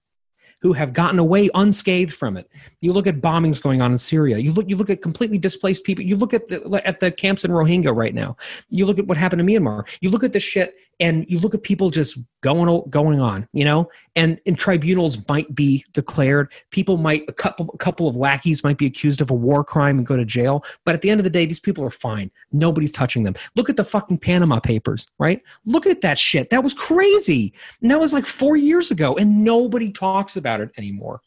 who 0.62 0.74
have 0.74 0.94
gotten 0.94 1.20
away 1.20 1.50
unscathed 1.56 2.14
from 2.14 2.38
it. 2.38 2.50
You 2.82 2.94
look 2.94 3.08
at 3.08 3.22
bombings 3.22 3.62
going 3.62 3.82
on 3.82 3.92
in 3.92 3.98
Syria. 3.98 4.38
You 4.38 4.54
look 4.54 4.70
you 4.70 4.76
look 4.76 4.90
at 4.90 5.02
completely 5.02 5.38
displaced 5.38 5.84
people. 5.84 6.04
You 6.04 6.18
look 6.18 6.34
at 6.34 6.48
the 6.48 6.82
at 6.86 7.00
the 7.00 7.12
camps 7.12 7.46
in 7.46 7.52
Rohingya 7.52 7.96
right 7.96 8.14
now. 8.14 8.36
You 8.70 8.86
look 8.86 9.00
at 9.00 9.08
what 9.08 9.18
happened 9.18 9.40
to 9.40 9.46
Myanmar. 9.46 9.88
You 10.02 10.10
look 10.10 10.24
at 10.24 10.34
the 10.34 10.40
shit 10.40 10.76
and 11.00 11.26
you 11.30 11.40
look 11.40 11.54
at 11.54 11.64
people 11.64 11.90
just 11.90 12.18
going 12.42 12.84
going 12.90 13.20
on, 13.20 13.48
you 13.54 13.64
know? 13.64 13.90
And 14.16 14.40
and 14.46 14.58
tribunals 14.58 15.28
might 15.28 15.54
be 15.56 15.86
declared. 15.94 16.52
People 16.72 16.98
might 16.98 17.24
a 17.28 17.34
couple 17.34 17.70
a 17.74 17.78
couple 17.78 18.08
of 18.08 18.16
lackeys 18.16 18.64
might 18.64 18.78
be 18.78 18.86
accused 18.86 19.22
of 19.22 19.30
a 19.30 19.34
war 19.34 19.64
crime 19.64 19.98
and 19.98 20.06
go 20.06 20.18
to 20.18 20.26
jail, 20.26 20.64
but 20.86 20.96
at 20.96 21.02
the 21.02 21.10
end 21.10 21.20
of 21.20 21.24
the 21.24 21.30
day 21.30 21.46
these 21.46 21.60
people 21.60 21.84
are 21.84 21.90
fine. 21.90 22.30
Nobody's 22.52 22.92
touching 22.92 23.24
them. 23.24 23.36
Look 23.56 23.70
at 23.70 23.78
the 23.78 23.84
fucking 23.84 24.20
Panama 24.20 24.60
Papers, 24.60 25.08
right? 25.20 25.42
Look 25.66 25.86
at 25.86 26.02
that 26.02 26.18
shit. 26.18 26.50
That 26.50 26.64
was 26.64 26.74
crazy. 26.74 27.54
And 27.82 27.90
that 27.92 28.00
was 28.00 28.14
like 28.14 28.26
4 28.26 28.58
years 28.58 28.92
ago 28.92 29.16
and 29.16 29.44
nobody 29.44 29.92
talks 29.92 30.36
about 30.36 30.62
it 30.62 30.72
anymore 30.78 31.22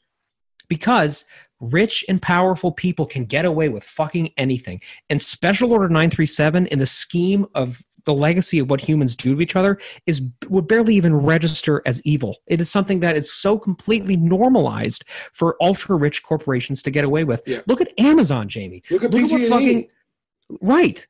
because 0.69 1.25
rich 1.61 2.05
and 2.09 2.21
powerful 2.21 2.73
people 2.73 3.07
can 3.07 3.25
get 3.25 3.45
away 3.45 3.69
with 3.69 3.85
fucking 3.85 4.31
anything. 4.37 4.81
And 5.11 5.23
Special 5.23 5.73
Order 5.73 5.89
937 5.89 6.67
in 6.67 6.79
the 6.79 6.87
scheme 6.87 7.47
of 7.55 7.83
the 8.05 8.15
legacy 8.15 8.59
of 8.59 8.71
what 8.71 8.81
humans 8.81 9.17
do 9.17 9.35
to 9.35 9.41
each 9.41 9.57
other 9.57 9.79
is 10.07 10.23
would 10.49 10.69
barely 10.69 10.95
even 10.95 11.15
register 11.15 11.83
as 11.87 12.01
evil. 12.03 12.39
It 12.47 12.61
is 12.61 12.71
something 12.71 13.01
that 13.01 13.17
is 13.17 13.33
so 13.33 13.59
completely 13.59 14.17
normalized 14.17 15.05
for 15.33 15.57
ultra 15.61 15.97
rich 15.97 16.23
corporations 16.23 16.83
to 16.83 16.91
get 16.91 17.05
away 17.05 17.25
with. 17.25 17.43
Yeah. 17.47 17.61
Look 17.67 17.81
at 17.81 17.93
Amazon, 17.99 18.49
Jamie. 18.49 18.83
Look 18.91 19.05
at 19.05 19.13
what 19.13 19.21
PG&E. 19.21 19.49
fucking 19.49 19.89
right. 20.61 21.07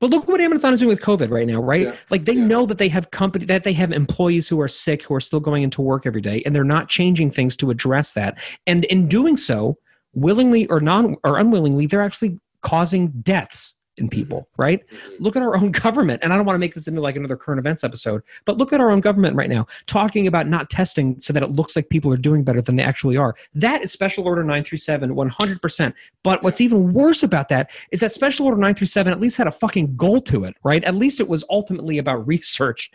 But 0.00 0.10
look 0.10 0.28
what 0.28 0.40
Amazon 0.40 0.72
is 0.72 0.80
doing 0.80 0.90
with 0.90 1.00
COVID 1.00 1.30
right 1.30 1.46
now, 1.46 1.60
right? 1.60 1.82
Yeah, 1.82 1.96
Like 2.10 2.24
they 2.24 2.34
yeah. 2.34 2.46
know 2.46 2.66
that 2.66 2.78
they 2.78 2.88
have 2.88 3.10
company 3.10 3.44
that 3.46 3.64
they 3.64 3.72
have 3.72 3.92
employees 3.92 4.48
who 4.48 4.60
are 4.60 4.68
sick 4.68 5.02
who 5.02 5.14
are 5.14 5.20
still 5.20 5.40
going 5.40 5.62
into 5.62 5.82
work 5.82 6.06
every 6.06 6.20
day, 6.20 6.42
and 6.46 6.54
they're 6.54 6.62
not 6.64 6.88
changing 6.88 7.30
things 7.32 7.56
to 7.56 7.70
address 7.70 8.14
that. 8.14 8.38
And 8.66 8.84
in 8.86 9.08
doing 9.08 9.36
so, 9.36 9.76
willingly 10.14 10.66
or 10.68 10.80
non 10.80 11.16
or 11.24 11.38
unwillingly, 11.38 11.86
they're 11.86 12.02
actually 12.02 12.38
causing 12.62 13.08
deaths 13.22 13.74
in 13.98 14.06
mm-hmm. 14.06 14.16
people, 14.16 14.48
right? 14.56 14.86
Mm-hmm. 14.88 15.22
Look 15.22 15.36
at 15.36 15.42
our 15.42 15.56
own 15.56 15.72
government, 15.84 16.22
and 16.22 16.32
I 16.32 16.36
don't 16.36 16.46
want 16.46 16.54
to 16.54 16.60
make 16.60 16.74
this 16.74 16.88
into 16.88 17.00
like 17.00 17.16
another 17.16 17.36
current 17.36 17.58
events 17.58 17.84
episode, 17.84 18.22
but 18.44 18.56
look 18.56 18.72
at 18.72 18.80
our 18.80 18.90
own 18.90 19.00
government 19.00 19.36
right 19.36 19.50
now, 19.50 19.66
talking 19.86 20.26
about 20.26 20.48
not 20.48 20.70
testing 20.70 21.18
so 21.18 21.32
that 21.32 21.42
it 21.42 21.50
looks 21.50 21.76
like 21.76 21.88
people 21.88 22.12
are 22.12 22.16
doing 22.16 22.44
better 22.44 22.60
than 22.60 22.76
they 22.76 22.82
actually 22.82 23.16
are. 23.16 23.34
That 23.54 23.82
is 23.82 23.92
Special 23.92 24.24
Order 24.24 24.42
937, 24.42 25.14
100%. 25.14 25.94
But 26.22 26.42
what's 26.42 26.60
even 26.60 26.92
worse 26.92 27.22
about 27.22 27.48
that 27.50 27.70
is 27.90 28.00
that 28.00 28.12
Special 28.12 28.46
Order 28.46 28.56
937 28.58 29.12
at 29.12 29.20
least 29.20 29.36
had 29.36 29.46
a 29.46 29.52
fucking 29.52 29.96
goal 29.96 30.20
to 30.22 30.44
it, 30.44 30.56
right? 30.62 30.84
At 30.84 30.94
least 30.94 31.20
it 31.20 31.28
was 31.28 31.44
ultimately 31.50 31.98
about 31.98 32.26
research. 32.26 32.90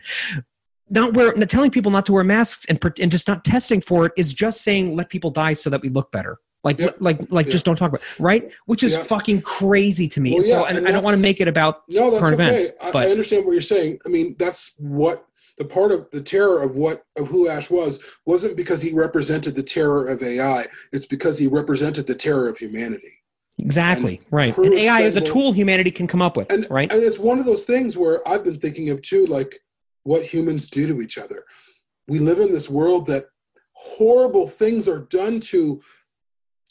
Not 0.89 1.14
wear, 1.14 1.34
not 1.36 1.49
telling 1.49 1.72
people 1.72 1.91
not 1.91 2.06
to 2.08 2.14
wear 2.14 2.24
masks 2.24 2.66
and, 2.68 2.80
and 2.99 3.12
just 3.12 3.28
not 3.28 3.45
testing 3.45 3.82
for 3.82 4.06
it 4.06 4.12
is 4.18 4.34
just 4.34 4.62
saying 4.62 4.95
let 4.95 5.10
people 5.10 5.32
die 5.32 5.54
so 5.54 5.70
that 5.70 5.82
we 5.82 5.89
look 5.89 6.12
better. 6.12 6.39
Like, 6.64 6.80
Yep. 6.80 6.97
like, 6.99 7.20
like, 7.32 7.49
just 7.49 7.66
don't 7.66 7.76
talk 7.76 7.89
about, 7.89 8.01
it, 8.01 8.07
right? 8.20 8.51
Which 8.66 8.84
is 8.84 8.93
Yeah. 8.93 9.03
fucking 9.03 9.41
crazy 9.41 10.07
to 10.07 10.22
me. 10.22 10.32
Well, 10.32 10.39
and 10.39 10.47
so, 10.47 10.55
yeah, 10.61 10.64
and 10.70 10.78
and 10.78 10.88
I 10.88 10.91
don't 10.91 11.03
want 11.03 11.16
to 11.18 11.22
make 11.22 11.41
it 11.41 11.47
about 11.47 11.84
No, 11.89 12.09
that's 12.09 12.22
current 12.22 12.39
okay. 12.39 12.49
events, 12.55 12.72
I, 12.82 12.91
but 12.91 13.07
I 13.07 13.11
understand 13.11 13.45
what 13.45 13.51
you're 13.51 13.61
saying. 13.61 13.99
I 14.05 14.09
mean, 14.09 14.36
that's 14.39 14.72
what 14.78 15.26
the 15.57 15.66
part 15.66 15.91
of 15.91 16.09
the 16.11 16.22
terror 16.22 16.64
of 16.64 16.76
what 16.76 17.03
of 17.18 17.28
who 17.28 17.49
Ash 17.49 17.70
was 17.70 17.99
wasn't 18.26 18.55
because 18.55 18.82
he 18.82 18.91
represented 18.93 19.55
the 19.55 19.61
terror 19.64 20.07
of 20.07 20.24
AI. 20.24 20.68
It's 20.93 21.05
because 21.05 21.38
he 21.38 21.47
represented 21.47 22.07
the 22.07 22.16
terror 22.16 22.47
of 22.47 22.57
humanity. 22.57 23.11
exactly 23.59 24.20
right. 24.32 24.57
And 24.57 24.74
AI 24.74 25.01
is 25.01 25.16
a 25.16 25.22
tool 25.22 25.51
humanity 25.53 25.91
can 25.91 26.07
come 26.07 26.22
up 26.24 26.36
with, 26.38 26.49
And 26.51 26.66
right? 26.72 26.91
and 26.91 27.03
it's 27.03 27.20
one 27.20 27.39
of 27.39 27.45
those 27.45 27.66
things 27.66 27.95
where 27.97 28.26
I've 28.28 28.43
been 28.43 28.59
thinking 28.59 28.89
of 28.89 29.01
too, 29.01 29.26
like 29.28 29.59
what 30.03 30.24
humans 30.24 30.68
do 30.70 30.88
to 30.88 31.01
each 31.01 31.18
other. 31.18 31.43
We 32.07 32.20
live 32.20 32.39
in 32.39 32.51
this 32.51 32.70
world 32.70 33.05
that 33.07 33.26
horrible 33.74 34.47
things 34.47 34.88
are 34.88 35.01
done 35.01 35.39
to 35.41 35.82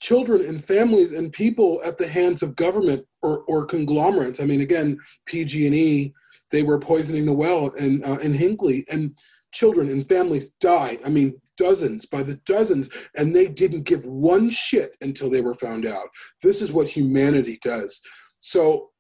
children 0.03 0.45
and 0.45 0.63
families 0.63 1.13
and 1.13 1.33
people 1.33 1.81
at 1.85 1.97
the 1.97 2.07
hands 2.07 2.43
of 2.43 2.57
government 2.57 3.07
or, 3.23 3.45
or 3.47 3.65
conglomerates. 3.65 4.41
I 4.41 4.45
mean, 4.45 4.61
again, 4.61 4.99
PG&E, 5.27 6.13
they 6.51 6.63
were 6.65 6.79
poisoning 6.79 7.25
the 7.25 7.33
well 7.33 7.69
in, 7.75 8.05
uh, 8.05 8.19
in 8.19 8.35
Hinkley, 8.35 8.83
and 8.91 9.17
children 9.53 9.89
and 9.91 10.07
families 10.09 10.51
died. 10.61 10.99
I 11.05 11.09
mean, 11.09 11.41
dozens 11.57 12.05
by 12.05 12.25
the 12.25 12.35
dozens, 12.47 12.91
and 13.17 13.33
they 13.33 13.47
didn't 13.47 13.85
give 13.85 14.05
one 14.05 14.51
shit 14.51 14.97
until 15.03 15.31
they 15.31 15.41
were 15.41 15.55
found 15.55 15.87
out. 15.87 16.09
This 16.43 16.61
is 16.61 16.73
what 16.73 16.89
humanity 16.89 17.61
does. 17.63 18.01
So 18.41 18.91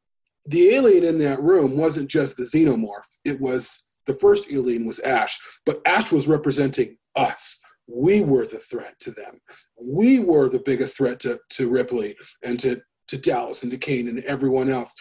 the 0.46 0.74
alien 0.74 1.02
in 1.02 1.18
that 1.18 1.42
room 1.42 1.76
wasn't 1.76 2.08
just 2.08 2.36
the 2.36 2.44
xenomorph. 2.44 3.08
It 3.24 3.40
was 3.40 3.84
the 4.06 4.14
first 4.14 4.46
alien 4.52 4.86
was 4.86 5.00
Ash, 5.00 5.36
but 5.66 5.80
Ash 5.84 6.12
was 6.12 6.28
representing 6.28 6.96
us. 7.16 7.58
We 7.88 8.20
were 8.20 8.46
the 8.46 8.58
threat 8.58 8.94
to 9.00 9.10
them. 9.10 9.38
We 9.84 10.18
were 10.20 10.48
the 10.48 10.62
biggest 10.64 10.96
threat 10.96 11.20
to, 11.20 11.38
to 11.50 11.68
Ripley 11.68 12.16
and 12.44 12.58
to, 12.60 12.80
to 13.08 13.18
Dallas 13.18 13.62
and 13.62 13.72
to 13.72 13.78
Kane 13.78 14.08
and 14.08 14.20
everyone 14.20 14.70
else. 14.70 14.94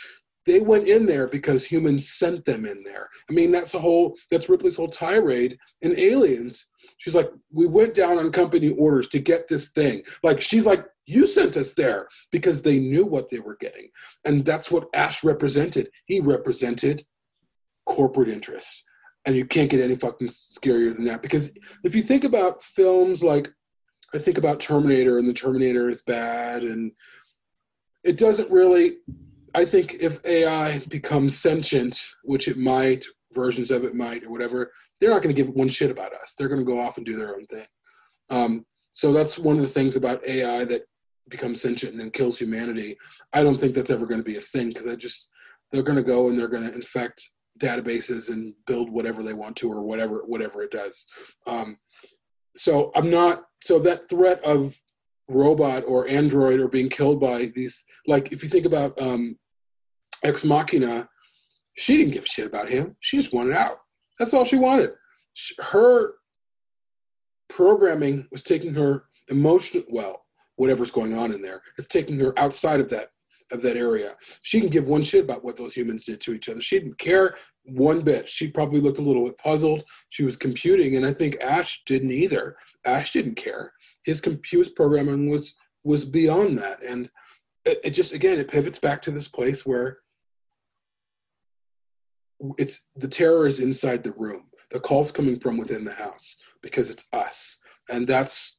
They 0.46 0.60
went 0.60 0.88
in 0.88 1.06
there 1.06 1.28
because 1.28 1.66
humans 1.66 2.10
sent 2.12 2.46
them 2.46 2.66
in 2.66 2.82
there. 2.84 3.08
I 3.30 3.34
mean, 3.34 3.52
that's 3.52 3.74
the 3.74 3.80
whole 3.80 4.18
that's 4.32 4.50
Ripley's 4.50 4.76
whole 4.76 4.88
tirade 4.88 5.58
in 5.82 5.98
Aliens. 6.00 6.66
She's 6.98 7.16
like, 7.16 7.30
we 7.52 7.68
went 7.68 7.94
down 7.94 8.18
on 8.18 8.32
company 8.32 8.72
orders 8.72 9.08
to 9.10 9.20
get 9.20 9.48
this 9.48 9.70
thing. 9.72 10.02
Like 10.24 10.42
she's 10.42 10.66
like, 10.66 10.86
you 11.06 11.28
sent 11.28 11.58
us 11.58 11.74
there 11.74 12.08
because 12.32 12.62
they 12.62 12.80
knew 12.80 13.06
what 13.06 13.30
they 13.30 13.40
were 13.40 13.58
getting. 13.60 13.90
And 14.26 14.46
that's 14.46 14.72
what 14.72 14.88
Ash 14.94 15.24
represented. 15.24 15.90
He 16.06 16.20
represented 16.20 17.04
corporate 17.86 18.30
interests. 18.30 18.84
And 19.26 19.36
you 19.36 19.46
can't 19.46 19.70
get 19.70 19.82
any 19.82 19.96
fucking 19.96 20.30
scarier 20.30 20.96
than 20.96 21.06
that. 21.06 21.22
Because 21.22 21.52
if 21.84 21.94
you 21.96 22.02
think 22.02 22.24
about 22.24 22.64
films 22.64 23.24
like, 23.24 23.50
I 24.14 24.18
think 24.18 24.38
about 24.38 24.60
Terminator, 24.60 25.18
and 25.18 25.28
the 25.28 25.34
Terminator 25.34 25.90
is 25.90 26.02
bad, 26.02 26.64
and 26.64 26.92
it 28.04 28.18
doesn't 28.18 28.52
really. 28.52 28.98
I 29.54 29.66
think 29.66 29.98
if 30.00 30.24
AI 30.26 30.80
becomes 30.90 31.38
sentient, 31.38 32.00
which 32.24 32.48
it 32.48 32.58
might, 32.58 33.06
versions 33.34 33.70
of 33.70 33.84
it 33.84 33.96
might, 33.96 34.24
or 34.24 34.32
whatever, 34.32 34.72
they're 35.00 35.10
not 35.10 35.22
going 35.22 35.36
to 35.36 35.42
give 35.42 35.54
one 35.54 35.70
shit 35.70 35.92
about 35.92 36.14
us. 36.14 36.36
They're 36.38 36.48
going 36.48 36.62
to 36.62 36.66
go 36.66 36.80
off 36.80 36.98
and 36.98 37.06
do 37.06 37.18
their 37.18 37.36
own 37.36 37.46
thing. 37.46 37.66
Um, 38.30 38.66
so 38.94 39.12
that's 39.12 39.38
one 39.38 39.58
of 39.58 39.62
the 39.62 39.68
things 39.68 39.96
about 39.96 40.26
AI 40.26 40.64
that 40.66 40.84
becomes 41.30 41.62
sentient 41.62 41.94
and 41.94 42.00
then 42.00 42.12
kills 42.12 42.38
humanity. 42.38 42.98
I 43.34 43.44
don't 43.44 43.58
think 43.58 43.74
that's 43.74 43.90
ever 43.90 44.06
going 44.06 44.20
to 44.20 44.30
be 44.30 44.38
a 44.38 44.42
thing 44.42 44.70
because 44.70 44.88
I 44.88 44.96
just 44.96 45.30
they're 45.72 45.84
going 45.84 45.98
to 45.98 46.04
go 46.04 46.30
and 46.30 46.38
they're 46.38 46.48
going 46.48 46.68
to 46.68 46.74
infect 46.74 47.30
databases 47.60 48.30
and 48.30 48.54
build 48.68 48.90
whatever 48.90 49.24
they 49.24 49.34
want 49.34 49.56
to 49.56 49.72
or 49.72 49.82
whatever 49.82 50.24
whatever 50.26 50.62
it 50.62 50.72
does. 50.72 51.06
Um, 51.48 51.78
so 52.56 52.92
I'm 52.96 53.10
not 53.10 53.44
so 53.62 53.80
that 53.80 54.10
threat 54.10 54.44
of 54.44 54.76
robot 55.30 55.84
or 55.88 56.08
android 56.08 56.60
or 56.60 56.68
being 56.68 56.90
killed 56.90 57.20
by 57.20 57.52
these 57.56 57.86
like 58.08 58.32
if 58.32 58.44
you 58.44 58.50
think 58.50 58.66
about 58.66 59.00
um, 59.02 59.38
Ex 60.24 60.44
Machina, 60.46 61.08
she 61.76 61.98
didn't 61.98 62.14
give 62.14 62.24
a 62.24 62.28
shit 62.28 62.48
about 62.48 62.70
him. 62.70 62.96
She 63.00 63.18
just 63.18 63.34
wanted 63.34 63.54
out. 63.54 63.78
That's 64.20 64.34
all 64.34 64.46
she 64.46 64.58
wanted. 64.58 64.92
Her 65.60 66.14
programming 67.50 68.28
was 68.32 68.44
taking 68.44 68.74
her 68.74 69.06
emotional 69.30 69.84
well 69.90 70.26
whatever's 70.56 70.92
going 70.92 71.14
on 71.14 71.34
in 71.34 71.42
there 71.42 71.62
it's 71.78 71.88
taking 71.88 72.18
her 72.18 72.38
outside 72.40 72.80
of 72.80 72.90
that 72.90 73.10
of 73.52 73.62
that 73.62 73.76
area 73.76 74.14
she 74.42 74.62
can 74.62 74.70
give 74.70 74.88
one 74.88 75.04
shit 75.04 75.26
about 75.26 75.44
what 75.44 75.58
those 75.58 75.74
humans 75.74 76.06
did 76.06 76.22
to 76.22 76.34
each 76.34 76.48
other 76.48 76.62
she 76.62 76.80
didn't 76.80 76.98
care 76.98 77.36
one 77.66 78.02
bit. 78.02 78.28
She 78.28 78.48
probably 78.48 78.80
looked 78.80 79.00
a 79.00 79.04
little 79.04 79.26
bit 79.26 79.38
puzzled. 79.38 79.84
She 80.10 80.24
was 80.24 80.36
computing 80.36 80.96
and 80.96 81.06
i 81.06 81.14
think 81.14 81.42
ash 81.42 81.84
didn't 81.86 82.12
either. 82.12 82.56
Ash 82.86 83.14
didn't 83.14 83.36
care. 83.36 83.74
His 84.04 84.22
compute 84.22 84.76
programming 84.76 85.30
was 85.30 85.54
was 85.84 86.06
beyond 86.06 86.58
that. 86.60 86.84
And 86.84 87.10
it, 87.66 87.80
it 87.84 87.90
just 87.92 88.14
again 88.14 88.40
it 88.40 88.48
pivots 88.48 88.80
back 88.80 89.02
to 89.04 89.12
this 89.12 89.28
place 89.28 89.66
where 89.66 90.00
it's 92.58 92.88
the 92.96 93.08
terror 93.08 93.48
is 93.48 93.60
inside 93.60 94.04
the 94.04 94.14
room. 94.14 94.50
The 94.72 94.80
call's 94.80 95.12
coming 95.12 95.40
from 95.40 95.58
within 95.58 95.86
the 95.86 95.94
house 95.94 96.38
because 96.64 96.90
it's 96.90 97.06
us. 97.14 97.60
And 97.92 98.08
that's 98.08 98.58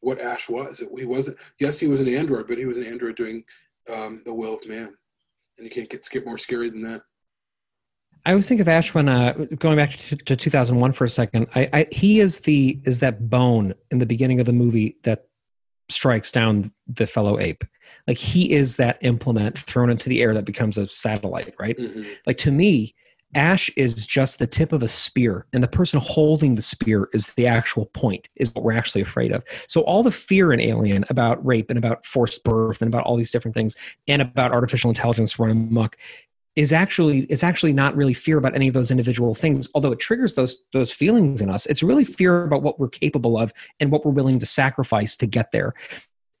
what 0.00 0.20
ash 0.20 0.48
was. 0.48 0.82
He 0.98 1.06
wasn't 1.06 1.38
yes 1.60 1.78
he 1.78 1.88
was 1.88 2.00
an 2.00 2.08
android 2.08 2.46
but 2.46 2.58
he 2.58 2.66
was 2.66 2.78
an 2.78 2.86
android 2.86 3.16
doing 3.16 3.44
um, 3.92 4.22
the 4.26 4.34
will 4.34 4.54
of 4.54 4.68
man. 4.68 4.94
And 5.56 5.64
you 5.64 5.70
can't 5.70 5.88
get 5.88 6.04
scared 6.04 6.26
more 6.26 6.36
scary 6.36 6.68
than 6.68 6.82
that 6.82 7.02
I 8.26 8.30
always 8.30 8.48
think 8.48 8.60
of 8.60 8.68
Ash 8.68 8.94
when 8.94 9.08
uh, 9.08 9.32
going 9.58 9.76
back 9.76 9.90
to, 9.90 10.16
to 10.16 10.36
2001 10.36 10.92
for 10.92 11.04
a 11.04 11.10
second. 11.10 11.46
I, 11.54 11.68
I 11.72 11.86
he 11.92 12.20
is 12.20 12.40
the 12.40 12.80
is 12.84 13.00
that 13.00 13.28
bone 13.28 13.74
in 13.90 13.98
the 13.98 14.06
beginning 14.06 14.40
of 14.40 14.46
the 14.46 14.52
movie 14.52 14.96
that 15.02 15.26
strikes 15.90 16.32
down 16.32 16.72
the 16.86 17.06
fellow 17.06 17.38
ape. 17.38 17.64
Like 18.08 18.16
he 18.16 18.52
is 18.52 18.76
that 18.76 18.98
implement 19.02 19.58
thrown 19.58 19.90
into 19.90 20.08
the 20.08 20.22
air 20.22 20.32
that 20.34 20.44
becomes 20.46 20.78
a 20.78 20.88
satellite, 20.88 21.54
right? 21.58 21.76
Mhm. 21.76 22.06
Like 22.26 22.38
to 22.38 22.50
me, 22.50 22.94
Ash 23.34 23.68
is 23.76 24.06
just 24.06 24.38
the 24.38 24.46
tip 24.46 24.72
of 24.72 24.82
a 24.82 24.88
spear, 24.88 25.46
and 25.52 25.62
the 25.62 25.68
person 25.68 26.00
holding 26.00 26.54
the 26.54 26.62
spear 26.62 27.08
is 27.12 27.26
the 27.34 27.46
actual 27.46 27.86
point, 27.86 28.28
is 28.36 28.54
what 28.54 28.64
we're 28.64 28.72
actually 28.72 29.02
afraid 29.02 29.32
of. 29.32 29.44
So 29.66 29.82
all 29.82 30.02
the 30.02 30.12
fear 30.12 30.52
in 30.52 30.60
Alien 30.60 31.04
about 31.10 31.44
rape 31.44 31.68
and 31.68 31.78
about 31.78 32.06
forced 32.06 32.44
birth 32.44 32.80
and 32.80 32.92
about 32.92 33.04
all 33.04 33.16
these 33.16 33.32
different 33.32 33.54
things, 33.54 33.76
and 34.06 34.22
about 34.22 34.52
artificial 34.52 34.88
intelligence 34.88 35.38
running 35.38 35.68
amok, 35.68 35.96
is 36.56 36.72
actually 36.72 37.20
it's 37.24 37.42
actually 37.42 37.72
not 37.72 37.96
really 37.96 38.14
fear 38.14 38.38
about 38.38 38.54
any 38.54 38.68
of 38.68 38.74
those 38.74 38.90
individual 38.90 39.34
things. 39.34 39.68
Although 39.74 39.92
it 39.92 39.98
triggers 39.98 40.34
those 40.34 40.58
those 40.72 40.90
feelings 40.90 41.40
in 41.40 41.50
us, 41.50 41.66
it's 41.66 41.82
really 41.82 42.04
fear 42.04 42.44
about 42.44 42.62
what 42.62 42.78
we're 42.78 42.88
capable 42.88 43.38
of 43.38 43.52
and 43.80 43.90
what 43.90 44.04
we're 44.04 44.12
willing 44.12 44.38
to 44.38 44.46
sacrifice 44.46 45.16
to 45.18 45.26
get 45.26 45.50
there. 45.52 45.74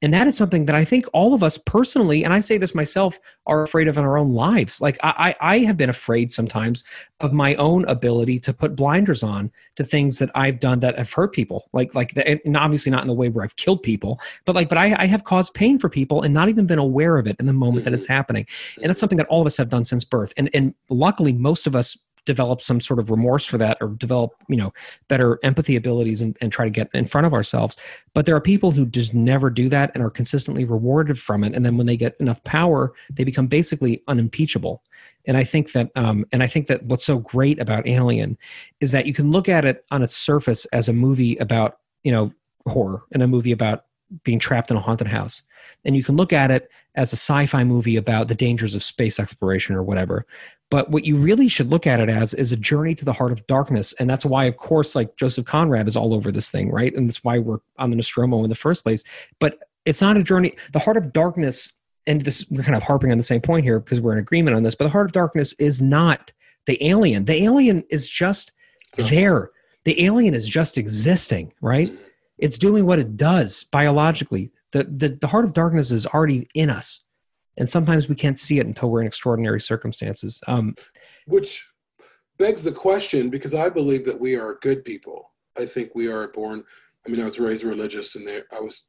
And 0.04 0.12
that 0.12 0.26
is 0.26 0.36
something 0.36 0.66
that 0.66 0.74
I 0.74 0.84
think 0.84 1.06
all 1.14 1.32
of 1.32 1.42
us 1.42 1.56
personally, 1.56 2.24
and 2.24 2.34
I 2.34 2.40
say 2.40 2.58
this 2.58 2.74
myself, 2.74 3.18
are 3.46 3.62
afraid 3.62 3.88
of 3.88 3.96
in 3.96 4.04
our 4.04 4.18
own 4.18 4.34
lives. 4.34 4.82
Like 4.82 4.98
I, 5.02 5.34
I 5.40 5.60
have 5.60 5.78
been 5.78 5.88
afraid 5.88 6.30
sometimes 6.30 6.84
of 7.20 7.32
my 7.32 7.54
own 7.54 7.86
ability 7.86 8.38
to 8.40 8.52
put 8.52 8.76
blinders 8.76 9.22
on 9.22 9.50
to 9.76 9.82
things 9.82 10.18
that 10.18 10.30
I've 10.34 10.60
done 10.60 10.80
that 10.80 10.98
have 10.98 11.10
hurt 11.10 11.32
people. 11.32 11.70
Like 11.72 11.94
like 11.94 12.12
the, 12.12 12.28
and 12.44 12.54
obviously 12.54 12.92
not 12.92 13.00
in 13.00 13.06
the 13.08 13.14
way 13.14 13.30
where 13.30 13.44
I've 13.44 13.56
killed 13.56 13.82
people, 13.82 14.20
but 14.44 14.54
like 14.54 14.68
but 14.68 14.76
I, 14.76 14.94
I 14.98 15.06
have 15.06 15.24
caused 15.24 15.54
pain 15.54 15.78
for 15.78 15.88
people 15.88 16.20
and 16.20 16.34
not 16.34 16.50
even 16.50 16.66
been 16.66 16.78
aware 16.78 17.16
of 17.16 17.26
it 17.26 17.36
in 17.40 17.46
the 17.46 17.54
moment 17.54 17.86
that 17.86 17.94
it's 17.94 18.04
mm-hmm. 18.04 18.12
happening. 18.12 18.46
And 18.82 18.90
that's 18.90 19.00
something 19.00 19.16
that 19.16 19.28
all 19.28 19.40
of 19.40 19.46
us 19.46 19.56
have 19.56 19.70
done 19.70 19.86
since 19.86 20.04
birth. 20.04 20.34
And 20.36 20.50
and 20.52 20.74
luckily 20.90 21.32
most 21.32 21.66
of 21.66 21.74
us 21.74 21.96
develop 22.24 22.60
some 22.60 22.80
sort 22.80 22.98
of 22.98 23.10
remorse 23.10 23.44
for 23.44 23.58
that 23.58 23.78
or 23.80 23.88
develop 23.88 24.32
you 24.48 24.56
know 24.56 24.72
better 25.08 25.38
empathy 25.42 25.76
abilities 25.76 26.20
and, 26.20 26.36
and 26.40 26.52
try 26.52 26.64
to 26.64 26.70
get 26.70 26.88
in 26.94 27.04
front 27.04 27.26
of 27.26 27.34
ourselves. 27.34 27.76
But 28.14 28.26
there 28.26 28.36
are 28.36 28.40
people 28.40 28.70
who 28.70 28.86
just 28.86 29.14
never 29.14 29.50
do 29.50 29.68
that 29.68 29.90
and 29.94 30.02
are 30.02 30.10
consistently 30.10 30.64
rewarded 30.64 31.18
from 31.18 31.44
it. 31.44 31.54
And 31.54 31.64
then 31.64 31.76
when 31.76 31.86
they 31.86 31.96
get 31.96 32.18
enough 32.20 32.42
power 32.44 32.92
they 33.12 33.24
become 33.24 33.46
basically 33.46 34.02
unimpeachable. 34.08 34.82
And 35.26 35.36
i 35.36 35.44
think 35.44 35.72
that 35.72 35.90
um, 35.96 36.24
and 36.32 36.42
i 36.42 36.46
think 36.46 36.66
that 36.68 36.82
what's 36.84 37.04
so 37.04 37.18
great 37.18 37.58
about 37.58 37.88
alien 37.88 38.36
is 38.80 38.92
that 38.92 39.06
you 39.06 39.12
can 39.12 39.30
look 39.30 39.48
at 39.48 39.64
it 39.64 39.84
on 39.90 40.02
its 40.02 40.16
surface 40.16 40.64
as 40.66 40.88
a 40.88 40.92
movie 40.92 41.36
about 41.36 41.78
you 42.02 42.12
know 42.12 42.32
horror 42.66 43.02
and 43.12 43.22
a 43.22 43.26
movie 43.26 43.52
about 43.52 43.84
being 44.22 44.38
trapped 44.38 44.70
in 44.70 44.76
a 44.76 44.80
haunted 44.80 45.06
house. 45.06 45.42
And 45.84 45.96
you 45.96 46.04
can 46.04 46.16
look 46.16 46.32
at 46.32 46.50
it 46.50 46.70
as 46.94 47.12
a 47.12 47.16
sci-fi 47.16 47.64
movie 47.64 47.96
about 47.96 48.28
the 48.28 48.34
dangers 48.34 48.74
of 48.74 48.84
space 48.84 49.18
exploration 49.18 49.74
or 49.74 49.82
whatever 49.82 50.26
but 50.74 50.90
what 50.90 51.04
you 51.04 51.16
really 51.16 51.46
should 51.46 51.70
look 51.70 51.86
at 51.86 52.00
it 52.00 52.08
as 52.08 52.34
is 52.34 52.50
a 52.50 52.56
journey 52.56 52.96
to 52.96 53.04
the 53.04 53.12
heart 53.12 53.30
of 53.30 53.46
darkness. 53.46 53.92
And 54.00 54.10
that's 54.10 54.26
why 54.26 54.46
of 54.46 54.56
course 54.56 54.96
like 54.96 55.16
joseph 55.16 55.44
conrad 55.44 55.86
is 55.86 55.96
all 55.96 56.12
over 56.12 56.32
this 56.32 56.50
thing 56.50 56.68
right? 56.68 56.92
And 56.92 57.08
that's 57.08 57.22
why 57.22 57.38
we're 57.38 57.60
on 57.78 57.90
the 57.90 57.96
nostromo 57.96 58.42
in 58.42 58.50
the 58.50 58.56
first 58.56 58.82
place. 58.82 59.04
But 59.38 59.56
it's 59.84 60.02
not 60.02 60.16
a 60.16 60.24
journey 60.24 60.56
the 60.72 60.80
heart 60.80 60.96
of 60.96 61.12
darkness 61.12 61.74
and 62.08 62.22
this 62.22 62.44
we're 62.50 62.64
kind 62.64 62.76
of 62.76 62.82
harping 62.82 63.12
on 63.12 63.18
the 63.18 63.22
same 63.22 63.40
point 63.40 63.62
here 63.62 63.78
because 63.78 64.00
we're 64.00 64.14
in 64.14 64.18
agreement 64.18 64.56
on 64.56 64.64
this 64.64 64.74
but 64.74 64.82
the 64.82 64.90
heart 64.90 65.06
of 65.06 65.12
darkness 65.12 65.52
is 65.60 65.80
not 65.80 66.32
the 66.66 66.84
alien. 66.84 67.24
The 67.24 67.44
alien 67.44 67.84
is 67.88 68.08
just 68.08 68.50
there. 68.96 69.52
The 69.84 70.04
alien 70.04 70.34
is 70.34 70.48
just 70.48 70.76
existing 70.76 71.52
right? 71.60 71.92
It's 72.38 72.58
doing 72.58 72.84
what 72.84 72.98
it 72.98 73.16
does 73.16 73.62
biologically. 73.70 74.50
The, 74.72 74.82
the 74.82 75.10
the 75.20 75.28
heart 75.28 75.44
of 75.44 75.52
darkness 75.52 75.92
is 75.92 76.04
already 76.04 76.48
in 76.52 76.68
us 76.68 77.04
and 77.56 77.68
sometimes 77.68 78.08
we 78.08 78.14
can't 78.14 78.38
see 78.38 78.58
it 78.58 78.66
until 78.66 78.90
we're 78.90 79.00
in 79.00 79.06
extraordinary 79.06 79.60
circumstances 79.60 80.40
um, 80.46 80.74
which 81.26 81.66
begs 82.38 82.64
the 82.64 82.72
question 82.72 83.30
because 83.30 83.54
I 83.54 83.68
believe 83.68 84.04
that 84.04 84.18
we 84.18 84.34
are 84.34 84.58
good 84.62 84.84
people. 84.84 85.30
I 85.58 85.66
think 85.66 85.90
we 85.94 86.08
are 86.08 86.28
born. 86.28 86.64
I 87.06 87.10
mean, 87.10 87.20
I 87.20 87.26
was 87.26 87.38
raised 87.38 87.64
religious, 87.64 88.16
and 88.16 88.26
there 88.26 88.44
I 88.54 88.60
was, 88.60 88.86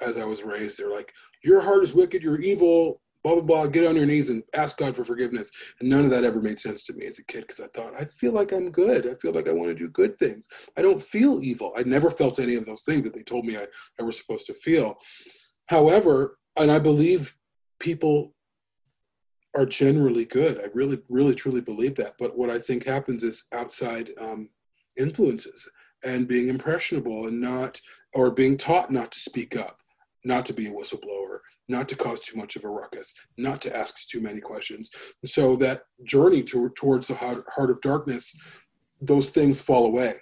as 0.00 0.18
I 0.18 0.24
was 0.24 0.42
raised, 0.42 0.78
they're 0.78 0.90
like, 0.90 1.12
"Your 1.44 1.60
heart 1.60 1.84
is 1.84 1.94
wicked. 1.94 2.22
You're 2.22 2.40
evil." 2.40 3.00
Blah 3.24 3.40
blah 3.40 3.42
blah. 3.42 3.66
Get 3.66 3.88
on 3.88 3.96
your 3.96 4.06
knees 4.06 4.30
and 4.30 4.44
ask 4.54 4.76
God 4.76 4.94
for 4.94 5.04
forgiveness. 5.04 5.50
And 5.80 5.90
none 5.90 6.04
of 6.04 6.10
that 6.10 6.22
ever 6.22 6.40
made 6.40 6.60
sense 6.60 6.84
to 6.84 6.92
me 6.92 7.06
as 7.06 7.18
a 7.18 7.24
kid 7.24 7.40
because 7.40 7.58
I 7.58 7.66
thought 7.74 8.00
I 8.00 8.04
feel 8.20 8.30
like 8.30 8.52
I'm 8.52 8.70
good. 8.70 9.04
I 9.04 9.14
feel 9.14 9.32
like 9.32 9.48
I 9.48 9.52
want 9.52 9.68
to 9.68 9.74
do 9.74 9.88
good 9.88 10.16
things. 10.18 10.46
I 10.76 10.82
don't 10.82 11.02
feel 11.02 11.42
evil. 11.42 11.72
I 11.76 11.82
never 11.82 12.08
felt 12.08 12.38
any 12.38 12.54
of 12.54 12.66
those 12.66 12.82
things 12.82 13.02
that 13.02 13.14
they 13.14 13.24
told 13.24 13.44
me 13.44 13.56
I, 13.56 13.66
I 13.98 14.04
was 14.04 14.16
supposed 14.16 14.46
to 14.46 14.54
feel. 14.54 14.94
However, 15.68 16.36
and 16.56 16.70
I 16.70 16.78
believe 16.78 17.36
people 17.78 18.34
are 19.56 19.66
generally 19.66 20.26
good. 20.26 20.60
I 20.60 20.68
really, 20.74 21.00
really, 21.08 21.34
truly 21.34 21.62
believe 21.62 21.94
that. 21.96 22.14
But 22.18 22.36
what 22.36 22.50
I 22.50 22.58
think 22.58 22.84
happens 22.84 23.22
is 23.22 23.44
outside 23.52 24.10
um, 24.20 24.50
influences 24.98 25.68
and 26.04 26.28
being 26.28 26.48
impressionable 26.48 27.26
and 27.26 27.40
not, 27.40 27.80
or 28.14 28.30
being 28.30 28.56
taught 28.58 28.90
not 28.90 29.10
to 29.12 29.18
speak 29.18 29.56
up, 29.56 29.80
not 30.24 30.44
to 30.46 30.52
be 30.52 30.66
a 30.66 30.72
whistleblower, 30.72 31.38
not 31.68 31.88
to 31.88 31.96
cause 31.96 32.20
too 32.20 32.36
much 32.36 32.54
of 32.56 32.64
a 32.64 32.68
ruckus, 32.68 33.14
not 33.38 33.62
to 33.62 33.74
ask 33.74 34.06
too 34.08 34.20
many 34.20 34.40
questions. 34.40 34.90
So 35.24 35.56
that 35.56 35.82
journey 36.04 36.42
to, 36.44 36.68
towards 36.76 37.08
the 37.08 37.14
heart, 37.14 37.44
heart 37.54 37.70
of 37.70 37.80
darkness, 37.80 38.34
those 39.00 39.30
things 39.30 39.60
fall 39.60 39.86
away. 39.86 40.14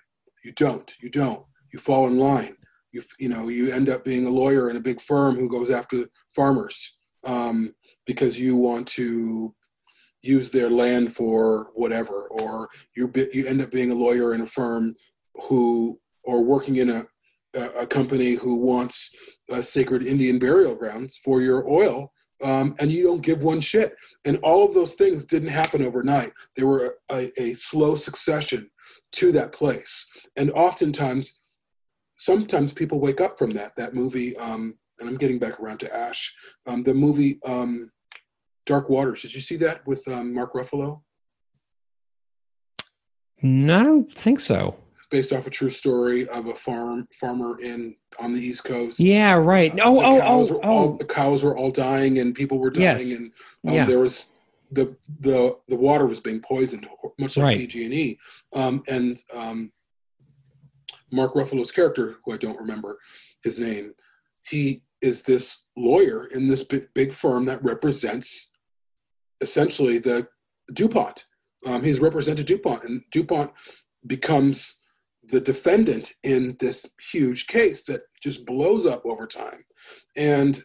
You 0.45 0.53
don't. 0.53 0.93
You 1.01 1.11
don't. 1.11 1.45
You 1.73 1.81
fall 1.81 2.07
in 2.07 2.19
line. 2.19 2.57
You, 2.93 3.03
you 3.19 3.29
know, 3.29 3.49
you 3.49 3.73
end 3.73 3.89
up 3.89 4.05
being 4.05 4.27
a 4.27 4.31
lawyer 4.31 4.71
in 4.71 4.77
a 4.77 4.81
big 4.81 5.01
firm 5.01 5.35
who 5.35 5.51
goes 5.51 5.71
after 5.71 6.05
farmers 6.35 6.95
um, 7.25 7.75
because 8.07 8.39
you 8.39 8.57
want 8.57 8.87
to 8.89 9.55
use 10.23 10.51
their 10.51 10.71
land 10.71 11.15
for 11.15 11.71
whatever, 11.75 12.29
or 12.31 12.69
you 12.97 13.09
be, 13.09 13.29
you 13.33 13.47
end 13.47 13.61
up 13.61 13.71
being 13.71 13.91
a 13.91 13.95
lawyer 13.95 14.35
in 14.35 14.41
a 14.41 14.47
firm 14.47 14.95
who, 15.35 15.99
or 16.25 16.43
working 16.43 16.77
in 16.77 16.91
a 16.91 17.07
a 17.55 17.87
company 17.87 18.35
who 18.35 18.57
wants 18.57 19.11
uh, 19.53 19.63
sacred 19.63 20.05
Indian 20.05 20.39
burial 20.39 20.75
grounds 20.75 21.17
for 21.17 21.41
your 21.41 21.69
oil, 21.71 22.13
um, 22.43 22.75
and 22.81 22.91
you 22.91 23.05
don't 23.05 23.23
give 23.23 23.43
one 23.43 23.61
shit. 23.61 23.95
And 24.25 24.39
all 24.39 24.67
of 24.67 24.75
those 24.75 24.95
things 24.95 25.25
didn't 25.25 25.49
happen 25.51 25.85
overnight. 25.85 26.33
They 26.57 26.65
were 26.65 26.97
a, 27.11 27.31
a 27.41 27.55
slow 27.55 27.95
succession 27.95 28.69
to 29.13 29.33
that 29.33 29.53
place, 29.53 30.07
and 30.37 30.51
oftentimes, 30.53 31.39
sometimes 32.17 32.73
people 32.73 33.01
wake 33.01 33.21
up 33.21 33.39
from 33.39 33.51
that. 33.51 33.77
That 33.77 33.95
movie. 33.95 34.37
Um, 34.37 34.77
and 35.01 35.09
I'm 35.09 35.17
getting 35.17 35.39
back 35.39 35.61
around 35.61 35.79
to 35.81 35.95
Ash. 35.95 36.33
Um, 36.67 36.83
the 36.83 36.95
movie 36.95 37.39
um, 37.45 37.91
Dark 38.67 38.89
Waters. 38.89 39.23
Did 39.23 39.35
you 39.35 39.41
see 39.41 39.57
that 39.57 39.87
with 39.87 40.07
um, 40.09 40.33
Mark 40.35 40.55
Ruffalo? 40.55 41.01
no 43.43 43.79
i 43.79 43.83
don't 43.83 44.13
think 44.13 44.41
so 44.41 44.77
Based 45.11 45.33
off 45.33 45.47
a 45.47 45.51
true 45.51 45.69
story 45.71 46.27
of 46.29 46.47
a 46.47 46.55
farm 46.55 47.07
farmer 47.21 47.61
in 47.61 47.95
on 48.19 48.33
the 48.33 48.41
East 48.41 48.65
Coast. 48.65 48.99
yeah 48.99 49.35
right 49.35 49.71
oh 49.83 50.01
the 50.01 50.07
oh 50.07 50.21
cows 50.21 50.51
oh 50.51 50.55
were 50.55 50.65
all, 50.65 50.89
oh 50.89 50.97
the 50.97 51.05
cows 51.05 51.45
were 51.45 51.57
all 51.57 51.71
dying 51.71 52.19
and 52.19 52.35
people 52.35 52.59
were 52.59 52.71
dying 52.71 52.85
Yes. 52.85 53.13
and 53.13 53.33
um, 53.69 53.75
Yeah. 53.75 53.85
there 53.87 53.99
was 53.99 54.29
the 54.73 54.97
the 55.21 55.57
the 55.69 55.77
water 55.77 56.07
was 56.07 56.21
being 56.21 56.41
poisoned 56.41 56.89
much 57.19 57.37
like 57.37 57.45
Right. 57.45 57.59
PG&E 57.59 58.19
um, 58.55 58.83
and 58.89 59.23
um, 59.33 59.71
Mark 61.13 61.35
Ruffalo's 61.35 61.71
character 61.71 62.17
who 62.25 62.33
I 62.33 62.37
don't 62.39 62.59
remember 62.59 62.99
his 63.45 63.59
name 63.59 63.93
he 64.45 64.83
is 65.01 65.23
this 65.23 65.57
lawyer 65.77 66.27
in 66.27 66.47
this 66.47 66.65
big, 66.65 66.89
big 66.95 67.13
firm 67.13 67.45
that 67.47 67.63
represents 67.63 68.51
essentially 69.41 69.99
the 69.99 70.27
DuPont. 70.73 71.25
Um, 71.67 71.83
he's 71.83 72.01
represented 72.01 72.47
DuPont 72.47 72.85
and 72.85 73.03
DuPont 73.11 73.51
becomes 74.07 74.81
the 75.29 75.41
defendant 75.41 76.13
in 76.23 76.57
this 76.61 76.87
huge 77.13 77.47
case 77.47 77.85
that 77.85 78.03
just 78.23 78.45
blows 78.47 78.87
up 78.87 79.05
over 79.05 79.27
time. 79.27 79.65
And 80.17 80.63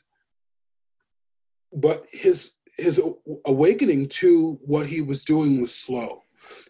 but 1.74 2.06
his 2.12 2.54
his 2.78 3.02
awakening 3.46 4.08
to 4.08 4.58
what 4.66 4.88
he 4.88 5.02
was 5.02 5.24
doing 5.24 5.62
was 5.62 5.76
slow. 5.76 6.22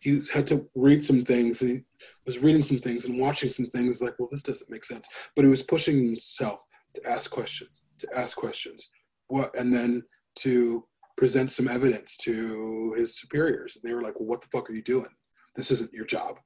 He 0.02 0.22
had 0.34 0.48
to 0.48 0.68
read 0.76 1.04
some 1.04 1.24
things 1.24 1.62
and 1.62 1.70
he 1.72 1.84
was 2.26 2.40
reading 2.40 2.64
some 2.64 2.80
things 2.80 3.06
and 3.06 3.20
watching 3.20 3.50
some 3.50 3.68
things 3.68 4.02
like 4.02 4.16
well 4.20 4.30
this 4.32 4.44
doesn't 4.44 4.70
make 4.70 4.84
sense 4.84 5.08
but 5.36 5.46
he 5.46 5.52
was 5.52 5.62
pushing 5.62 6.04
himself 6.04 6.64
to 6.94 7.10
ask 7.10 7.30
questions 7.30 7.82
to 8.00 8.08
ask 8.18 8.36
questions. 8.36 8.90
What 9.28 9.56
and 9.56 9.74
then 9.74 10.04
to 10.40 10.86
present 11.18 11.52
some 11.52 11.68
evidence 11.68 12.18
to 12.18 12.94
his 12.98 13.20
superiors. 13.20 13.76
And 13.76 13.84
they 13.84 13.94
were 13.94 14.02
like 14.02 14.20
well 14.20 14.28
what 14.28 14.42
the 14.42 14.48
fuck 14.52 14.70
are 14.70 14.74
you 14.74 14.82
doing? 14.82 15.10
This 15.56 15.72
isn't 15.72 15.94
your 15.94 16.06
job. 16.06 16.40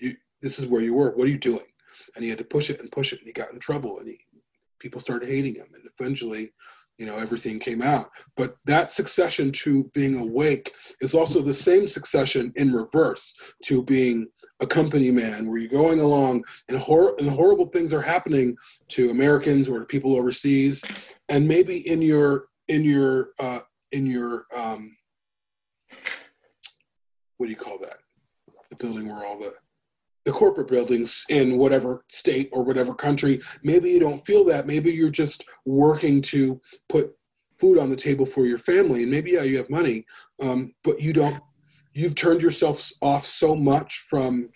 You 0.00 0.14
this 0.42 0.58
is 0.58 0.66
where 0.66 0.82
you 0.82 0.94
work. 0.94 1.16
What 1.16 1.26
are 1.26 1.30
you 1.30 1.38
doing? 1.38 1.64
And 2.14 2.24
he 2.24 2.30
had 2.30 2.38
to 2.38 2.44
push 2.44 2.70
it 2.70 2.80
and 2.80 2.90
push 2.90 3.12
it 3.12 3.20
and 3.20 3.26
he 3.26 3.32
got 3.32 3.52
in 3.52 3.58
trouble 3.58 3.98
and 3.98 4.08
he 4.08 4.18
people 4.80 5.00
started 5.00 5.28
hating 5.28 5.54
him. 5.54 5.66
And 5.74 5.84
eventually 5.98 6.52
you 6.98 7.06
know 7.06 7.18
everything 7.18 7.58
came 7.60 7.82
out. 7.82 8.10
But 8.36 8.56
that 8.64 8.90
succession 8.90 9.52
to 9.52 9.84
being 9.94 10.16
awake 10.16 10.72
is 11.00 11.14
also 11.14 11.42
the 11.42 11.54
same 11.54 11.86
succession 11.86 12.52
in 12.56 12.72
reverse 12.72 13.34
to 13.64 13.82
being 13.82 14.28
a 14.60 14.66
company 14.66 15.10
man 15.10 15.48
where 15.48 15.58
you're 15.58 15.68
going 15.68 16.00
along 16.00 16.44
and, 16.68 16.78
hor- 16.78 17.14
and 17.18 17.28
horrible 17.28 17.66
things 17.66 17.92
are 17.92 18.02
happening 18.02 18.56
to 18.88 19.10
americans 19.10 19.68
or 19.68 19.80
to 19.80 19.84
people 19.84 20.16
overseas 20.16 20.82
and 21.28 21.46
maybe 21.46 21.88
in 21.88 22.00
your 22.00 22.46
in 22.68 22.82
your 22.82 23.30
uh, 23.38 23.60
in 23.92 24.06
your 24.06 24.46
um, 24.54 24.96
what 27.36 27.46
do 27.46 27.50
you 27.50 27.56
call 27.56 27.78
that 27.78 27.98
the 28.70 28.76
building 28.76 29.08
where 29.08 29.24
all 29.24 29.38
the 29.38 29.52
the 30.24 30.32
corporate 30.32 30.66
buildings 30.66 31.24
in 31.28 31.56
whatever 31.56 32.04
state 32.08 32.50
or 32.52 32.64
whatever 32.64 32.92
country. 32.92 33.40
Maybe 33.62 33.90
you 33.90 34.00
don't 34.00 34.26
feel 34.26 34.44
that. 34.46 34.66
Maybe 34.66 34.92
you're 34.92 35.08
just 35.08 35.44
working 35.64 36.20
to 36.22 36.60
put 36.88 37.14
food 37.54 37.78
on 37.78 37.88
the 37.88 37.96
table 37.96 38.26
for 38.26 38.44
your 38.44 38.58
family, 38.58 39.02
and 39.02 39.10
maybe 39.10 39.30
yeah, 39.30 39.44
you 39.44 39.56
have 39.56 39.70
money, 39.70 40.04
um, 40.42 40.74
but 40.82 41.00
you 41.00 41.12
don't. 41.12 41.40
You've 41.96 42.14
turned 42.14 42.42
yourself 42.42 42.92
off 43.00 43.24
so 43.24 43.56
much 43.56 44.04
from 44.06 44.50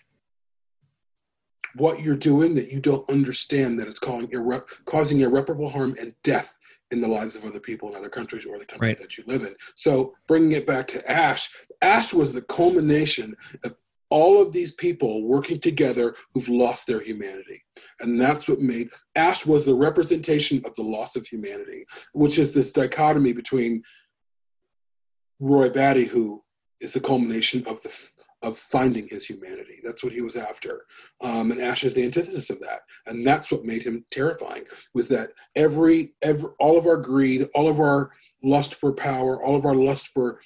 what 1.75 1.99
you're 1.99 2.15
doing 2.15 2.53
that 2.53 2.71
you 2.71 2.79
don't 2.79 3.09
understand 3.09 3.79
that 3.79 3.87
it's 3.87 3.97
causing, 3.97 4.27
irre- 4.27 4.63
causing 4.85 5.21
irreparable 5.21 5.67
harm 5.67 5.95
and 5.99 6.13
death 6.23 6.55
in 6.91 7.01
the 7.01 7.07
lives 7.07 7.35
of 7.35 7.43
other 7.43 7.59
people 7.59 7.89
in 7.89 7.95
other 7.95 8.09
countries 8.09 8.45
or 8.45 8.59
the 8.59 8.65
country 8.65 8.89
Right. 8.89 8.97
that 8.99 9.17
you 9.17 9.23
live 9.25 9.41
in. 9.41 9.55
So 9.73 10.13
bringing 10.27 10.51
it 10.51 10.67
back 10.67 10.87
to 10.89 11.11
Ash, 11.11 11.49
Ash 11.81 12.13
was 12.13 12.31
the 12.31 12.43
culmination 12.43 13.35
of 13.63 13.75
all 14.11 14.39
of 14.39 14.53
these 14.53 14.73
people 14.73 15.25
working 15.25 15.59
together 15.59 16.15
who've 16.35 16.47
lost 16.49 16.85
their 16.85 17.01
humanity. 17.01 17.63
And 18.01 18.21
that's 18.21 18.47
what 18.47 18.59
made 18.59 18.89
Ash 19.15 19.47
was 19.47 19.65
the 19.65 19.73
representation 19.73 20.61
of 20.63 20.75
the 20.75 20.83
loss 20.83 21.15
of 21.15 21.25
humanity, 21.25 21.87
which 22.13 22.37
is 22.37 22.53
this 22.53 22.71
dichotomy 22.71 23.33
between 23.33 23.81
Roy 25.39 25.69
Batty, 25.71 26.05
who 26.05 26.43
is 26.81 26.93
the 26.93 26.99
culmination 26.99 27.63
of 27.67 27.81
the 27.83 27.91
of 28.43 28.57
finding 28.57 29.07
his 29.07 29.23
humanity. 29.23 29.79
That's 29.83 30.03
what 30.03 30.13
he 30.13 30.21
was 30.21 30.35
after. 30.35 30.85
Um, 31.23 31.51
and 31.51 31.61
Ash 31.61 31.83
is 31.83 31.93
the 31.93 32.03
antithesis 32.03 32.49
of 32.49 32.59
that. 32.61 32.79
And 33.05 33.25
that's 33.25 33.51
what 33.51 33.65
made 33.65 33.83
him 33.83 34.03
terrifying 34.09 34.63
was 34.95 35.07
that 35.09 35.29
every, 35.55 36.15
every 36.23 36.49
all 36.59 36.75
of 36.75 36.87
our 36.87 36.97
greed, 36.97 37.47
all 37.53 37.67
of 37.67 37.79
our 37.79 38.09
lust 38.41 38.73
for 38.73 38.93
power, 38.93 39.43
all 39.43 39.55
of 39.55 39.63
our 39.65 39.75
lust 39.75 40.07
for 40.07 40.41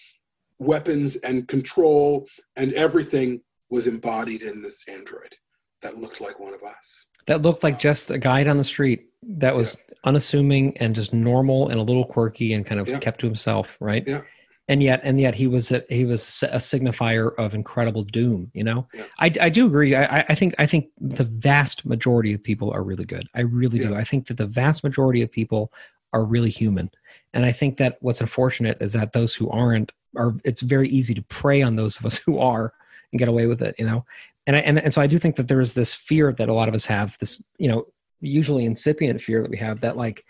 weapons 0.60 1.16
and 1.18 1.48
control 1.48 2.28
and 2.58 2.74
everything 2.74 3.42
was 3.70 3.88
embodied 3.88 4.42
in 4.42 4.62
this 4.62 4.84
android 4.90 5.34
that 5.82 5.96
looked 5.96 6.20
like 6.20 6.38
one 6.38 6.54
of 6.54 6.64
us. 6.64 7.06
That 7.28 7.44
looked 7.44 7.64
like 7.64 7.80
just 7.80 8.12
a 8.12 8.18
guy 8.18 8.44
down 8.44 8.58
the 8.58 8.64
street 8.66 9.06
that 9.24 9.56
was 9.56 9.78
unassuming 10.04 10.78
and 10.80 10.94
just 10.94 11.14
normal 11.14 11.70
and 11.70 11.80
a 11.80 11.84
little 11.84 12.06
quirky 12.06 12.52
and 12.54 12.66
kind 12.66 12.82
of 12.82 12.90
Yeah. 12.90 13.00
kept 13.00 13.22
to 13.22 13.26
himself, 13.26 13.78
right? 13.80 14.04
Yeah. 14.06 14.22
And 14.68 14.82
yet, 14.82 15.02
and 15.04 15.22
yet, 15.22 15.36
he 15.36 15.46
was 15.46 15.72
a, 15.72 15.84
he 15.90 16.06
was 16.06 16.44
a 16.52 16.58
signifier 16.58 17.36
of 17.38 17.54
incredible 17.54 18.04
doom. 18.04 18.50
You 18.56 18.64
know, 18.64 18.88
Yeah. 18.96 19.06
I, 19.20 19.32
I 19.40 19.50
do 19.50 19.68
agree. 19.68 19.96
I, 19.96 20.26
I- 20.28 20.34
think 20.36 20.56
I 20.58 20.66
think 20.66 20.88
the 21.00 21.24
vast 21.24 21.86
majority 21.86 22.34
of 22.34 22.42
people 22.44 22.72
are 22.72 22.82
really 22.82 23.06
good. 23.06 23.28
I 23.36 23.42
really 23.42 23.78
do. 23.78 23.94
I 23.96 24.04
think 24.04 24.26
that 24.28 24.38
the 24.38 24.48
vast 24.48 24.84
majority 24.84 25.22
of 25.22 25.32
people 25.32 25.72
are 26.14 26.24
really 26.26 26.50
human, 26.50 26.90
and 27.34 27.46
I 27.46 27.52
think 27.52 27.78
that 27.78 27.98
what's 28.02 28.22
unfortunate 28.22 28.78
is 28.82 28.94
that 28.94 29.14
those 29.14 29.36
who 29.36 29.50
aren't 29.52 29.92
are. 30.18 30.34
It's 30.44 30.62
very 30.62 30.90
easy 30.90 31.14
to 31.14 31.22
prey 31.24 31.62
on 31.62 31.76
those 31.76 32.00
of 32.00 32.06
us 32.06 32.18
who 32.26 32.40
are 32.40 32.74
and 33.12 33.20
get 33.20 33.28
away 33.28 33.46
with 33.46 33.62
it. 33.62 33.76
You 33.78 33.86
know, 33.86 34.04
and 34.48 34.56
I, 34.56 34.60
and 34.62 34.80
and 34.80 34.92
so 34.92 35.00
I 35.00 35.06
do 35.08 35.20
think 35.20 35.36
that 35.36 35.48
there 35.48 35.62
is 35.62 35.74
this 35.74 35.94
fear 35.94 36.32
that 36.34 36.50
a 36.50 36.54
lot 36.54 36.70
of 36.70 36.74
us 36.74 36.88
have. 36.88 37.18
This 37.20 37.44
you 37.60 37.68
know 37.68 37.86
usually 38.22 38.66
incipient 38.66 39.22
fear 39.22 39.44
that 39.44 39.52
we 39.52 39.58
have 39.58 39.82
that 39.82 39.96
like 39.96 40.26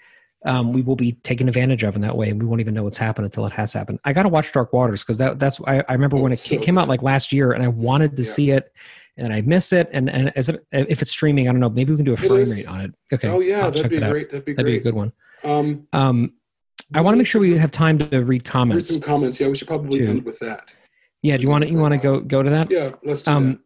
um, 0.45 0.71
we 0.73 0.81
will 0.81 0.95
be 0.95 1.13
taken 1.23 1.47
advantage 1.47 1.83
of 1.83 1.95
in 1.95 2.01
that 2.01 2.15
way 2.15 2.29
and 2.29 2.39
we 2.41 2.47
won't 2.47 2.61
even 2.61 2.73
know 2.73 2.83
what's 2.83 2.97
happened 2.97 3.25
until 3.25 3.45
it 3.47 3.53
has 3.53 3.73
happened. 3.73 3.99
I 4.05 4.13
got 4.13 4.23
to 4.23 4.29
watch 4.29 4.51
Dark 4.51 4.71
Waters 4.73 5.01
because 5.03 5.17
that 5.17 5.39
that's 5.39 5.59
I, 5.65 5.83
I 5.89 5.93
remember 5.93 6.17
Oh, 6.17 6.21
when 6.21 6.31
it 6.31 6.37
so 6.39 6.55
ca- 6.57 6.61
came 6.63 6.77
out 6.77 6.87
like 6.87 7.01
last 7.01 7.33
year 7.33 7.51
and 7.53 7.63
I 7.63 7.67
wanted 7.67 8.15
to 8.17 8.23
Yeah. 8.23 8.29
see 8.31 8.51
it 8.51 8.71
and 9.17 9.33
I 9.33 9.41
miss 9.41 9.73
it 9.73 9.89
and 9.91 10.09
and 10.09 10.31
is 10.35 10.49
it 10.49 10.65
if 10.71 11.01
it's 11.01 11.11
streaming 11.11 11.49
I 11.49 11.51
don't 11.51 11.59
know 11.59 11.69
maybe 11.69 11.91
we 11.91 11.97
can 11.97 12.05
do 12.05 12.13
a 12.13 12.17
frame 12.17 12.49
rate 12.49 12.67
on 12.67 12.81
it. 12.81 12.91
Okay. 13.11 13.27
oh 13.27 13.39
yeah, 13.39 13.65
I'll 13.65 13.71
that'd 13.71 13.89
be 13.89 13.97
great. 13.99 14.29
That'd 14.29 14.45
be 14.45 14.53
That'd 14.53 14.71
be 14.71 14.77
a 14.77 14.81
good 14.81 14.93
one. 14.95 15.11
Um, 15.43 15.87
Um, 15.93 16.33
I 16.93 17.01
want 17.01 17.15
to 17.15 17.17
make 17.17 17.27
sure 17.27 17.41
we 17.41 17.57
have 17.57 17.71
time 17.71 17.97
to 17.97 18.23
read 18.23 18.45
comments. 18.45 18.91
read 18.91 19.01
some 19.01 19.09
comments. 19.09 19.39
Yeah, 19.39 19.47
we 19.47 19.55
should 19.55 19.67
probably 19.67 20.05
end 20.07 20.23
with 20.23 20.37
that. 20.39 20.75
Yeah, 21.23 21.37
do 21.37 21.43
you 21.43 21.49
want 21.49 21.63
to 21.63 21.69
you 21.71 21.79
want 21.79 21.93
to 21.93 21.97
go 21.97 22.19
go 22.19 22.43
to 22.43 22.49
that? 22.51 22.69
Yeah, 22.69 22.91
let's 23.03 23.23
do 23.23 23.31
um 23.31 23.59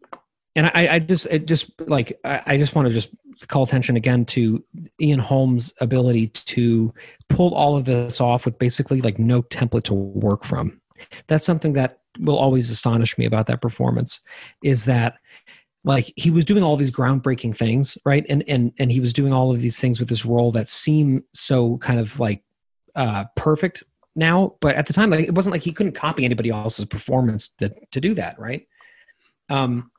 and 0.56 0.66
I, 0.74 0.88
I 0.94 0.98
just 0.98 1.26
it 1.26 1.44
just 1.46 1.78
like 1.80 2.18
I, 2.24 2.42
I 2.46 2.56
just 2.56 2.74
want 2.74 2.88
to 2.88 2.94
just 2.94 3.10
call 3.48 3.62
attention 3.62 3.96
again 3.96 4.24
to 4.26 4.62
Ian 5.00 5.18
Holm's 5.18 5.72
ability 5.80 6.28
to 6.28 6.92
pull 7.28 7.54
all 7.54 7.76
of 7.76 7.84
this 7.84 8.20
off 8.20 8.44
with 8.44 8.58
basically 8.58 9.00
like 9.00 9.18
no 9.18 9.42
template 9.42 9.84
to 9.84 9.94
work 9.94 10.44
from. 10.44 10.80
That's 11.26 11.44
something 11.44 11.72
that 11.74 12.00
will 12.20 12.38
always 12.38 12.70
astonish 12.70 13.16
me 13.16 13.24
about 13.24 13.46
that 13.46 13.62
performance 13.62 14.20
is 14.62 14.84
that 14.84 15.14
like 15.84 16.12
he 16.16 16.30
was 16.30 16.44
doing 16.44 16.62
all 16.62 16.76
these 16.76 16.90
groundbreaking 16.90 17.56
things, 17.56 17.96
right? 18.04 18.26
And 18.28 18.44
and 18.48 18.72
and 18.78 18.92
he 18.92 19.00
was 19.00 19.12
doing 19.12 19.32
all 19.32 19.50
of 19.50 19.60
these 19.60 19.80
things 19.80 19.98
with 19.98 20.08
this 20.08 20.26
role 20.26 20.52
that 20.52 20.68
seem 20.68 21.24
so 21.32 21.78
kind 21.78 21.98
of 21.98 22.20
like 22.20 22.42
uh 22.94 23.24
perfect 23.36 23.82
now, 24.14 24.56
but 24.60 24.76
at 24.76 24.86
the 24.86 24.92
time 24.92 25.10
like 25.10 25.26
it 25.26 25.34
wasn't 25.34 25.52
like 25.52 25.62
he 25.62 25.72
couldn't 25.72 25.94
copy 25.94 26.24
anybody 26.24 26.50
else's 26.50 26.84
performance 26.84 27.48
to 27.58 27.72
to 27.92 28.00
do 28.00 28.12
that, 28.14 28.38
right? 28.38 28.66
Um 29.48 29.90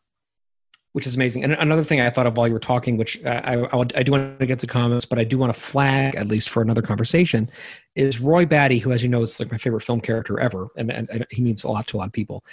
which 0.94 1.08
is 1.08 1.16
amazing. 1.16 1.44
And 1.44 1.54
another 1.54 1.84
thing 1.84 2.02
I 2.02 2.10
thought 2.10 2.28
of 2.28 2.36
while 2.36 2.48
you 2.48 2.54
were 2.54 2.60
talking, 2.60 2.98
which 2.98 3.24
uh, 3.24 3.42
I, 3.44 3.56
I, 3.66 3.80
I 3.96 4.04
do 4.04 4.12
want 4.12 4.40
to 4.40 4.46
get 4.46 4.60
to 4.60 4.68
comments, 4.68 5.06
but 5.06 5.20
I 5.20 5.24
do 5.24 5.38
want 5.38 5.54
to 5.54 5.60
flag 5.60 6.16
at 6.16 6.28
least 6.28 6.50
for 6.50 6.62
another 6.62 6.82
conversation, 6.82 7.50
is 7.96 8.20
Roy 8.20 8.46
Batty, 8.46 8.80
who, 8.80 8.92
as 8.92 9.02
you 9.02 9.10
know, 9.10 9.22
is 9.22 9.40
like 9.40 9.52
my 9.52 9.58
favorite 9.58 9.82
film 9.82 10.02
character 10.02 10.40
ever, 10.40 10.68
and, 10.76 10.92
and, 10.92 11.10
and 11.10 11.26
he 11.32 11.42
means 11.42 11.64
a 11.64 11.70
lot 11.70 11.88
to 11.88 11.98
a 11.98 12.00
lot 12.00 12.08
of 12.08 12.14
people. 12.14 12.44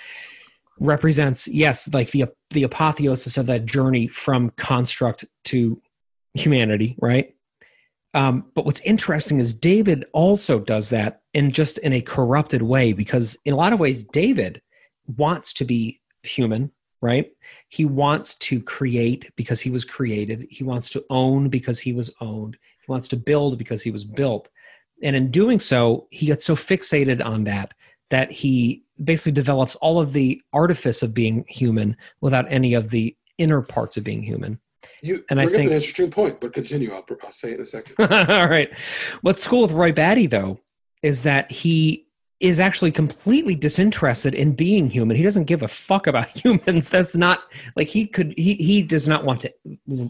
Represents 0.80 1.48
yes, 1.48 1.92
like 1.92 2.12
the 2.12 2.26
the 2.50 2.62
apotheosis 2.62 3.36
of 3.36 3.46
that 3.46 3.66
journey 3.66 4.06
from 4.06 4.50
construct 4.50 5.24
to 5.46 5.82
humanity, 6.34 6.94
right? 7.00 7.34
Um, 8.14 8.46
but 8.54 8.64
what's 8.64 8.80
interesting 8.80 9.38
is 9.40 9.52
David 9.52 10.04
also 10.12 10.60
does 10.60 10.90
that 10.90 11.22
in 11.34 11.50
just 11.50 11.78
in 11.78 11.92
a 11.92 12.00
corrupted 12.00 12.62
way 12.62 12.92
because 12.92 13.36
in 13.44 13.52
a 13.52 13.56
lot 13.56 13.72
of 13.72 13.80
ways 13.80 14.04
David 14.04 14.62
wants 15.16 15.52
to 15.54 15.64
be 15.64 16.00
human, 16.22 16.70
right? 17.00 17.30
He 17.68 17.84
wants 17.84 18.34
to 18.36 18.60
create 18.60 19.30
because 19.36 19.60
he 19.60 19.70
was 19.70 19.84
created. 19.84 20.46
He 20.50 20.64
wants 20.64 20.90
to 20.90 21.04
own 21.10 21.48
because 21.48 21.78
he 21.78 21.92
was 21.92 22.12
owned. 22.20 22.56
He 22.84 22.90
wants 22.90 23.08
to 23.08 23.16
build 23.16 23.58
because 23.58 23.82
he 23.82 23.90
was 23.90 24.04
built. 24.04 24.48
And 25.02 25.14
in 25.14 25.30
doing 25.30 25.60
so, 25.60 26.08
he 26.10 26.26
gets 26.26 26.44
so 26.44 26.56
fixated 26.56 27.24
on 27.24 27.44
that 27.44 27.74
that 28.10 28.32
he 28.32 28.84
basically 29.04 29.32
develops 29.32 29.76
all 29.76 30.00
of 30.00 30.12
the 30.12 30.42
artifice 30.52 31.02
of 31.02 31.14
being 31.14 31.44
human 31.48 31.96
without 32.20 32.46
any 32.50 32.74
of 32.74 32.90
the 32.90 33.16
inner 33.36 33.62
parts 33.62 33.96
of 33.96 34.02
being 34.02 34.22
human. 34.22 34.58
You 35.02 35.24
And 35.30 35.40
I 35.40 35.46
think- 35.46 35.70
an 35.70 35.76
interesting 35.76 36.10
point, 36.10 36.40
but 36.40 36.52
continue. 36.52 36.92
I'll, 36.92 37.04
I'll 37.22 37.30
say 37.32 37.50
it 37.52 37.56
in 37.56 37.60
a 37.60 37.66
second. 37.66 37.94
All 38.10 38.48
right. 38.48 38.70
What's 39.20 39.46
cool 39.46 39.62
with 39.62 39.72
Roy 39.72 39.92
Batty, 39.92 40.26
though, 40.26 40.58
is 41.02 41.22
that 41.22 41.52
he 41.52 42.07
is 42.40 42.60
actually 42.60 42.92
completely 42.92 43.56
disinterested 43.56 44.32
in 44.32 44.52
being 44.52 44.88
human. 44.88 45.16
He 45.16 45.24
doesn't 45.24 45.44
give 45.44 45.62
a 45.62 45.68
fuck 45.68 46.06
about 46.06 46.28
humans. 46.44 46.88
That's 46.88 47.16
not 47.16 47.42
like 47.74 47.88
he 47.88 48.06
could. 48.06 48.34
He 48.36 48.54
he 48.54 48.82
does 48.82 49.08
not 49.08 49.24
want 49.24 49.40
to 49.40 49.52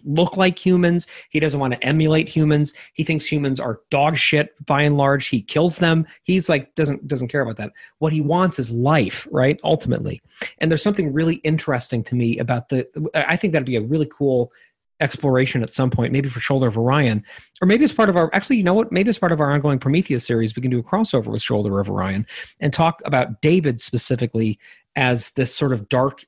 look 0.04 0.36
like 0.36 0.58
humans. 0.58 1.06
He 1.30 1.40
doesn't 1.40 1.60
want 1.60 1.74
to 1.74 1.84
emulate 1.84 2.28
humans. 2.28 2.74
He 2.92 3.04
thinks 3.04 3.24
humans 3.24 3.58
are 3.58 3.80
dog 3.90 4.16
shit 4.16 4.54
by 4.66 4.82
and 4.82 4.96
large. 4.96 5.26
He 5.28 5.40
kills 5.40 5.78
them. 5.78 6.06
He's 6.24 6.48
like 6.48 6.74
doesn't 6.74 7.08
doesn't 7.08 7.28
care 7.28 7.42
about 7.42 7.56
that. 7.56 7.72
What 7.98 8.12
he 8.12 8.20
wants 8.20 8.58
is 8.58 8.72
life, 8.72 9.26
right? 9.30 9.58
Ultimately, 9.64 10.20
and 10.58 10.70
there's 10.70 10.82
something 10.82 11.12
really 11.12 11.36
interesting 11.36 12.02
to 12.04 12.14
me 12.14 12.38
about 12.38 12.68
the. 12.68 12.86
I 13.14 13.36
think 13.36 13.52
that'd 13.52 13.66
be 13.66 13.76
a 13.76 13.82
really 13.82 14.08
cool 14.12 14.52
exploration 15.00 15.62
at 15.62 15.72
some 15.72 15.90
point, 15.90 16.12
maybe 16.12 16.28
for 16.28 16.40
Shoulder 16.40 16.68
of 16.68 16.76
Orion, 16.76 17.24
or 17.60 17.66
maybe 17.66 17.84
as 17.84 17.92
part 17.92 18.08
of 18.08 18.16
our. 18.16 18.30
Actually, 18.34 18.56
you 18.56 18.64
know 18.64 18.74
what? 18.74 18.92
Maybe 18.92 19.08
as 19.08 19.18
part 19.18 19.32
of 19.32 19.40
our 19.40 19.52
ongoing 19.52 19.78
Prometheus 19.78 20.26
series, 20.26 20.56
we 20.56 20.62
can 20.62 20.70
do 20.70 20.78
a 20.78 20.82
crossover 20.82 21.26
with 21.26 21.42
Shoulder 21.42 21.78
of 21.80 21.88
Orion 21.88 22.26
and 22.60 22.72
talk 22.72 23.02
about 23.04 23.40
David 23.40 23.80
specifically 23.80 24.58
as 24.96 25.30
this 25.30 25.54
sort 25.54 25.72
of 25.72 25.88
dark 25.88 26.24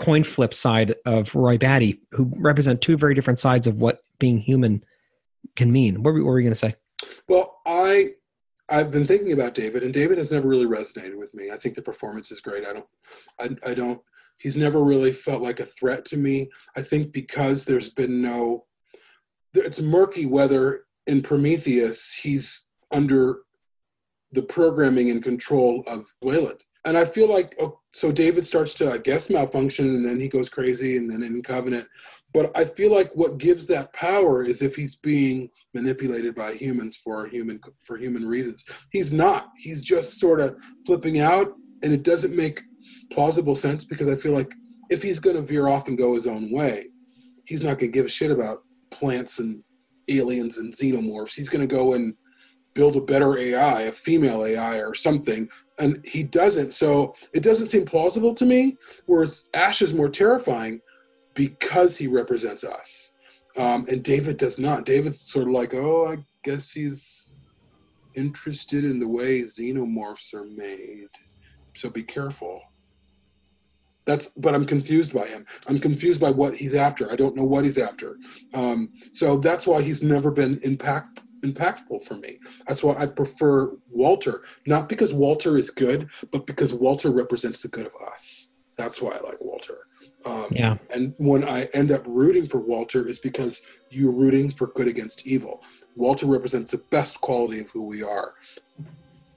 coin 0.00 0.24
flip 0.24 0.54
side 0.54 0.94
of 1.06 1.34
Roy 1.34 1.58
Batty, 1.58 2.00
who 2.10 2.32
represent 2.36 2.80
two 2.80 2.96
very 2.96 3.14
different 3.14 3.38
sides 3.38 3.66
of 3.66 3.76
what 3.76 4.02
being 4.18 4.38
human 4.38 4.84
can 5.56 5.70
mean. 5.70 6.02
What 6.02 6.14
were, 6.14 6.24
what 6.24 6.30
were 6.30 6.40
you 6.40 6.44
going 6.44 6.52
to 6.52 6.58
say? 6.58 6.74
Well, 7.28 7.60
I 7.66 8.14
I've 8.68 8.90
been 8.90 9.06
thinking 9.06 9.32
about 9.32 9.54
David, 9.54 9.82
and 9.82 9.92
David 9.92 10.18
has 10.18 10.32
never 10.32 10.48
really 10.48 10.64
resonated 10.64 11.16
with 11.16 11.34
me. 11.34 11.50
I 11.50 11.56
think 11.56 11.74
the 11.74 11.82
performance 11.82 12.30
is 12.30 12.40
great. 12.40 12.66
I 12.66 12.72
don't, 12.72 12.86
I, 13.38 13.70
I 13.70 13.74
don't. 13.74 14.00
He's 14.44 14.56
never 14.58 14.84
really 14.84 15.14
felt 15.14 15.40
like 15.40 15.58
a 15.58 15.64
threat 15.64 16.04
to 16.04 16.18
me. 16.18 16.50
I 16.76 16.82
think 16.82 17.12
because 17.12 17.64
there's 17.64 17.88
been 17.88 18.20
no, 18.20 18.66
it's 19.54 19.80
murky 19.80 20.26
whether 20.26 20.84
in 21.06 21.22
Prometheus 21.22 22.12
he's 22.12 22.66
under 22.92 23.38
the 24.32 24.42
programming 24.42 25.08
and 25.08 25.24
control 25.24 25.82
of 25.86 26.04
Weyland. 26.22 26.62
And 26.84 26.98
I 26.98 27.06
feel 27.06 27.26
like 27.26 27.56
oh, 27.58 27.80
so 27.94 28.12
David 28.12 28.44
starts 28.44 28.74
to 28.74 28.92
I 28.92 28.98
guess 28.98 29.30
malfunction, 29.30 29.94
and 29.94 30.04
then 30.04 30.20
he 30.20 30.28
goes 30.28 30.50
crazy, 30.50 30.98
and 30.98 31.08
then 31.08 31.22
in 31.22 31.42
Covenant. 31.42 31.88
But 32.34 32.54
I 32.54 32.66
feel 32.66 32.92
like 32.92 33.10
what 33.14 33.38
gives 33.38 33.64
that 33.68 33.94
power 33.94 34.42
is 34.42 34.60
if 34.60 34.76
he's 34.76 34.96
being 34.96 35.48
manipulated 35.72 36.34
by 36.34 36.52
humans 36.52 36.98
for 37.02 37.26
human 37.28 37.60
for 37.82 37.96
human 37.96 38.28
reasons. 38.28 38.62
He's 38.90 39.10
not. 39.10 39.48
He's 39.56 39.80
just 39.80 40.20
sort 40.20 40.40
of 40.42 40.60
flipping 40.84 41.20
out, 41.20 41.54
and 41.82 41.94
it 41.94 42.02
doesn't 42.02 42.36
make 42.36 42.60
plausible 43.14 43.54
sense 43.54 43.84
because 43.84 44.08
I 44.08 44.16
feel 44.16 44.32
like 44.32 44.52
if 44.90 45.02
he's 45.02 45.18
going 45.18 45.36
to 45.36 45.42
veer 45.42 45.68
off 45.68 45.88
and 45.88 45.96
go 45.96 46.14
his 46.14 46.26
own 46.26 46.50
way, 46.52 46.86
he's 47.46 47.62
not 47.62 47.78
going 47.78 47.92
to 47.92 47.96
give 47.96 48.06
a 48.06 48.10
shit 48.10 48.30
about 48.30 48.64
plants 48.90 49.38
and 49.38 49.62
aliens 50.08 50.58
and 50.58 50.72
xenomorphs. 50.74 51.34
He's 51.34 51.48
going 51.48 51.66
to 51.66 51.72
go 51.72 51.94
and 51.94 52.14
build 52.74 52.96
a 52.96 53.00
better 53.00 53.38
AI, 53.38 53.82
a 53.82 53.92
female 53.92 54.44
AI 54.44 54.78
or 54.78 54.94
something, 54.94 55.48
and 55.78 56.04
he 56.04 56.22
doesn't. 56.22 56.72
So 56.72 57.14
it 57.32 57.42
doesn't 57.42 57.68
seem 57.68 57.84
plausible 57.84 58.34
to 58.34 58.44
me. 58.44 58.76
Whereas 59.06 59.44
Ash 59.54 59.80
is 59.80 59.94
more 59.94 60.08
terrifying 60.08 60.80
because 61.34 61.96
he 61.96 62.08
represents 62.08 62.64
us. 62.64 63.12
Um, 63.56 63.86
and 63.88 64.02
David 64.02 64.36
does 64.36 64.58
not. 64.58 64.84
David's 64.84 65.20
sort 65.20 65.46
of 65.46 65.52
like, 65.52 65.74
oh, 65.74 66.08
I 66.08 66.24
guess 66.42 66.72
he's 66.72 67.36
interested 68.14 68.84
in 68.84 68.98
the 68.98 69.08
way 69.08 69.42
xenomorphs 69.42 70.34
are 70.34 70.44
made. 70.44 71.08
So 71.76 71.90
be 71.90 72.02
careful. 72.02 72.60
That's, 74.06 74.26
but 74.28 74.54
I'm 74.54 74.66
confused 74.66 75.14
by 75.14 75.26
him. 75.26 75.46
I'm 75.66 75.78
confused 75.78 76.20
by 76.20 76.30
what 76.30 76.54
he's 76.54 76.74
after. 76.74 77.10
I 77.10 77.16
don't 77.16 77.36
know 77.36 77.44
what 77.44 77.64
he's 77.64 77.78
after. 77.78 78.18
Um, 78.52 78.92
so 79.12 79.38
that's 79.38 79.66
why 79.66 79.82
he's 79.82 80.02
never 80.02 80.30
been 80.30 80.58
impact 80.62 81.20
impactful 81.44 82.02
for 82.04 82.14
me. 82.14 82.38
That's 82.66 82.82
why 82.82 82.94
I 82.96 83.06
prefer 83.06 83.76
Walter, 83.90 84.44
not 84.66 84.88
because 84.88 85.12
Walter 85.12 85.58
is 85.58 85.70
good, 85.70 86.08
but 86.30 86.46
because 86.46 86.72
Walter 86.72 87.10
represents 87.10 87.60
the 87.60 87.68
good 87.68 87.86
of 87.86 87.92
us. 88.12 88.48
That's 88.76 89.00
why 89.02 89.12
I 89.12 89.20
like 89.20 89.40
Walter. 89.40 89.86
Um, 90.26 90.46
Yeah. 90.50 90.76
And 90.94 91.14
when 91.18 91.44
I 91.44 91.64
end 91.74 91.92
up 91.92 92.02
rooting 92.06 92.46
for 92.46 92.58
Walter, 92.58 93.06
is 93.06 93.18
because 93.18 93.60
you're 93.90 94.12
rooting 94.12 94.50
for 94.50 94.68
good 94.68 94.88
against 94.88 95.26
evil. 95.26 95.62
Walter 95.96 96.26
represents 96.26 96.70
the 96.70 96.78
best 96.78 97.20
quality 97.20 97.60
of 97.60 97.68
who 97.70 97.82
we 97.82 98.02
are, 98.02 98.34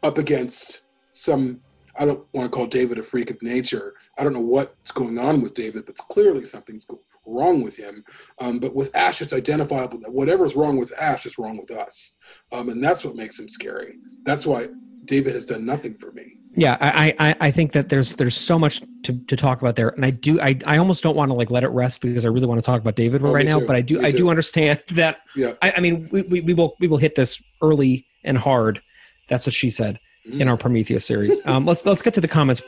up 0.01 0.17
against 0.17 0.81
some. 1.13 1.61
I 1.97 2.05
don't 2.05 2.25
want 2.33 2.51
to 2.51 2.55
call 2.55 2.67
David 2.67 2.99
a 2.99 3.03
freak 3.03 3.29
of 3.29 3.41
nature. 3.41 3.93
I 4.17 4.23
don't 4.23 4.33
know 4.33 4.39
what's 4.39 4.91
going 4.91 5.17
on 5.17 5.41
with 5.41 5.53
David, 5.53 5.85
but 5.85 5.97
clearly 5.97 6.45
something's 6.45 6.85
wrong 7.25 7.61
with 7.61 7.75
him. 7.75 8.03
Um, 8.39 8.59
but 8.59 8.73
with 8.75 8.95
Ash, 8.95 9.21
it's 9.21 9.33
identifiable 9.33 9.99
that 10.01 10.13
whatever's 10.13 10.55
wrong 10.55 10.77
with 10.77 10.93
Ash 10.99 11.25
is 11.25 11.37
wrong 11.37 11.57
with 11.57 11.71
us, 11.71 12.13
um, 12.53 12.69
and 12.69 12.83
that's 12.83 13.03
what 13.03 13.15
makes 13.15 13.39
him 13.39 13.49
scary. 13.49 13.95
That's 14.23 14.45
why 14.45 14.67
David 15.05 15.33
has 15.33 15.45
done 15.45 15.65
nothing 15.65 15.95
for 15.95 16.11
me. 16.11 16.33
Yeah, 16.55 16.75
I, 16.81 17.13
I, 17.19 17.35
I 17.39 17.51
think 17.51 17.71
that 17.73 17.89
there's 17.89 18.15
there's 18.15 18.35
so 18.35 18.57
much 18.57 18.81
to, 19.03 19.13
to 19.27 19.35
talk 19.35 19.61
about 19.61 19.75
there, 19.75 19.89
and 19.89 20.03
I 20.05 20.09
do 20.09 20.39
I, 20.41 20.57
I 20.65 20.77
almost 20.77 21.03
don't 21.03 21.15
want 21.15 21.29
to 21.29 21.35
like 21.35 21.51
let 21.51 21.63
it 21.63 21.67
rest 21.69 22.01
because 22.01 22.25
I 22.25 22.29
really 22.29 22.47
want 22.47 22.59
to 22.59 22.65
talk 22.65 22.81
about 22.81 22.95
David 22.95 23.21
Oh, 23.23 23.31
right 23.31 23.45
now. 23.45 23.59
too. 23.59 23.67
But 23.67 23.75
I 23.75 23.81
do 23.81 23.99
Me 23.99 24.05
I 24.07 24.11
too. 24.11 24.17
do 24.17 24.29
understand 24.29 24.81
that. 24.91 25.19
Yeah. 25.35 25.53
I, 25.61 25.73
I 25.77 25.79
mean, 25.81 26.09
we, 26.11 26.23
we, 26.23 26.41
we 26.41 26.53
will 26.55 26.75
we 26.79 26.87
will 26.87 26.97
hit 26.97 27.13
this 27.15 27.41
early 27.61 28.05
and 28.23 28.37
hard. 28.37 28.81
That's 29.29 29.45
what 29.45 29.53
she 29.53 29.69
said 29.69 29.99
Mm. 30.27 30.41
in 30.41 30.47
our 30.47 30.57
Prometheus 30.57 31.05
series. 31.05 31.39
Um, 31.47 31.65
let's 31.65 31.85
let's 31.85 32.01
get 32.01 32.13
to 32.15 32.21
the 32.21 32.27
comments. 32.27 32.61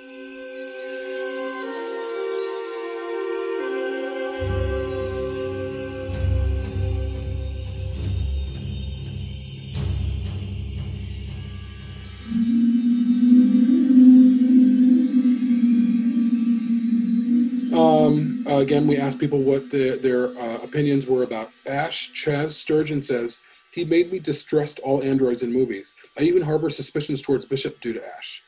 Um, 17.73 18.45
again, 18.47 18.87
we 18.87 18.97
asked 18.97 19.19
people 19.19 19.39
what 19.39 19.69
their, 19.69 19.97
their 19.97 20.37
uh, 20.37 20.59
opinions 20.59 21.05
were 21.05 21.23
about 21.23 21.51
Ash. 21.67 22.11
Chaz 22.13 22.51
Sturgeon 22.51 23.01
says, 23.01 23.41
He 23.71 23.85
made 23.85 24.11
me 24.11 24.19
distrust 24.19 24.79
all 24.79 25.03
androids 25.03 25.43
in 25.43 25.53
movies. 25.53 25.93
I 26.17 26.23
even 26.23 26.41
harbor 26.41 26.69
suspicions 26.69 27.21
towards 27.21 27.45
Bishop 27.45 27.79
due 27.81 27.93
to 27.93 28.07
Ash, 28.17 28.41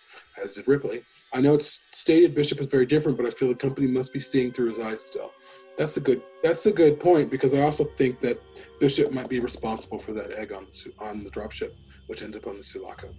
as 0.44 0.54
did 0.54 0.68
Ripley. 0.68 1.04
I 1.34 1.42
know 1.42 1.54
it's 1.54 1.84
stated 1.92 2.36
Bishop 2.36 2.60
is 2.60 2.68
very 2.68 2.86
different, 2.86 3.18
but 3.18 3.26
I 3.26 3.30
feel 3.30 3.48
the 3.48 3.56
company 3.56 3.88
must 3.88 4.12
be 4.12 4.20
seeing 4.20 4.52
through 4.52 4.68
his 4.68 4.80
eyes 4.80 5.02
still. 5.02 5.32
That's 5.78 5.96
a 5.98 6.02
good. 6.02 6.22
That's 6.44 6.66
a 6.66 6.72
good 6.72 7.00
point 7.00 7.30
because 7.30 7.54
I 7.54 7.62
also 7.62 7.86
think 7.98 8.20
that 8.20 8.42
Bishop 8.80 9.12
might 9.12 9.30
be 9.30 9.40
responsible 9.40 10.00
for 10.00 10.14
that 10.14 10.32
egg 10.34 10.52
on 10.52 10.66
the 10.66 10.92
on 11.00 11.24
the 11.24 11.30
dropship, 11.30 11.72
which 12.08 12.22
ends 12.22 12.36
up 12.36 12.48
on 12.48 12.58
the 12.58 12.64
Sulaco. 12.64 13.14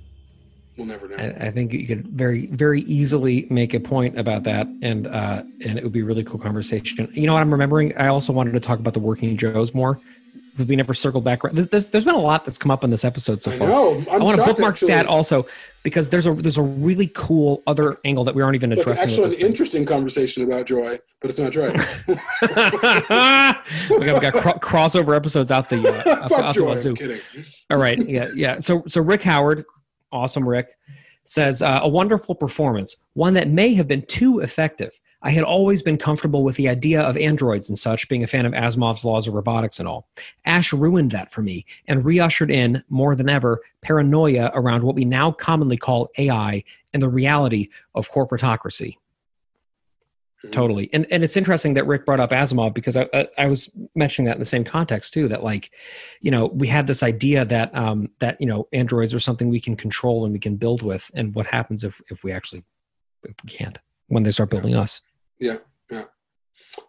We'll 0.76 0.86
never 0.86 1.08
know. 1.08 1.16
I, 1.16 1.46
I 1.46 1.50
think 1.50 1.72
you 1.72 1.86
could 1.86 2.08
very 2.08 2.46
very 2.46 2.82
easily 2.82 3.46
make 3.50 3.74
a 3.74 3.80
point 3.80 4.18
about 4.18 4.42
that, 4.44 4.66
and 4.82 5.06
uh, 5.06 5.42
and 5.64 5.78
it 5.78 5.82
would 5.82 5.92
be 5.92 6.00
a 6.00 6.04
really 6.04 6.24
cool 6.24 6.38
conversation. 6.38 7.10
You 7.12 7.26
know 7.26 7.34
what 7.34 7.40
I'm 7.40 7.50
remembering? 7.50 7.96
I 7.96 8.08
also 8.08 8.32
wanted 8.32 8.52
to 8.52 8.60
talk 8.60 8.78
about 8.78 8.94
the 8.94 9.00
working 9.00 9.36
Joes 9.36 9.74
more. 9.74 10.00
We 10.58 10.76
never 10.76 10.92
circled 10.92 11.24
back. 11.24 11.44
around. 11.44 11.56
There's, 11.56 11.88
there's 11.88 12.04
been 12.04 12.14
a 12.14 12.20
lot 12.20 12.44
that's 12.44 12.58
come 12.58 12.70
up 12.70 12.84
in 12.84 12.90
this 12.90 13.04
episode 13.04 13.42
so 13.42 13.50
I 13.50 13.58
far. 13.58 13.68
know. 13.68 14.04
I'm 14.10 14.20
I 14.20 14.24
want 14.24 14.38
to 14.38 14.44
bookmark 14.44 14.74
actually. 14.74 14.88
that 14.88 15.06
also 15.06 15.46
because 15.82 16.10
there's 16.10 16.26
a 16.26 16.34
there's 16.34 16.58
a 16.58 16.62
really 16.62 17.10
cool 17.14 17.62
other 17.66 17.96
angle 18.04 18.24
that 18.24 18.34
we 18.34 18.42
aren't 18.42 18.54
even 18.54 18.72
addressing. 18.72 19.02
actually 19.02 19.24
an 19.24 19.30
thing. 19.30 19.46
interesting 19.46 19.86
conversation 19.86 20.42
about 20.44 20.66
Joy, 20.66 20.98
but 21.20 21.30
it's 21.30 21.38
not 21.38 21.52
Joy. 21.52 21.70
we 22.08 24.06
got, 24.06 24.14
we 24.14 24.20
got 24.20 24.34
cro- 24.34 24.52
crossover 24.54 25.16
episodes 25.16 25.50
out 25.50 25.68
the 25.70 25.88
uh, 25.88 26.22
out, 26.22 26.28
Fuck 26.28 26.44
out 26.44 26.54
the 26.54 26.64
wazoo. 26.64 26.90
I'm 26.90 26.96
kidding. 26.96 27.20
All 27.70 27.78
right, 27.78 27.98
yeah, 28.08 28.28
yeah. 28.34 28.58
So 28.58 28.84
so 28.86 29.00
Rick 29.00 29.22
Howard, 29.22 29.64
awesome 30.12 30.48
Rick, 30.48 30.68
says 31.24 31.62
uh, 31.62 31.80
a 31.82 31.88
wonderful 31.88 32.34
performance, 32.34 32.96
one 33.14 33.34
that 33.34 33.48
may 33.48 33.74
have 33.74 33.88
been 33.88 34.02
too 34.02 34.40
effective. 34.40 34.92
I 35.22 35.30
had 35.30 35.44
always 35.44 35.82
been 35.82 35.98
comfortable 35.98 36.42
with 36.42 36.56
the 36.56 36.68
idea 36.68 37.00
of 37.00 37.16
androids 37.16 37.68
and 37.68 37.78
such, 37.78 38.08
being 38.08 38.24
a 38.24 38.26
fan 38.26 38.44
of 38.44 38.52
Asimov's 38.52 39.04
laws 39.04 39.28
of 39.28 39.34
robotics 39.34 39.78
and 39.78 39.86
all. 39.86 40.08
Ash 40.44 40.72
ruined 40.72 41.12
that 41.12 41.30
for 41.30 41.42
me 41.42 41.64
and 41.86 42.04
reushered 42.04 42.50
in, 42.50 42.82
more 42.88 43.14
than 43.14 43.28
ever, 43.28 43.60
paranoia 43.82 44.50
around 44.54 44.82
what 44.82 44.96
we 44.96 45.04
now 45.04 45.30
commonly 45.30 45.76
call 45.76 46.08
AI 46.18 46.64
and 46.92 47.02
the 47.02 47.08
reality 47.08 47.68
of 47.94 48.10
corporatocracy. 48.10 48.96
Totally, 50.50 50.90
and 50.92 51.06
and 51.12 51.22
it's 51.22 51.36
interesting 51.36 51.74
that 51.74 51.86
Rick 51.86 52.04
brought 52.04 52.18
up 52.18 52.30
Asimov 52.30 52.74
because 52.74 52.96
I, 52.96 53.08
I 53.14 53.28
I 53.38 53.46
was 53.46 53.70
mentioning 53.94 54.26
that 54.26 54.34
in 54.34 54.40
the 54.40 54.44
same 54.44 54.64
context 54.64 55.12
too. 55.12 55.28
That 55.28 55.44
like, 55.44 55.70
you 56.20 56.32
know, 56.32 56.46
we 56.46 56.66
had 56.66 56.88
this 56.88 57.04
idea 57.04 57.44
that 57.44 57.72
um 57.76 58.10
that 58.18 58.40
you 58.40 58.46
know 58.48 58.66
androids 58.72 59.14
are 59.14 59.20
something 59.20 59.50
we 59.50 59.60
can 59.60 59.76
control 59.76 60.24
and 60.24 60.32
we 60.32 60.40
can 60.40 60.56
build 60.56 60.82
with, 60.82 61.12
and 61.14 61.32
what 61.36 61.46
happens 61.46 61.84
if 61.84 62.00
if 62.10 62.24
we 62.24 62.32
actually 62.32 62.64
if 63.22 63.36
we 63.44 63.50
can't 63.50 63.78
when 64.08 64.24
they 64.24 64.32
start 64.32 64.50
building 64.50 64.74
us. 64.74 65.00
Yeah, 65.42 65.56
yeah. 65.90 66.04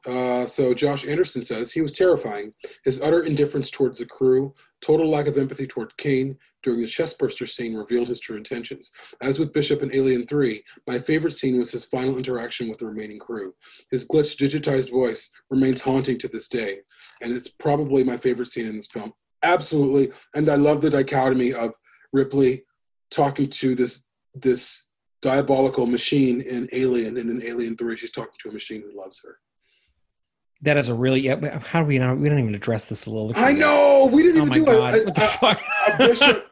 Uh, 0.06 0.45
so 0.45 0.76
Josh 0.76 1.08
Anderson 1.08 1.43
says 1.43 1.72
he 1.72 1.82
was 1.82 1.91
terrifying. 1.91 2.54
His 2.86 3.01
utter 3.01 3.24
indifference 3.24 3.72
towards 3.72 3.97
the 3.97 4.06
crew, 4.06 4.54
total 4.80 5.10
lack 5.10 5.26
of 5.26 5.39
empathy 5.39 5.66
toward 5.66 5.97
Kane 5.97 6.38
during 6.62 6.80
the 6.80 6.86
chestburster 6.86 7.49
scene 7.49 7.74
revealed 7.76 8.10
his 8.10 8.20
true 8.20 8.38
intentions. 8.38 8.91
As 9.22 9.39
with 9.39 9.54
Bishop 9.54 9.82
in 9.82 9.93
Alien 9.93 10.28
3, 10.28 10.64
my 10.86 10.99
favorite 10.99 11.32
scene 11.32 11.58
was 11.58 11.72
his 11.72 11.86
final 11.86 12.16
interaction 12.16 12.70
with 12.70 12.78
the 12.78 12.86
remaining 12.86 13.18
crew. 13.18 13.56
His 13.89 14.08
glitched, 14.08 14.38
digitized 14.38 14.91
voice 14.91 15.32
remains 15.49 15.82
haunting 15.82 16.20
to 16.20 16.28
this 16.28 16.47
day, 16.47 16.82
and 17.24 17.34
it's 17.34 17.47
probably 17.47 18.04
my 18.04 18.18
favorite 18.18 18.49
scene 18.49 18.68
in 18.68 18.78
this 18.78 18.88
film. 18.88 19.14
Absolutely, 19.41 20.12
and 20.36 20.47
I 20.47 20.58
love 20.58 20.80
the 20.80 20.91
dichotomy 20.91 21.54
of 21.54 21.74
Ripley 22.14 22.66
talking 23.10 23.49
to 23.49 23.74
this 23.74 24.04
this 24.36 24.84
diabolical 25.24 25.88
machine 25.88 26.41
in 26.41 26.69
Alien, 26.71 27.17
and 27.17 27.30
in 27.32 27.41
Alien 27.43 27.76
Three, 27.76 27.97
she's 27.97 28.11
talking 28.11 28.34
to 28.43 28.49
a 28.49 28.51
machine 28.51 28.84
who 28.84 28.95
loves 28.95 29.19
her. 29.26 29.39
That 30.61 30.78
is 30.78 30.89
a 30.89 30.93
really 30.93 31.21
yeah. 31.21 31.57
How 31.59 31.82
do 31.82 31.88
we 31.88 31.97
not? 31.97 32.19
We 32.19 32.30
don't 32.30 32.39
even 32.39 32.53
address 32.53 32.84
the 32.86 32.95
soliloquy. 32.95 33.41
I 33.41 33.53
know 33.53 34.07
we 34.13 34.21
didn't 34.21 34.41
Oh 34.41 34.45
even 34.45 34.53
do 34.53 34.65
god! 34.65 34.93
a, 34.93 35.45
a, 35.45 35.47
a, 35.49 35.93
a 35.93 35.97
bishop. 35.97 36.47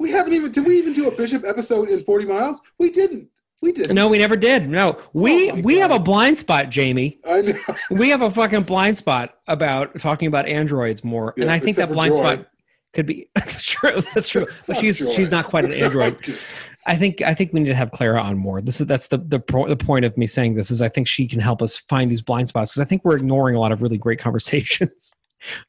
we 0.00 0.10
haven't 0.10 0.32
even. 0.32 0.50
Did 0.50 0.66
we 0.66 0.76
even 0.78 0.92
do 0.94 1.06
a 1.06 1.14
bishop 1.14 1.44
episode 1.46 1.88
in 1.90 2.04
Forty 2.04 2.26
Miles? 2.26 2.60
We 2.78 2.90
didn't. 2.90 3.28
We 3.62 3.72
didn't. 3.72 3.94
No, 3.94 4.08
we 4.08 4.16
never 4.18 4.36
did. 4.36 4.68
No, 4.68 4.98
we 5.12 5.50
Oh 5.50 5.60
we 5.60 5.78
have 5.78 5.90
a 5.90 5.98
blind 5.98 6.38
spot, 6.38 6.70
Jamie. 6.70 7.18
I 7.28 7.42
know. 7.42 7.58
We 7.90 8.08
have 8.08 8.22
a 8.22 8.30
fucking 8.30 8.62
blind 8.62 8.96
spot 8.96 9.38
about 9.46 9.98
talking 9.98 10.28
about 10.28 10.46
androids 10.48 11.04
more, 11.04 11.34
and 11.38 11.50
I 11.50 11.58
think 11.58 11.76
that 11.76 11.92
blind 11.92 12.14
Joy. 12.14 12.20
spot 12.36 12.46
could 12.92 13.06
be 13.06 13.28
that's 13.34 13.64
true. 13.64 14.02
That's 14.14 14.28
true. 14.28 14.46
But 14.66 14.78
she's 14.78 14.98
Joy. 14.98 15.10
she's 15.10 15.30
not 15.30 15.46
quite 15.46 15.64
an 15.64 15.72
android. 15.74 16.18
I 16.86 16.96
think 16.96 17.20
I 17.22 17.34
think 17.34 17.52
we 17.52 17.60
need 17.60 17.68
to 17.68 17.74
have 17.74 17.90
Clara 17.90 18.20
on 18.20 18.38
more. 18.38 18.60
This 18.60 18.80
is 18.80 18.86
that's 18.86 19.08
the 19.08 19.18
the, 19.18 19.38
pro, 19.38 19.68
the 19.68 19.76
point 19.76 20.04
of 20.04 20.16
me 20.16 20.26
saying 20.26 20.54
this 20.54 20.70
is 20.70 20.80
I 20.80 20.88
think 20.88 21.06
she 21.06 21.26
can 21.26 21.40
help 21.40 21.62
us 21.62 21.76
find 21.76 22.10
these 22.10 22.22
blind 22.22 22.48
spots 22.48 22.72
because 22.72 22.80
I 22.80 22.86
think 22.86 23.04
we're 23.04 23.16
ignoring 23.16 23.56
a 23.56 23.60
lot 23.60 23.72
of 23.72 23.82
really 23.82 23.98
great 23.98 24.18
conversations 24.22 25.12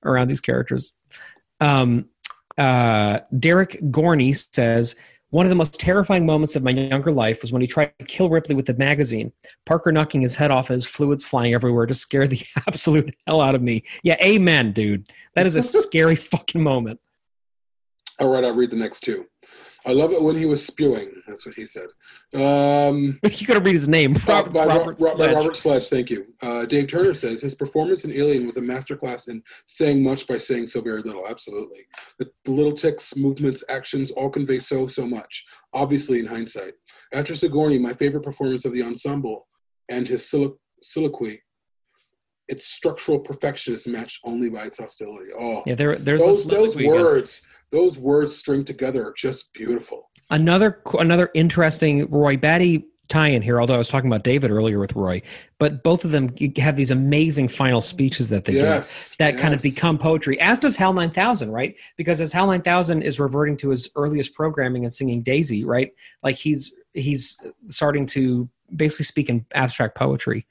around 0.03 0.27
these 0.27 0.41
characters. 0.41 0.93
Um, 1.59 2.09
uh, 2.57 3.19
Derek 3.39 3.79
Gorney 3.91 4.35
says 4.35 4.95
one 5.31 5.45
of 5.45 5.49
the 5.49 5.55
most 5.55 5.79
terrifying 5.79 6.25
moments 6.25 6.57
of 6.57 6.63
my 6.63 6.71
younger 6.71 7.11
life 7.11 7.41
was 7.41 7.53
when 7.53 7.61
he 7.61 7.67
tried 7.67 7.93
to 7.99 8.05
kill 8.05 8.29
Ripley 8.29 8.53
with 8.53 8.65
the 8.65 8.73
magazine. 8.73 9.31
Parker 9.65 9.91
knocking 9.91 10.21
his 10.21 10.35
head 10.35 10.51
off 10.51 10.67
his 10.67 10.85
fluids 10.85 11.23
flying 11.23 11.53
everywhere 11.53 11.85
to 11.85 11.93
scare 11.93 12.27
the 12.27 12.41
absolute 12.67 13.15
hell 13.25 13.41
out 13.41 13.55
of 13.55 13.61
me. 13.61 13.83
Yeah, 14.03 14.17
amen, 14.21 14.73
dude. 14.73 15.11
That 15.35 15.45
is 15.45 15.55
a 15.55 15.63
scary 15.63 16.17
fucking 16.17 16.61
moment. 16.61 16.99
All 18.19 18.27
right, 18.27 18.43
I'll 18.43 18.53
read 18.53 18.71
the 18.71 18.75
next 18.75 19.01
two. 19.01 19.25
I 19.85 19.93
love 19.93 20.11
it 20.11 20.21
when 20.21 20.35
he 20.35 20.45
was 20.45 20.63
spewing. 20.65 21.09
That's 21.27 21.45
what 21.45 21.55
he 21.55 21.65
said. 21.65 21.87
Um, 22.33 23.19
You 23.31 23.47
gotta 23.47 23.59
read 23.61 23.73
his 23.73 23.87
name, 23.87 24.15
Robert, 24.27 24.53
by, 24.53 24.65
Robert, 24.65 24.99
Ro- 24.99 25.15
Sledge. 25.15 25.35
Robert 25.35 25.57
Sledge, 25.57 25.87
thank 25.89 26.09
you. 26.09 26.27
Uh, 26.41 26.65
Dave 26.65 26.87
Turner 26.87 27.13
says 27.15 27.41
his 27.41 27.55
performance 27.55 28.05
in 28.05 28.11
Alien 28.11 28.45
was 28.45 28.57
a 28.57 28.61
masterclass 28.61 29.27
in 29.27 29.41
saying 29.65 30.03
much 30.03 30.27
by 30.27 30.37
saying 30.37 30.67
so 30.67 30.81
very 30.81 31.01
little. 31.01 31.27
Absolutely, 31.27 31.85
the, 32.19 32.29
the 32.45 32.51
little 32.51 32.73
ticks, 32.73 33.15
movements, 33.15 33.63
actions 33.69 34.11
all 34.11 34.29
convey 34.29 34.59
so 34.59 34.85
so 34.87 35.07
much. 35.07 35.45
Obviously, 35.73 36.19
in 36.19 36.25
hindsight, 36.27 36.73
after 37.13 37.33
Sigourney, 37.35 37.79
my 37.79 37.93
favorite 37.93 38.23
performance 38.23 38.65
of 38.65 38.73
the 38.73 38.83
ensemble 38.83 39.47
and 39.89 40.07
his 40.07 40.29
silo- 40.29 40.57
soliloquy. 40.83 41.41
Its 42.47 42.65
structural 42.65 43.17
perfection 43.19 43.73
is 43.73 43.87
matched 43.87 44.19
only 44.25 44.49
by 44.49 44.63
its 44.65 44.77
hostility. 44.79 45.29
Oh, 45.39 45.63
Yeah, 45.65 45.75
there, 45.75 45.95
there's 45.95 46.19
those 46.19 46.45
those 46.45 46.75
words, 46.75 47.41
those 47.71 47.97
words 47.97 48.35
string 48.35 48.63
together 48.65 49.07
are 49.07 49.13
just 49.13 49.53
beautiful. 49.53 50.09
Another 50.29 50.81
another 50.99 51.29
interesting 51.33 52.09
Roy 52.09 52.37
Batty 52.37 52.85
tie-in 53.09 53.41
here. 53.41 53.59
Although 53.59 53.75
I 53.75 53.77
was 53.77 53.89
talking 53.89 54.09
about 54.09 54.23
David 54.23 54.51
earlier 54.51 54.79
with 54.79 54.95
Roy, 54.95 55.21
but 55.59 55.83
both 55.83 56.05
of 56.05 56.11
them 56.11 56.33
have 56.57 56.75
these 56.75 56.91
amazing 56.91 57.49
final 57.49 57.81
speeches 57.81 58.29
that 58.29 58.45
they 58.45 58.53
Yes, 58.53 59.11
do 59.11 59.15
that 59.19 59.37
kind 59.37 59.53
of 59.53 59.61
become 59.61 59.97
poetry. 59.97 60.39
As 60.39 60.59
does 60.59 60.75
Hal 60.75 60.93
Nine 60.93 61.11
Thousand, 61.11 61.51
right? 61.51 61.77
Because 61.97 62.21
as 62.21 62.31
Hal 62.31 62.47
Nine 62.47 62.61
Thousand 62.61 63.03
is 63.03 63.19
reverting 63.19 63.57
to 63.57 63.69
his 63.69 63.89
earliest 63.95 64.33
programming 64.33 64.83
and 64.83 64.93
singing 64.93 65.21
Daisy, 65.21 65.63
right? 65.65 65.91
Like 66.23 66.35
he's 66.35 66.73
he's 66.93 67.41
starting 67.67 68.05
to 68.07 68.49
basically 68.75 69.05
speak 69.05 69.29
in 69.29 69.45
abstract 69.53 69.97
poetry. 69.97 70.47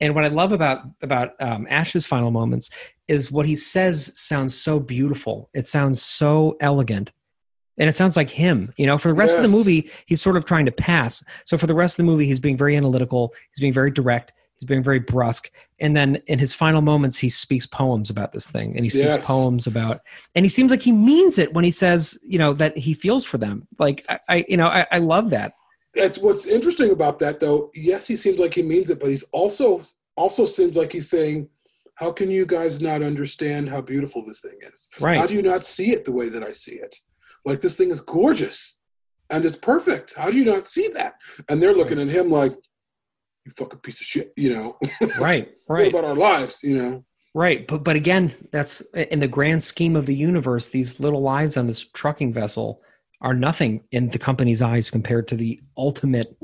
And 0.00 0.14
what 0.14 0.24
I 0.24 0.28
love 0.28 0.52
about 0.52 0.80
about 1.00 1.40
um, 1.40 1.66
Ash's 1.70 2.06
final 2.06 2.30
moments 2.30 2.70
is 3.12 3.30
what 3.30 3.46
he 3.46 3.54
says 3.54 4.10
sounds 4.18 4.56
so 4.56 4.80
beautiful. 4.80 5.50
It 5.54 5.66
sounds 5.66 6.02
so 6.02 6.56
elegant, 6.60 7.12
and 7.78 7.88
it 7.88 7.94
sounds 7.94 8.16
like 8.16 8.30
him. 8.30 8.72
You 8.76 8.86
know, 8.86 8.98
for 8.98 9.08
the 9.08 9.14
rest 9.14 9.36
of 9.36 9.42
the 9.42 9.48
movie, 9.48 9.90
he's 10.06 10.22
sort 10.22 10.36
of 10.36 10.44
trying 10.44 10.66
to 10.66 10.72
pass. 10.72 11.22
So 11.44 11.56
for 11.58 11.66
the 11.66 11.74
rest 11.74 11.98
of 11.98 12.04
the 12.04 12.10
movie, 12.10 12.26
he's 12.26 12.40
being 12.40 12.56
very 12.56 12.76
analytical. 12.76 13.32
He's 13.50 13.60
being 13.60 13.72
very 13.72 13.90
direct. 13.90 14.32
He's 14.56 14.66
being 14.66 14.82
very 14.82 15.00
brusque. 15.00 15.50
And 15.80 15.96
then 15.96 16.22
in 16.26 16.38
his 16.38 16.54
final 16.54 16.82
moments, 16.82 17.18
he 17.18 17.28
speaks 17.28 17.66
poems 17.66 18.10
about 18.10 18.32
this 18.32 18.50
thing, 18.50 18.76
and 18.76 18.84
he 18.84 18.90
speaks 18.90 19.16
Yes. 19.16 19.26
poems 19.26 19.66
about. 19.66 20.00
And 20.34 20.44
he 20.44 20.48
seems 20.48 20.70
like 20.70 20.82
he 20.82 20.92
means 20.92 21.38
it 21.38 21.52
when 21.52 21.64
he 21.64 21.70
says, 21.70 22.18
you 22.24 22.38
know, 22.38 22.52
that 22.54 22.76
he 22.76 22.94
feels 22.94 23.24
for 23.24 23.38
them. 23.38 23.66
Like 23.78 24.04
I, 24.08 24.20
I 24.28 24.44
you 24.48 24.56
know, 24.56 24.68
I, 24.68 24.86
I 24.92 24.98
love 24.98 25.30
that. 25.30 25.54
That's 25.94 26.18
what's 26.18 26.46
interesting 26.46 26.90
about 26.90 27.18
that, 27.18 27.40
though. 27.40 27.70
Yes, 27.74 28.06
he 28.06 28.16
seems 28.16 28.38
like 28.38 28.54
he 28.54 28.62
means 28.62 28.88
it, 28.88 29.00
but 29.00 29.10
he's 29.10 29.24
also 29.32 29.84
also 30.16 30.46
seems 30.46 30.76
like 30.76 30.92
he's 30.92 31.10
saying, 31.10 31.48
"How 32.02 32.10
can 32.10 32.30
you 32.32 32.44
guys 32.44 32.80
not 32.80 33.00
understand 33.00 33.68
how 33.68 33.80
beautiful 33.80 34.24
this 34.26 34.40
thing 34.40 34.58
is? 34.62 34.88
Right. 34.98 35.18
How 35.18 35.26
do 35.26 35.34
you 35.34 35.42
not 35.42 35.64
see 35.64 35.92
it 35.92 36.04
the 36.04 36.10
way 36.10 36.28
that 36.30 36.42
I 36.42 36.50
see 36.50 36.72
it? 36.86 36.96
Like 37.44 37.60
this 37.60 37.76
thing 37.76 37.90
is 37.92 38.00
gorgeous 38.00 38.78
and 39.30 39.44
it's 39.46 39.54
perfect. 39.56 40.14
How 40.16 40.28
do 40.30 40.36
you 40.36 40.44
not 40.44 40.66
see 40.66 40.88
that?" 40.94 41.14
And 41.48 41.62
they're 41.62 41.74
looking 41.80 42.00
at 42.00 42.08
him 42.08 42.28
like, 42.28 42.54
"You 43.46 43.52
fucking 43.56 43.80
piece 43.80 44.00
of 44.00 44.06
shit," 44.06 44.32
you 44.36 44.50
know. 44.52 44.78
Right. 45.18 45.48
what 45.66 45.76
Right. 45.76 45.88
about 45.92 46.04
our 46.04 46.16
lives, 46.16 46.58
you 46.64 46.76
know? 46.76 47.04
Right, 47.34 47.66
but 47.68 47.84
but 47.84 47.94
again, 47.94 48.34
that's 48.50 48.80
in 49.12 49.20
the 49.20 49.28
grand 49.28 49.62
scheme 49.62 49.94
of 49.94 50.06
the 50.06 50.14
universe. 50.16 50.68
These 50.68 50.98
little 50.98 51.22
lives 51.22 51.56
on 51.56 51.68
this 51.68 51.84
trucking 51.84 52.32
vessel 52.32 52.82
are 53.20 53.32
nothing 53.32 53.84
in 53.92 54.08
the 54.10 54.18
company's 54.18 54.60
eyes 54.60 54.90
compared 54.90 55.28
to 55.28 55.36
the 55.36 55.60
ultimate 55.76 56.36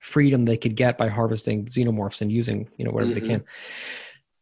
freedom 0.00 0.44
they 0.44 0.56
could 0.58 0.74
get 0.76 0.98
by 0.98 1.08
harvesting 1.08 1.64
xenomorphs 1.64 2.20
and 2.20 2.30
using 2.30 2.68
you 2.76 2.84
know 2.84 2.90
whatever 2.90 3.14
they 3.14 3.20
Mhm. 3.22 3.26
can. 3.26 3.44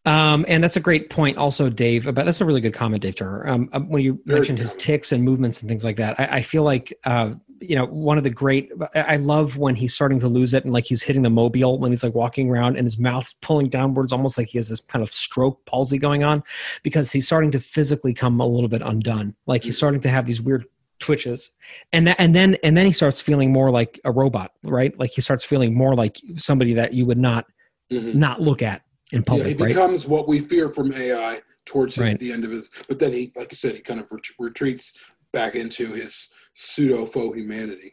Um, 0.05 0.44
and 0.48 0.64
that's 0.64 0.76
a 0.76 0.80
great 0.80 1.11
point, 1.11 1.36
also, 1.38 1.68
Dave. 1.70 2.07
About 2.09 2.24
that's 2.24 2.40
a 2.40 2.44
really 2.44 2.61
good 2.61 2.74
comment, 2.74 3.03
Dave 3.03 3.14
Turner. 3.14 3.46
Um, 3.46 3.68
um, 3.72 3.88
when 3.88 4.03
you 4.03 4.20
mentioned 4.24 4.59
his 4.59 4.74
ticks 4.74 5.12
and 5.12 5.22
movements 5.22 5.61
and 5.61 5.68
things 5.68 5.84
like 5.84 5.96
that, 5.96 6.18
I, 6.18 6.24
I 6.38 6.42
feel 6.42 6.64
like 6.64 6.92
uh, 7.05 7.34
you 7.61 7.76
know 7.76 7.86
one 7.86 8.18
of 8.18 8.24
the 8.24 8.30
great. 8.30 8.72
I 8.96 9.16
love 9.16 9.57
when 9.59 9.76
he's 9.76 9.94
starting 9.94 10.18
to 10.20 10.28
lose 10.28 10.55
it 10.55 10.64
and 10.64 10.72
like 10.72 10.86
he's 10.86 11.05
hitting 11.05 11.22
the 11.22 11.30
mobile 11.30 11.78
when 11.78 11.92
he's 11.92 12.03
like 12.03 12.14
walking 12.14 12.50
around 12.50 12.76
and 12.76 12.84
his 12.84 12.98
mouth 12.98 13.32
pulling 13.42 13.68
downwards, 13.68 14.12
almost 14.12 14.36
like 14.38 14.48
he 14.48 14.59
has 14.59 14.68
this 14.68 14.80
kind 14.80 15.05
of 15.05 15.12
stroke 15.12 15.64
palsy 15.66 15.98
going 15.98 16.24
on, 16.24 16.42
because 16.82 17.12
he's 17.12 17.26
starting 17.26 17.53
to 17.53 17.61
physically 17.61 18.12
come 18.12 18.40
a 18.40 18.46
little 18.46 18.68
bit 18.68 18.82
undone. 18.82 19.36
Like 19.46 19.62
he's 19.62 19.76
starting 19.76 20.00
to 20.00 20.09
have 20.09 20.26
these 20.26 20.42
weird 20.42 20.64
twitches 20.98 21.50
and 21.92 22.07
that 22.07 22.14
and 22.20 22.32
then 22.32 22.57
and 22.62 22.76
then 22.76 22.86
he 22.86 22.92
starts 22.92 23.20
feeling 23.20 23.53
more 23.53 23.72
like 23.72 23.98
a 24.05 24.12
robot 24.12 24.53
right 24.62 24.96
like 25.00 25.11
he 25.11 25.20
starts 25.20 25.42
feeling 25.42 25.74
more 25.74 25.96
like 25.96 26.16
somebody 26.36 26.74
that 26.74 26.92
you 26.92 27.05
would 27.05 27.18
not 27.18 27.44
Mhm. 27.90 28.14
not 28.14 28.40
look 28.40 28.62
at 28.62 28.82
in 29.12 29.22
Yeah, 29.30 29.44
he 29.44 29.54
right 29.54 29.68
becomes 29.68 30.06
what 30.06 30.26
we 30.28 30.40
fear 30.40 30.68
from 30.68 30.92
AI 30.92 31.40
towards 31.64 31.94
his, 31.94 32.02
Right. 32.02 32.18
the 32.18 32.32
end 32.32 32.44
of 32.44 32.50
his. 32.50 32.70
But 32.88 32.98
then 32.98 33.12
he, 33.12 33.32
like 33.36 33.52
you 33.52 33.56
said, 33.56 33.74
he 33.74 33.80
kind 33.80 34.00
of 34.00 34.10
ret- 34.10 34.22
retreats 34.38 34.92
back 35.32 35.54
into 35.54 35.92
his 35.92 36.28
pseudo 36.54 37.06
faux 37.06 37.36
humanity. 37.36 37.92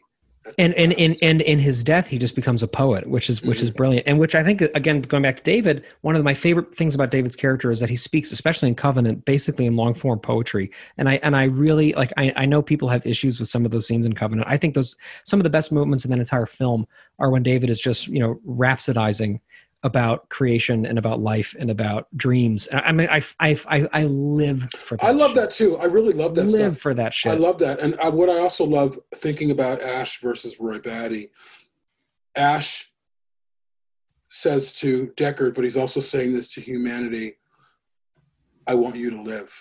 and 0.58 0.72
and 0.74 0.92
in 0.94 1.16
and 1.22 1.42
in 1.42 1.58
his 1.58 1.84
death 1.84 2.06
he 2.06 2.18
just 2.18 2.34
becomes 2.34 2.62
a 2.62 2.66
poet 2.68 3.06
which 3.06 3.28
is 3.28 3.42
which 3.42 3.58
Mm-hmm. 3.58 3.64
is 3.64 3.70
brilliant 3.70 4.06
and 4.08 4.18
which 4.18 4.34
i 4.34 4.42
think 4.42 4.62
again 4.74 5.02
going 5.02 5.22
back 5.22 5.36
to 5.36 5.42
david 5.42 5.84
one 6.00 6.16
of 6.16 6.24
my 6.24 6.32
favorite 6.32 6.74
things 6.74 6.94
about 6.94 7.10
david's 7.10 7.36
character 7.36 7.70
is 7.70 7.78
that 7.80 7.90
he 7.90 7.96
speaks 7.96 8.32
especially 8.32 8.68
in 8.70 8.74
covenant 8.74 9.22
basically 9.26 9.66
in 9.66 9.76
long 9.76 9.92
form 9.92 10.18
poetry 10.18 10.70
and 10.96 11.10
i 11.10 11.16
and 11.22 11.36
i 11.36 11.44
really 11.44 11.92
like 11.92 12.10
I, 12.16 12.32
I 12.36 12.46
know 12.46 12.62
people 12.62 12.88
have 12.88 13.04
issues 13.06 13.38
with 13.38 13.50
some 13.50 13.66
of 13.66 13.70
those 13.70 13.86
scenes 13.86 14.06
in 14.06 14.14
covenant 14.14 14.48
i 14.48 14.56
think 14.56 14.74
those 14.74 14.96
some 15.24 15.38
of 15.38 15.44
the 15.44 15.50
best 15.50 15.72
moments 15.72 16.06
in 16.06 16.10
that 16.10 16.18
entire 16.18 16.46
film 16.46 16.86
are 17.18 17.30
when 17.30 17.42
david 17.42 17.68
is 17.68 17.78
just 17.80 18.08
you 18.08 18.18
know 18.20 18.40
rhapsodizing 18.46 19.40
about 19.82 20.28
creation 20.28 20.84
and 20.84 20.98
about 20.98 21.20
life 21.20 21.56
and 21.58 21.70
about 21.70 22.06
dreams 22.16 22.68
i 22.72 22.92
mean 22.92 23.08
i 23.10 23.22
i 23.40 23.58
i, 23.68 23.88
I 23.92 24.04
live 24.04 24.68
for 24.76 24.96
that 24.98 25.06
I 25.06 25.10
love 25.12 25.30
shit. 25.30 25.36
that 25.36 25.50
too. 25.52 25.78
I 25.78 25.86
really 25.86 26.12
love 26.12 26.34
that 26.34 26.44
live 26.44 26.74
stuff. 26.74 26.82
for 26.82 26.94
that 26.94 27.14
shit 27.14 27.32
I 27.32 27.36
love 27.36 27.58
that. 27.58 27.80
And 27.80 27.98
I, 28.00 28.08
what 28.10 28.28
I 28.28 28.38
also 28.38 28.64
love 28.64 28.98
thinking 29.14 29.50
about 29.50 29.80
Ash 29.80 30.20
versus 30.20 30.60
Roy 30.60 30.78
Batty, 30.78 31.30
Ash 32.36 32.92
says 34.28 34.72
to 34.74 35.12
Deckard, 35.16 35.54
but 35.54 35.64
he's 35.64 35.76
also 35.76 36.00
saying 36.00 36.32
this 36.32 36.52
to 36.54 36.60
humanity 36.60 37.36
I 38.66 38.74
want 38.74 38.96
you 38.96 39.10
to 39.10 39.20
live. 39.20 39.52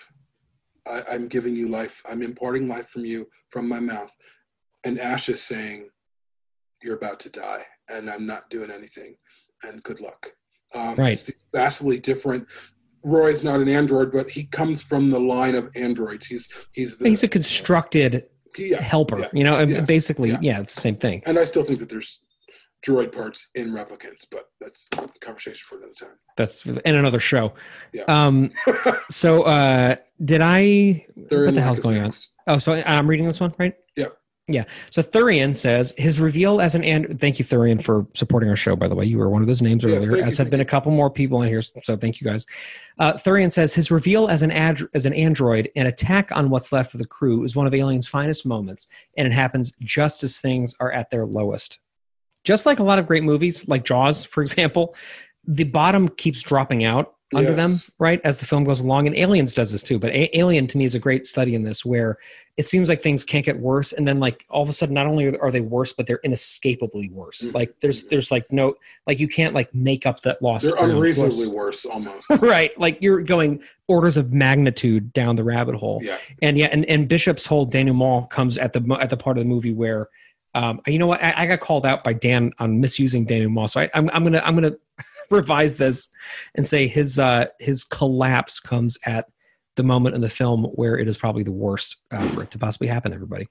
I, 0.88 1.02
I'm 1.12 1.28
giving 1.28 1.56
you 1.56 1.68
life. 1.68 2.04
I'm 2.08 2.22
imparting 2.22 2.68
life 2.68 2.90
from 2.90 3.06
you, 3.06 3.28
from 3.50 3.68
my 3.68 3.80
mouth. 3.80 4.12
And 4.84 5.00
Ash 5.00 5.30
is 5.30 5.42
saying, 5.42 5.90
You're 6.84 6.96
about 6.98 7.20
to 7.22 7.30
die, 7.30 7.66
and 7.92 8.10
I'm 8.10 8.26
not 8.26 8.50
doing 8.50 8.72
anything, 8.72 9.16
and 9.64 9.82
good 9.84 10.00
luck. 10.02 10.32
Um, 10.74 10.96
Right. 10.96 11.14
It's 11.14 11.32
vastly 11.54 12.00
different. 12.00 12.48
Roy 13.04 13.28
is 13.32 13.44
not 13.44 13.60
an 13.60 13.70
android, 13.70 14.12
but 14.12 14.30
he 14.30 14.44
comes 14.46 14.82
from 14.82 15.10
the 15.10 15.20
line 15.20 15.56
of 15.56 15.72
androids. 15.76 16.26
He's 16.28 16.50
he's 16.74 16.98
the 16.98 17.08
he's 17.08 17.24
a 17.24 17.28
constructed 17.28 18.26
yeah, 18.58 18.82
helper 18.82 19.20
yeah, 19.20 19.28
you 19.32 19.44
know 19.44 19.58
and 19.60 19.70
yes, 19.72 19.88
basically 19.88 20.32
yeah. 20.32 20.38
yeah. 20.42 20.60
it's 20.60 20.74
the 20.76 20.82
same 20.82 20.96
thing 20.96 21.22
And 21.26 21.38
I 21.38 21.46
still 21.46 21.64
think 21.64 21.80
that 21.80 21.88
there's 21.90 22.20
droid 22.86 23.14
parts 23.14 23.50
in 23.56 23.72
replicants, 23.72 24.26
but 24.30 24.46
that's 24.60 24.88
a 24.98 25.08
conversation 25.20 25.62
for 25.68 25.78
another 25.78 25.94
time. 25.94 26.18
that's 26.36 26.66
in 26.66 26.96
another 26.96 27.20
show 27.20 27.54
Yeah. 27.94 28.04
um 28.08 28.52
so 29.12 29.44
uh 29.44 29.96
did 30.26 30.42
i 30.42 31.06
They're 31.16 31.46
what 31.46 31.54
the 31.54 31.62
hell's 31.62 31.80
going 31.80 32.00
on 32.00 32.10
oh 32.48 32.58
so 32.58 32.74
i'm 32.86 33.08
reading 33.08 33.28
this 33.28 33.40
one 33.40 33.54
right 33.60 33.76
Yep. 33.96 34.18
Yeah. 34.50 34.66
So 34.90 35.02
thurian 35.02 35.56
says 35.56 35.94
his 35.98 36.20
reveal 36.20 36.60
as 36.60 36.76
an 36.76 36.84
and 36.84 37.20
thank 37.20 37.40
you 37.40 37.46
thurian 37.46 37.84
for 37.84 38.06
supporting 38.14 38.50
our 38.50 38.56
show 38.56 38.76
by 38.76 38.88
the 38.88 38.96
way. 38.96 39.06
You 39.06 39.20
were 39.20 39.30
one 39.30 39.42
of 39.42 39.48
those 39.48 39.62
names 39.62 39.86
earlier 39.86 40.12
thank 40.12 40.26
as 40.26 40.38
have 40.38 40.50
been 40.50 40.60
a 40.60 40.66
couple 40.66 40.92
more 40.92 41.10
people 41.10 41.42
in 41.42 41.48
here 41.48 41.62
so 41.62 41.96
thank 41.96 42.20
you 42.20 42.26
guys. 42.26 42.46
Uh, 42.98 43.14
thurian 43.14 43.52
says 43.52 43.74
his 43.74 43.92
reveal 43.92 44.28
as 44.28 44.42
an 44.42 44.52
ad- 44.52 44.88
as 44.94 45.06
an 45.06 45.14
android 45.14 45.70
and 45.76 45.88
attack 45.88 46.32
on 46.32 46.50
what's 46.50 46.72
left 46.72 46.94
of 46.94 47.00
the 47.00 47.08
crew 47.08 47.44
is 47.44 47.56
one 47.56 47.68
of 47.68 47.74
alien's 47.74 48.08
finest 48.08 48.46
moments 48.46 48.88
and 49.18 49.28
it 49.28 49.34
happens 49.34 49.72
just 49.82 50.24
as 50.24 50.40
things 50.40 50.76
are 50.80 50.92
at 50.92 51.10
their 51.10 51.26
lowest. 51.26 51.80
Just 52.44 52.66
like 52.66 52.80
a 52.80 52.84
lot 52.84 53.00
of 53.00 53.08
great 53.08 53.24
movies 53.24 53.68
like 53.68 53.86
jaws 53.86 54.24
for 54.24 54.42
example 54.42 54.96
the 55.46 55.64
bottom 55.64 56.10
keeps 56.10 56.42
dropping 56.42 56.84
out 56.84 57.16
under 57.36 57.52
Yes. 57.52 57.58
them 57.58 57.94
right 58.00 58.20
as 58.24 58.40
the 58.40 58.46
film 58.48 58.64
goes 58.64 58.80
along 58.80 59.06
and 59.06 59.16
aliens 59.16 59.54
does 59.54 59.72
this 59.72 59.84
too 59.84 60.00
but 60.00 60.10
A- 60.12 60.36
alien 60.38 60.66
to 60.68 60.78
me 60.80 60.86
is 60.86 60.96
a 60.96 61.00
great 61.00 61.28
study 61.28 61.54
in 61.54 61.62
this 61.64 61.86
where 61.86 62.18
it 62.58 62.66
seems 62.66 62.90
like 62.90 63.02
things 63.04 63.24
can't 63.24 63.46
get 63.46 63.60
worse 63.60 63.94
and 63.94 64.08
then 64.08 64.20
like 64.20 64.46
all 64.50 64.64
of 64.64 64.70
a 64.70 64.74
sudden 64.74 64.96
not 64.96 65.06
only 65.06 65.38
are 65.38 65.52
they 65.52 65.62
worse 65.62 65.94
but 65.94 66.08
they're 66.08 66.20
inescapably 66.24 67.10
worse 67.10 67.42
Mhm. 67.42 67.54
like 67.54 67.76
there's 67.82 68.04
there's 68.06 68.32
like 68.32 68.52
no 68.52 68.74
like 69.06 69.20
you 69.20 69.28
can't 69.28 69.54
like 69.54 69.74
make 69.76 70.06
up 70.08 70.22
that 70.22 70.42
loss. 70.42 70.64
They're 70.64 70.74
unreasonably 70.78 71.48
worse, 71.50 71.86
almost. 71.86 72.28
right 72.40 72.72
like 72.80 72.98
you're 73.00 73.22
going 73.22 73.62
orders 73.88 74.18
of 74.18 74.34
magnitude 74.34 75.14
down 75.14 75.36
the 75.36 75.44
rabbit 75.44 75.76
hole 75.76 76.00
Yeah. 76.02 76.18
and 76.42 76.58
yeah 76.58 76.70
and, 76.72 76.84
and 76.86 77.08
bishop's 77.08 77.46
whole 77.46 77.66
denouement 77.66 78.32
comes 78.32 78.58
at 78.58 78.74
the 78.74 78.98
at 79.00 79.10
the 79.12 79.18
part 79.18 79.38
of 79.38 79.44
the 79.44 79.48
movie 79.50 79.74
where 79.74 80.10
um 80.56 80.82
you 80.88 80.98
know 80.98 81.06
what 81.06 81.24
i, 81.24 81.32
I 81.38 81.46
got 81.46 81.60
called 81.60 81.86
out 81.86 82.04
by 82.04 82.14
dan 82.14 82.52
on 82.58 82.80
misusing 82.80 83.24
denouement 83.26 83.70
so 83.70 83.82
I, 83.82 83.90
I'm, 83.94 84.10
I'm 84.14 84.24
gonna 84.24 84.42
i'm 84.44 84.56
gonna 84.56 84.74
revise 85.32 85.78
this 85.78 86.10
and 86.56 86.66
say 86.66 86.88
his 86.88 87.20
uh 87.20 87.46
his 87.60 87.84
collapse 87.84 88.60
comes 88.60 88.98
at 89.06 89.26
the 89.76 89.84
moment 89.84 90.16
in 90.16 90.22
the 90.22 90.30
film 90.30 90.66
where 90.74 90.98
it 90.98 91.08
is 91.08 91.18
probably 91.18 91.44
the 91.44 91.52
worst 91.52 92.04
uh, 92.12 92.28
for 92.30 92.44
it 92.44 92.52
to 92.52 92.58
possibly 92.58 92.88
happen 92.88 93.14
everybody 93.14 93.48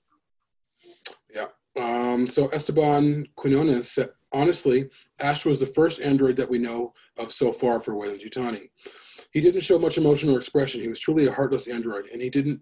Yeah. 1.34 1.46
Um, 1.76 2.26
so 2.26 2.48
Esteban 2.48 3.28
Quinones 3.36 3.90
said, 3.90 4.10
honestly, 4.32 4.88
Ash 5.20 5.44
was 5.44 5.60
the 5.60 5.66
first 5.66 6.00
android 6.00 6.36
that 6.36 6.50
we 6.50 6.58
know 6.58 6.92
of 7.16 7.32
so 7.32 7.52
far 7.52 7.80
for 7.80 7.94
Weyland 7.94 8.20
Yutani. 8.20 8.68
He 9.32 9.40
didn't 9.40 9.60
show 9.60 9.78
much 9.78 9.98
emotion 9.98 10.30
or 10.30 10.38
expression. 10.38 10.80
He 10.80 10.88
was 10.88 10.98
truly 10.98 11.26
a 11.26 11.32
heartless 11.32 11.68
android, 11.68 12.08
and 12.12 12.20
he 12.20 12.30
didn't 12.30 12.60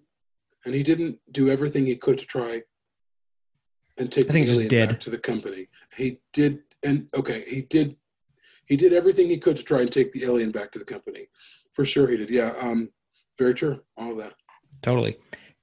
and 0.65 0.75
he 0.75 0.83
didn't 0.83 1.19
do 1.31 1.49
everything 1.49 1.87
he 1.87 1.97
could 1.97 2.19
to 2.19 2.27
try 2.27 2.63
and 3.99 4.11
take 4.11 4.29
I 4.29 4.33
think 4.33 4.47
the 4.47 4.53
alien 4.53 4.69
did. 4.69 4.89
back 4.91 5.01
to 5.01 5.11
the 5.11 5.19
company. 5.19 5.69
He 5.97 6.21
did 6.33 6.63
and 6.83 7.09
okay, 7.15 7.45
he 7.47 7.63
did 7.63 7.97
he 8.67 8.77
did 8.77 8.93
everything 8.93 9.29
he 9.29 9.39
could 9.39 9.57
to 9.57 9.63
try 9.63 9.81
and 9.81 9.93
take 9.93 10.13
the 10.13 10.25
alien 10.25 10.51
back 10.51 10.71
to 10.73 10.79
the 10.79 10.85
company. 10.85 11.29
For 11.73 11.85
sure 11.85 12.09
he 12.09 12.17
did. 12.17 12.31
Yeah. 12.31 12.53
Um, 12.61 12.91
very 13.39 13.55
true. 13.55 13.81
All 13.97 14.13
of 14.13 14.19
that. 14.19 14.35
totally 14.83 15.17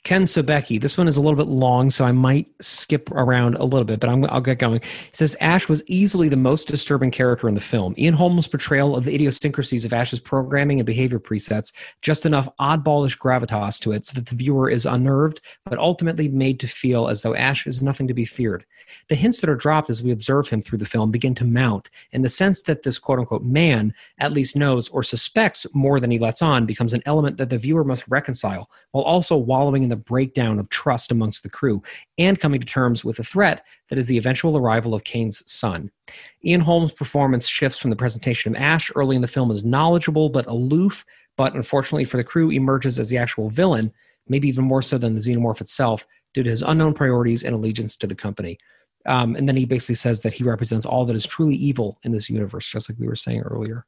Ken 0.03 0.23
Sobecki. 0.23 0.81
This 0.81 0.97
one 0.97 1.07
is 1.07 1.15
a 1.15 1.21
little 1.21 1.37
bit 1.37 1.47
long, 1.47 1.89
so 1.89 2.03
I 2.03 2.11
might 2.11 2.47
skip 2.59 3.09
around 3.11 3.55
a 3.55 3.63
little 3.63 3.85
bit, 3.85 4.01
but 4.01 4.09
I'm, 4.09 4.25
I'll 4.25 4.41
get 4.41 4.59
going. 4.59 4.81
He 4.81 5.13
says 5.13 5.37
Ash 5.39 5.69
was 5.69 5.81
easily 5.87 6.27
the 6.27 6.35
most 6.35 6.67
disturbing 6.67 7.09
character 7.09 7.47
in 7.47 7.55
the 7.55 7.61
film. 7.61 7.95
Ian 7.97 8.13
Holm's 8.13 8.47
portrayal 8.47 8.97
of 8.97 9.05
the 9.05 9.15
idiosyncrasies 9.15 9.85
of 9.85 9.93
Ash's 9.93 10.19
programming 10.19 10.79
and 10.79 10.85
behavior 10.85 11.19
presets, 11.19 11.71
just 12.01 12.25
enough 12.25 12.49
oddballish 12.59 13.17
gravitas 13.17 13.79
to 13.79 13.93
it 13.93 14.05
so 14.05 14.15
that 14.15 14.25
the 14.25 14.35
viewer 14.35 14.69
is 14.69 14.85
unnerved, 14.85 15.39
but 15.63 15.79
ultimately 15.79 16.27
made 16.27 16.59
to 16.59 16.67
feel 16.67 17.07
as 17.07 17.21
though 17.21 17.35
Ash 17.35 17.65
is 17.65 17.81
nothing 17.81 18.07
to 18.09 18.13
be 18.13 18.25
feared. 18.25 18.65
The 19.07 19.15
hints 19.15 19.39
that 19.39 19.49
are 19.49 19.55
dropped 19.55 19.89
as 19.89 20.03
we 20.03 20.11
observe 20.11 20.49
him 20.49 20.61
through 20.61 20.79
the 20.79 20.85
film 20.85 21.11
begin 21.11 21.33
to 21.35 21.45
mount, 21.45 21.89
and 22.11 22.25
the 22.25 22.29
sense 22.29 22.63
that 22.63 22.83
this 22.83 22.99
quote 22.99 23.19
unquote 23.19 23.43
man 23.43 23.93
at 24.19 24.33
least 24.33 24.57
knows 24.57 24.89
or 24.89 25.01
suspects 25.01 25.65
more 25.73 26.01
than 26.01 26.11
he 26.11 26.19
lets 26.19 26.41
on 26.41 26.65
becomes 26.65 26.93
an 26.93 27.03
element 27.05 27.37
that 27.37 27.49
the 27.49 27.57
viewer 27.57 27.85
must 27.85 28.03
reconcile, 28.09 28.69
while 28.91 29.05
also 29.05 29.37
wallowing 29.37 29.83
in 29.83 29.92
the 29.93 29.97
breakdown 29.97 30.57
of 30.57 30.67
trust 30.69 31.11
amongst 31.11 31.43
the 31.43 31.49
crew 31.49 31.83
and 32.17 32.39
coming 32.39 32.59
to 32.59 32.65
terms 32.65 33.05
with 33.05 33.17
the 33.17 33.23
threat 33.23 33.63
that 33.89 33.99
is 33.99 34.07
the 34.07 34.17
eventual 34.17 34.57
arrival 34.57 34.95
of 34.95 35.03
Kane's 35.03 35.43
son. 35.51 35.91
Ian 36.43 36.61
Holm's 36.61 36.93
performance 36.93 37.47
shifts 37.47 37.77
from 37.77 37.91
the 37.91 37.95
presentation 37.95 38.55
of 38.55 38.61
Ash 38.61 38.91
early 38.95 39.15
in 39.15 39.21
the 39.21 39.27
film 39.27 39.51
as 39.51 39.63
knowledgeable 39.63 40.29
but 40.29 40.47
aloof, 40.47 41.05
but 41.37 41.53
unfortunately 41.53 42.05
for 42.05 42.17
the 42.17 42.23
crew, 42.23 42.49
emerges 42.49 42.99
as 42.99 43.09
the 43.09 43.17
actual 43.19 43.49
villain, 43.49 43.91
maybe 44.27 44.47
even 44.47 44.65
more 44.65 44.81
so 44.81 44.97
than 44.97 45.13
the 45.13 45.21
xenomorph 45.21 45.61
itself, 45.61 46.07
due 46.33 46.43
to 46.43 46.49
his 46.49 46.63
unknown 46.63 46.93
priorities 46.93 47.43
and 47.43 47.53
allegiance 47.53 47.95
to 47.97 48.07
the 48.07 48.15
company. 48.15 48.57
Um, 49.05 49.35
and 49.35 49.47
then 49.47 49.55
he 49.55 49.65
basically 49.65 49.95
says 49.95 50.21
that 50.21 50.33
he 50.33 50.43
represents 50.43 50.85
all 50.85 51.05
that 51.05 51.15
is 51.15 51.27
truly 51.27 51.55
evil 51.55 51.99
in 52.03 52.11
this 52.11 52.29
universe, 52.29 52.67
just 52.67 52.89
like 52.89 52.97
we 52.99 53.07
were 53.07 53.15
saying 53.15 53.41
earlier. 53.41 53.85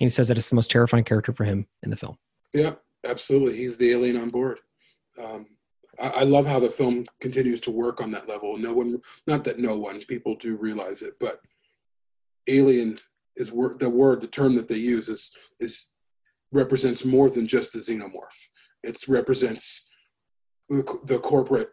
And 0.00 0.06
he 0.06 0.10
says 0.10 0.28
that 0.28 0.36
it's 0.36 0.50
the 0.50 0.56
most 0.56 0.70
terrifying 0.70 1.04
character 1.04 1.32
for 1.32 1.44
him 1.44 1.66
in 1.82 1.90
the 1.90 1.96
film. 1.96 2.16
Yeah, 2.52 2.74
absolutely. 3.04 3.58
He's 3.58 3.76
the 3.76 3.90
alien 3.92 4.16
on 4.16 4.30
board. 4.30 4.58
Um, 5.22 5.46
I, 6.00 6.08
I 6.08 6.22
love 6.22 6.46
how 6.46 6.60
the 6.60 6.70
film 6.70 7.06
continues 7.20 7.60
to 7.62 7.70
work 7.70 8.00
on 8.00 8.10
that 8.12 8.28
level. 8.28 8.56
No 8.56 8.72
one, 8.72 9.00
not 9.26 9.44
that 9.44 9.58
no 9.58 9.76
one, 9.76 10.00
people 10.08 10.34
do 10.36 10.56
realize 10.56 11.02
it, 11.02 11.14
but 11.20 11.40
alien 12.46 12.96
is 13.36 13.52
wor- 13.52 13.76
the 13.78 13.88
word, 13.88 14.20
the 14.20 14.26
term 14.26 14.54
that 14.56 14.68
they 14.68 14.76
use 14.76 15.08
is 15.08 15.30
is 15.58 15.86
represents 16.52 17.04
more 17.04 17.30
than 17.30 17.46
just 17.46 17.72
the 17.72 17.78
xenomorph. 17.78 18.48
It 18.82 18.98
represents 19.06 19.86
the, 20.68 20.82
the 21.04 21.18
corporate 21.18 21.70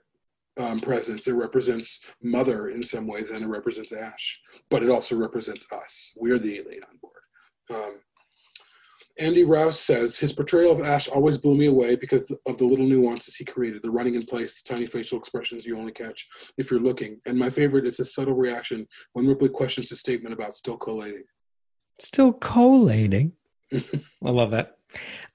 um, 0.58 0.80
presence. 0.80 1.28
It 1.28 1.34
represents 1.34 2.00
Mother 2.22 2.70
in 2.70 2.84
some 2.84 3.08
ways, 3.08 3.32
and 3.32 3.43
it 3.43 3.48
represents 3.48 3.91
Ash. 3.91 4.39
But 4.70 4.84
it 4.84 4.89
also 4.89 5.16
represents 5.16 5.72
us. 5.72 6.12
We're 6.16 6.38
the 6.38 6.58
alien 6.58 6.84
on 6.84 6.98
board. 7.02 7.14
Um, 7.74 8.00
Andy 9.20 9.43
Rouse 9.43 9.80
says 9.80 10.18
his 10.18 10.34
portrayal 10.34 10.72
of 10.72 10.82
Ash 10.82 11.07
always 11.07 11.38
blew 11.38 11.55
me 11.55 11.68
away 11.68 11.95
because 11.95 12.32
of 12.45 12.57
the 12.57 12.65
little 12.65 12.86
nuances 12.86 13.36
he 13.36 13.45
created, 13.45 13.82
the 13.82 13.91
running 13.91 14.15
in 14.15 14.26
place, 14.26 14.61
the 14.61 14.74
tiny 14.74 14.86
facial 14.86 15.18
expressions 15.18 15.65
you 15.65 15.78
only 15.78 15.91
catch 15.91 16.28
if 16.57 16.70
you're 16.70 16.80
looking. 16.80 17.20
And 17.26 17.38
my 17.38 17.49
favorite 17.49 17.88
is 17.88 17.97
his 17.97 18.13
subtle 18.13 18.36
reaction 18.36 18.88
when 19.13 19.28
Ripley 19.28 19.49
questions 19.49 19.89
his 19.89 19.99
statement 19.99 20.34
about 20.34 20.53
still 20.53 20.78
collating. 20.78 21.24
Still 21.99 22.34
collating. 22.34 23.34
I 23.74 24.30
love 24.30 24.51
that. 24.51 24.77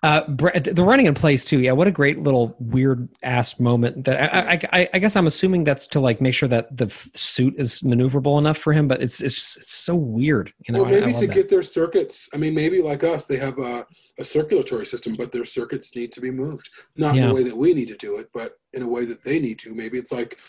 Uh, 0.03 0.23
the 0.27 0.83
running 0.85 1.07
in 1.07 1.15
place 1.15 1.45
too. 1.45 1.61
Yeah, 1.61 1.73
what 1.73 1.87
a 1.87 1.93
great 1.93 2.19
little 2.19 2.57
weird 2.59 3.09
ass 3.23 3.61
moment. 3.61 4.05
That 4.05 4.35
I, 4.35 4.55
I, 4.55 4.81
I, 4.81 4.89
I 4.95 4.99
guess 4.99 5.15
I'm 5.15 5.29
assuming 5.29 5.63
that's 5.63 5.87
to 5.89 6.01
like 6.01 6.21
make 6.21 6.35
sure 6.35 6.49
that 6.49 6.77
the 6.77 6.87
f- 6.87 7.09
suit 7.15 7.55
is 7.57 7.83
maneuverable 7.83 8.39
enough 8.39 8.59
for 8.59 8.73
him. 8.73 8.89
But 8.89 9.01
it's 9.01 9.21
it's, 9.21 9.37
just, 9.37 9.57
it's 9.59 9.73
so 9.75 9.95
weird. 9.95 10.53
You 10.67 10.73
know, 10.75 10.83
Well, 10.83 10.91
maybe 10.91 11.07
I, 11.07 11.09
I 11.11 11.13
to 11.21 11.27
love 11.27 11.35
get 11.37 11.49
their 11.49 11.63
circuits. 11.63 12.29
I 12.35 12.39
mean, 12.39 12.55
maybe 12.55 12.83
like 12.83 13.05
us, 13.05 13.27
they 13.27 13.37
have 13.37 13.59
a, 13.59 13.87
a 14.19 14.25
circulatory 14.25 14.87
system, 14.87 15.15
but 15.15 15.31
their 15.31 15.45
circuits 15.45 15.95
need 15.95 16.11
to 16.13 16.21
be 16.21 16.31
moved. 16.33 16.69
Not 16.97 17.17
in 17.17 17.29
the 17.29 17.35
way 17.35 17.45
that 17.45 17.57
we 17.57 17.73
need 17.73 17.89
to 17.89 17.97
do 17.97 18.17
it, 18.19 18.29
but 18.35 18.55
in 18.73 18.83
a 18.83 18.89
way 18.89 19.05
that 19.05 19.23
they 19.23 19.39
need 19.39 19.59
to. 19.61 19.75
Maybe 19.75 19.99
it's 19.99 20.11
like 20.13 20.41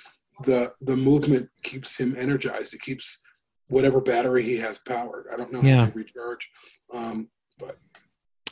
the 0.45 0.73
the 0.81 0.95
movement 0.95 1.47
keeps 1.61 1.95
him 1.95 2.15
energized. 2.17 2.73
It 2.73 2.81
keeps 2.81 3.19
whatever 3.67 4.01
battery 4.01 4.41
he 4.43 4.57
has 4.57 4.79
powered. 4.79 5.27
I 5.31 5.35
don't 5.37 5.51
know 5.53 5.61
Yeah. 5.61 5.85
how 5.85 5.91
to 5.91 5.97
recharge. 5.97 6.49
Um, 6.91 7.27
but 7.59 7.67
that. 7.67 7.77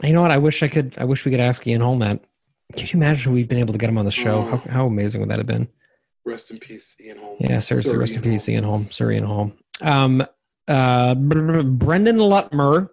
You 0.04 0.14
know 0.14 0.22
what? 0.22 0.32
I 0.32 0.38
wish 0.38 0.64
I 0.64 0.68
could. 0.68 0.96
I 0.98 1.06
wish 1.06 1.26
we 1.26 1.32
could 1.32 1.40
ask 1.40 1.66
Ian 1.68 1.82
Holm 1.82 2.00
that. 2.00 2.24
Could 2.72 2.92
you 2.94 2.98
imagine 2.98 3.34
we've 3.34 3.48
been 3.48 3.60
able 3.60 3.74
to 3.74 3.78
get 3.78 3.90
him 3.90 3.98
on 3.98 4.06
the 4.06 4.12
show? 4.12 4.44
How, 4.44 4.58
how 4.58 4.86
amazing 4.86 5.20
would 5.22 5.30
that 5.30 5.38
have 5.38 5.48
been? 5.48 5.68
rest 6.24 6.52
in 6.52 6.60
peace, 6.60 6.96
Ian 7.00 7.18
Holm. 7.18 7.38
Yeah, 7.40 7.60
seriously, 7.60 7.92
Sir 7.92 8.00
rest 8.00 8.14
in 8.14 8.24
Ian 8.24 8.32
peace, 8.32 8.50
Ian 8.50 8.64
Holm. 8.64 8.90
Sir 8.90 9.12
Ian 9.12 9.24
Holm. 9.24 9.54
Um, 9.82 10.26
uh, 10.68 11.16
Brendan 11.16 12.18
Lutmer, 12.18 12.90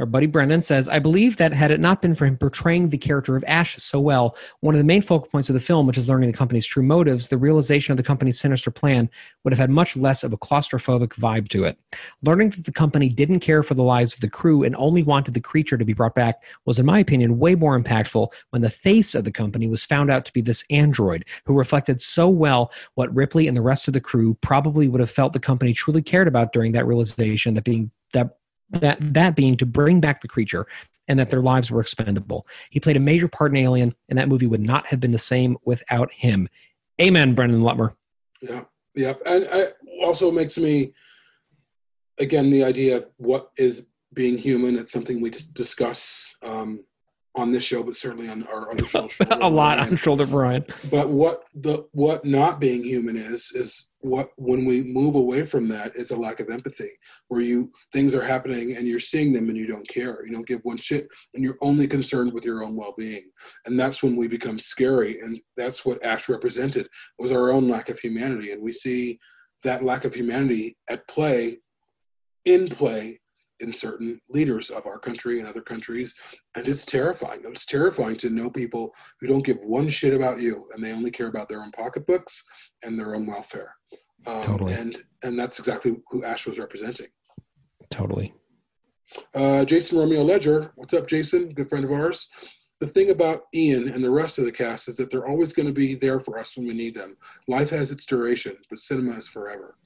our 0.00 0.06
buddy 0.06 0.26
Brendan, 0.26 0.62
says, 0.62 0.88
I 0.88 0.98
believe 0.98 1.36
that 1.36 1.52
had 1.52 1.70
it 1.70 1.78
not 1.78 2.00
been 2.00 2.14
for 2.14 2.26
him 2.26 2.36
portraying 2.36 2.88
the 2.88 2.98
character 2.98 3.36
of 3.36 3.44
Ash 3.46 3.76
so 3.76 4.00
well, 4.00 4.36
one 4.60 4.74
of 4.74 4.78
the 4.78 4.84
main 4.84 5.02
focal 5.02 5.28
points 5.28 5.50
of 5.50 5.54
the 5.54 5.60
film, 5.60 5.86
which 5.86 5.98
is 5.98 6.08
learning 6.08 6.30
the 6.30 6.36
company's 6.36 6.66
true 6.66 6.82
motives, 6.82 7.28
the 7.28 7.36
realization 7.36 7.92
of 7.92 7.96
the 7.96 8.02
company's 8.02 8.40
sinister 8.40 8.70
plan 8.70 9.10
would 9.44 9.52
have 9.52 9.58
had 9.58 9.70
much 9.70 9.96
less 9.96 10.24
of 10.24 10.32
a 10.32 10.38
claustrophobic 10.38 11.10
vibe 11.14 11.48
to 11.48 11.64
it. 11.64 11.78
Learning 12.22 12.50
that 12.50 12.64
the 12.64 12.72
company 12.72 13.08
didn't 13.08 13.40
care 13.40 13.62
for 13.62 13.74
the 13.74 13.82
lives 13.82 14.14
of 14.14 14.20
the 14.20 14.30
crew 14.30 14.62
and 14.62 14.74
only 14.76 15.02
wanted 15.02 15.34
the 15.34 15.40
creature 15.40 15.76
to 15.76 15.84
be 15.84 15.92
brought 15.92 16.14
back 16.14 16.42
was, 16.64 16.78
in 16.78 16.86
my 16.86 16.98
opinion, 16.98 17.38
way 17.38 17.54
more 17.54 17.78
impactful 17.78 18.32
when 18.50 18.62
the 18.62 18.70
face 18.70 19.14
of 19.14 19.24
the 19.24 19.32
company 19.32 19.68
was 19.68 19.84
found 19.84 20.10
out 20.10 20.24
to 20.24 20.32
be 20.32 20.40
this 20.40 20.64
android 20.70 21.24
who 21.44 21.54
reflected 21.54 22.00
so 22.00 22.28
well 22.28 22.72
what 22.94 23.14
Ripley 23.14 23.46
and 23.46 23.56
the 23.56 23.62
rest 23.62 23.86
of 23.86 23.94
the 23.94 24.00
crew 24.00 24.34
probably 24.40 24.88
would 24.88 25.00
have 25.00 25.10
felt 25.10 25.32
the 25.32 25.40
company 25.40 25.72
truly 25.72 26.02
cared 26.02 26.28
about 26.28 26.52
during 26.52 26.72
that 26.72 26.86
realization 26.86 27.54
that 27.54 27.64
being 27.64 27.90
that 28.12 28.36
that 28.70 28.98
that 29.00 29.36
being 29.36 29.56
to 29.58 29.66
bring 29.66 30.00
back 30.00 30.20
the 30.20 30.28
creature 30.28 30.66
and 31.08 31.18
that 31.18 31.30
their 31.30 31.40
lives 31.42 31.70
were 31.70 31.80
expendable. 31.80 32.46
He 32.70 32.78
played 32.78 32.96
a 32.96 33.00
major 33.00 33.26
part 33.26 33.50
in 33.50 33.56
Alien, 33.56 33.94
and 34.08 34.18
that 34.18 34.28
movie 34.28 34.46
would 34.46 34.60
not 34.60 34.86
have 34.86 35.00
been 35.00 35.10
the 35.10 35.18
same 35.18 35.56
without 35.64 36.12
him. 36.12 36.48
Amen, 37.00 37.34
Brendan 37.34 37.62
Lutmer. 37.62 37.94
Yeah, 38.40 38.64
yeah, 38.94 39.14
and 39.26 39.44
it 39.44 39.76
also 40.02 40.30
makes 40.30 40.56
me 40.56 40.92
again 42.18 42.50
the 42.50 42.62
idea 42.62 42.98
of 42.98 43.08
what 43.16 43.50
is 43.56 43.86
being 44.14 44.38
human. 44.38 44.78
It's 44.78 44.92
something 44.92 45.20
we 45.20 45.30
just 45.30 45.52
discuss 45.54 46.32
um, 46.42 46.84
on 47.34 47.50
this 47.50 47.64
show, 47.64 47.82
but 47.82 47.96
certainly 47.96 48.28
on 48.28 48.46
our 48.46 48.70
other 48.70 48.86
shows. 48.86 49.16
a 49.30 49.48
lot 49.48 49.78
on 49.78 49.96
shoulder 49.96 50.26
for 50.26 50.40
Ryan. 50.42 50.64
But 50.90 51.08
what 51.08 51.44
the 51.54 51.86
what 51.92 52.24
not 52.24 52.60
being 52.60 52.84
human 52.84 53.16
is 53.16 53.50
is 53.52 53.88
what 54.00 54.30
when 54.36 54.64
we 54.64 54.82
move 54.82 55.14
away 55.14 55.44
from 55.44 55.68
that 55.68 55.94
is 55.94 56.10
a 56.10 56.16
lack 56.16 56.40
of 56.40 56.48
empathy, 56.48 56.90
where 57.28 57.40
you 57.40 57.70
things 57.92 58.14
are 58.14 58.24
happening 58.24 58.76
and 58.76 58.88
you're 58.88 58.98
seeing 58.98 59.32
them 59.32 59.48
and 59.48 59.56
you 59.56 59.66
don't 59.66 59.88
care, 59.88 60.24
you 60.24 60.32
don't 60.32 60.46
give 60.46 60.60
one 60.64 60.78
shit, 60.78 61.08
and 61.34 61.42
you're 61.42 61.58
only 61.60 61.86
concerned 61.86 62.32
with 62.32 62.44
your 62.44 62.62
own 62.64 62.76
well 62.76 62.94
being, 62.96 63.30
and 63.66 63.78
that's 63.78 64.02
when 64.02 64.16
we 64.16 64.26
become 64.26 64.58
scary, 64.58 65.20
and 65.20 65.38
that's 65.56 65.84
what 65.84 66.02
Ash 66.04 66.28
represented 66.28 66.88
was 67.18 67.30
our 67.30 67.50
own 67.50 67.68
lack 67.68 67.88
of 67.88 67.98
humanity, 67.98 68.52
and 68.52 68.62
we 68.62 68.72
see 68.72 69.18
that 69.64 69.84
lack 69.84 70.04
of 70.04 70.14
humanity 70.14 70.76
at 70.88 71.06
play, 71.06 71.58
in 72.46 72.68
play 72.68 73.20
in 73.60 73.70
certain 73.70 74.18
leaders 74.30 74.70
of 74.70 74.86
our 74.86 74.98
country 74.98 75.38
and 75.38 75.46
other 75.46 75.60
countries. 75.60 76.14
And 76.56 76.66
it's 76.66 76.86
terrifying. 76.86 77.42
It's 77.44 77.66
terrifying 77.66 78.16
to 78.16 78.30
know 78.30 78.48
people 78.48 78.94
who 79.20 79.26
don't 79.26 79.44
give 79.44 79.58
one 79.58 79.90
shit 79.90 80.14
about 80.14 80.40
you 80.40 80.66
and 80.72 80.82
they 80.82 80.92
only 80.92 81.10
care 81.10 81.26
about 81.26 81.50
their 81.50 81.62
own 81.62 81.70
pocketbooks 81.72 82.42
and 82.82 82.98
their 82.98 83.14
own 83.14 83.26
welfare 83.26 83.74
um, 84.26 84.42
Totally. 84.42 84.74
and 84.74 85.02
and 85.22 85.38
that's 85.38 85.58
exactly 85.58 85.96
who 86.10 86.24
ash 86.24 86.46
was 86.46 86.58
representing 86.58 87.06
Totally. 87.90 88.32
uh, 89.34 89.64
jason 89.64 89.98
romeo 89.98 90.22
ledger 90.22 90.72
what's 90.76 90.94
up 90.94 91.06
jason 91.06 91.50
good 91.50 91.68
friend 91.68 91.84
of 91.84 91.92
ours 91.92 92.28
the 92.80 92.86
thing 92.86 93.10
about 93.10 93.42
ian 93.54 93.88
and 93.88 94.02
the 94.02 94.10
rest 94.10 94.38
of 94.38 94.44
the 94.44 94.52
cast 94.52 94.88
is 94.88 94.96
that 94.96 95.10
they're 95.10 95.26
always 95.28 95.52
going 95.52 95.66
to 95.66 95.74
be 95.74 95.94
there 95.94 96.20
for 96.20 96.38
us 96.38 96.56
when 96.56 96.66
we 96.66 96.74
need 96.74 96.94
them 96.94 97.16
life 97.48 97.70
has 97.70 97.90
its 97.90 98.04
duration 98.06 98.56
but 98.68 98.78
cinema 98.78 99.16
is 99.16 99.28
forever 99.28 99.76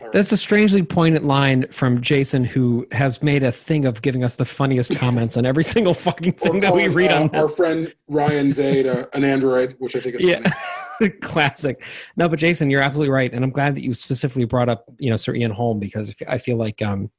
right. 0.00 0.12
That's 0.12 0.32
a 0.32 0.36
strangely 0.36 0.82
poignant 0.82 1.24
line 1.24 1.66
from 1.70 2.00
Jason, 2.00 2.44
who 2.44 2.86
has 2.92 3.22
made 3.22 3.42
a 3.42 3.52
thing 3.52 3.84
of 3.84 4.02
giving 4.02 4.24
us 4.24 4.36
the 4.36 4.44
funniest 4.44 4.96
comments 4.96 5.36
on 5.36 5.46
every 5.46 5.64
single 5.64 5.94
fucking 5.94 6.32
thing 6.32 6.56
Or 6.56 6.60
that 6.60 6.74
we 6.74 6.88
read 6.88 7.10
uh, 7.10 7.22
on 7.22 7.34
our 7.34 7.48
friend 7.48 7.94
ryan 8.08 8.52
zaid 8.52 8.86
uh, 8.86 9.06
an 9.14 9.24
android 9.24 9.76
which 9.78 9.96
i 9.96 10.00
think 10.00 10.16
is 10.16 10.22
yeah 10.22 10.40
funny. 10.42 10.54
classic 11.20 11.82
no 12.16 12.28
but 12.28 12.38
jason 12.38 12.70
you're 12.70 12.80
absolutely 12.80 13.12
right 13.12 13.32
and 13.32 13.44
i'm 13.44 13.50
glad 13.50 13.74
that 13.74 13.82
you 13.82 13.94
specifically 13.94 14.44
brought 14.44 14.68
up 14.68 14.84
you 14.98 15.10
know 15.10 15.16
sir 15.16 15.34
ian 15.34 15.50
holm 15.50 15.78
because 15.78 16.14
i 16.28 16.38
feel 16.38 16.56
like 16.56 16.82
um 16.82 17.10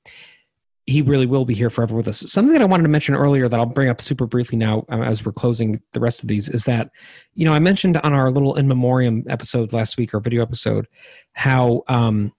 he 0.88 1.02
really 1.02 1.26
will 1.26 1.46
be 1.46 1.56
here 1.56 1.72
forever 1.72 1.96
with 1.96 2.08
us 2.08 2.20
something 2.32 2.54
that 2.54 2.62
i 2.62 2.66
wanted 2.66 2.84
to 2.84 2.90
mention 2.90 3.16
earlier 3.16 3.50
that 3.50 3.60
i'll 3.60 3.66
bring 3.66 3.90
up 3.90 4.02
super 4.02 4.26
briefly 4.26 4.58
now 4.58 4.86
um, 4.90 5.02
as 5.02 5.26
we're 5.26 5.32
closing 5.32 5.82
the 5.94 6.00
rest 6.00 6.22
of 6.22 6.28
these 6.28 6.50
is 6.50 6.66
that 6.66 6.90
you 7.34 7.46
know 7.46 7.54
i 7.54 7.60
mentioned 7.60 7.98
on 7.98 8.14
our 8.14 8.32
little 8.32 8.56
in 8.56 8.68
memoriam 8.68 9.24
episode 9.28 9.74
last 9.74 9.98
week 9.98 10.14
our 10.14 10.20
video 10.20 10.42
episode 10.42 10.88
how 11.34 11.84
um 11.88 12.32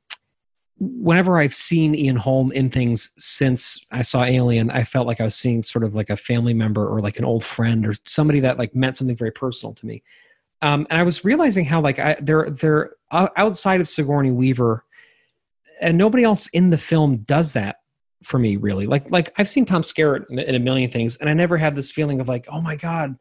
whenever 0.78 1.38
I've 1.38 1.54
seen 1.54 1.94
Ian 1.94 2.16
Holm 2.16 2.52
in 2.52 2.68
things 2.70 3.10
since 3.16 3.84
I 3.90 4.02
saw 4.02 4.24
Alien, 4.24 4.70
I 4.70 4.84
felt 4.84 5.06
like 5.06 5.20
I 5.20 5.24
was 5.24 5.34
seeing 5.34 5.62
sort 5.62 5.84
of 5.84 5.94
like 5.94 6.10
a 6.10 6.16
family 6.16 6.52
member 6.52 6.86
or 6.86 7.00
like 7.00 7.18
an 7.18 7.24
old 7.24 7.44
friend 7.44 7.86
or 7.86 7.94
somebody 8.04 8.40
that 8.40 8.58
like 8.58 8.74
meant 8.74 8.96
something 8.96 9.16
very 9.16 9.30
personal 9.30 9.72
to 9.74 9.86
me. 9.86 10.02
Um, 10.62 10.86
and 10.90 10.98
I 10.98 11.02
was 11.02 11.24
realizing 11.24 11.64
how 11.64 11.80
like 11.80 11.98
I, 11.98 12.16
they're 12.20 12.50
they're 12.50 12.92
outside 13.12 13.80
of 13.80 13.88
Sigourney 13.88 14.30
Weaver, 14.30 14.84
and 15.80 15.98
nobody 15.98 16.24
else 16.24 16.48
in 16.48 16.70
the 16.70 16.78
film 16.78 17.18
does 17.18 17.52
that 17.52 17.76
for 18.22 18.38
me 18.38 18.56
really. 18.56 18.86
Like 18.86 19.10
like 19.10 19.32
I've 19.38 19.48
seen 19.48 19.64
Tom 19.64 19.82
Skerritt 19.82 20.30
in, 20.30 20.38
in 20.38 20.54
a 20.54 20.58
million 20.58 20.90
things, 20.90 21.16
and 21.16 21.28
I 21.28 21.34
never 21.34 21.56
had 21.56 21.74
this 21.74 21.90
feeling 21.90 22.20
of 22.20 22.28
like, 22.28 22.46
oh 22.50 22.60
my 22.60 22.76
god, 22.76 23.16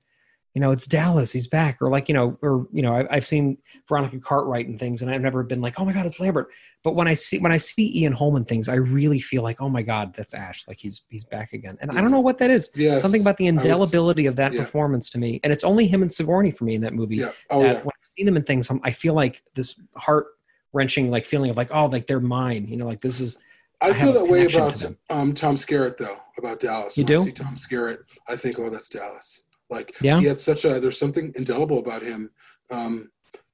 you 0.56 0.61
know, 0.61 0.72
it's 0.72 0.88
Dallas, 0.88 1.34
he's 1.34 1.49
back, 1.49 1.82
or 1.82 1.90
like, 1.90 2.07
you 2.07 2.15
know, 2.15 2.38
or 2.41 2.65
you 2.72 2.82
know, 2.82 2.95
I, 2.95 3.06
I've 3.14 3.26
seen 3.26 3.57
Veronica 3.90 4.18
Cartwright 4.19 4.68
and 4.68 4.80
things, 4.80 5.02
and 5.02 5.11
I've 5.11 5.22
never 5.22 5.44
been 5.44 5.60
like, 5.60 5.77
oh 5.80 5.84
my 5.84 5.91
god, 5.91 6.06
it's 6.06 6.22
Lambert. 6.22 6.48
But 6.82 6.95
when 6.95 7.10
I 7.10 7.14
see 7.14 7.40
when 7.40 7.52
I 7.52 7.57
see 7.57 7.99
Ian 7.99 8.14
Holm 8.14 8.38
and 8.38 8.48
things, 8.48 8.69
I 8.69 8.76
really 8.76 9.19
feel 9.19 9.44
like, 9.44 9.60
oh 9.61 9.68
my 9.68 9.82
god, 9.82 10.15
that's 10.15 10.34
Ash, 10.34 10.65
like 10.65 10.77
he's 10.77 11.03
he's 11.10 11.26
back 11.26 11.52
again, 11.52 11.77
and 11.82 11.91
I 11.91 11.99
don't 12.02 12.10
know 12.10 12.22
what 12.22 12.38
that 12.38 12.49
is. 12.49 12.72
Yes, 12.73 13.02
Something 13.02 13.19
about 13.22 13.36
the 13.36 13.49
I 13.49 13.52
was- 13.52 13.64
indelibility 13.65 14.27
of 14.27 14.38
that 14.38 14.53
yeah. 14.53 14.61
performance 14.61 15.10
to 15.11 15.18
me, 15.18 15.41
and 15.44 15.52
it's 15.52 15.65
only 15.65 15.88
him 15.88 16.02
and 16.02 16.11
Sigourney 16.11 16.52
for 16.52 16.64
me 16.64 16.76
in 16.76 16.82
that 16.82 16.94
movie. 16.94 17.18
Yeah. 17.18 17.32
Oh 17.49 17.61
that 17.61 17.68
yeah. 17.68 17.82
when 17.82 17.91
I 17.91 18.07
see 18.18 18.23
them 18.23 18.38
in 18.38 18.44
things, 18.44 18.69
I'm, 18.69 18.80
I 18.84 18.91
feel 18.91 19.14
like 19.14 19.44
this 19.56 19.77
heart 19.98 20.27
wrenching 20.72 21.11
like 21.11 21.26
feeling 21.26 21.49
of 21.49 21.57
like, 21.57 21.69
oh, 21.72 21.88
like 21.88 22.07
they're 22.07 22.19
mine. 22.22 22.65
You 22.68 22.77
know, 22.77 22.86
like 22.86 23.02
this 23.02 23.19
is 23.19 23.40
I, 23.82 23.90
I 23.90 23.94
feel 23.94 24.14
that 24.14 24.27
way 24.27 24.45
about 24.45 24.76
to 24.76 24.95
um, 25.10 25.34
Tom 25.34 25.56
Skerritt 25.56 25.98
though, 25.98 26.18
about 26.38 26.60
Dallas. 26.60 26.98
You 26.98 27.03
When 27.03 27.14
I 27.14 27.18
do? 27.18 27.26
see 27.26 27.32
Tom 27.32 27.56
Skerritt, 27.57 27.98
I 28.27 28.36
think, 28.36 28.57
oh, 28.60 28.69
that's 28.69 28.90
Dallas. 28.90 29.44
Like 29.70 29.96
Yeah. 30.02 30.20
he 30.20 30.26
had 30.26 30.38
such 30.38 30.66
a 30.66 30.80
there's 30.80 31.00
something 31.00 31.32
indelible 31.36 31.80
about 31.80 32.02
him. 32.02 32.30
Um, 32.72 33.10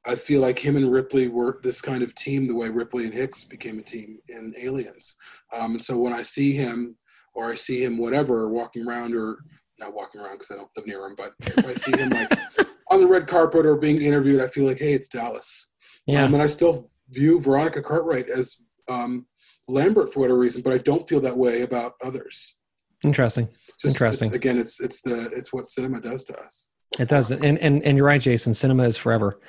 I 0.06 0.16
feel 0.16 0.42
like 0.42 0.58
him 0.58 0.78
and 0.78 0.92
Ripley 0.92 1.28
were 1.28 1.60
this 1.64 1.80
kind 1.80 2.02
of 2.02 2.16
team, 2.16 2.48
the 2.48 2.56
way 2.56 2.70
Ripley 2.70 3.06
and 3.06 3.14
Hicks 3.14 3.44
became 3.44 3.78
a 3.80 3.84
team 3.84 4.18
in 4.30 4.54
Aliens. 4.58 5.16
Um, 5.54 5.74
and 5.74 5.82
so 5.84 5.98
when 5.98 6.12
I 6.14 6.24
see 6.24 6.54
him, 6.54 6.98
or 7.36 7.52
I 7.52 7.56
see 7.56 7.84
him, 7.84 7.98
whatever, 7.98 8.50
walking 8.50 8.86
around, 8.88 9.16
or 9.16 9.38
not 9.80 9.94
walking 9.94 10.20
around 10.20 10.34
because 10.34 10.50
I 10.52 10.56
don't 10.56 10.70
live 10.76 10.88
near 10.88 11.06
him, 11.06 11.16
but 11.16 11.34
if 11.42 11.66
I 11.68 11.74
see 11.76 11.96
him 11.96 12.10
like 12.10 12.32
on 12.92 13.00
the 13.00 13.08
red 13.08 13.28
carpet 13.28 13.66
or 13.66 13.76
being 13.78 14.02
interviewed, 14.02 14.42
I 14.42 14.48
feel 14.48 14.66
like, 14.66 14.80
hey, 14.80 14.94
it's 14.94 15.08
Dallas. 15.08 15.70
yeah. 16.08 16.24
Um, 16.24 16.34
and 16.34 16.42
I 16.44 16.48
still 16.48 16.90
view 17.12 17.40
Veronica 17.40 17.82
Cartwright 17.84 18.28
as 18.30 18.58
um, 18.90 19.28
Lambert 19.68 20.12
for 20.14 20.22
whatever 20.22 20.40
reason, 20.40 20.62
but 20.64 20.74
I 20.74 20.80
don't 20.80 21.08
feel 21.08 21.22
that 21.22 21.38
way 21.38 21.62
about 21.62 21.94
others. 22.04 22.56
Interesting. 23.04 23.48
Just- 23.82 23.86
Interesting. 23.96 24.28
it's- 24.28 24.36
again, 24.38 24.58
it's 24.60 24.80
it's 24.80 25.02
the 25.02 25.30
it's 25.32 25.52
what 25.52 25.66
cinema 25.66 26.00
does 26.00 26.24
to 26.26 26.40
us. 26.44 26.68
It 27.00 27.08
does, 27.10 27.32
and 27.32 27.58
and 27.60 27.82
and 27.84 27.98
you're 27.98 28.06
right, 28.06 28.22
Jason. 28.22 28.54
Cinema 28.54 28.84
is 28.84 28.98
forever. 28.98 29.40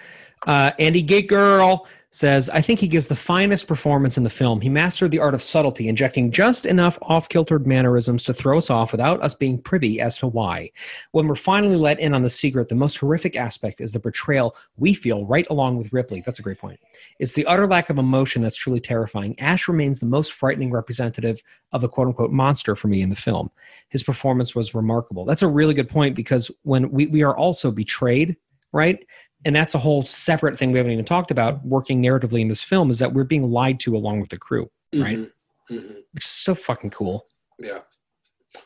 Uh, 0.46 0.70
Andy 0.78 1.02
Gate 1.02 1.28
Girl 1.28 1.86
says, 2.14 2.50
"I 2.50 2.60
think 2.60 2.78
he 2.78 2.88
gives 2.88 3.08
the 3.08 3.16
finest 3.16 3.66
performance 3.66 4.18
in 4.18 4.22
the 4.22 4.28
film. 4.28 4.60
He 4.60 4.68
mastered 4.68 5.10
the 5.10 5.18
art 5.18 5.32
of 5.32 5.40
subtlety, 5.40 5.88
injecting 5.88 6.30
just 6.30 6.66
enough 6.66 6.98
off-kiltered 7.00 7.66
mannerisms 7.66 8.22
to 8.24 8.34
throw 8.34 8.58
us 8.58 8.68
off 8.68 8.92
without 8.92 9.22
us 9.22 9.34
being 9.34 9.56
privy 9.56 9.98
as 9.98 10.18
to 10.18 10.26
why. 10.26 10.70
When 11.12 11.26
we're 11.26 11.36
finally 11.36 11.74
let 11.74 11.98
in 11.98 12.12
on 12.12 12.20
the 12.20 12.28
secret, 12.28 12.68
the 12.68 12.74
most 12.74 12.98
horrific 12.98 13.34
aspect 13.34 13.80
is 13.80 13.92
the 13.92 13.98
betrayal 13.98 14.54
we 14.76 14.92
feel 14.92 15.24
right 15.24 15.46
along 15.48 15.78
with 15.78 15.90
Ripley. 15.90 16.20
That's 16.20 16.38
a 16.38 16.42
great 16.42 16.58
point. 16.58 16.78
It's 17.18 17.32
the 17.32 17.46
utter 17.46 17.66
lack 17.66 17.88
of 17.88 17.96
emotion 17.96 18.42
that's 18.42 18.56
truly 18.56 18.80
terrifying. 18.80 19.34
Ash 19.40 19.66
remains 19.66 19.98
the 19.98 20.04
most 20.04 20.34
frightening 20.34 20.70
representative 20.70 21.42
of 21.72 21.80
the 21.80 21.88
quote-unquote 21.88 22.30
monster 22.30 22.76
for 22.76 22.88
me 22.88 23.00
in 23.00 23.08
the 23.08 23.16
film. 23.16 23.50
His 23.88 24.02
performance 24.02 24.54
was 24.54 24.74
remarkable. 24.74 25.24
That's 25.24 25.42
a 25.42 25.48
really 25.48 25.72
good 25.72 25.88
point 25.88 26.14
because 26.14 26.50
when 26.62 26.90
we, 26.90 27.06
we 27.06 27.22
are 27.22 27.36
also 27.36 27.70
betrayed, 27.70 28.36
right? 28.72 29.02
And 29.44 29.54
that's 29.56 29.74
a 29.74 29.78
whole 29.78 30.02
separate 30.02 30.58
thing 30.58 30.70
we 30.72 30.78
haven't 30.78 30.92
even 30.92 31.04
talked 31.04 31.30
about 31.30 31.64
working 31.64 32.02
narratively 32.02 32.40
in 32.40 32.48
this 32.48 32.62
film 32.62 32.90
is 32.90 32.98
that 33.00 33.12
we're 33.12 33.24
being 33.24 33.50
lied 33.50 33.80
to 33.80 33.96
along 33.96 34.20
with 34.20 34.30
the 34.30 34.38
crew, 34.38 34.70
right? 34.94 35.18
Mhm. 35.18 35.30
Mhm. 35.70 35.96
Which 36.12 36.24
is 36.24 36.30
so 36.30 36.54
fucking 36.54 36.90
cool. 36.90 37.26
Yeah. 37.58 37.80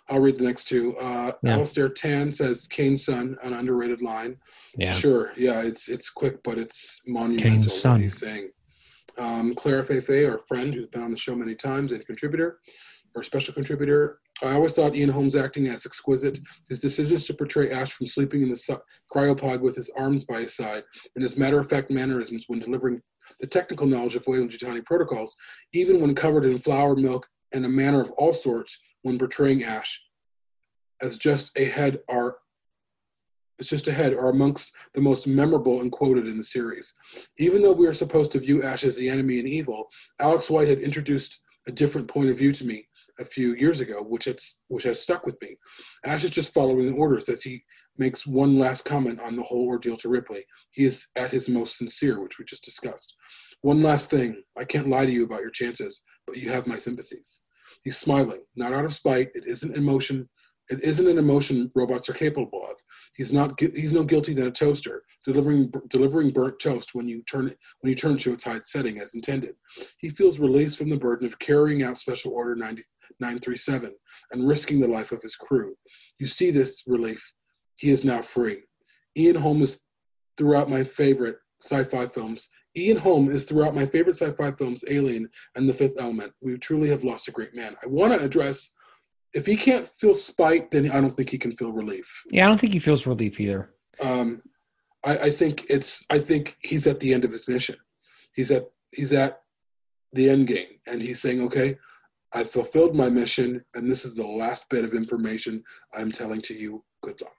I'll 0.08 0.20
read 0.20 0.36
the 0.38 0.44
next 0.44 0.64
two. 0.64 0.96
Uh, 0.98 1.32
Yeah. 1.42 1.54
Alistair 1.54 1.88
Tan 1.88 2.32
says 2.32 2.66
Kane's 2.66 3.04
son, 3.04 3.36
an 3.42 3.52
underrated 3.54 4.02
line. 4.02 4.36
Yeah. 4.76 4.92
Sure. 4.92 5.32
Yeah, 5.36 5.62
it's 5.62 5.88
it's 5.88 6.10
quick, 6.10 6.42
but 6.42 6.58
it's 6.58 7.00
monumental. 7.06 7.50
Kane's 7.50 7.66
what 7.66 7.74
son. 7.74 8.00
he's 8.02 8.18
saying. 8.18 8.50
Um, 9.18 9.54
Clara 9.54 9.82
Feifei, 9.84 10.28
our 10.30 10.38
friend 10.40 10.74
who's 10.74 10.88
been 10.88 11.02
on 11.02 11.10
the 11.10 11.16
show 11.16 11.34
many 11.34 11.54
times 11.54 11.92
and 11.92 12.04
contributor, 12.04 12.58
or 13.16 13.22
special 13.22 13.54
contributor. 13.54 14.18
I 14.42 14.52
always 14.52 14.74
thought 14.74 14.94
Ian 14.94 15.08
Holm's 15.08 15.34
acting 15.34 15.66
as 15.66 15.86
exquisite. 15.86 16.38
His 16.68 16.80
decisions 16.80 17.26
to 17.26 17.34
portray 17.34 17.70
Ash 17.70 17.90
from 17.90 18.06
sleeping 18.06 18.42
in 18.42 18.50
the 18.50 18.56
su- 18.56 18.78
cryopod 19.12 19.60
with 19.60 19.74
his 19.74 19.90
arms 19.96 20.24
by 20.24 20.42
his 20.42 20.54
side, 20.54 20.84
and 21.14 21.22
his 21.22 21.38
matter-of-fact 21.38 21.90
mannerisms 21.90 22.44
when 22.46 22.60
delivering 22.60 23.00
the 23.40 23.46
technical 23.46 23.86
knowledge 23.86 24.14
of 24.14 24.26
Weyland-Yutani 24.26 24.84
protocols, 24.84 25.34
even 25.72 26.00
when 26.00 26.14
covered 26.14 26.44
in 26.44 26.58
flour, 26.58 26.94
milk, 26.94 27.26
and 27.52 27.64
a 27.64 27.68
manner 27.68 28.00
of 28.00 28.10
all 28.12 28.32
sorts, 28.32 28.78
when 29.02 29.18
portraying 29.18 29.64
Ash 29.64 30.02
as 31.00 31.16
just 31.16 31.56
a 31.58 31.64
head 31.64 32.00
are 32.08 32.36
it's 33.58 33.70
just 33.70 33.88
ahead 33.88 34.12
are 34.12 34.28
amongst 34.28 34.74
the 34.92 35.00
most 35.00 35.26
memorable 35.26 35.80
and 35.80 35.90
quoted 35.90 36.26
in 36.26 36.36
the 36.36 36.44
series. 36.44 36.92
Even 37.38 37.62
though 37.62 37.72
we 37.72 37.86
are 37.86 37.94
supposed 37.94 38.30
to 38.32 38.38
view 38.38 38.62
Ash 38.62 38.84
as 38.84 38.96
the 38.96 39.08
enemy 39.08 39.38
and 39.38 39.48
evil, 39.48 39.88
Alex 40.20 40.50
White 40.50 40.68
had 40.68 40.80
introduced 40.80 41.40
a 41.66 41.72
different 41.72 42.06
point 42.06 42.28
of 42.28 42.36
view 42.36 42.52
to 42.52 42.66
me 42.66 42.86
a 43.18 43.24
few 43.24 43.54
years 43.54 43.80
ago, 43.80 44.02
which 44.02 44.24
has 44.24 44.58
which 44.68 44.84
has 44.84 45.00
stuck 45.00 45.24
with 45.26 45.36
me. 45.42 45.56
Ash 46.04 46.24
is 46.24 46.30
just 46.30 46.54
following 46.54 46.86
the 46.86 46.98
orders 46.98 47.28
as 47.28 47.42
he 47.42 47.62
makes 47.98 48.26
one 48.26 48.58
last 48.58 48.84
comment 48.84 49.20
on 49.20 49.36
the 49.36 49.42
whole 49.42 49.66
ordeal 49.66 49.96
to 49.96 50.08
Ripley. 50.08 50.44
He 50.72 50.84
is 50.84 51.06
at 51.16 51.30
his 51.30 51.48
most 51.48 51.78
sincere, 51.78 52.20
which 52.20 52.38
we 52.38 52.44
just 52.44 52.64
discussed. 52.64 53.14
One 53.62 53.82
last 53.82 54.10
thing, 54.10 54.42
I 54.58 54.64
can't 54.64 54.88
lie 54.88 55.06
to 55.06 55.12
you 55.12 55.24
about 55.24 55.40
your 55.40 55.50
chances, 55.50 56.02
but 56.26 56.36
you 56.36 56.50
have 56.50 56.66
my 56.66 56.78
sympathies. 56.78 57.42
He's 57.82 57.96
smiling, 57.96 58.42
not 58.54 58.72
out 58.72 58.84
of 58.84 58.94
spite. 58.94 59.30
It 59.34 59.46
isn't 59.46 59.76
emotion. 59.76 60.28
It 60.68 60.82
isn't 60.82 61.06
an 61.06 61.18
emotion 61.18 61.70
robots 61.74 62.08
are 62.08 62.14
capable 62.14 62.64
of. 62.64 62.76
He's 63.14 63.32
not. 63.32 63.58
He's 63.60 63.92
no 63.92 64.04
guilty 64.04 64.34
than 64.34 64.48
a 64.48 64.50
toaster 64.50 65.02
delivering 65.24 65.72
delivering 65.88 66.30
burnt 66.30 66.58
toast 66.58 66.94
when 66.94 67.08
you 67.08 67.22
turn 67.22 67.54
when 67.80 67.90
you 67.90 67.94
turn 67.94 68.18
to 68.18 68.32
its 68.32 68.44
high 68.44 68.58
setting 68.60 69.00
as 69.00 69.14
intended. 69.14 69.54
He 69.98 70.10
feels 70.10 70.38
released 70.38 70.78
from 70.78 70.90
the 70.90 70.96
burden 70.96 71.26
of 71.26 71.38
carrying 71.38 71.82
out 71.82 71.98
Special 71.98 72.32
Order 72.32 72.56
90, 72.56 72.82
937 73.20 73.94
and 74.32 74.48
risking 74.48 74.80
the 74.80 74.88
life 74.88 75.12
of 75.12 75.22
his 75.22 75.36
crew. 75.36 75.74
You 76.18 76.26
see 76.26 76.50
this 76.50 76.82
relief. 76.86 77.32
He 77.76 77.90
is 77.90 78.04
now 78.04 78.22
free. 78.22 78.62
Ian 79.16 79.36
Holm 79.36 79.62
is 79.62 79.80
throughout 80.36 80.70
my 80.70 80.82
favorite 80.82 81.36
sci-fi 81.60 82.06
films. 82.06 82.48
Ian 82.76 82.98
Holm 82.98 83.30
is 83.30 83.44
throughout 83.44 83.74
my 83.74 83.86
favorite 83.86 84.16
sci-fi 84.16 84.52
films, 84.52 84.84
Alien 84.90 85.28
and 85.54 85.68
The 85.68 85.74
Fifth 85.74 85.94
Element. 85.98 86.32
We 86.42 86.58
truly 86.58 86.88
have 86.90 87.04
lost 87.04 87.28
a 87.28 87.32
great 87.32 87.54
man. 87.54 87.74
I 87.82 87.86
want 87.86 88.12
to 88.12 88.22
address 88.22 88.72
if 89.36 89.44
he 89.44 89.54
can't 89.54 89.86
feel 89.86 90.14
spite, 90.14 90.70
then 90.70 90.90
I 90.90 90.98
don't 90.98 91.14
think 91.14 91.28
he 91.28 91.36
can 91.36 91.52
feel 91.52 91.70
relief. 91.70 92.24
Yeah, 92.30 92.46
I 92.46 92.48
don't 92.48 92.58
think 92.58 92.72
he 92.72 92.78
feels 92.78 93.06
relief 93.06 93.38
either. 93.38 93.74
Um, 94.02 94.40
I, 95.04 95.18
I 95.18 95.30
think 95.30 95.66
it's. 95.68 96.04
I 96.08 96.18
think 96.18 96.56
he's 96.60 96.86
at 96.86 97.00
the 97.00 97.12
end 97.12 97.24
of 97.24 97.32
his 97.32 97.46
mission. 97.46 97.76
He's 98.34 98.50
at. 98.50 98.64
He's 98.92 99.12
at 99.12 99.42
the 100.14 100.30
end 100.30 100.46
game, 100.46 100.80
and 100.86 101.02
he's 101.02 101.20
saying, 101.20 101.42
"Okay, 101.42 101.76
I 102.32 102.44
fulfilled 102.44 102.96
my 102.96 103.10
mission, 103.10 103.62
and 103.74 103.90
this 103.90 104.06
is 104.06 104.16
the 104.16 104.26
last 104.26 104.64
bit 104.70 104.84
of 104.86 104.94
information 104.94 105.62
I'm 105.96 106.10
telling 106.10 106.40
to 106.42 106.54
you. 106.54 106.82
Good 107.02 107.20
luck." 107.20 107.36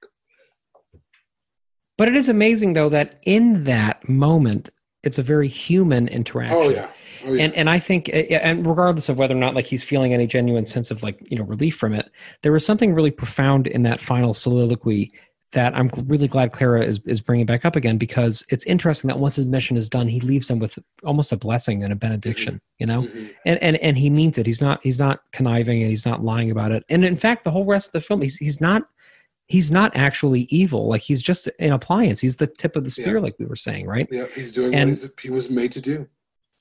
But 1.97 2.09
it 2.09 2.15
is 2.15 2.29
amazing 2.29 2.73
though 2.73 2.89
that 2.89 3.19
in 3.25 3.63
that 3.63 4.07
moment, 4.07 4.69
it's 5.07 5.17
a 5.17 5.23
very 5.23 5.47
human 5.47 6.07
interaction. 6.09 6.57
Oh 6.57 6.69
yeah. 6.69 6.89
Oh 7.25 7.33
yeah. 7.33 7.45
and 7.45 7.53
and 7.55 7.69
I 7.69 7.79
think, 7.79 8.09
and 8.13 8.65
regardless 8.65 9.09
of 9.09 9.17
whether 9.17 9.35
or 9.35 9.39
not 9.39 9.55
like 9.55 9.65
he's 9.65 9.83
feeling 9.83 10.13
any 10.13 10.27
genuine 10.27 10.65
sense 10.65 10.91
of 10.91 11.01
like 11.03 11.17
you 11.31 11.37
know 11.37 11.45
relief 11.45 11.75
from 11.75 11.93
it, 11.93 12.09
there 12.43 12.51
was 12.51 12.65
something 12.65 12.93
really 12.93 13.11
profound 13.11 13.65
in 13.67 13.83
that 13.83 13.99
final 13.99 14.33
soliloquy 14.33 15.11
that 15.53 15.73
I'm 15.75 15.89
really 16.07 16.27
glad 16.27 16.51
Clara 16.51 16.83
is 16.83 16.99
is 17.05 17.21
bringing 17.21 17.45
back 17.45 17.63
up 17.65 17.75
again 17.75 17.97
because 17.97 18.45
it's 18.49 18.65
interesting 18.65 19.07
that 19.07 19.17
once 19.17 19.35
his 19.37 19.45
mission 19.45 19.77
is 19.77 19.89
done, 19.89 20.07
he 20.09 20.19
leaves 20.19 20.49
them 20.49 20.59
with 20.59 20.77
almost 21.03 21.31
a 21.31 21.37
blessing 21.37 21.83
and 21.83 21.91
a 21.93 21.95
benediction, 21.95 22.59
you 22.79 22.85
know, 22.85 23.03
Mhm. 23.03 23.31
and 23.45 23.63
and 23.63 23.77
and 23.77 23.97
he 23.97 24.09
means 24.09 24.37
it. 24.37 24.45
He's 24.45 24.61
not 24.61 24.79
he's 24.83 24.99
not 24.99 25.21
conniving 25.31 25.81
and 25.81 25.89
he's 25.89 26.05
not 26.05 26.23
lying 26.23 26.51
about 26.51 26.71
it. 26.73 26.83
And 26.89 27.03
in 27.05 27.15
fact, 27.15 27.45
the 27.45 27.51
whole 27.51 27.65
rest 27.65 27.87
of 27.89 27.93
the 27.93 28.01
film, 28.01 28.21
he's 28.21 28.37
he's 28.37 28.59
not 28.61 28.83
he's 29.47 29.71
not 29.71 29.95
actually 29.95 30.41
evil. 30.49 30.87
Like 30.87 31.01
he's 31.01 31.21
just 31.21 31.47
an 31.59 31.71
appliance. 31.71 32.19
He's 32.19 32.35
the 32.35 32.47
tip 32.47 32.75
of 32.75 32.83
the 32.83 32.89
spear, 32.89 33.15
Yeah. 33.15 33.21
like 33.21 33.35
we 33.39 33.45
were 33.45 33.55
saying, 33.55 33.87
right? 33.87 34.07
Yeah, 34.11 34.25
he's 34.35 34.51
doing 34.51 34.75
And- 34.75 34.89
what 34.91 34.99
he's, 34.99 35.09
he 35.21 35.29
was 35.29 35.49
made 35.49 35.71
to 35.73 35.81
do. 35.81 36.07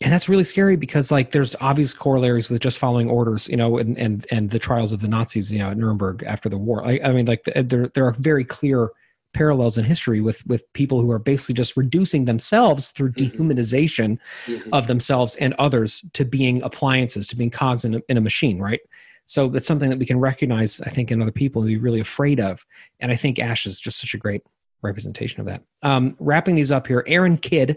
and 0.03 0.13
that's 0.13 0.29
really 0.29 0.45
scary 0.45 0.77
because 0.77 1.11
like 1.11 1.33
there's 1.33 1.57
obvious 1.61 1.95
corollaries 1.95 2.51
with 2.51 2.61
just 2.61 2.77
following 2.79 3.09
orders 3.09 3.49
you 3.49 3.57
know 3.57 3.79
and 3.79 3.97
and 3.97 4.27
and 4.31 4.51
the 4.51 4.59
trials 4.59 4.93
of 4.93 5.01
the 5.01 5.09
nazis 5.09 5.51
you 5.51 5.59
know 5.59 5.71
at 5.71 5.77
nuremberg 5.79 6.23
after 6.27 6.51
the 6.51 6.59
war 6.59 6.85
i, 6.87 7.01
I 7.03 7.13
mean 7.13 7.25
like 7.25 7.45
the, 7.45 7.63
there 7.63 7.89
there 7.95 8.05
are 8.07 8.13
very 8.13 8.45
clear 8.45 8.91
parallels 9.33 9.79
in 9.79 9.87
history 9.87 10.21
with 10.21 10.47
with 10.47 10.71
people 10.75 11.01
who 11.01 11.11
are 11.11 11.19
basically 11.19 11.55
just 11.55 11.79
reducing 11.79 12.27
themselves 12.27 12.91
through 12.91 13.13
Mhm. 13.13 13.17
dehumanization 13.33 14.19
Mhm. 14.47 14.69
of 14.73 14.87
themselves 14.87 15.35
and 15.37 15.55
others 15.55 16.05
to 16.13 16.27
being 16.27 16.63
appliances 16.63 17.27
to 17.29 17.35
being 17.37 17.51
cogs 17.51 17.87
in 17.87 17.95
a, 17.95 18.01
in 18.11 18.19
a 18.19 18.21
machine 18.21 18.59
right 18.59 18.81
so 19.27 19.49
that's 19.49 19.67
something 19.67 19.91
that 19.91 19.99
we 19.99 20.07
can 20.07 20.19
recognize 20.19 20.81
i 20.81 20.91
think 20.91 21.11
in 21.11 21.21
other 21.21 21.33
people 21.33 21.61
and 21.61 21.69
be 21.69 21.77
really 21.77 22.01
afraid 22.01 22.41
of. 22.41 22.65
And 23.01 23.13
i 23.13 23.17
think 23.17 23.39
ash 23.39 23.67
is 23.67 23.79
just 23.79 24.01
such 24.01 24.15
a 24.15 24.19
great 24.19 24.43
representation 24.83 25.41
of 25.41 25.47
that. 25.47 25.63
Um, 25.83 26.17
wrapping 26.21 26.55
these 26.55 26.73
up 26.73 26.87
here 26.87 27.05
aaron 27.07 27.37
kidd 27.37 27.77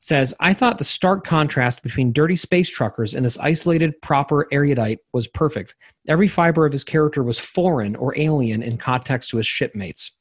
says 0.00 0.34
i 0.40 0.52
thought 0.52 0.78
the 0.78 0.84
stark 0.84 1.24
contrast 1.24 1.82
between 1.82 2.12
dirty 2.12 2.36
space 2.36 2.68
truckers 2.68 3.14
and 3.14 3.24
this 3.24 3.38
isolated 3.38 4.00
proper 4.02 4.48
erudite 4.50 4.98
was 5.12 5.28
perfect. 5.28 5.76
Every 6.08 6.28
fiber 6.28 6.66
of 6.66 6.72
his 6.72 6.84
character 6.84 7.22
was 7.22 7.38
foreign 7.38 7.94
or 7.96 8.18
alien 8.18 8.62
in 8.62 8.78
context 8.78 9.30
to 9.30 9.36
his 9.36 9.46
shipmates 9.46 10.12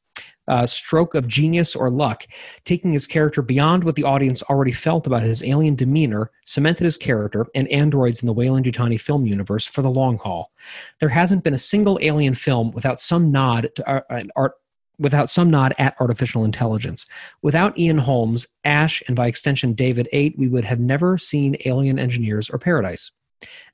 uh, 0.47 0.65
stroke 0.65 1.15
of 1.15 1.27
genius 1.27 1.75
or 1.75 1.89
luck, 1.89 2.25
taking 2.65 2.93
his 2.93 3.07
character 3.07 3.41
beyond 3.41 3.83
what 3.83 3.95
the 3.95 4.03
audience 4.03 4.41
already 4.43 4.71
felt 4.71 5.07
about 5.07 5.21
his 5.21 5.43
alien 5.43 5.75
demeanor, 5.75 6.31
cemented 6.45 6.83
his 6.83 6.97
character 6.97 7.45
and 7.55 7.67
androids 7.69 8.21
in 8.21 8.27
the 8.27 8.33
Weyland 8.33 8.65
Yutani 8.65 8.99
film 8.99 9.25
universe 9.25 9.65
for 9.65 9.81
the 9.81 9.89
long 9.89 10.17
haul. 10.17 10.51
There 10.99 11.09
hasn't 11.09 11.43
been 11.43 11.53
a 11.53 11.59
single 11.59 11.99
alien 12.01 12.35
film 12.35 12.71
without 12.71 12.99
some 12.99 13.31
nod 13.31 13.69
to 13.75 13.87
art, 13.87 14.05
an 14.09 14.31
art 14.35 14.53
without 14.99 15.29
some 15.29 15.49
nod 15.49 15.75
at 15.77 15.95
artificial 15.99 16.43
intelligence. 16.43 17.05
Without 17.41 17.77
Ian 17.77 17.99
Holm's, 17.99 18.47
Ash, 18.65 19.03
and 19.07 19.15
by 19.15 19.27
extension 19.27 19.73
David 19.73 20.09
8, 20.11 20.37
we 20.37 20.47
would 20.47 20.65
have 20.65 20.79
never 20.79 21.17
seen 21.17 21.55
Alien 21.65 21.99
Engineers 21.99 22.49
or 22.49 22.57
Paradise. 22.57 23.11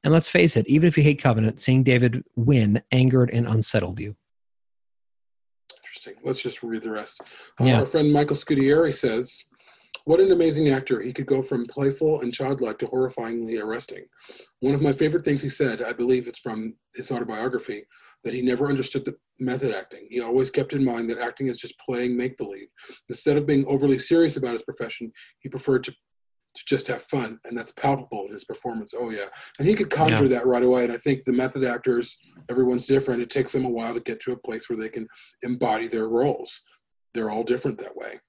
And 0.03 0.11
let's 0.11 0.27
face 0.27 0.57
it, 0.57 0.67
even 0.67 0.87
if 0.87 0.97
you 0.97 1.03
hate 1.03 1.21
Covenant, 1.21 1.59
seeing 1.59 1.83
David 1.83 2.23
win 2.35 2.83
angered 2.91 3.29
and 3.31 3.47
unsettled 3.47 3.99
you. 3.99 4.15
Interesting. 6.05 6.27
Let's 6.27 6.41
just 6.41 6.63
read 6.63 6.81
the 6.81 6.91
rest. 6.91 7.21
Uh, 7.59 7.65
Yeah. 7.65 7.79
Our 7.79 7.85
friend 7.85 8.11
Michael 8.11 8.35
Scudieri 8.35 8.93
says, 8.93 9.45
What 10.05 10.19
an 10.19 10.31
amazing 10.31 10.69
actor. 10.69 11.01
He 11.01 11.13
could 11.13 11.25
go 11.25 11.41
from 11.41 11.65
playful 11.65 12.21
and 12.21 12.33
childlike 12.33 12.77
to 12.79 12.87
horrifyingly 12.87 13.61
arresting. 13.61 14.03
One 14.59 14.75
of 14.75 14.81
my 14.81 14.91
favorite 14.91 15.23
things 15.23 15.41
he 15.41 15.49
said, 15.49 15.81
I 15.81 15.93
believe 15.93 16.27
it's 16.27 16.39
from 16.39 16.75
his 16.93 17.09
autobiography, 17.11 17.83
that 18.25 18.33
he 18.33 18.41
never 18.41 18.67
understood 18.67 19.05
the 19.05 19.15
method 19.39 19.73
acting. 19.73 20.07
He 20.09 20.19
always 20.19 20.51
kept 20.51 20.73
in 20.73 20.83
mind 20.83 21.09
that 21.09 21.19
acting 21.19 21.47
is 21.47 21.57
just 21.57 21.79
playing 21.79 22.17
make 22.17 22.37
believe. 22.37 22.67
Instead 23.07 23.37
of 23.37 23.45
being 23.45 23.65
overly 23.65 23.99
serious 23.99 24.35
about 24.35 24.53
his 24.53 24.63
profession, 24.63 25.11
he 25.39 25.47
preferred 25.47 25.83
to, 25.85 25.93
to 26.55 26.63
just 26.65 26.87
have 26.87 27.01
fun, 27.01 27.39
and 27.45 27.57
that's 27.57 27.71
palpable 27.71 28.25
in 28.27 28.33
his 28.33 28.43
performance. 28.43 28.93
Oh, 28.97 29.09
yeah. 29.09 29.25
And 29.59 29.67
he 29.67 29.73
could 29.73 29.89
conjure 29.89 30.27
that 30.27 30.45
right 30.45 30.63
away. 30.63 30.83
And 30.83 30.93
I 30.93 30.97
think 30.97 31.23
the 31.23 31.33
method 31.33 31.63
actors, 31.63 32.17
everyone's 32.49 32.85
different. 32.85 33.21
It 33.21 33.29
takes 33.29 33.51
them 33.51 33.65
a 33.65 33.69
while 33.69 33.93
to 33.93 33.99
get 33.99 34.19
to 34.21 34.33
a 34.33 34.37
place 34.37 34.69
where 34.69 34.77
they 34.77 34.89
can 34.89 35.07
embody 35.41 35.87
their 35.87 36.07
roles. 36.07 36.61
They're 37.13 37.31
all 37.31 37.43
different 37.43 37.79
that 37.79 37.95
way. 37.95 38.19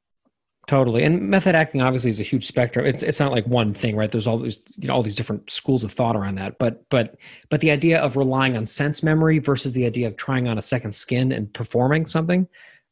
Totally. 0.66 1.02
And 1.02 1.20
method 1.28 1.54
acting 1.54 1.82
obviously 1.82 2.10
is 2.10 2.20
a 2.20 2.24
huge 2.24 2.46
spectrum. 2.46 2.86
It's 2.86 3.02
it's 3.02 3.20
not 3.20 3.32
like 3.32 3.46
one 3.46 3.74
thing, 3.74 3.96
right? 3.96 4.10
There's 4.10 4.26
all 4.26 4.38
these 4.38 4.64
you 4.78 4.88
know 4.88 4.94
all 4.94 5.02
these 5.02 5.14
different 5.14 5.50
schools 5.50 5.84
of 5.84 5.92
thought 5.92 6.16
around 6.16 6.36
that. 6.36 6.58
But 6.58 6.88
but 6.88 7.16
but 7.50 7.60
the 7.60 7.70
idea 7.70 8.00
of 8.00 8.16
relying 8.16 8.56
on 8.56 8.64
sense 8.64 9.02
memory 9.02 9.38
versus 9.40 9.74
the 9.74 9.84
idea 9.84 10.06
of 10.06 10.16
trying 10.16 10.48
on 10.48 10.56
a 10.56 10.62
second 10.62 10.94
skin 10.94 11.32
and 11.32 11.52
performing 11.52 12.06
something 12.06 12.48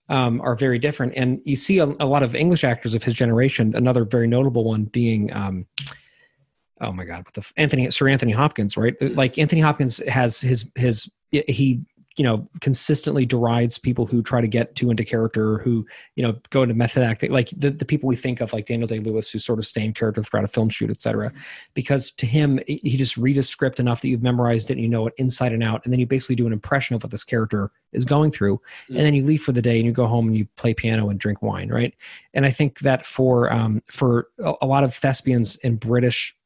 um, 0.08 0.40
are 0.40 0.54
very 0.54 0.78
different. 0.78 1.14
And 1.16 1.40
you 1.44 1.56
see 1.56 1.78
a, 1.78 1.86
a 1.86 2.06
lot 2.06 2.22
of 2.22 2.34
English 2.34 2.64
actors 2.64 2.94
of 2.94 3.02
his 3.02 3.14
generation. 3.14 3.74
Another 3.74 4.04
very 4.04 4.26
notable 4.26 4.64
one 4.64 4.84
being. 4.84 5.32
Um, 5.32 5.66
Oh 6.82 6.90
my 6.90 7.04
God! 7.04 7.24
What 7.24 7.34
the 7.34 7.46
Anthony 7.56 7.88
Sir 7.92 8.08
Anthony 8.08 8.32
Hopkins, 8.32 8.76
right? 8.76 8.94
Like 9.00 9.38
Anthony 9.38 9.60
Hopkins 9.60 9.98
has 10.08 10.40
his 10.40 10.68
his 10.74 11.08
he 11.30 11.80
you 12.16 12.24
know 12.24 12.48
consistently 12.60 13.24
derides 13.24 13.78
people 13.78 14.06
who 14.06 14.22
try 14.22 14.40
to 14.40 14.48
get 14.48 14.74
too 14.74 14.90
into 14.90 15.04
character 15.04 15.58
who 15.58 15.86
you 16.16 16.22
know 16.22 16.34
go 16.50 16.62
into 16.62 16.74
method 16.74 17.02
acting 17.02 17.30
like 17.30 17.50
the, 17.56 17.70
the 17.70 17.84
people 17.84 18.08
we 18.08 18.16
think 18.16 18.40
of 18.40 18.52
like 18.52 18.66
daniel 18.66 18.86
day 18.86 18.98
lewis 18.98 19.30
who 19.30 19.38
sort 19.38 19.58
of 19.58 19.66
stay 19.66 19.84
in 19.84 19.92
character 19.92 20.22
throughout 20.22 20.44
a 20.44 20.48
film 20.48 20.68
shoot 20.68 20.90
etc 20.90 21.32
because 21.74 22.10
to 22.10 22.26
him 22.26 22.58
he 22.66 22.96
just 22.96 23.16
read 23.16 23.38
a 23.38 23.42
script 23.42 23.80
enough 23.80 24.00
that 24.00 24.08
you've 24.08 24.22
memorized 24.22 24.70
it 24.70 24.74
and 24.74 24.82
you 24.82 24.88
know 24.88 25.06
it 25.06 25.14
inside 25.16 25.52
and 25.52 25.62
out 25.62 25.80
and 25.84 25.92
then 25.92 26.00
you 26.00 26.06
basically 26.06 26.36
do 26.36 26.46
an 26.46 26.52
impression 26.52 26.94
of 26.94 27.02
what 27.02 27.10
this 27.10 27.24
character 27.24 27.70
is 27.92 28.04
going 28.04 28.30
through. 28.30 28.60
And 28.88 28.98
then 28.98 29.14
you 29.14 29.24
leave 29.24 29.42
for 29.42 29.52
the 29.52 29.62
day 29.62 29.76
and 29.76 29.86
you 29.86 29.92
go 29.92 30.06
home 30.06 30.28
and 30.28 30.36
you 30.36 30.46
play 30.56 30.74
piano 30.74 31.08
and 31.08 31.18
drink 31.18 31.42
wine 31.42 31.68
right? 31.68 31.94
And 32.34 32.46
i 32.46 32.50
think 32.50 32.80
that 32.80 33.06
for 33.06 33.52
um 33.52 33.82
for 33.90 34.28
a, 34.38 34.54
a 34.62 34.66
lot 34.66 34.84
of 34.84 34.94
thespians 34.94 35.56
in 35.56 35.76
british 35.76 36.36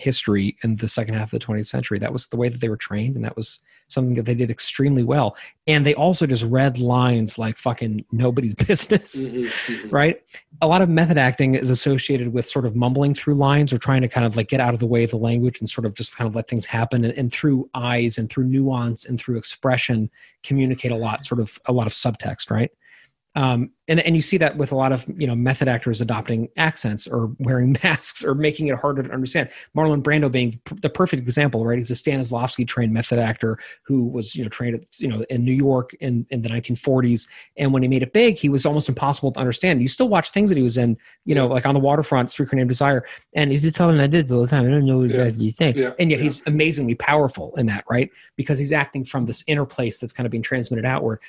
history 0.00 0.56
in 0.62 0.76
the 0.76 0.88
second 0.88 1.14
half 1.14 1.32
of 1.32 1.38
the 1.38 1.44
20th 1.44 1.66
century 1.66 1.98
that 1.98 2.12
was 2.12 2.26
the 2.28 2.36
way 2.36 2.48
that 2.48 2.60
they 2.60 2.68
were 2.68 2.76
trained 2.76 3.16
and 3.16 3.24
that 3.24 3.36
was 3.36 3.60
something 3.88 4.14
that 4.14 4.24
they 4.24 4.34
did 4.34 4.50
extremely 4.50 5.02
well. 5.02 5.36
And 5.66 5.84
they 5.84 5.94
also 5.94 6.26
just 6.26 6.44
read 6.44 6.78
lines 6.78 7.38
like 7.38 7.58
fucking 7.58 8.04
nobody's 8.12 8.54
business, 8.66 9.22
mm-hmm, 9.22 9.44
mm-hmm. 9.72 9.88
right? 9.88 10.22
A 10.60 10.66
lot 10.66 10.82
of 10.82 10.88
method 10.88 11.18
acting 11.18 11.54
is 11.54 11.70
associated 11.70 12.32
with 12.32 12.46
sort 12.46 12.66
of 12.66 12.76
mumbling 12.76 13.14
through 13.14 13.34
lines 13.34 13.72
or 13.72 13.78
trying 13.78 14.02
to 14.02 14.08
kind 14.08 14.26
of 14.26 14.36
like 14.36 14.48
get 14.48 14.60
out 14.60 14.74
of 14.74 14.80
the 14.80 14.86
way 14.86 15.04
of 15.04 15.10
the 15.10 15.16
language 15.16 15.60
and 15.60 15.68
sort 15.68 15.86
of 15.86 15.94
just 15.94 16.16
kind 16.16 16.28
of 16.28 16.34
let 16.34 16.48
things 16.48 16.66
happen. 16.66 17.04
And, 17.04 17.14
and 17.14 17.32
through 17.32 17.68
eyes 17.74 18.18
and 18.18 18.30
through 18.30 18.44
nuance 18.44 19.06
and 19.06 19.18
through 19.18 19.38
expression, 19.38 20.10
communicate 20.42 20.92
a 20.92 20.96
lot, 20.96 21.24
sort 21.24 21.40
of 21.40 21.58
a 21.66 21.72
lot 21.72 21.86
of 21.86 21.92
subtext, 21.92 22.50
right? 22.50 22.70
Um, 23.38 23.70
and 23.86 24.00
and 24.00 24.16
you 24.16 24.20
see 24.20 24.36
that 24.38 24.56
with 24.56 24.72
a 24.72 24.74
lot 24.74 24.90
of 24.90 25.04
you 25.16 25.26
know 25.28 25.36
method 25.36 25.68
actors 25.68 26.00
adopting 26.00 26.48
accents 26.56 27.06
or 27.06 27.30
wearing 27.38 27.76
masks 27.84 28.24
or 28.24 28.34
making 28.34 28.66
it 28.66 28.74
harder 28.74 29.04
to 29.04 29.10
understand. 29.12 29.48
Marlon 29.76 30.02
Brando 30.02 30.30
being 30.30 30.60
p- 30.64 30.76
the 30.82 30.90
perfect 30.90 31.22
example, 31.22 31.64
right? 31.64 31.78
He's 31.78 31.90
a 31.92 31.94
Stanislavski 31.94 32.66
trained 32.66 32.92
method 32.92 33.20
actor 33.20 33.56
who 33.84 34.04
was 34.08 34.34
you 34.34 34.42
know 34.42 34.48
trained 34.48 34.74
at, 34.74 35.00
you 35.00 35.06
know 35.06 35.24
in 35.30 35.44
New 35.44 35.52
York 35.52 35.94
in 36.00 36.26
in 36.30 36.42
the 36.42 36.48
1940s, 36.48 37.28
and 37.56 37.72
when 37.72 37.82
he 37.84 37.88
made 37.88 38.02
it 38.02 38.12
big, 38.12 38.36
he 38.36 38.48
was 38.48 38.66
almost 38.66 38.88
impossible 38.88 39.30
to 39.32 39.38
understand. 39.38 39.80
You 39.80 39.88
still 39.88 40.08
watch 40.08 40.30
things 40.32 40.50
that 40.50 40.56
he 40.56 40.62
was 40.64 40.76
in, 40.76 40.96
you 41.24 41.36
know, 41.36 41.46
like 41.46 41.64
on 41.64 41.74
the 41.74 41.80
waterfront, 41.80 42.32
Street 42.32 42.52
Named 42.52 42.68
Desire, 42.68 43.06
and 43.34 43.52
if 43.52 43.62
you 43.62 43.70
tell 43.70 43.88
him 43.88 44.00
I 44.00 44.08
did 44.08 44.30
all 44.32 44.42
the 44.42 44.48
time, 44.48 44.66
I 44.66 44.70
don't 44.70 44.84
know 44.84 44.98
what 44.98 45.10
Yeah. 45.10 45.26
you 45.26 45.52
think, 45.52 45.76
Yeah. 45.76 45.92
and 46.00 46.10
yet 46.10 46.18
Yeah. 46.18 46.24
he's 46.24 46.42
amazingly 46.46 46.96
powerful 46.96 47.54
in 47.56 47.66
that, 47.66 47.84
right? 47.88 48.10
Because 48.36 48.58
he's 48.58 48.72
acting 48.72 49.04
from 49.04 49.26
this 49.26 49.44
inner 49.46 49.64
place 49.64 50.00
that's 50.00 50.12
kind 50.12 50.26
of 50.26 50.32
being 50.32 50.42
transmitted 50.42 50.84
outward. 50.84 51.20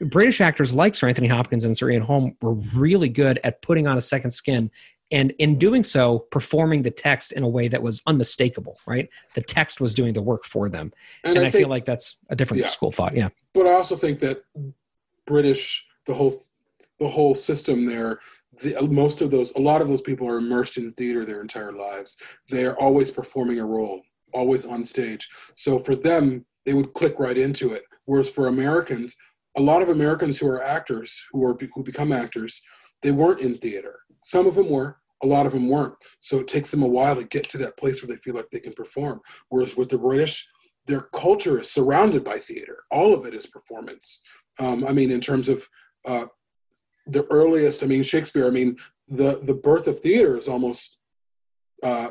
British 0.00 0.40
actors 0.40 0.74
like 0.74 0.94
Sir 0.94 1.08
Anthony 1.08 1.28
Hopkins 1.28 1.64
and 1.64 1.76
Sir 1.76 1.90
Ian 1.90 2.02
Holm 2.02 2.36
were 2.40 2.54
really 2.74 3.08
good 3.08 3.40
at 3.44 3.62
putting 3.62 3.86
on 3.86 3.96
a 3.96 4.00
second 4.00 4.30
skin 4.30 4.70
and 5.10 5.32
in 5.38 5.58
doing 5.58 5.82
so 5.82 6.20
performing 6.30 6.82
the 6.82 6.90
text 6.90 7.32
in 7.32 7.42
a 7.42 7.48
way 7.48 7.66
that 7.66 7.82
was 7.82 8.02
unmistakable 8.06 8.78
right 8.86 9.08
the 9.34 9.40
text 9.40 9.80
was 9.80 9.94
doing 9.94 10.12
the 10.12 10.20
work 10.20 10.44
for 10.44 10.68
them 10.68 10.92
And, 11.24 11.36
and, 11.36 11.44
I, 11.44 11.48
i, 11.48 11.50
think, 11.50 11.62
feel 11.62 11.70
like 11.70 11.86
that's 11.86 12.16
a 12.28 12.36
different 12.36 12.62
Yeah. 12.62 12.68
school 12.68 12.92
thought 12.92 13.16
yeah 13.16 13.30
but 13.54 13.66
I 13.66 13.72
also 13.72 13.96
think 13.96 14.20
that 14.20 14.44
British, 15.26 15.84
the 16.06 16.14
whole, 16.14 16.34
the 17.00 17.08
whole 17.08 17.34
system 17.34 17.84
there, 17.84 18.20
the, 18.62 18.80
most 18.90 19.20
of 19.20 19.30
those, 19.30 19.52
a 19.56 19.58
lot 19.60 19.82
of 19.82 19.88
those 19.88 20.00
people 20.00 20.28
are 20.28 20.38
immersed 20.38 20.76
in 20.76 20.92
theater 20.92 21.24
their 21.24 21.40
entire 21.40 21.72
lives. 21.72 22.16
They 22.50 22.64
are 22.66 22.78
always 22.78 23.10
performing 23.10 23.60
a 23.60 23.66
role, 23.66 24.02
always 24.32 24.64
on 24.64 24.84
stage. 24.84 25.28
So 25.54 25.78
for 25.78 25.96
them, 25.96 26.46
they 26.66 26.72
would 26.72 26.92
click 26.94 27.18
right 27.18 27.36
into 27.36 27.72
it. 27.72 27.82
Whereas 28.04 28.30
for 28.30 28.46
Americans, 28.46 29.16
a 29.56 29.62
lot 29.62 29.82
of 29.82 29.88
Americans 29.88 30.38
who 30.38 30.48
are 30.48 30.62
actors, 30.62 31.20
who 31.32 31.44
are 31.44 31.56
who 31.74 31.82
become 31.82 32.12
actors, 32.12 32.60
they 33.02 33.10
weren't 33.10 33.40
in 33.40 33.54
theater. 33.56 34.00
Some 34.22 34.46
of 34.46 34.54
them 34.54 34.68
were, 34.68 34.98
a 35.22 35.26
lot 35.26 35.46
of 35.46 35.52
them 35.52 35.68
weren't. 35.68 35.94
So 36.20 36.38
it 36.38 36.48
takes 36.48 36.70
them 36.70 36.82
a 36.82 36.88
while 36.88 37.16
to 37.16 37.24
get 37.24 37.48
to 37.50 37.58
that 37.58 37.76
place 37.76 38.02
where 38.02 38.08
they 38.08 38.20
feel 38.20 38.34
like 38.34 38.50
they 38.50 38.60
can 38.60 38.72
perform. 38.72 39.20
Whereas 39.48 39.76
with 39.76 39.88
the 39.88 39.98
British, 39.98 40.48
their 40.86 41.02
culture 41.02 41.60
is 41.60 41.70
surrounded 41.70 42.24
by 42.24 42.38
theater. 42.38 42.84
All 42.90 43.14
of 43.14 43.26
it 43.26 43.34
is 43.34 43.46
performance. 43.46 44.20
Um, 44.58 44.84
I 44.84 44.92
mean, 44.92 45.10
in 45.10 45.20
terms 45.20 45.48
of 45.48 45.66
uh, 46.06 46.26
the 47.06 47.26
earliest, 47.30 47.82
I 47.82 47.86
mean, 47.86 48.02
Shakespeare. 48.02 48.46
I 48.46 48.50
mean, 48.50 48.76
the 49.08 49.40
the 49.42 49.54
birth 49.54 49.86
of 49.86 50.00
theater 50.00 50.36
is 50.36 50.48
almost 50.48 50.98
uh, 51.82 52.10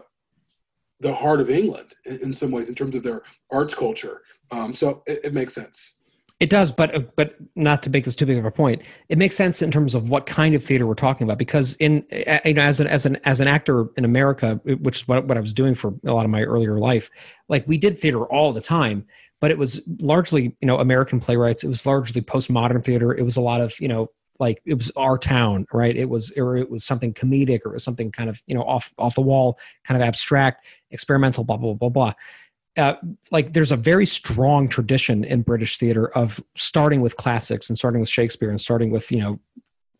the 1.00 1.14
heart 1.14 1.40
of 1.40 1.50
England 1.50 1.94
in, 2.06 2.34
some 2.34 2.52
ways, 2.52 2.70
in 2.70 2.76
terms 2.76 2.96
of 2.96 3.04
their 3.04 3.22
arts 3.52 3.74
culture. 3.74 4.22
Um, 4.52 4.74
so 4.74 5.04
it, 5.06 5.26
it 5.26 5.34
makes 5.34 5.54
sense. 5.54 5.97
It 6.40 6.52
does, 6.52 6.72
but 6.72 6.94
uh, 6.94 7.00
but 7.16 7.36
not 7.56 7.82
to 7.84 7.90
make 7.90 8.06
this 8.06 8.16
too 8.16 8.28
big 8.28 8.38
of 8.38 8.46
a 8.46 8.52
point. 8.52 8.84
It 9.10 9.18
makes 9.18 9.36
sense 9.36 9.64
in 9.64 9.72
terms 9.72 9.96
of 9.96 10.12
what 10.12 10.28
kind 10.28 10.54
of 10.54 10.64
theater 10.64 10.86
we're 10.86 10.94
talking 10.94 11.26
about. 11.26 11.40
Because 11.40 11.74
in 11.76 12.06
you 12.46 12.54
know, 12.54 12.62
as 12.62 12.80
an 12.80 12.86
as 12.86 13.08
an 13.08 13.18
as 13.24 13.42
an 13.42 13.48
actor 13.48 13.88
in 13.98 14.06
America, 14.06 14.62
which 14.64 15.02
is 15.02 15.08
what, 15.08 15.26
what 15.26 15.36
I 15.36 15.40
was 15.40 15.54
doing 15.54 15.74
for 15.74 15.96
a 16.06 16.14
lot 16.14 16.26
of 16.26 16.32
my 16.32 16.44
earlier 16.44 16.78
life, 16.78 17.10
like 17.50 17.68
we 17.68 17.80
did 17.80 17.98
theater 17.98 18.24
all 18.26 18.54
the 18.54 18.62
time, 18.62 19.04
but 19.42 19.50
it 19.50 19.58
was 19.58 19.82
largely 20.00 20.56
you 20.62 20.68
know 20.68 20.78
American 20.78 21.20
playwrights. 21.20 21.64
It 21.64 21.70
was 21.70 21.88
largely 21.88 22.22
postmodern 22.22 22.86
theater. 22.86 23.16
It 23.16 23.24
was 23.24 23.38
a 23.38 23.42
lot 23.42 23.60
of 23.60 23.74
you 23.80 23.88
know 23.88 24.12
like 24.40 24.62
it 24.64 24.76
was 24.76 24.92
our 24.96 25.18
town, 25.18 25.66
right? 25.74 25.98
It 25.98 26.08
was 26.08 26.32
or 26.38 26.56
it 26.56 26.70
was 26.70 26.86
something 26.86 27.16
comedic 27.16 27.62
or 27.66 27.70
it 27.70 27.74
was 27.74 27.84
something 27.84 28.12
kind 28.12 28.30
of 28.30 28.44
you 28.46 28.54
know 28.54 28.62
off 28.62 28.94
off 29.00 29.16
the 29.16 29.22
wall, 29.22 29.58
kind 29.84 30.00
of 30.00 30.08
abstract, 30.08 30.68
experimental, 30.92 31.44
blah 31.44 31.58
blah 31.58 31.74
blah 31.74 31.90
blah 31.90 32.14
uh, 32.78 32.96
like 33.32 33.54
there's 33.54 33.72
a 33.72 33.78
very 33.78 34.06
strong 34.06 34.68
tradition 34.68 35.24
in 35.24 35.42
British 35.42 35.78
theater 35.78 36.10
of 36.10 36.44
starting 36.56 37.02
with 37.02 37.18
classics 37.18 37.70
and 37.70 37.78
starting 37.78 38.00
with 38.00 38.10
Shakespeare 38.10 38.50
and 38.50 38.60
starting 38.60 38.92
with 38.92 39.12
you 39.12 39.20
know 39.20 39.40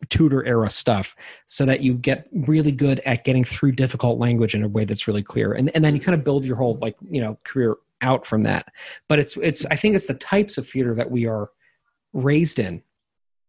Tudor 0.08 0.44
era 0.46 0.70
stuff, 0.70 1.16
so 1.46 1.64
that 1.66 1.80
you 1.80 1.94
get 1.94 2.28
really 2.32 2.72
good 2.72 3.00
at 3.00 3.24
getting 3.24 3.44
through 3.44 3.72
difficult 3.72 4.18
language 4.18 4.54
in 4.54 4.62
a 4.62 4.68
way 4.68 4.84
that's 4.84 5.08
really 5.08 5.22
clear, 5.22 5.52
and 5.52 5.70
and 5.74 5.84
then 5.84 5.94
you 5.94 6.00
kind 6.00 6.14
of 6.14 6.24
build 6.24 6.44
your 6.44 6.56
whole 6.56 6.76
like 6.76 6.96
you 7.10 7.20
know 7.20 7.38
career 7.44 7.76
out 8.00 8.26
from 8.26 8.42
that. 8.42 8.66
But 9.08 9.18
it's 9.18 9.36
it's 9.38 9.66
I 9.66 9.76
think 9.76 9.94
it's 9.94 10.06
the 10.06 10.14
types 10.14 10.58
of 10.58 10.68
theater 10.68 10.94
that 10.94 11.10
we 11.10 11.26
are 11.26 11.50
raised 12.12 12.58
in 12.58 12.82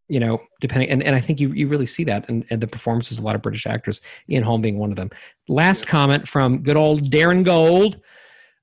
you 0.09 0.19
know, 0.19 0.41
depending, 0.59 0.89
and, 0.89 1.03
and 1.03 1.15
I 1.15 1.21
think 1.21 1.39
you, 1.39 1.51
you 1.53 1.67
really 1.67 1.85
see 1.85 2.03
that 2.05 2.27
in, 2.29 2.43
in 2.49 2.59
the 2.59 2.67
performances 2.67 3.19
of 3.19 3.23
a 3.23 3.27
lot 3.27 3.35
of 3.35 3.43
British 3.43 3.67
actors, 3.67 4.01
Ian 4.27 4.43
Holm 4.43 4.61
being 4.61 4.79
one 4.79 4.89
of 4.89 4.95
them. 4.95 5.11
Last 5.47 5.87
comment 5.87 6.27
from 6.27 6.63
good 6.63 6.75
old 6.75 7.11
Darren 7.11 7.45
Gold. 7.45 8.01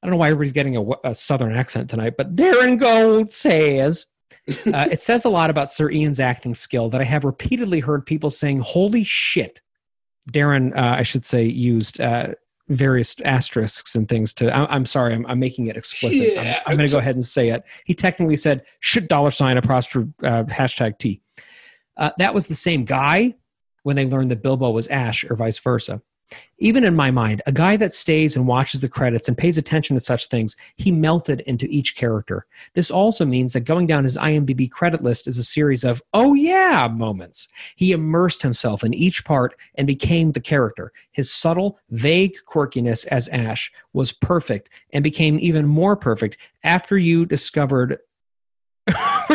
I 0.06 0.08
don't 0.08 0.12
know 0.12 0.18
why 0.18 0.28
everybody's 0.28 0.52
getting 0.52 0.76
a, 0.76 0.84
a 1.02 1.14
southern 1.16 1.56
accent 1.56 1.90
tonight, 1.90 2.16
but 2.16 2.36
Darren 2.36 2.78
Gold 2.78 3.28
says, 3.28 4.06
uh, 4.48 4.86
it 4.88 5.00
says 5.00 5.24
a 5.24 5.28
lot 5.28 5.50
about 5.50 5.72
Sir 5.72 5.90
Ian's 5.90 6.20
acting 6.20 6.54
skill 6.54 6.88
that 6.90 7.00
I 7.00 7.04
have 7.04 7.24
repeatedly 7.24 7.80
heard 7.80 8.06
people 8.06 8.30
saying, 8.30 8.60
holy 8.60 9.02
shit. 9.02 9.60
Darren, 10.30 10.70
uh, 10.76 10.94
I 10.96 11.02
should 11.02 11.26
say, 11.26 11.42
used 11.42 12.00
uh, 12.00 12.34
various 12.68 13.16
asterisks 13.24 13.96
and 13.96 14.08
things 14.08 14.32
to, 14.34 14.56
I, 14.56 14.72
I'm 14.72 14.86
sorry, 14.86 15.12
I'm, 15.12 15.26
I'm 15.26 15.40
making 15.40 15.66
it 15.66 15.76
explicit. 15.76 16.34
Yeah, 16.34 16.60
I'm, 16.64 16.72
I'm 16.72 16.76
going 16.76 16.88
to 16.88 16.92
go 16.92 17.00
ahead 17.00 17.16
and 17.16 17.24
say 17.24 17.48
it. 17.48 17.64
He 17.84 17.92
technically 17.92 18.36
said, 18.36 18.62
should 18.78 19.08
dollar 19.08 19.32
sign 19.32 19.56
apostrophe 19.56 20.12
uh, 20.22 20.44
hashtag 20.44 20.98
T. 20.98 21.20
Uh, 21.96 22.12
that 22.18 22.32
was 22.32 22.46
the 22.46 22.54
same 22.54 22.84
guy 22.84 23.34
when 23.82 23.96
they 23.96 24.06
learned 24.06 24.30
that 24.30 24.40
Bilbo 24.40 24.70
was 24.70 24.86
Ash 24.86 25.24
or 25.28 25.34
vice 25.34 25.58
versa. 25.58 26.00
Even 26.59 26.85
in 26.85 26.97
my 26.97 27.11
mind, 27.11 27.43
a 27.47 27.53
guy 27.53 27.77
that 27.77 27.93
stays 27.93 28.35
and 28.35 28.47
watches 28.47 28.81
the 28.81 28.89
credits 28.89 29.28
and 29.28 29.36
pays 29.36 29.59
attention 29.59 29.94
to 29.94 30.01
such 30.01 30.28
things, 30.28 30.57
he 30.77 30.90
melted 30.90 31.40
into 31.43 31.66
each 31.66 31.97
character. 31.97 32.47
This 32.73 32.90
also 32.90 33.27
means 33.27 33.53
that 33.53 33.61
going 33.61 33.86
down 33.86 34.05
his 34.05 34.16
IMDb 34.16 34.70
credit 34.70 35.03
list 35.03 35.27
is 35.27 35.36
a 35.36 35.44
series 35.44 35.85
of, 35.85 36.03
oh 36.15 36.35
yeah, 36.35 36.89
moments. 36.90 37.48
He 37.77 37.93
immersed 37.93 38.43
himself 38.43 38.82
in 38.85 38.94
each 38.94 39.24
part 39.24 39.55
and 39.74 39.86
became 39.86 40.32
the 40.32 40.40
character. 40.40 40.93
His 41.12 41.32
subtle, 41.32 41.78
vague 41.90 42.36
quirkiness 42.47 43.07
as 43.09 43.28
Ash 43.28 43.70
was 43.93 44.12
perfect 44.12 44.70
and 44.90 45.05
became 45.05 45.39
even 45.40 45.66
more 45.66 45.97
perfect 45.97 46.39
after 46.65 46.97
you 46.97 47.27
discovered 47.27 47.98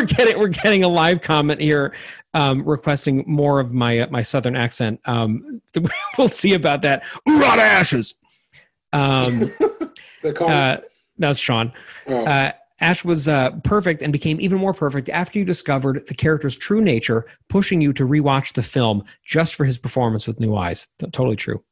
we're 0.02 0.06
getting 0.06 0.38
we're 0.38 0.48
getting 0.48 0.82
a 0.82 0.88
live 0.88 1.22
comment 1.22 1.60
here 1.60 1.94
um, 2.34 2.64
requesting 2.64 3.24
more 3.26 3.60
of 3.60 3.72
my 3.72 4.00
uh, 4.00 4.06
my 4.10 4.22
southern 4.22 4.56
accent. 4.56 5.00
Um, 5.04 5.62
we'll 6.18 6.28
see 6.28 6.54
about 6.54 6.82
that. 6.82 7.04
Oorah 7.28 7.58
ashes. 7.58 8.14
Um, 8.92 9.52
uh, 10.40 10.78
that's 11.18 11.38
Sean. 11.38 11.72
Oh. 12.08 12.24
Uh, 12.24 12.52
Ash 12.80 13.04
was 13.04 13.28
uh, 13.28 13.50
perfect 13.62 14.02
and 14.02 14.12
became 14.12 14.40
even 14.40 14.58
more 14.58 14.74
perfect 14.74 15.08
after 15.08 15.38
you 15.38 15.44
discovered 15.44 16.04
the 16.08 16.14
character's 16.14 16.56
true 16.56 16.80
nature, 16.80 17.26
pushing 17.48 17.80
you 17.80 17.92
to 17.92 18.04
rewatch 18.04 18.54
the 18.54 18.62
film 18.62 19.04
just 19.24 19.54
for 19.54 19.64
his 19.64 19.78
performance 19.78 20.26
with 20.26 20.40
new 20.40 20.56
eyes. 20.56 20.88
Totally 20.98 21.36
true. 21.36 21.62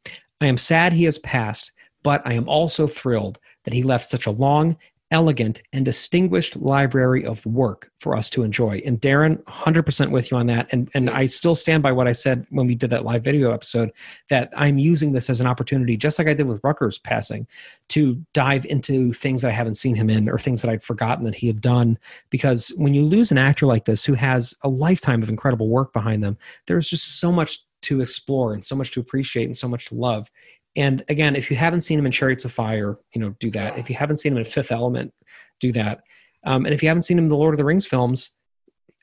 I 0.40 0.46
am 0.46 0.56
sad 0.56 0.92
he 0.92 1.02
has 1.04 1.18
passed, 1.18 1.72
but 2.04 2.22
I 2.24 2.34
am 2.34 2.48
also 2.48 2.86
thrilled 2.86 3.40
that 3.64 3.74
he 3.74 3.82
left 3.82 4.08
such 4.08 4.26
a 4.26 4.30
long, 4.30 4.76
elegant, 5.10 5.60
and 5.72 5.84
distinguished 5.84 6.56
library 6.56 7.24
of 7.24 7.44
work 7.44 7.90
for 7.98 8.14
us 8.14 8.30
to 8.30 8.44
enjoy. 8.44 8.80
And 8.86 9.00
Darren, 9.00 9.42
100% 9.44 10.10
with 10.10 10.30
you 10.30 10.36
on 10.36 10.46
that. 10.46 10.68
And, 10.72 10.88
and 10.94 11.10
I 11.10 11.26
still 11.26 11.54
stand 11.54 11.82
by 11.82 11.90
what 11.90 12.06
I 12.06 12.12
said 12.12 12.46
when 12.50 12.66
we 12.66 12.76
did 12.76 12.90
that 12.90 13.04
live 13.04 13.24
video 13.24 13.52
episode 13.52 13.90
that 14.28 14.52
I'm 14.56 14.78
using 14.78 15.12
this 15.12 15.28
as 15.28 15.40
an 15.40 15.46
opportunity, 15.46 15.96
just 15.96 16.18
like 16.18 16.28
I 16.28 16.34
did 16.34 16.46
with 16.46 16.62
Rutger's 16.62 16.98
passing, 16.98 17.46
to 17.88 18.24
dive 18.34 18.64
into 18.66 19.12
things 19.12 19.42
that 19.42 19.48
I 19.48 19.54
haven't 19.54 19.74
seen 19.74 19.96
him 19.96 20.10
in 20.10 20.28
or 20.28 20.38
things 20.38 20.62
that 20.62 20.70
I'd 20.70 20.84
forgotten 20.84 21.24
that 21.24 21.34
he 21.34 21.48
had 21.48 21.60
done. 21.60 21.98
Because 22.30 22.68
when 22.76 22.94
you 22.94 23.04
lose 23.04 23.32
an 23.32 23.38
actor 23.38 23.66
like 23.66 23.86
this 23.86 24.04
who 24.04 24.14
has 24.14 24.54
a 24.62 24.68
lifetime 24.68 25.22
of 25.22 25.28
incredible 25.28 25.68
work 25.68 25.92
behind 25.92 26.22
them, 26.22 26.38
there's 26.66 26.88
just 26.88 27.18
so 27.18 27.32
much 27.32 27.64
to 27.82 28.00
explore 28.00 28.52
and 28.52 28.62
so 28.62 28.76
much 28.76 28.90
to 28.92 29.00
appreciate 29.00 29.46
and 29.46 29.56
so 29.56 29.68
much 29.68 29.86
to 29.86 29.94
love. 29.94 30.30
And 30.76 31.04
again, 31.08 31.36
if 31.36 31.50
you 31.50 31.56
haven't 31.56 31.80
seen 31.80 31.98
him 31.98 32.06
in 32.06 32.12
Chariots 32.12 32.44
of 32.44 32.52
Fire, 32.52 32.98
you 33.14 33.20
know, 33.20 33.34
do 33.40 33.50
that. 33.50 33.78
If 33.78 33.90
you 33.90 33.96
haven't 33.96 34.18
seen 34.18 34.32
him 34.32 34.38
in 34.38 34.44
Fifth 34.44 34.70
Element, 34.70 35.12
do 35.58 35.72
that. 35.72 36.00
Um, 36.46 36.64
and 36.64 36.72
if 36.72 36.82
you 36.82 36.88
haven't 36.88 37.02
seen 37.02 37.18
him 37.18 37.24
in 37.24 37.28
the 37.28 37.36
Lord 37.36 37.54
of 37.54 37.58
the 37.58 37.64
Rings 37.64 37.86
films, 37.86 38.36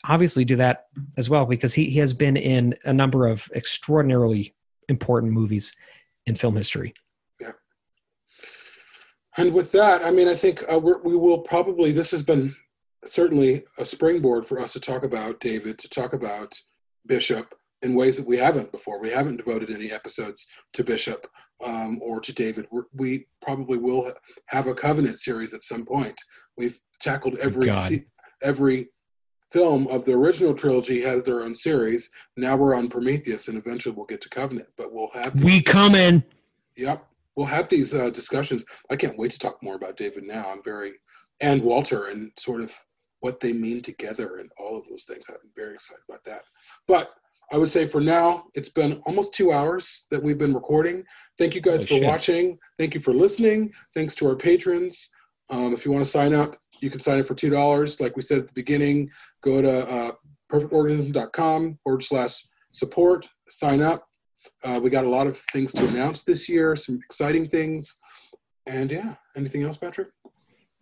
obviously 0.05 0.45
do 0.45 0.55
that 0.55 0.85
as 1.17 1.29
well 1.29 1.45
because 1.45 1.73
he, 1.73 1.89
he 1.89 1.99
has 1.99 2.13
been 2.13 2.37
in 2.37 2.75
a 2.85 2.93
number 2.93 3.27
of 3.27 3.49
extraordinarily 3.55 4.55
important 4.89 5.33
movies 5.33 5.75
in 6.25 6.35
film 6.35 6.55
history. 6.55 6.93
Yeah. 7.39 7.51
And 9.37 9.53
with 9.53 9.71
that, 9.73 10.03
I 10.03 10.11
mean, 10.11 10.27
I 10.27 10.35
think 10.35 10.63
uh, 10.71 10.79
we 10.79 11.15
will 11.15 11.39
probably, 11.39 11.91
this 11.91 12.11
has 12.11 12.23
been 12.23 12.55
certainly 13.05 13.63
a 13.77 13.85
springboard 13.85 14.45
for 14.45 14.59
us 14.59 14.73
to 14.73 14.79
talk 14.79 15.03
about 15.03 15.39
David, 15.39 15.77
to 15.79 15.89
talk 15.89 16.13
about 16.13 16.59
Bishop 17.05 17.53
in 17.83 17.95
ways 17.95 18.17
that 18.17 18.27
we 18.27 18.37
haven't 18.37 18.71
before. 18.71 18.99
We 18.99 19.11
haven't 19.11 19.37
devoted 19.37 19.69
any 19.69 19.91
episodes 19.91 20.47
to 20.73 20.83
Bishop 20.83 21.27
um, 21.63 21.99
or 22.01 22.19
to 22.19 22.33
David. 22.33 22.67
We're, 22.71 22.85
we 22.93 23.27
probably 23.41 23.77
will 23.77 24.11
have 24.47 24.67
a 24.67 24.73
Covenant 24.73 25.19
series 25.19 25.53
at 25.53 25.61
some 25.61 25.85
point. 25.85 26.19
We've 26.57 26.79
tackled 27.01 27.37
every 27.37 27.67
se- 27.73 28.05
every 28.41 28.89
film 29.51 29.87
of 29.87 30.03
the 30.05 30.13
original 30.13 30.53
trilogy 30.53 31.01
has 31.01 31.23
their 31.23 31.41
own 31.41 31.55
series. 31.55 32.09
Now 32.35 32.55
we're 32.57 32.75
on 32.75 32.89
Prometheus, 32.89 33.47
and 33.47 33.57
eventually 33.57 33.95
we'll 33.95 34.05
get 34.05 34.21
to 34.21 34.29
Covenant. 34.29 34.67
But 34.77 34.91
we'll 34.91 35.11
have 35.13 35.33
these- 35.35 35.43
We 35.45 35.61
coming. 35.63 36.23
Yep. 36.75 37.05
We'll 37.35 37.45
have 37.45 37.69
these 37.69 37.93
uh, 37.93 38.09
discussions. 38.09 38.65
I 38.89 38.95
can't 38.95 39.17
wait 39.17 39.31
to 39.31 39.39
talk 39.39 39.61
more 39.61 39.75
about 39.75 39.95
David 39.97 40.23
now. 40.23 40.47
I'm 40.49 40.63
very, 40.63 40.93
and 41.39 41.61
Walter, 41.61 42.07
and 42.07 42.31
sort 42.37 42.61
of 42.61 42.73
what 43.19 43.39
they 43.39 43.53
mean 43.53 43.81
together 43.83 44.37
and 44.37 44.49
all 44.59 44.77
of 44.77 44.87
those 44.89 45.03
things. 45.05 45.25
I'm 45.29 45.35
very 45.55 45.75
excited 45.75 46.01
about 46.09 46.23
that. 46.25 46.41
But 46.87 47.13
I 47.51 47.57
would 47.57 47.69
say 47.69 47.85
for 47.85 48.01
now, 48.01 48.45
it's 48.55 48.69
been 48.69 49.01
almost 49.05 49.33
two 49.33 49.51
hours 49.51 50.05
that 50.11 50.21
we've 50.21 50.37
been 50.37 50.53
recording. 50.53 51.03
Thank 51.37 51.55
you 51.55 51.61
guys 51.61 51.75
Holy 51.75 51.85
for 51.87 51.93
shit. 51.95 52.03
watching. 52.03 52.59
Thank 52.77 52.93
you 52.93 52.99
for 52.99 53.13
listening. 53.13 53.71
Thanks 53.93 54.15
to 54.15 54.27
our 54.27 54.35
patrons. 54.35 55.09
Um, 55.49 55.73
if 55.73 55.85
you 55.85 55.91
want 55.91 56.03
to 56.03 56.09
sign 56.09 56.33
up, 56.33 56.57
you 56.81 56.89
can 56.89 56.99
sign 56.99 57.19
up 57.19 57.25
for 57.25 57.35
$2. 57.35 58.01
Like 58.01 58.15
we 58.15 58.21
said 58.21 58.39
at 58.39 58.47
the 58.47 58.53
beginning, 58.53 59.09
go 59.41 59.61
to 59.61 59.89
uh, 59.89 60.11
perfectorganism.com 60.51 61.77
forward 61.81 62.03
slash 62.03 62.45
support, 62.71 63.27
sign 63.47 63.81
up. 63.81 64.07
Uh, 64.63 64.79
we 64.81 64.89
got 64.89 65.05
a 65.05 65.09
lot 65.09 65.27
of 65.27 65.37
things 65.53 65.71
to 65.73 65.87
announce 65.87 66.23
this 66.23 66.49
year, 66.49 66.75
some 66.75 66.99
exciting 67.05 67.47
things. 67.47 67.99
And 68.65 68.91
yeah, 68.91 69.15
anything 69.35 69.63
else, 69.63 69.77
Patrick? 69.77 70.09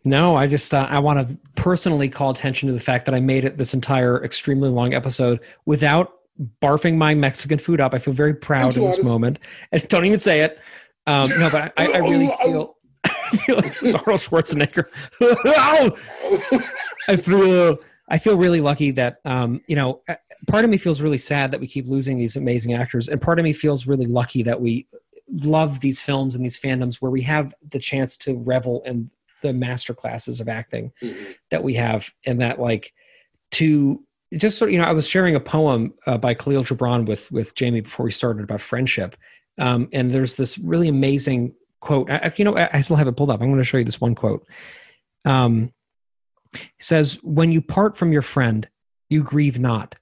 No, 0.06 0.36
I 0.36 0.46
just 0.46 0.74
uh, 0.74 0.88
I 0.90 1.00
want 1.00 1.28
to 1.28 1.38
personally 1.56 2.10
call 2.10 2.30
attention 2.30 2.68
to 2.68 2.74
the 2.74 2.80
fact 2.80 3.06
that 3.06 3.16
I 3.16 3.20
made 3.20 3.44
it 3.44 3.58
this 3.58 3.74
entire 3.74 4.24
extremely 4.24 4.70
long 4.70 4.94
episode 4.94 5.40
without 5.66 6.14
barfing 6.62 6.96
my 6.98 7.16
Mexican 7.16 7.58
food 7.58 7.80
up. 7.82 7.94
I 7.94 8.00
feel 8.00 8.14
very 8.14 8.34
proud 8.34 8.76
in 8.78 8.84
this 8.84 9.04
moment. 9.04 9.40
And 9.72 9.88
don't 9.88 10.06
even 10.06 10.20
say 10.20 10.42
it. 10.42 10.60
Um, 11.08 11.30
no, 11.40 11.50
but 11.50 11.74
I, 11.78 11.94
I 11.94 11.98
really 12.00 12.28
feel, 12.44 12.78
I 13.06 13.10
feel 13.38 13.56
like 13.58 13.84
Arnold 13.84 14.22
Schwarzenegger. 14.22 14.86
I 17.08 17.16
feel 17.18 17.78
I 18.10 18.18
feel 18.20 18.38
really 18.38 18.62
lucky 18.62 18.92
that 18.92 19.20
um, 19.26 19.62
you 19.68 19.76
know. 19.76 20.02
uh, 20.08 20.16
Part 20.48 20.64
of 20.64 20.70
me 20.70 20.78
feels 20.78 21.02
really 21.02 21.18
sad 21.18 21.50
that 21.52 21.60
we 21.60 21.66
keep 21.66 21.88
losing 21.88 22.20
these 22.20 22.36
amazing 22.36 22.74
actors, 22.74 23.08
and 23.10 23.20
part 23.20 23.40
of 23.40 23.44
me 23.44 23.52
feels 23.54 23.88
really 23.88 24.06
lucky 24.06 24.44
that 24.44 24.62
we 24.62 24.86
love 25.32 25.80
these 25.80 26.00
films 26.00 26.36
and 26.36 26.46
these 26.46 26.60
fandoms 26.60 27.02
where 27.02 27.10
we 27.10 27.24
have 27.24 27.52
the 27.72 27.80
chance 27.80 28.16
to 28.18 28.36
revel 28.38 28.84
in 28.86 29.10
the 29.42 29.54
master 29.54 29.92
classes 29.96 30.40
of 30.40 30.48
acting 30.48 30.92
Mhm. 31.02 31.36
that 31.50 31.64
we 31.64 31.74
have, 31.76 32.12
and 32.28 32.42
that 32.42 32.60
like 32.60 32.94
to 33.54 34.04
just 34.38 34.58
sort 34.58 34.70
of, 34.70 34.74
you 34.74 34.80
know, 34.80 34.86
I 34.86 34.94
was 34.94 35.08
sharing 35.08 35.36
a 35.36 35.40
poem 35.40 35.94
uh, 36.06 36.18
by 36.18 36.34
Khalil 36.34 36.64
Gibran 36.64 37.06
with 37.06 37.32
with 37.32 37.56
Jamie 37.56 37.82
before 37.82 38.06
we 38.06 38.12
started 38.12 38.44
about 38.44 38.62
friendship, 38.62 39.16
um, 39.58 39.90
and 39.94 40.14
there's 40.14 40.36
this 40.36 40.58
really 40.58 40.88
amazing 40.88 41.54
quote. 41.80 42.10
I, 42.10 42.32
you 42.36 42.46
know, 42.46 42.58
I, 42.58 42.70
I 42.74 42.82
still 42.82 42.96
have 42.96 43.08
it 43.08 43.18
pulled 43.18 43.30
up. 43.30 43.42
I'm 43.42 43.48
going 43.48 43.60
to 43.60 43.64
show 43.64 43.78
you 43.78 43.84
this 43.84 44.02
one 44.02 44.16
quote. 44.16 44.48
Um, 45.24 45.74
says, 46.80 47.20
"When 47.24 47.52
you 47.52 47.62
part 47.62 47.98
from 47.98 48.12
your 48.12 48.22
friend, 48.22 48.68
you 49.10 49.24
grieve 49.24 49.60
not, 49.60 49.96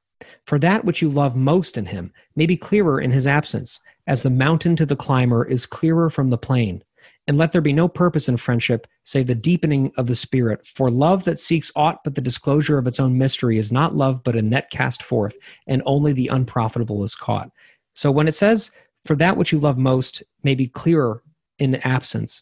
for 0.45 0.59
that 0.59 0.85
which 0.85 1.01
you 1.01 1.09
love 1.09 1.35
most 1.35 1.77
in 1.77 1.85
him 1.85 2.13
may 2.35 2.45
be 2.45 2.57
clearer 2.57 2.99
in 2.99 3.11
his 3.11 3.27
absence, 3.27 3.79
as 4.07 4.23
the 4.23 4.29
mountain 4.29 4.75
to 4.77 4.85
the 4.85 4.95
climber 4.95 5.45
is 5.45 5.65
clearer 5.65 6.09
from 6.09 6.29
the 6.29 6.37
plain." 6.37 6.83
And 7.27 7.37
let 7.37 7.53
there 7.53 7.61
be 7.61 7.73
no 7.73 7.87
purpose 7.87 8.27
in 8.27 8.35
friendship 8.37 8.85
save 9.03 9.27
the 9.27 9.35
deepening 9.35 9.91
of 9.97 10.07
the 10.07 10.15
spirit. 10.15 10.67
For 10.67 10.89
love 10.89 11.23
that 11.23 11.39
seeks 11.39 11.71
aught 11.75 12.03
but 12.03 12.15
the 12.15 12.21
disclosure 12.21 12.77
of 12.77 12.87
its 12.87 12.99
own 12.99 13.17
mystery 13.17 13.57
is 13.57 13.71
not 13.71 13.95
love 13.95 14.23
but 14.23 14.35
a 14.35 14.41
net 14.41 14.69
cast 14.69 15.03
forth, 15.03 15.35
and 15.67 15.81
only 15.85 16.11
the 16.13 16.27
unprofitable 16.27 17.03
is 17.03 17.15
caught. 17.15 17.49
So 17.93 18.11
when 18.11 18.27
it 18.27 18.35
says, 18.35 18.71
for 19.05 19.15
that 19.17 19.37
which 19.37 19.51
you 19.51 19.59
love 19.59 19.77
most 19.77 20.23
may 20.43 20.55
be 20.55 20.67
clearer 20.67 21.23
in 21.59 21.75
absence, 21.75 22.41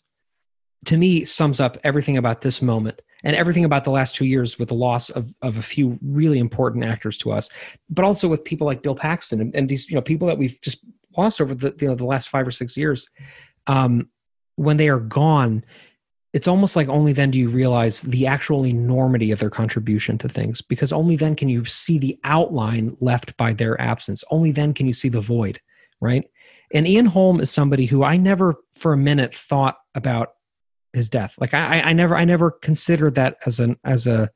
to 0.86 0.98
me 0.98 1.26
sums 1.26 1.60
up 1.60 1.78
everything 1.84 2.18
about 2.18 2.42
this 2.42 2.62
moment 2.62 3.02
and 3.24 3.36
everything 3.36 3.66
about 3.66 3.84
the 3.84 3.92
last 3.92 4.16
two 4.16 4.26
years 4.26 4.58
with 4.58 4.70
the 4.70 4.76
loss 4.76 5.10
of, 5.12 5.32
of 5.42 5.58
a 5.58 5.62
few 5.62 5.98
really 6.02 6.40
important 6.40 6.84
actors 6.84 7.18
to 7.20 7.32
us, 7.32 7.50
but 7.90 8.04
also 8.04 8.28
with 8.28 8.44
people 8.44 8.66
like 8.66 8.82
Bill 8.82 8.96
Paxton 8.96 9.42
and, 9.42 9.56
and 9.56 9.70
these 9.70 9.90
you 9.90 9.96
know 9.96 10.02
people 10.02 10.28
that 10.28 10.38
we've 10.38 10.60
just 10.62 10.84
lost 11.18 11.42
over 11.42 11.54
the 11.54 11.76
you 11.80 11.88
know 11.88 11.96
the 11.96 12.06
last 12.06 12.30
five 12.30 12.48
or 12.48 12.52
six 12.52 12.76
years. 12.76 13.08
Um, 13.68 14.10
when 14.62 14.78
they 14.78 14.90
are 14.90 15.00
gone, 15.00 15.64
it's 16.34 16.48
almost 16.48 16.76
like 16.76 16.88
only 16.88 17.12
then 17.14 17.32
do 17.32 17.38
you 17.38 17.50
realize 17.50 18.02
the 18.02 18.26
actual 18.28 18.66
enormity 18.66 19.32
of 19.32 19.40
their 19.40 19.50
contribution 19.50 20.18
to 20.20 20.30
things 20.30 20.62
because 20.62 20.94
only 20.94 21.16
then 21.16 21.36
can 21.36 21.50
you 21.50 21.66
see 21.66 21.98
the 21.98 22.18
outline 22.24 22.96
left 23.02 23.36
by 23.36 23.52
their 23.52 23.80
absence. 23.82 24.24
Only 24.32 24.52
then 24.52 24.74
can 24.74 24.88
you 24.88 24.94
see 24.94 25.10
the 25.10 25.20
void, 25.20 25.60
right? 26.00 26.24
And 26.74 26.88
Ian 26.88 27.08
Holm 27.08 27.42
is 27.42 27.52
somebody 27.52 27.86
who 27.86 28.04
I 28.04 28.16
never 28.16 28.56
for 28.74 28.94
a 28.94 28.98
minute 28.98 29.36
thought 29.36 29.78
about 29.94 30.30
his 30.94 31.10
death. 31.10 31.36
Like 31.40 31.54
I, 31.54 31.82
I- 31.82 31.94
never, 31.94 32.16
I 32.16 32.24
never 32.24 32.52
considered 32.52 33.16
that 33.16 33.38
as 33.46 33.60
an 33.60 33.76
as 33.84 34.08
a 34.08 34.30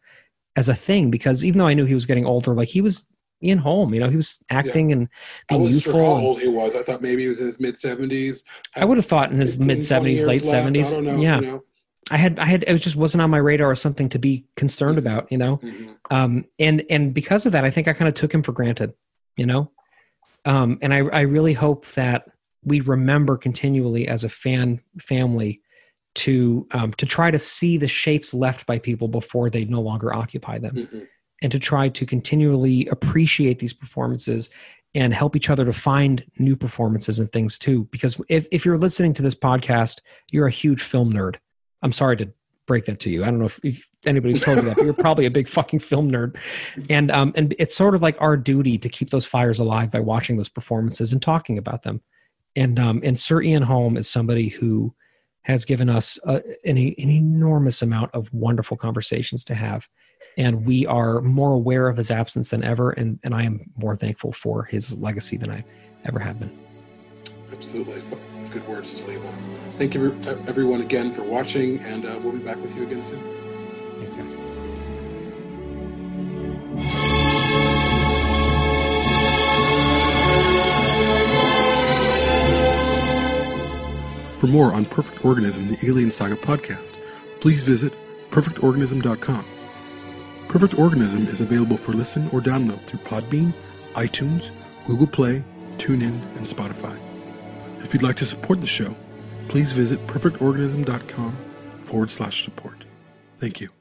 as 0.57 0.69
a 0.69 0.75
thing 0.75 1.11
because 1.11 1.43
even 1.43 1.59
though 1.59 1.67
I 1.67 1.73
knew 1.73 1.85
he 1.85 1.93
was 1.93 2.05
getting 2.05 2.25
older, 2.25 2.53
like 2.53 2.69
he 2.69 2.81
was 2.81 3.07
Ian 3.45 3.59
Holm, 3.59 3.93
you 3.93 3.99
know, 3.99 4.09
he 4.09 4.15
was 4.15 4.43
acting 4.49 4.91
and 4.91 5.07
I 5.49 5.53
being 5.53 5.61
wasn't 5.63 5.83
sure 5.83 5.93
how 5.93 5.99
old 5.99 6.41
he 6.41 6.47
was. 6.47 6.75
I 6.75 6.83
thought 6.83 7.01
maybe 7.01 7.21
he 7.23 7.27
was 7.27 7.39
in 7.39 7.45
his 7.45 7.59
mid 7.59 7.75
70s. 7.75 8.43
I 8.75 8.85
would 8.85 8.97
have 8.97 9.05
thought 9.05 9.31
in 9.31 9.37
his 9.39 9.57
mid 9.57 9.83
seventies, 9.83 10.23
late 10.25 10.45
seventies. 10.45 10.89
I 10.89 10.91
don't 10.95 11.05
know. 11.05 11.17
Yeah, 11.21 11.35
You 11.37 11.41
know? 11.41 11.63
I 12.11 12.17
had, 12.17 12.39
I 12.39 12.45
had, 12.45 12.63
it 12.67 12.71
was 12.71 12.81
just 12.81 12.95
wasn't 12.95 13.21
on 13.21 13.29
my 13.29 13.37
radar 13.37 13.69
or 13.69 13.75
something 13.75 14.09
to 14.09 14.19
be 14.19 14.45
concerned 14.55 14.97
about, 14.97 15.31
you 15.31 15.37
know. 15.37 15.57
Mhm. 15.57 15.95
Um, 16.11 16.45
and 16.59 16.83
and 16.89 17.13
because 17.13 17.45
of 17.45 17.51
that, 17.53 17.65
I 17.65 17.71
think 17.71 17.87
I 17.87 17.93
kind 17.93 18.07
of 18.07 18.13
took 18.15 18.33
him 18.33 18.43
for 18.43 18.51
granted, 18.51 18.93
you 19.37 19.45
know. 19.45 19.71
Um, 20.45 20.77
and 20.81 20.93
I, 20.93 20.97
I 20.97 21.21
really 21.21 21.53
hope 21.53 21.87
that 21.93 22.27
we 22.63 22.79
remember 22.81 23.37
continually 23.37 24.07
as 24.07 24.23
a 24.23 24.29
fan 24.29 24.81
family 24.99 25.61
to 26.15 26.67
um, 26.71 26.93
to 26.93 27.05
try 27.05 27.31
to 27.31 27.39
see 27.39 27.77
the 27.77 27.87
shapes 27.87 28.33
left 28.33 28.65
by 28.65 28.79
people 28.79 29.07
before 29.07 29.49
they 29.49 29.65
no 29.65 29.81
longer 29.81 30.13
occupy 30.13 30.57
them 30.59 30.75
Mhm. 30.75 31.07
And 31.45 31.51
to 31.51 31.59
try 31.59 31.87
to 31.87 32.07
continually 32.07 32.87
appreciate 32.87 33.59
these 33.59 33.71
performances 33.71 34.49
and 34.95 35.13
help 35.13 35.35
each 35.35 35.51
other 35.51 35.63
to 35.63 35.73
find 35.73 36.25
new 36.39 36.55
performances 36.55 37.19
and 37.19 37.31
things 37.31 37.59
too. 37.59 37.83
Because 37.91 38.19
if, 38.29 38.47
if 38.51 38.65
you're 38.65 38.79
listening 38.79 39.13
to 39.13 39.21
this 39.21 39.35
podcast, 39.35 40.01
you're 40.31 40.47
a 40.47 40.51
huge 40.51 40.81
film 40.81 41.13
nerd. 41.13 41.35
I'm 41.83 41.91
sorry 41.91 42.17
to 42.17 42.33
break 42.65 42.85
that 42.85 42.99
to 43.01 43.11
you. 43.11 43.21
I 43.21 43.27
don't 43.27 43.37
know 43.37 43.45
if, 43.45 43.59
if 43.61 43.87
anybody's 44.07 44.41
told 44.41 44.57
you 44.57 44.63
that, 44.63 44.77
but 44.77 44.85
you're 44.85 44.95
probably 44.95 45.27
a 45.27 45.29
big 45.29 45.47
fucking 45.47 45.81
film 45.81 46.11
nerd. 46.11 46.35
And 46.89 47.11
um, 47.11 47.31
and 47.35 47.53
it's 47.59 47.75
sort 47.75 47.93
of 47.93 48.01
like 48.01 48.19
our 48.19 48.37
duty 48.37 48.79
to 48.79 48.89
keep 48.89 49.11
those 49.11 49.27
fires 49.27 49.59
alive 49.59 49.91
by 49.91 49.99
watching 49.99 50.37
those 50.37 50.49
performances 50.49 51.13
and 51.13 51.21
talking 51.21 51.59
about 51.59 51.83
them. 51.83 52.01
And 52.55 52.79
um, 52.79 53.01
and 53.03 53.19
Sir 53.19 53.43
Ian 53.43 53.61
Holm 53.61 53.97
is 53.97 54.09
somebody 54.09 54.47
who 54.47 54.95
has 55.43 55.63
given 55.63 55.91
us 55.91 56.17
a, 56.23 56.37
an, 56.67 56.77
an 56.79 57.11
enormous 57.11 57.83
amount 57.83 58.15
of 58.15 58.33
wonderful 58.33 58.77
conversations 58.77 59.45
to 59.45 59.53
have. 59.53 59.87
And 60.37 60.65
we 60.65 60.85
are 60.85 61.21
more 61.21 61.53
aware 61.53 61.87
of 61.87 61.97
his 61.97 62.11
absence 62.11 62.49
than 62.49 62.63
ever. 62.63 62.91
And, 62.91 63.19
and 63.23 63.33
I 63.33 63.43
am 63.43 63.69
more 63.77 63.95
thankful 63.95 64.33
for 64.33 64.63
his 64.63 64.97
legacy 64.97 65.37
than 65.37 65.51
I 65.51 65.63
ever 66.05 66.19
have 66.19 66.39
been. 66.39 66.57
Absolutely. 67.51 68.01
Good 68.51 68.67
words 68.67 68.99
to 68.99 69.07
leave 69.07 69.25
on. 69.25 69.57
Thank 69.77 69.93
you, 69.95 70.17
everyone, 70.47 70.81
again 70.81 71.13
for 71.13 71.23
watching, 71.23 71.79
and 71.79 72.05
uh, 72.05 72.19
we'll 72.23 72.33
be 72.33 72.39
back 72.39 72.57
with 72.57 72.75
you 72.75 72.83
again 72.83 73.03
soon. 73.03 73.21
Thanks, 73.99 74.13
guys. 74.13 74.35
For 84.39 84.47
more 84.47 84.73
on 84.73 84.85
Perfect 84.85 85.25
Organism, 85.25 85.67
the 85.67 85.77
Alien 85.83 86.11
Saga 86.11 86.35
podcast, 86.35 86.93
please 87.39 87.63
visit 87.63 87.93
perfectorganism.com. 88.31 89.45
Perfect 90.47 90.79
Organism 90.79 91.27
is 91.27 91.41
available 91.41 91.77
for 91.77 91.93
listen 91.93 92.29
or 92.31 92.39
download 92.39 92.81
through 92.85 92.99
Podbean, 92.99 93.53
iTunes, 93.93 94.49
Google 94.85 95.07
Play, 95.07 95.43
TuneIn, 95.77 96.21
and 96.37 96.47
Spotify. 96.47 96.97
If 97.79 97.93
you'd 97.93 98.03
like 98.03 98.15
to 98.17 98.25
support 98.25 98.61
the 98.61 98.67
show, 98.67 98.95
please 99.47 99.73
visit 99.73 100.05
perfectorganism.com 100.07 101.37
forward 101.81 102.11
slash 102.11 102.43
support. 102.43 102.85
Thank 103.39 103.61
you. 103.61 103.74